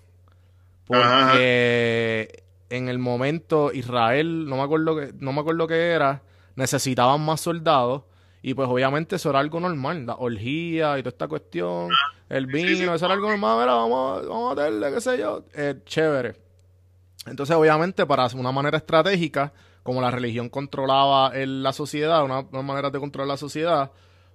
Porque 0.86 2.44
en 2.70 2.90
el 2.90 3.00
momento 3.00 3.72
Israel, 3.74 4.46
no 4.48 4.58
me 4.58 4.64
acuerdo 4.64 4.96
que, 4.96 5.14
no 5.20 5.34
me 5.34 5.42
acuerdo 5.42 5.68
qué 5.68 5.92
era, 5.92 6.22
necesitaban 6.56 7.22
más 7.22 7.42
soldados 7.42 8.04
y 8.42 8.54
pues 8.54 8.68
obviamente 8.70 9.16
eso 9.18 9.30
era 9.30 9.40
algo 9.40 9.60
normal, 9.60 10.06
la 10.06 10.16
orgía 10.16 10.98
y 10.98 11.02
toda 11.04 11.10
esta 11.12 11.28
cuestión, 11.28 11.90
el 12.30 12.46
sí, 12.48 12.52
sí. 12.60 12.66
vino, 12.82 12.94
eso 12.96 13.06
era 13.06 13.14
algo 13.16 13.30
normal, 13.30 13.60
mira, 13.60 13.74
vamos, 13.74 14.24
a- 14.24 14.28
vamos 14.28 14.52
a 14.52 14.56
meterle, 14.56 14.94
qué 14.94 15.02
sé 15.02 15.18
yo, 15.18 15.44
eh, 15.54 15.76
chévere. 15.86 16.36
Entonces 17.26 17.56
obviamente 17.56 18.06
para 18.06 18.28
una 18.36 18.52
manera 18.52 18.78
estratégica, 18.78 19.52
como 19.88 20.02
la 20.02 20.12
religión 20.12 20.50
controlaba 20.50 21.32
el- 21.34 21.64
la 21.64 21.72
sociedad, 21.72 22.22
una, 22.24 22.42
una 22.42 22.62
manera 22.62 22.90
de 22.90 23.00
controlar 23.00 23.30
la 23.30 23.38
sociedad, 23.38 23.92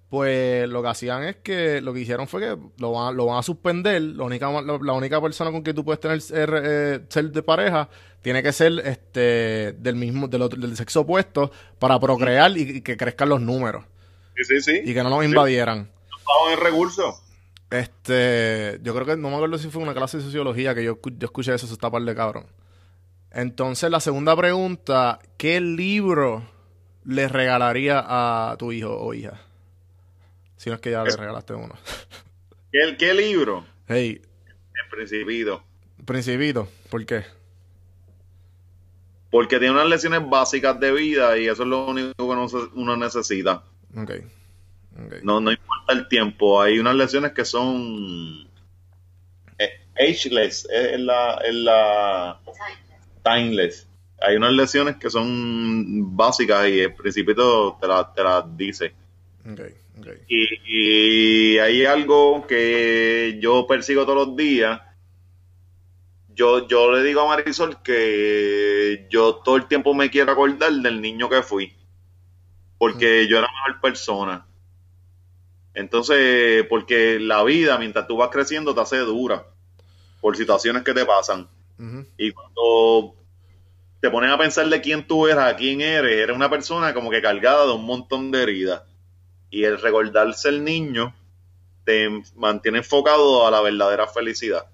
Pues 0.08 0.68
lo 0.68 0.82
que 0.82 0.88
hacían 0.88 1.24
es 1.24 1.36
que 1.36 1.80
lo 1.80 1.94
que 1.94 2.00
hicieron 2.00 2.28
fue 2.28 2.42
que 2.42 2.58
lo 2.78 2.92
van, 2.92 3.16
lo 3.16 3.24
van 3.26 3.38
a 3.38 3.42
suspender. 3.42 4.02
La 4.02 4.24
única, 4.24 4.50
la, 4.60 4.78
la 4.82 4.92
única 4.92 5.18
persona 5.22 5.50
con 5.50 5.62
que 5.62 5.72
tú 5.72 5.86
puedes 5.86 6.00
tener 6.00 6.20
ser, 6.20 6.50
eh, 6.62 7.00
ser 7.08 7.30
de 7.30 7.42
pareja 7.42 7.88
tiene 8.20 8.42
que 8.42 8.52
ser 8.52 8.72
este 8.84 9.72
del 9.78 9.96
mismo 9.96 10.28
del, 10.28 10.42
otro- 10.42 10.60
del 10.60 10.76
sexo 10.76 11.00
opuesto 11.00 11.50
para 11.78 11.98
procrear 11.98 12.50
y, 12.58 12.60
y 12.60 12.80
que 12.82 12.98
crezcan 12.98 13.30
los 13.30 13.40
números 13.40 13.86
Sí, 14.36 14.44
sí, 14.44 14.60
sí. 14.60 14.80
y 14.84 14.92
que 14.92 15.02
no 15.02 15.08
nos 15.08 15.24
invadieran. 15.24 15.88
Estamos 16.18 16.52
en 16.52 16.60
recursos. 16.60 17.14
Este, 17.70 18.80
yo 18.82 18.92
creo 18.94 19.06
que 19.06 19.16
no 19.16 19.30
me 19.30 19.36
acuerdo 19.36 19.56
si 19.56 19.70
fue 19.70 19.82
una 19.82 19.94
clase 19.94 20.18
de 20.18 20.24
sociología 20.24 20.74
que 20.74 20.84
yo, 20.84 20.98
yo 21.02 21.24
escuché 21.24 21.54
eso, 21.54 21.64
eso 21.64 21.74
está 21.74 21.90
par 21.90 22.02
de 22.02 22.14
cabrón. 22.14 22.44
Entonces, 23.34 23.90
la 23.90 24.00
segunda 24.00 24.36
pregunta, 24.36 25.18
¿qué 25.38 25.60
libro 25.60 26.42
le 27.04 27.28
regalaría 27.28 28.04
a 28.06 28.56
tu 28.58 28.72
hijo 28.72 28.94
o 28.94 29.14
hija? 29.14 29.40
Si 30.56 30.68
no 30.68 30.76
es 30.76 30.82
que 30.82 30.90
ya 30.90 31.02
le 31.02 31.16
regalaste 31.16 31.54
uno. 31.54 31.74
¿Qué, 32.72 32.96
qué 32.98 33.14
libro? 33.14 33.64
Hey, 33.88 34.20
El 34.46 34.90
Principito. 34.90 35.64
Principito, 36.04 36.68
¿por 36.90 37.06
qué? 37.06 37.24
Porque 39.30 39.58
tiene 39.58 39.72
unas 39.72 39.86
lecciones 39.86 40.28
básicas 40.28 40.78
de 40.78 40.92
vida 40.92 41.38
y 41.38 41.48
eso 41.48 41.62
es 41.62 41.68
lo 41.68 41.86
único 41.86 42.12
que 42.14 42.68
uno, 42.74 42.96
necesita. 42.98 43.62
Ok. 43.96 44.10
ok. 45.06 45.22
No, 45.22 45.40
no 45.40 45.50
importa 45.50 45.94
el 45.94 46.06
tiempo. 46.08 46.60
Hay 46.60 46.78
unas 46.78 46.96
lecciones 46.96 47.32
que 47.32 47.46
son 47.46 48.46
eh, 49.58 49.70
ageless, 49.96 50.68
es 50.70 51.00
la, 51.00 51.40
es 51.46 51.54
la 51.54 52.40
timeless. 53.22 53.88
Hay 54.20 54.36
unas 54.36 54.52
lecciones 54.52 54.96
que 54.96 55.10
son 55.10 56.16
básicas 56.16 56.68
y 56.68 56.80
el 56.80 56.94
principito 56.94 57.76
te 57.80 57.88
las 57.88 58.14
te 58.14 58.22
las 58.22 58.56
dice. 58.56 58.94
Ok, 59.50 59.60
ok. 59.98 60.06
Y, 60.28 61.54
y 61.54 61.58
hay 61.58 61.84
algo 61.84 62.46
que 62.46 63.38
yo 63.40 63.66
persigo 63.66 64.04
todos 64.04 64.28
los 64.28 64.36
días. 64.36 64.80
Yo, 66.34 66.66
yo 66.66 66.92
le 66.92 67.02
digo 67.02 67.20
a 67.20 67.28
Marisol 67.28 67.82
que 67.82 69.06
yo 69.10 69.36
todo 69.36 69.56
el 69.56 69.66
tiempo 69.66 69.92
me 69.92 70.10
quiero 70.10 70.32
acordar 70.32 70.72
del 70.72 71.00
niño 71.00 71.28
que 71.28 71.42
fui. 71.42 71.72
Porque 72.78 73.28
yo 73.28 73.38
era 73.38 73.48
mejor 73.48 73.80
persona. 73.80 74.46
Entonces, 75.74 76.64
porque 76.68 77.18
la 77.18 77.42
vida, 77.44 77.78
mientras 77.78 78.06
tú 78.06 78.16
vas 78.16 78.30
creciendo, 78.30 78.74
te 78.74 78.80
hace 78.80 78.98
dura. 78.98 79.46
Por 80.20 80.36
situaciones 80.36 80.82
que 80.82 80.94
te 80.94 81.04
pasan. 81.04 81.48
Y 82.16 82.30
cuando 82.32 83.16
te 84.00 84.10
pones 84.10 84.30
a 84.30 84.38
pensar 84.38 84.68
de 84.68 84.80
quién 84.80 85.06
tú 85.06 85.26
eras, 85.26 85.52
a 85.52 85.56
quién 85.56 85.80
eres, 85.80 86.12
eres 86.12 86.34
una 86.34 86.50
persona 86.50 86.92
como 86.92 87.10
que 87.10 87.22
cargada 87.22 87.66
de 87.66 87.72
un 87.72 87.84
montón 87.84 88.30
de 88.30 88.42
heridas. 88.42 88.82
Y 89.50 89.64
el 89.64 89.80
recordarse 89.80 90.48
el 90.48 90.64
niño 90.64 91.14
te 91.84 92.08
mantiene 92.36 92.78
enfocado 92.78 93.46
a 93.46 93.50
la 93.50 93.60
verdadera 93.60 94.06
felicidad. 94.06 94.66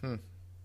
Hmm. 0.00 0.16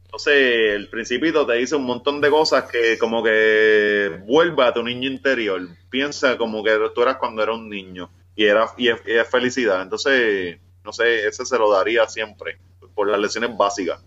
Entonces, 0.05 0.75
el 0.75 0.89
principito 0.89 1.45
te 1.45 1.53
dice 1.53 1.75
un 1.75 1.85
montón 1.85 2.21
de 2.21 2.29
cosas 2.29 2.65
que 2.69 2.99
como 2.99 3.23
que 3.23 4.21
vuelve 4.27 4.63
a 4.63 4.73
tu 4.73 4.83
niño 4.83 5.09
interior. 5.09 5.67
Piensa 5.89 6.37
como 6.37 6.63
que 6.63 6.77
tú 6.93 7.01
eras 7.01 7.17
cuando 7.17 7.41
eras 7.41 7.55
un 7.55 7.69
niño. 7.69 8.11
Y, 8.35 8.45
era, 8.45 8.67
y, 8.77 8.89
es, 8.89 9.01
y 9.07 9.13
es 9.13 9.27
felicidad. 9.27 9.81
Entonces, 9.81 10.59
no 10.83 10.93
sé, 10.93 11.27
ese 11.27 11.45
se 11.45 11.57
lo 11.57 11.71
daría 11.71 12.07
siempre. 12.07 12.59
Por 12.93 13.09
las 13.09 13.19
lecciones 13.19 13.57
básicas. 13.57 14.03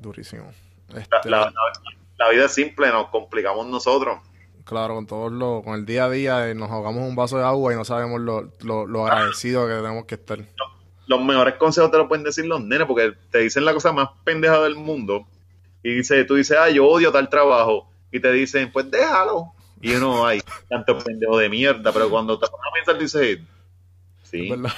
Durísimo. 0.00 0.52
La, 0.92 1.00
Este, 1.00 1.30
la- 1.30 1.38
la- 1.46 1.52
la 2.18 2.28
vida 2.30 2.44
es 2.46 2.52
simple, 2.52 2.88
nos 2.92 3.08
complicamos 3.08 3.66
nosotros. 3.66 4.18
Claro, 4.64 4.94
con 4.94 5.06
todos 5.06 5.32
los, 5.32 5.64
con 5.64 5.74
el 5.74 5.84
día 5.84 6.04
a 6.04 6.10
día 6.10 6.48
eh, 6.48 6.54
nos 6.54 6.70
ahogamos 6.70 7.02
un 7.02 7.16
vaso 7.16 7.36
de 7.38 7.44
agua 7.44 7.72
y 7.72 7.76
no 7.76 7.84
sabemos 7.84 8.20
lo, 8.20 8.52
lo, 8.60 8.86
lo 8.86 9.06
agradecido 9.06 9.66
que 9.66 9.74
tenemos 9.74 10.04
que 10.04 10.14
estar. 10.14 10.38
Los 11.08 11.20
mejores 11.24 11.54
consejos 11.54 11.90
te 11.90 11.98
los 11.98 12.06
pueden 12.06 12.22
decir 12.24 12.46
los 12.46 12.62
nenes 12.62 12.86
porque 12.86 13.12
te 13.30 13.38
dicen 13.38 13.64
la 13.64 13.74
cosa 13.74 13.92
más 13.92 14.08
pendeja 14.22 14.60
del 14.62 14.76
mundo. 14.76 15.26
Y 15.82 15.94
dice, 15.96 16.24
tú 16.24 16.36
dices, 16.36 16.56
ah, 16.60 16.70
yo 16.70 16.86
odio 16.86 17.10
tal 17.10 17.28
trabajo. 17.28 17.90
Y 18.12 18.20
te 18.20 18.30
dicen, 18.30 18.70
pues 18.70 18.88
déjalo. 18.88 19.46
Y 19.80 19.94
uno, 19.96 20.24
ay, 20.24 20.40
tanto 20.68 20.96
pendejo 20.96 21.36
de 21.38 21.48
mierda. 21.48 21.92
Pero 21.92 22.08
cuando 22.08 22.38
te 22.38 22.46
pones 22.46 22.66
a 22.70 22.72
pensar, 22.72 22.98
dices, 22.98 23.40
sí, 24.22 24.48
¿Verdad? 24.48 24.70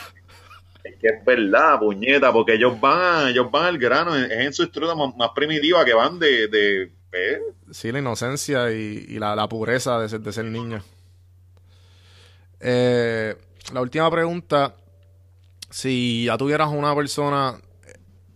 Es 0.85 0.97
que 0.97 1.09
es 1.09 1.25
verdad, 1.25 1.79
puñeta, 1.79 2.31
porque 2.33 2.55
ellos 2.55 2.79
van, 2.79 3.29
ellos 3.29 3.51
van 3.51 3.65
al 3.65 3.79
grano, 3.79 4.15
es 4.15 4.31
en 4.31 4.53
su 4.53 4.65
estructura 4.65 4.95
más, 4.95 5.17
más 5.17 5.31
primitiva 5.35 5.85
que 5.85 5.95
van 5.95 6.19
de, 6.19 6.47
de 6.49 6.93
eh, 7.13 7.41
Sí, 7.71 7.91
la 7.91 8.01
inocencia 8.01 8.71
y, 8.71 9.07
y 9.09 9.19
la, 9.19 9.35
la 9.35 9.49
pureza 9.49 9.99
de 9.99 10.09
ser, 10.11 10.21
de 10.21 10.33
ser 10.33 10.45
niño. 10.45 10.83
Eh, 12.61 13.35
la 13.73 13.81
última 13.81 14.11
pregunta, 14.11 14.77
si 15.71 16.27
ya 16.27 16.37
tuvieras 16.37 16.69
una 16.69 16.95
persona 16.95 17.59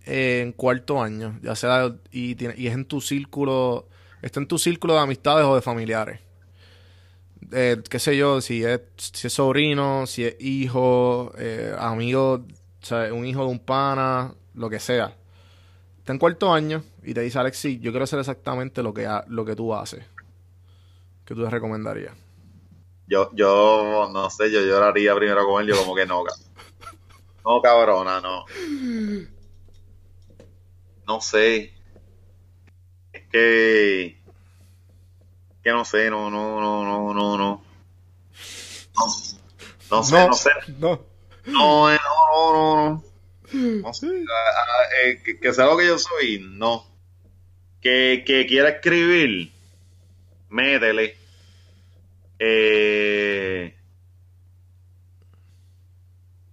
eh, 0.07 0.41
en 0.43 0.53
cuarto 0.53 1.03
año, 1.03 1.39
ya 1.43 1.55
sea 1.55 1.95
y, 2.11 2.43
y 2.61 2.67
es 2.67 2.75
en 2.75 2.87
tu 2.87 3.03
círculo, 3.03 3.89
está 4.23 4.41
en 4.41 4.49
tu 4.49 4.59
círculo 4.59 4.95
de 4.95 5.01
amistades 5.01 5.45
o 5.45 5.55
de 5.55 5.61
familiares. 5.61 6.21
Eh, 7.53 7.83
qué 7.89 7.99
sé 7.99 8.17
yo, 8.17 8.41
si 8.41 8.65
es, 8.65 8.81
si 8.97 9.27
es 9.27 9.33
sobrino, 9.33 10.07
si 10.07 10.25
es 10.25 10.37
hijo, 10.41 11.33
eh, 11.39 11.75
amigo, 11.79 12.45
un 13.13 13.27
hijo 13.27 13.41
de 13.41 13.51
un 13.51 13.59
pana, 13.59 14.35
lo 14.55 14.69
que 14.71 14.81
sea. 14.81 15.17
Está 15.99 16.13
en 16.13 16.19
cuarto 16.19 16.53
año 16.53 16.83
y 17.03 17.15
te 17.15 17.21
dice 17.21 17.39
Alexis, 17.39 17.81
yo 17.81 17.91
quiero 17.91 18.05
hacer 18.05 18.19
exactamente 18.19 18.83
lo 18.83 18.93
que, 18.93 19.09
lo 19.29 19.45
que 19.45 19.57
tú 19.57 19.75
haces. 19.75 20.05
¿Qué 21.25 21.35
tú 21.35 21.43
le 21.43 21.51
recomendarías? 21.51 22.15
yo, 23.09 23.31
yo, 23.33 24.11
no 24.13 24.29
sé, 24.29 24.51
yo 24.51 24.61
lloraría 24.61 25.15
primero 25.15 25.47
con 25.47 25.63
él, 25.63 25.69
yo 25.69 25.77
como 25.79 25.95
que 25.95 26.05
no, 26.05 26.23
no, 27.45 27.63
cabrona, 27.63 28.21
no. 28.21 28.45
No 31.07 31.21
sé. 31.23 31.73
Es 33.13 33.29
que, 33.31 34.18
que 35.69 35.75
no 35.75 35.85
sé, 35.85 36.09
no, 36.09 36.31
no, 36.31 36.61
no, 36.61 36.83
no, 36.83 37.13
no, 37.13 37.37
no. 37.37 37.63
No, 38.97 39.07
no 39.91 40.03
sé, 40.03 40.27
no, 40.27 40.33
sé. 40.33 40.51
No. 40.79 41.01
No, 41.45 41.93
eh, 41.93 41.99
no, 42.03 42.33
no, 42.33 42.53
no, 42.55 43.03
no. 43.53 43.83
No 43.83 43.93
sé, 43.95 44.07
ah, 44.31 44.51
ah, 44.57 45.05
eh, 45.05 45.23
que, 45.23 45.39
que 45.39 45.53
sea 45.53 45.67
lo 45.67 45.77
que 45.77 45.87
yo 45.87 45.99
soy, 45.99 46.39
no. 46.41 46.87
Que, 47.83 48.25
que 48.27 48.47
quiera 48.47 48.71
escribir, 48.71 49.53
métele. 50.49 51.17
Eh, 52.39 53.75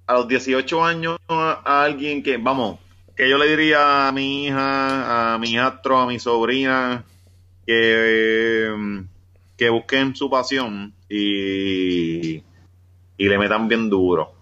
a 0.08 0.14
los 0.14 0.28
18 0.28 0.84
años 0.84 1.18
a, 1.30 1.62
a 1.64 1.84
alguien 1.86 2.22
que, 2.22 2.36
vamos, 2.36 2.80
que 3.16 3.30
yo 3.30 3.38
le 3.38 3.48
diría 3.48 4.10
a 4.10 4.12
mi 4.12 4.48
hija, 4.48 5.36
a 5.36 5.38
mi 5.38 5.52
hijastro, 5.52 6.00
a 6.00 6.06
mi 6.06 6.20
sobrina, 6.20 7.06
que, 7.66 8.68
eh, 8.68 9.06
que 9.58 9.70
busquen 9.70 10.16
su 10.16 10.30
pasión 10.30 10.94
y, 11.10 12.36
y 13.18 13.30
le 13.30 13.38
metan 13.38 13.68
bien 13.68 13.90
duro. 13.90 14.34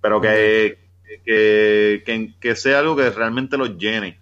Pero 0.00 0.20
que, 0.20 0.78
que, 1.24 2.02
que, 2.04 2.34
que 2.40 2.56
sea 2.56 2.80
algo 2.80 2.96
que 2.96 3.10
realmente 3.10 3.56
los 3.56 3.76
llene. 3.78 4.18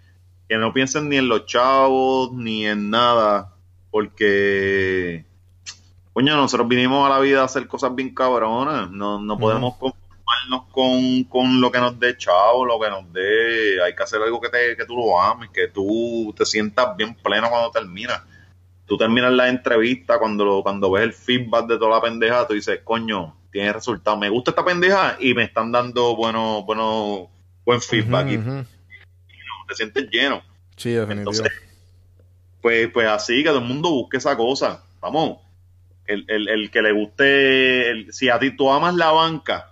Que 0.47 0.57
no 0.57 0.73
piensen 0.73 1.09
ni 1.09 1.17
en 1.17 1.27
los 1.27 1.45
chavos, 1.45 2.31
ni 2.33 2.65
en 2.67 2.89
nada. 2.89 3.55
Porque, 3.89 5.25
coño, 6.13 6.35
nosotros 6.35 6.67
vinimos 6.67 7.05
a 7.05 7.09
la 7.09 7.19
vida 7.19 7.41
a 7.41 7.45
hacer 7.45 7.67
cosas 7.67 7.95
bien 7.95 8.13
cabronas. 8.13 8.91
No, 8.91 9.19
no 9.19 9.37
podemos 9.37 9.75
conformarnos 10.31 10.63
con, 10.71 11.23
con 11.25 11.61
lo 11.61 11.71
que 11.71 11.79
nos 11.79 11.99
dé 11.99 12.17
chavo, 12.17 12.65
lo 12.65 12.79
que 12.79 12.89
nos 12.89 13.11
dé. 13.13 13.81
Hay 13.83 13.95
que 13.95 14.03
hacer 14.03 14.21
algo 14.21 14.39
que, 14.39 14.49
te, 14.49 14.75
que 14.77 14.85
tú 14.85 14.95
lo 14.95 15.19
ames, 15.19 15.49
que 15.49 15.67
tú 15.67 16.33
te 16.37 16.45
sientas 16.45 16.95
bien 16.97 17.15
pleno 17.15 17.49
cuando 17.49 17.71
terminas. 17.71 18.21
Tú 18.85 18.97
terminas 18.97 19.31
la 19.31 19.47
entrevista, 19.49 20.19
cuando, 20.19 20.43
lo- 20.45 20.63
cuando 20.63 20.91
ves 20.91 21.03
el 21.03 21.13
feedback 21.13 21.67
de 21.67 21.77
toda 21.77 21.95
la 21.95 22.01
pendeja, 22.01 22.45
tú 22.47 22.53
dices, 22.53 22.79
coño, 22.83 23.35
tiene 23.51 23.71
resultado. 23.73 24.17
Me 24.17 24.29
gusta 24.29 24.51
esta 24.51 24.65
pendeja 24.65 25.17
y 25.19 25.33
me 25.33 25.43
están 25.43 25.71
dando 25.71 26.15
bueno, 26.15 26.63
bueno, 26.63 27.29
buen 27.65 27.81
feedback. 27.81 28.27
Y 28.27 28.37
te 29.67 29.75
sientes 29.75 30.09
lleno. 30.09 30.41
Sí, 30.75 30.91
definitivo. 30.91 31.31
Entonces, 31.31 31.53
pues, 32.61 32.89
pues 32.91 33.07
así, 33.07 33.37
que 33.43 33.49
todo 33.49 33.59
el 33.59 33.65
mundo 33.65 33.89
busque 33.91 34.17
esa 34.17 34.35
cosa. 34.35 34.83
Vamos, 34.99 35.37
el, 36.05 36.25
el, 36.27 36.49
el 36.49 36.71
que 36.71 36.81
le 36.81 36.91
guste, 36.91 37.89
el- 37.89 38.13
si 38.13 38.27
a 38.29 38.37
ti 38.39 38.51
tú 38.55 38.69
amas 38.71 38.95
la 38.95 39.11
banca 39.11 39.70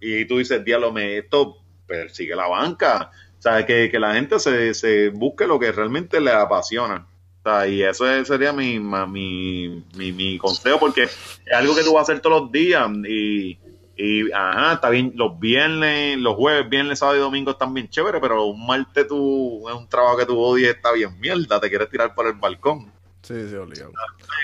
y 0.00 0.24
tú 0.26 0.38
dices, 0.38 0.64
diablo, 0.64 0.92
me 0.92 1.18
esto 1.18 1.56
persigue 1.86 2.34
la 2.36 2.46
banca. 2.48 3.10
O 3.38 3.42
sea, 3.42 3.64
que, 3.64 3.90
que 3.90 3.98
la 3.98 4.14
gente 4.14 4.38
se, 4.38 4.74
se 4.74 5.08
busque 5.08 5.46
lo 5.46 5.58
que 5.58 5.72
realmente 5.72 6.20
le 6.20 6.30
apasiona. 6.30 7.06
O 7.40 7.42
sea, 7.42 7.66
y 7.66 7.82
eso 7.82 8.10
es- 8.10 8.28
sería 8.28 8.52
mi, 8.52 8.78
mi, 8.78 9.82
mi, 9.96 10.12
mi 10.12 10.36
consejo, 10.38 10.78
porque 10.78 11.04
es 11.04 11.42
algo 11.54 11.74
que 11.74 11.82
tú 11.82 11.94
vas 11.94 12.00
a 12.00 12.12
hacer 12.12 12.20
todos 12.20 12.42
los 12.42 12.52
días. 12.52 12.86
Y, 13.08 13.58
y, 13.96 14.30
ajá, 14.32 14.74
está 14.74 14.90
bien, 14.90 15.12
los 15.14 15.38
viernes, 15.40 16.18
los 16.18 16.34
jueves, 16.34 16.68
viernes, 16.68 16.98
sábado 16.98 17.16
y 17.18 17.20
domingo 17.20 17.50
están 17.52 17.72
bien 17.74 17.88
chéveres, 17.88 18.20
pero 18.20 18.44
un 18.44 18.66
martes 18.66 19.06
tú, 19.08 19.66
es 19.68 19.74
un 19.74 19.88
trabajo 19.88 20.18
que 20.18 20.26
tú 20.26 20.38
odias, 20.38 20.74
está 20.76 20.92
bien 20.92 21.18
mierda, 21.18 21.58
te 21.60 21.68
quieres 21.70 21.88
tirar 21.90 22.14
por 22.14 22.26
el 22.26 22.34
balcón. 22.34 22.92
Sí, 23.22 23.34
sí, 23.48 23.54
obligado. 23.56 23.92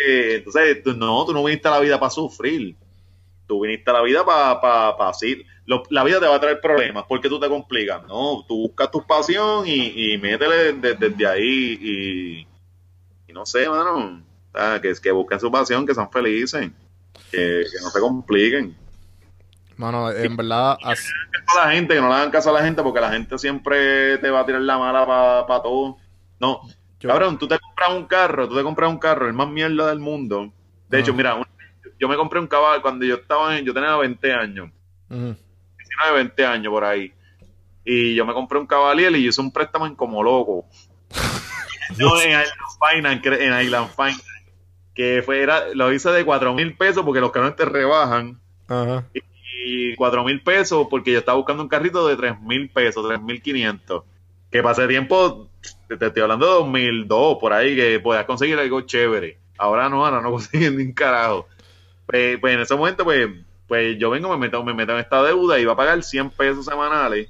Entonces, 0.09 0.83
tú, 0.83 0.93
no, 0.95 1.25
tú 1.25 1.33
no 1.33 1.43
viniste 1.45 1.69
a 1.69 1.73
la 1.73 1.81
vida 1.81 1.99
para 1.99 2.11
sufrir. 2.11 2.77
Tú 3.47 3.61
viniste 3.63 3.91
a 3.91 3.95
la 3.95 4.03
vida 4.03 4.25
para 4.25 4.61
pa, 4.61 4.97
pa 4.97 5.09
así. 5.11 5.43
Lo- 5.67 5.83
la 5.91 6.05
vida 6.05 6.21
te 6.21 6.27
va 6.27 6.37
a 6.37 6.41
traer 6.41 6.61
problemas 6.61 7.05
porque 7.09 7.29
tú 7.29 7.39
te 7.41 7.49
complicas. 7.49 8.03
No, 8.07 8.45
tú 8.47 8.57
buscas 8.69 8.91
tu 8.91 9.05
pasión 9.07 9.67
y, 9.67 10.13
y 10.15 10.19
métele 10.19 10.73
de- 10.75 10.95
desde 10.95 11.27
ahí 11.27 11.79
y, 11.81 12.47
y 13.29 13.33
no 13.33 13.45
sé, 13.47 13.69
mano. 13.69 14.23
O 14.53 14.59
sea, 14.59 14.81
que, 14.81 14.93
que 15.03 15.11
busquen 15.13 15.39
su 15.41 15.51
pasión, 15.51 15.85
que 15.87 15.95
sean 15.95 16.11
felices, 16.11 16.71
que, 17.31 17.65
que 17.71 17.81
no 17.83 17.91
se 17.91 18.01
compliquen. 18.01 18.77
Mano, 19.77 20.11
en 20.11 20.37
verdad, 20.37 20.79
as- 20.83 21.13
a 21.49 21.67
la 21.67 21.73
gente, 21.73 21.95
que 21.95 22.01
no 22.01 22.09
le 22.09 22.15
hagan 22.15 22.31
caso 22.31 22.49
a 22.51 22.55
la 22.55 22.65
gente 22.65 22.83
porque 22.83 23.01
la 23.01 23.11
gente 23.13 23.37
siempre 23.39 24.17
te 24.19 24.31
va 24.31 24.41
a 24.41 24.47
tirar 24.47 24.63
la 24.63 24.79
mala 24.79 25.05
para 25.47 25.63
todo. 25.63 25.99
No, 26.41 26.61
Yo- 26.99 27.11
cabrón, 27.11 27.39
tú 27.39 27.47
te 27.47 27.59
compras 27.59 27.91
un 27.91 28.07
carro, 28.07 28.49
tú 28.49 28.57
te 28.57 28.63
compras 28.63 28.89
un 28.91 28.99
carro, 28.99 29.27
el 29.27 29.35
más 29.35 29.49
mierda 29.49 29.89
del 29.89 29.99
mundo. 29.99 30.51
De 30.89 30.97
Ah. 30.97 31.01
hecho, 31.01 31.13
mira, 31.13 31.35
un- 31.35 31.45
yo 31.99 32.09
me 32.09 32.17
compré 32.17 32.41
un 32.41 32.47
caballo 32.47 32.83
cuando 32.83 33.05
yo 33.05 33.17
estaba 33.17 33.57
en, 33.57 33.65
yo 33.65 33.73
tenía 33.73 33.97
20 33.97 34.33
años, 34.33 34.71
ujú. 35.09 35.37
19, 35.79 36.15
20 36.15 36.47
años 36.47 36.71
por 36.71 36.85
ahí. 36.85 37.13
Y 37.85 38.15
yo 38.15 38.27
me 38.27 38.35
compré 38.35 38.59
un 38.59 38.67
Cavalier 38.67 39.15
y 39.15 39.29
hice 39.29 39.41
un 39.41 39.53
préstamo 39.53 39.87
en 39.87 39.95
como 39.95 40.23
loco. 40.23 40.67
no, 41.99 42.21
en 42.21 42.31
Island 42.31 43.23
Finance, 43.23 43.47
en 43.47 43.61
Island 43.61 43.91
Finance, 43.95 44.25
que 44.93 45.23
fue, 45.25 45.41
era, 45.41 45.73
lo 45.75 45.93
hice 45.93 46.11
de 46.11 46.25
4 46.25 46.53
mil 46.53 46.77
pesos 46.77 47.05
porque 47.05 47.21
los 47.21 47.31
carros 47.31 47.55
te 47.55 47.65
rebajan 47.65 48.41
Ajá. 48.67 49.05
y 49.13 49.95
cuatro 49.95 50.25
mil 50.25 50.43
pesos 50.43 50.89
porque 50.91 51.13
yo 51.13 51.19
estaba 51.19 51.37
buscando 51.37 51.63
un 51.63 51.69
carrito 51.69 52.07
de 52.07 52.17
tres 52.17 52.41
mil 52.41 52.69
pesos, 52.71 53.07
tres 53.07 53.21
mil 53.21 53.41
quinientos. 53.41 54.05
Que 54.51 54.63
pasé 54.63 54.87
tiempo, 54.87 55.49
te, 55.89 55.97
te 55.97 56.07
estoy 56.07 56.23
hablando 56.23 56.47
de 56.47 56.53
2002, 56.53 57.39
por 57.39 57.53
ahí, 57.53 57.77
que 57.77 58.01
podías 58.01 58.25
conseguir 58.25 58.59
algo 58.59 58.81
chévere. 58.83 59.39
Ahora 59.59 59.89
no, 59.89 60.05
ahora 60.05 60.21
no 60.21 60.31
consiguen 60.33 60.77
ni 60.77 60.85
un 60.85 60.93
carajo. 60.93 61.47
Pues, 62.07 62.39
pues 62.41 62.55
en 62.55 62.61
ese 62.61 62.75
momento, 62.75 63.05
pues, 63.05 63.29
pues 63.67 63.99
yo 63.99 64.11
vengo, 64.11 64.29
me 64.31 64.37
meto, 64.37 64.63
me 64.65 64.75
meto 64.75 64.93
en 64.93 64.99
esta 64.99 65.23
deuda 65.23 65.59
y 65.59 65.63
iba 65.63 65.73
a 65.73 65.77
pagar 65.77 66.03
100 66.03 66.31
pesos 66.31 66.65
semanales. 66.65 67.29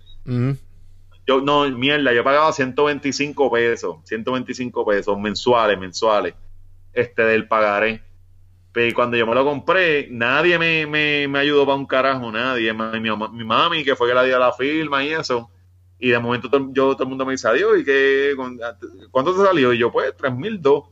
Yo, 1.26 1.40
no, 1.40 1.68
mierda, 1.70 2.12
yo 2.12 2.22
pagaba 2.22 2.52
125 2.52 3.50
pesos, 3.50 3.96
125 4.04 4.86
pesos 4.86 5.18
mensuales, 5.18 5.78
mensuales, 5.78 6.34
este 6.92 7.22
del 7.22 7.48
pagaré. 7.48 8.02
Pero 8.72 8.94
cuando 8.94 9.16
yo 9.16 9.26
me 9.26 9.34
lo 9.34 9.44
compré, 9.44 10.06
nadie 10.10 10.58
me, 10.58 10.86
me, 10.86 11.26
me 11.26 11.38
ayudó 11.38 11.64
para 11.64 11.78
un 11.78 11.86
carajo, 11.86 12.30
nadie. 12.30 12.72
Mi, 12.74 13.00
mi, 13.00 13.10
mi 13.32 13.44
mami, 13.44 13.82
que 13.82 13.96
fue 13.96 14.08
que 14.08 14.14
la 14.14 14.22
dio 14.22 14.38
la 14.38 14.52
firma 14.52 15.02
y 15.02 15.14
eso. 15.14 15.50
Y 15.98 16.10
de 16.10 16.18
momento 16.18 16.50
yo, 16.72 16.92
todo 16.92 17.04
el 17.04 17.08
mundo 17.08 17.24
me 17.24 17.32
dice, 17.32 17.48
adiós, 17.48 17.78
¿y 17.80 17.84
qué? 17.84 18.34
¿Cuánto 19.10 19.34
te 19.34 19.42
salió? 19.42 19.72
Y 19.72 19.78
yo, 19.78 19.90
pues, 19.90 20.14
3.002. 20.16 20.84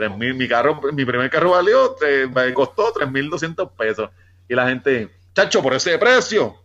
3.000, 0.00 0.34
mi 0.34 0.48
carro, 0.48 0.80
mi 0.92 1.04
primer 1.04 1.28
carro 1.30 1.50
valió, 1.50 1.96
me 2.34 2.54
costó 2.54 2.92
3.200 2.94 3.70
pesos. 3.76 4.10
Y 4.48 4.54
la 4.54 4.68
gente, 4.68 5.08
chacho, 5.34 5.62
por 5.62 5.74
ese 5.74 5.96
precio, 5.98 6.56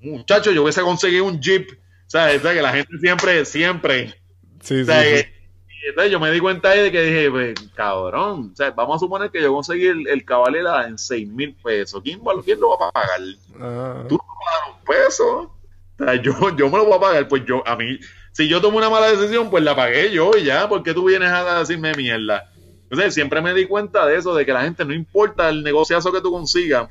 muchacho, 0.00 0.50
yo 0.50 0.62
hubiese 0.62 0.82
conseguido 0.82 1.24
un 1.24 1.40
Jeep. 1.40 1.70
O 1.72 2.10
sea, 2.10 2.32
es 2.32 2.42
que 2.42 2.62
la 2.62 2.72
gente 2.72 2.98
siempre, 2.98 3.44
siempre. 3.44 4.14
Sí, 4.60 4.82
O 4.82 4.84
sea, 4.84 5.02
que- 5.02 5.40
entonces 5.88 6.12
yo 6.12 6.20
me 6.20 6.30
di 6.30 6.40
cuenta 6.40 6.70
ahí 6.70 6.80
de 6.82 6.92
que 6.92 7.02
dije, 7.02 7.30
pues, 7.30 7.54
cabrón, 7.74 8.50
o 8.52 8.56
sea, 8.56 8.70
vamos 8.72 8.96
a 8.96 8.98
suponer 8.98 9.30
que 9.30 9.40
yo 9.40 9.52
conseguí 9.54 9.86
el, 9.86 10.06
el 10.08 10.24
cabalera 10.26 10.86
en 10.86 10.98
6 10.98 11.26
mil 11.28 11.54
pesos. 11.54 12.02
¿Quién, 12.04 12.20
¿Quién 12.44 12.60
lo 12.60 12.76
va 12.76 12.88
a 12.88 12.92
pagar? 12.92 13.20
Ajá. 13.58 14.08
Tú 14.08 14.16
un 14.16 14.84
peso. 14.84 15.56
O 15.98 16.04
sea, 16.04 16.14
yo, 16.16 16.34
yo 16.56 16.68
me 16.68 16.76
lo 16.78 16.84
voy 16.84 16.94
a 16.96 17.00
pagar, 17.00 17.28
pues 17.28 17.44
yo, 17.46 17.66
a 17.66 17.76
mí, 17.76 17.98
si 18.32 18.46
yo 18.48 18.60
tomo 18.60 18.76
una 18.78 18.90
mala 18.90 19.10
decisión, 19.10 19.48
pues 19.48 19.62
la 19.64 19.74
pagué 19.74 20.10
yo 20.12 20.32
y 20.36 20.44
ya, 20.44 20.68
porque 20.68 20.92
tú 20.92 21.04
vienes 21.06 21.30
a 21.30 21.60
decirme 21.60 21.94
mierda. 21.94 22.49
Entonces, 22.90 23.14
siempre 23.14 23.40
me 23.40 23.54
di 23.54 23.66
cuenta 23.66 24.04
de 24.06 24.16
eso, 24.16 24.34
de 24.34 24.44
que 24.44 24.52
la 24.52 24.62
gente 24.62 24.84
no 24.84 24.92
importa 24.92 25.48
el 25.48 25.62
negociazo 25.62 26.12
que 26.12 26.20
tú 26.20 26.30
consigas, 26.32 26.88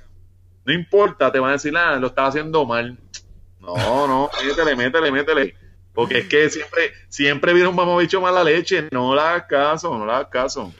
no 0.65 0.73
importa, 0.73 1.31
te 1.31 1.39
van 1.39 1.49
a 1.49 1.53
decir, 1.53 1.75
ah, 1.75 1.97
lo 1.97 2.07
estás 2.07 2.29
haciendo 2.29 2.65
mal. 2.65 2.97
No, 3.59 4.07
no, 4.07 4.29
métele, 4.45 4.75
métele, 4.75 5.11
métele. 5.11 5.55
Porque 5.93 6.19
es 6.19 6.27
que 6.27 6.49
siempre, 6.49 6.91
siempre 7.09 7.53
viene 7.53 7.67
un 7.67 7.75
mamabicho 7.75 8.21
mala 8.21 8.43
leche. 8.43 8.87
No 8.91 9.13
le 9.13 9.19
hagas 9.21 9.43
caso, 9.49 9.97
no 9.97 10.05
le 10.05 10.11
hagas 10.13 10.27
caso. 10.29 10.73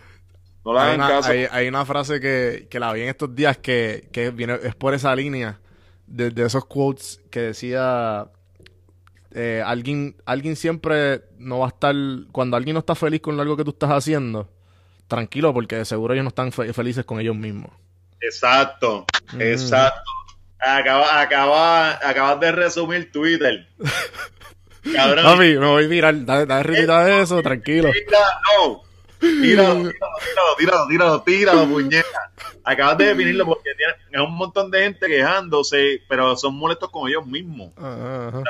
No 0.64 0.72
Hay 0.80 0.88
hagan 0.94 0.96
una, 1.02 1.10
caso. 1.10 1.32
hay- 1.32 1.48
hay 1.52 1.68
una 1.68 1.86
frase 1.86 2.20
que, 2.22 2.68
que 2.70 2.80
la 2.80 2.94
vi 2.94 3.02
en 3.02 3.10
estos 3.10 3.36
días 3.36 3.58
que, 3.58 4.08
que 4.14 4.30
viene, 4.32 4.58
es 4.64 4.76
por 4.76 4.94
esa 4.94 5.14
línea 5.16 5.60
de, 6.08 6.30
de 6.32 6.46
esos 6.46 6.64
quotes 6.66 7.20
que 7.30 7.41
decía 7.41 8.30
eh, 9.32 9.62
alguien, 9.66 10.16
alguien 10.26 10.56
siempre 10.56 11.24
no 11.38 11.60
va 11.60 11.66
a 11.66 11.70
estar, 11.70 11.96
cuando 12.32 12.56
alguien 12.58 12.74
no 12.76 12.80
está 12.80 12.96
feliz 12.96 13.22
con 13.22 13.40
algo 13.40 13.58
que 13.58 13.64
tú 13.64 13.72
estás 13.72 13.91
haciendo, 13.91 14.50
tranquilo 15.10 15.53
porque 15.53 15.76
de 15.76 15.84
seguro 15.86 16.14
ellos 16.14 16.23
no 16.23 16.30
están 16.30 16.53
fe- 16.53 16.72
felices 16.72 17.03
con 17.03 17.19
ellos 17.19 17.36
mismos. 17.36 17.72
Exacto, 18.22 19.06
Mm. 19.34 19.41
exacto. 19.41 20.10
Acaba, 20.60 21.22
acaba, 21.22 21.91
acabas 22.07 22.40
de 22.40 22.52
resumir 22.53 23.11
Twitter. 23.11 23.68
Cabrón. 24.94 25.23
Papi, 25.26 25.57
me 25.57 25.65
voy 25.65 25.86
a 25.86 25.88
virar, 25.88 26.26
dale, 26.26 26.45
dale 26.45 26.73
de 27.11 27.22
eso, 27.22 27.41
tranquilo. 27.41 27.90
Tira, 27.91 28.19
no. 28.57 28.81
Tíralo, 29.19 29.76
tíralo, 29.90 30.56
tíralo, 30.57 30.88
tíralo, 30.88 31.22
tíralo, 31.23 31.68
puñeta. 31.68 32.31
Acabas 32.64 32.98
de 32.98 33.06
definirlo 33.07 33.45
porque 33.45 33.72
tiene, 33.76 33.94
es 34.11 34.19
un 34.22 34.36
montón 34.36 34.72
de 34.72 34.84
gente 34.84 35.07
quejándose, 35.07 36.02
pero 36.07 36.36
son 36.38 36.56
molestos 36.56 36.90
con 36.90 37.10
ellos 37.10 37.26
mismos. 37.26 37.73
Ajá, 37.77 38.27
ajá. 38.30 38.44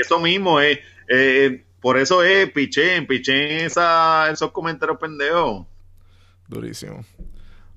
Eso 0.00 0.20
mismo 0.20 0.60
es. 0.60 0.78
eh, 1.08 1.64
por 1.80 1.98
eso 1.98 2.22
es, 2.22 2.50
pichén, 2.50 3.06
pichén 3.06 3.60
esa, 3.66 4.30
esos 4.30 4.52
comentarios 4.52 4.98
pendejos. 4.98 5.66
Durísimo. 6.48 7.04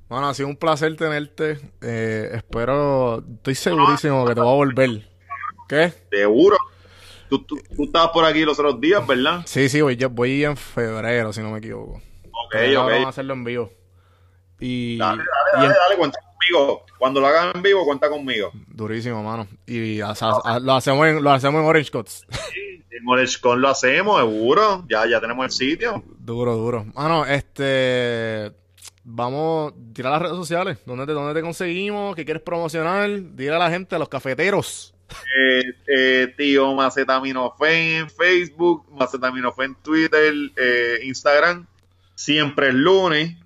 Bueno, 0.09 0.29
ha 0.29 0.33
sido 0.33 0.47
un 0.49 0.55
placer 0.55 0.95
tenerte. 0.95 1.59
Eh, 1.81 2.29
espero, 2.33 3.23
estoy 3.35 3.55
segurísimo 3.55 4.25
que 4.25 4.35
te 4.35 4.41
voy 4.41 4.49
a 4.49 4.55
volver. 4.55 5.09
¿Qué? 5.67 5.93
Seguro. 6.11 6.57
Tú, 7.29 7.39
tú, 7.43 7.57
tú 7.75 7.83
estabas 7.83 8.11
por 8.11 8.23
aquí 8.23 8.45
los 8.45 8.57
otros 8.57 8.79
días, 8.79 9.05
¿verdad? 9.05 9.41
Sí, 9.45 9.67
sí, 9.67 9.81
voy, 9.81 9.97
yo 9.97 10.09
voy 10.09 10.45
en 10.45 10.55
febrero, 10.55 11.33
si 11.33 11.41
no 11.41 11.51
me 11.51 11.57
equivoco. 11.57 11.95
Ok, 12.25 12.51
Pero 12.51 12.85
ok. 12.85 12.91
Vamos 12.91 13.05
a 13.07 13.09
hacerlo 13.09 13.33
en 13.33 13.43
vivo. 13.43 13.71
Y, 14.59 14.97
Dale, 14.97 15.23
y 15.23 15.25
dale, 15.25 15.65
en- 15.65 15.71
dale, 15.71 15.75
dale, 15.83 15.97
cuenta 15.97 16.19
conmigo. 16.21 16.85
Cuando 16.97 17.19
lo 17.19 17.27
hagan 17.27 17.51
en 17.55 17.61
vivo, 17.61 17.83
cuenta 17.85 18.09
conmigo. 18.09 18.51
durísimo, 18.69 19.21
mano. 19.21 19.45
Y 19.65 19.99
a- 19.99 20.13
lo, 20.61 20.73
hacemos 20.73 21.05
en, 21.05 21.21
lo 21.21 21.31
hacemos 21.31 21.59
en 21.61 21.67
Orange 21.67 21.91
Cuts. 21.91 22.25
En 22.89 23.03
Molescon 23.03 23.59
lo 23.61 23.67
hacemos, 23.67 24.19
seguro. 24.21 24.85
Ya, 24.89 25.05
ya 25.07 25.19
tenemos 25.19 25.45
el 25.45 25.51
sitio. 25.51 26.01
Duro, 26.27 26.55
duro. 26.55 26.85
Mano, 26.93 27.25
este. 27.25 28.51
Vamos, 29.03 29.73
tira 29.93 30.09
las 30.09 30.21
redes 30.21 30.35
sociales. 30.35 30.79
¿Dónde 30.85 31.05
te, 31.05 31.13
¿Dónde 31.13 31.33
te 31.33 31.41
conseguimos? 31.41 32.15
¿Qué 32.15 32.25
quieres 32.25 32.43
promocionar? 32.43 33.09
Dile 33.35 33.55
a 33.55 33.59
la 33.59 33.69
gente, 33.69 33.95
a 33.95 33.99
los 33.99 34.09
cafeteros. 34.09 34.93
Eh, 35.37 35.63
eh, 35.87 36.33
tío 36.35 36.73
Macetaminofe 36.73 37.99
en 37.99 38.09
Facebook, 38.09 38.85
Macetaminofe 38.91 39.63
en 39.63 39.75
Twitter, 39.75 40.33
eh, 40.57 40.99
Instagram. 41.03 41.65
Siempre 42.15 42.67
el 42.67 42.83
lunes. 42.83 43.37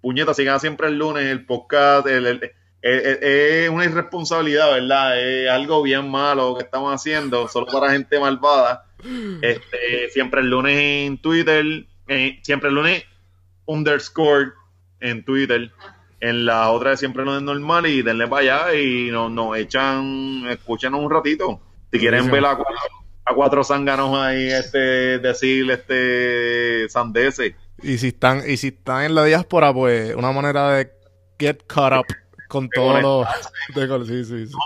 Puñeta, 0.00 0.34
sigan 0.34 0.60
siempre 0.60 0.86
el 0.86 0.96
lunes 0.96 1.24
el 1.26 1.44
podcast. 1.44 2.06
es 2.06 3.68
una 3.68 3.84
irresponsabilidad, 3.84 4.70
¿verdad? 4.70 5.20
Es 5.20 5.50
algo 5.50 5.82
bien 5.82 6.08
malo 6.08 6.54
que 6.56 6.62
estamos 6.62 6.94
haciendo, 6.94 7.48
solo 7.48 7.66
para 7.66 7.90
gente 7.90 8.20
malvada. 8.20 8.86
Este, 9.42 10.10
siempre 10.10 10.40
el 10.40 10.50
lunes 10.50 10.76
en 10.76 11.18
Twitter, 11.18 11.64
eh, 12.08 12.38
siempre 12.42 12.68
el 12.68 12.74
lunes 12.74 13.04
underscore 13.66 14.52
en 15.00 15.24
Twitter. 15.24 15.70
En 16.20 16.46
la 16.46 16.70
otra 16.70 16.90
de 16.90 16.96
siempre 16.96 17.22
el 17.22 17.28
lunes 17.28 17.42
normal 17.42 17.86
y 17.86 18.02
denle 18.02 18.26
para 18.26 18.40
allá 18.68 18.74
y 18.74 19.10
nos, 19.10 19.30
nos 19.30 19.56
echan, 19.56 20.46
escúchenos 20.48 21.00
un 21.00 21.10
ratito. 21.10 21.60
Si 21.92 21.98
quieren 21.98 22.30
ver 22.30 22.44
a 22.46 22.56
cuatro, 22.56 22.74
a 23.24 23.34
cuatro 23.34 23.64
zánganos 23.64 24.16
ahí 24.16 24.48
este, 24.48 25.18
decir 25.18 25.70
este 25.70 26.88
sandeces. 26.88 27.54
Y 27.82 27.98
si 27.98 28.08
están, 28.08 28.42
y 28.48 28.56
si 28.56 28.68
están 28.68 29.04
en 29.04 29.14
la 29.14 29.24
diáspora, 29.24 29.72
pues 29.74 30.14
una 30.14 30.32
manera 30.32 30.72
de 30.72 30.90
get 31.38 31.64
caught 31.66 31.92
up 32.00 32.06
con 32.48 32.68
todo 32.70 33.00
lo. 33.00 33.24
de- 33.74 34.06
sí, 34.06 34.24
sí, 34.24 34.46
sí. 34.46 34.52
No, 34.52 34.58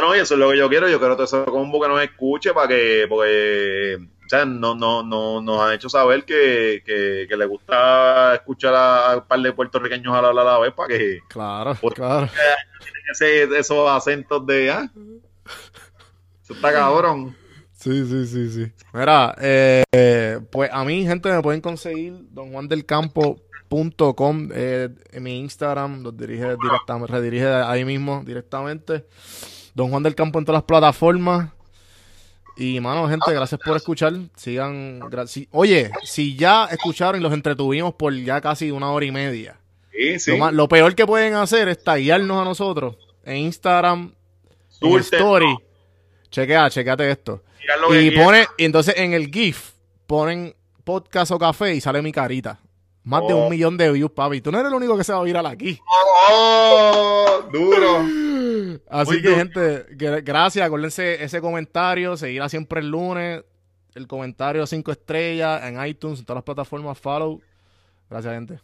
no, 0.00 0.16
y 0.16 0.18
eso 0.18 0.34
es 0.34 0.40
lo 0.40 0.50
que 0.50 0.58
yo 0.58 0.68
quiero. 0.68 0.88
Yo 0.88 0.98
quiero 0.98 1.16
todo 1.16 1.24
ese 1.24 1.44
combo 1.50 1.80
que 1.80 1.88
nos 1.88 2.02
escuche 2.02 2.52
para 2.52 2.68
que, 2.68 3.06
porque, 3.08 3.96
o 3.98 4.28
sea, 4.28 4.44
no, 4.44 4.74
no, 4.74 5.02
no, 5.02 5.40
nos 5.40 5.60
han 5.60 5.74
hecho 5.74 5.88
saber 5.88 6.24
que, 6.24 6.82
que, 6.84 7.26
que 7.28 7.36
le 7.36 7.46
gusta 7.46 8.34
escuchar 8.34 8.74
a, 8.74 9.16
un 9.16 9.26
par 9.26 9.40
de 9.40 9.52
puertorriqueños 9.52 10.14
a 10.14 10.22
la, 10.22 10.30
a 10.30 10.44
la 10.44 10.58
vez 10.58 10.72
para 10.72 10.88
que 10.88 11.20
Claro, 11.28 11.76
claro. 11.94 12.28
tienen 12.80 13.02
ese, 13.12 13.44
esos 13.58 13.88
acentos 13.88 14.44
de, 14.46 14.70
ah, 14.70 14.90
eso 16.42 16.54
está 16.54 16.72
cabrón. 16.72 17.36
Sí, 17.72 18.04
sí, 18.06 18.26
sí, 18.26 18.50
sí. 18.50 18.72
Mira, 18.92 19.36
eh, 19.40 20.40
pues 20.50 20.70
a 20.72 20.84
mí, 20.84 21.06
gente, 21.06 21.30
me 21.30 21.42
pueden 21.42 21.60
conseguir 21.60 22.14
donjuandelcampo.com 22.30 24.48
eh, 24.52 24.88
en 25.12 25.22
mi 25.22 25.38
Instagram, 25.40 26.02
los 26.02 26.16
dirige 26.16 26.56
directamente, 26.60 27.12
redirige 27.12 27.46
ahí 27.46 27.84
mismo 27.84 28.22
directamente. 28.24 29.04
Don 29.76 29.90
Juan 29.90 30.02
del 30.02 30.14
Campo 30.14 30.38
en 30.38 30.46
todas 30.46 30.60
las 30.60 30.64
plataformas. 30.64 31.50
Y, 32.56 32.80
mano, 32.80 33.06
gente, 33.10 33.30
gracias 33.34 33.60
por 33.62 33.76
escuchar. 33.76 34.14
Sigan. 34.34 35.00
si- 35.26 35.46
oye, 35.52 35.90
si 36.02 36.34
ya 36.34 36.64
escucharon 36.64 37.20
y 37.20 37.22
los 37.22 37.32
entretuvimos 37.34 37.92
por 37.94 38.14
ya 38.14 38.40
casi 38.40 38.70
una 38.70 38.90
hora 38.90 39.04
y 39.04 39.10
media. 39.12 39.60
Sí, 39.92 40.18
sí. 40.18 40.30
Lo, 40.30 40.38
más- 40.38 40.54
lo 40.54 40.66
peor 40.66 40.94
que 40.94 41.04
pueden 41.06 41.34
hacer 41.34 41.68
es 41.68 41.84
taguearnos 41.84 42.40
a 42.40 42.44
nosotros 42.44 42.96
en 43.24 43.36
Instagram, 43.36 44.14
en 44.80 44.98
Story. 45.00 45.58
Chequea, 46.30 46.70
chequeate 46.70 47.10
esto. 47.10 47.42
Y 47.92 48.10
pone, 48.12 48.46
y 48.56 48.64
entonces 48.64 48.94
en 48.96 49.12
el 49.12 49.30
GIF 49.30 49.72
ponen 50.06 50.54
podcast 50.84 51.32
o 51.32 51.38
café 51.38 51.74
y 51.74 51.82
sale 51.82 52.00
mi 52.00 52.12
carita. 52.12 52.58
Más 53.04 53.26
de 53.28 53.34
Oh. 53.34 53.44
un 53.44 53.50
millón 53.50 53.76
de 53.76 53.92
views, 53.92 54.10
papi. 54.12 54.40
Tú 54.40 54.50
no 54.50 54.58
eres 54.58 54.70
el 54.70 54.76
único 54.76 54.96
que 54.96 55.04
se 55.04 55.12
va 55.12 55.18
a 55.20 55.22
virar 55.24 55.44
aquí. 55.46 55.78
¡Oh! 56.30 57.42
Duro. 57.52 58.02
Así 58.88 59.22
que, 59.22 59.34
gente, 59.34 59.86
gra- 59.96 60.22
gracias. 60.24 60.64
Acuérdense 60.66 61.22
ese 61.22 61.40
comentario. 61.40 62.16
Seguirá 62.16 62.48
siempre 62.48 62.80
el 62.80 62.88
lunes. 62.90 63.42
El 63.94 64.06
comentario 64.06 64.66
5 64.66 64.92
estrellas 64.92 65.62
en 65.64 65.84
iTunes, 65.86 66.18
en 66.20 66.26
todas 66.26 66.38
las 66.38 66.44
plataformas. 66.44 66.98
Follow. 66.98 67.40
Gracias, 68.10 68.34
gente. 68.34 68.60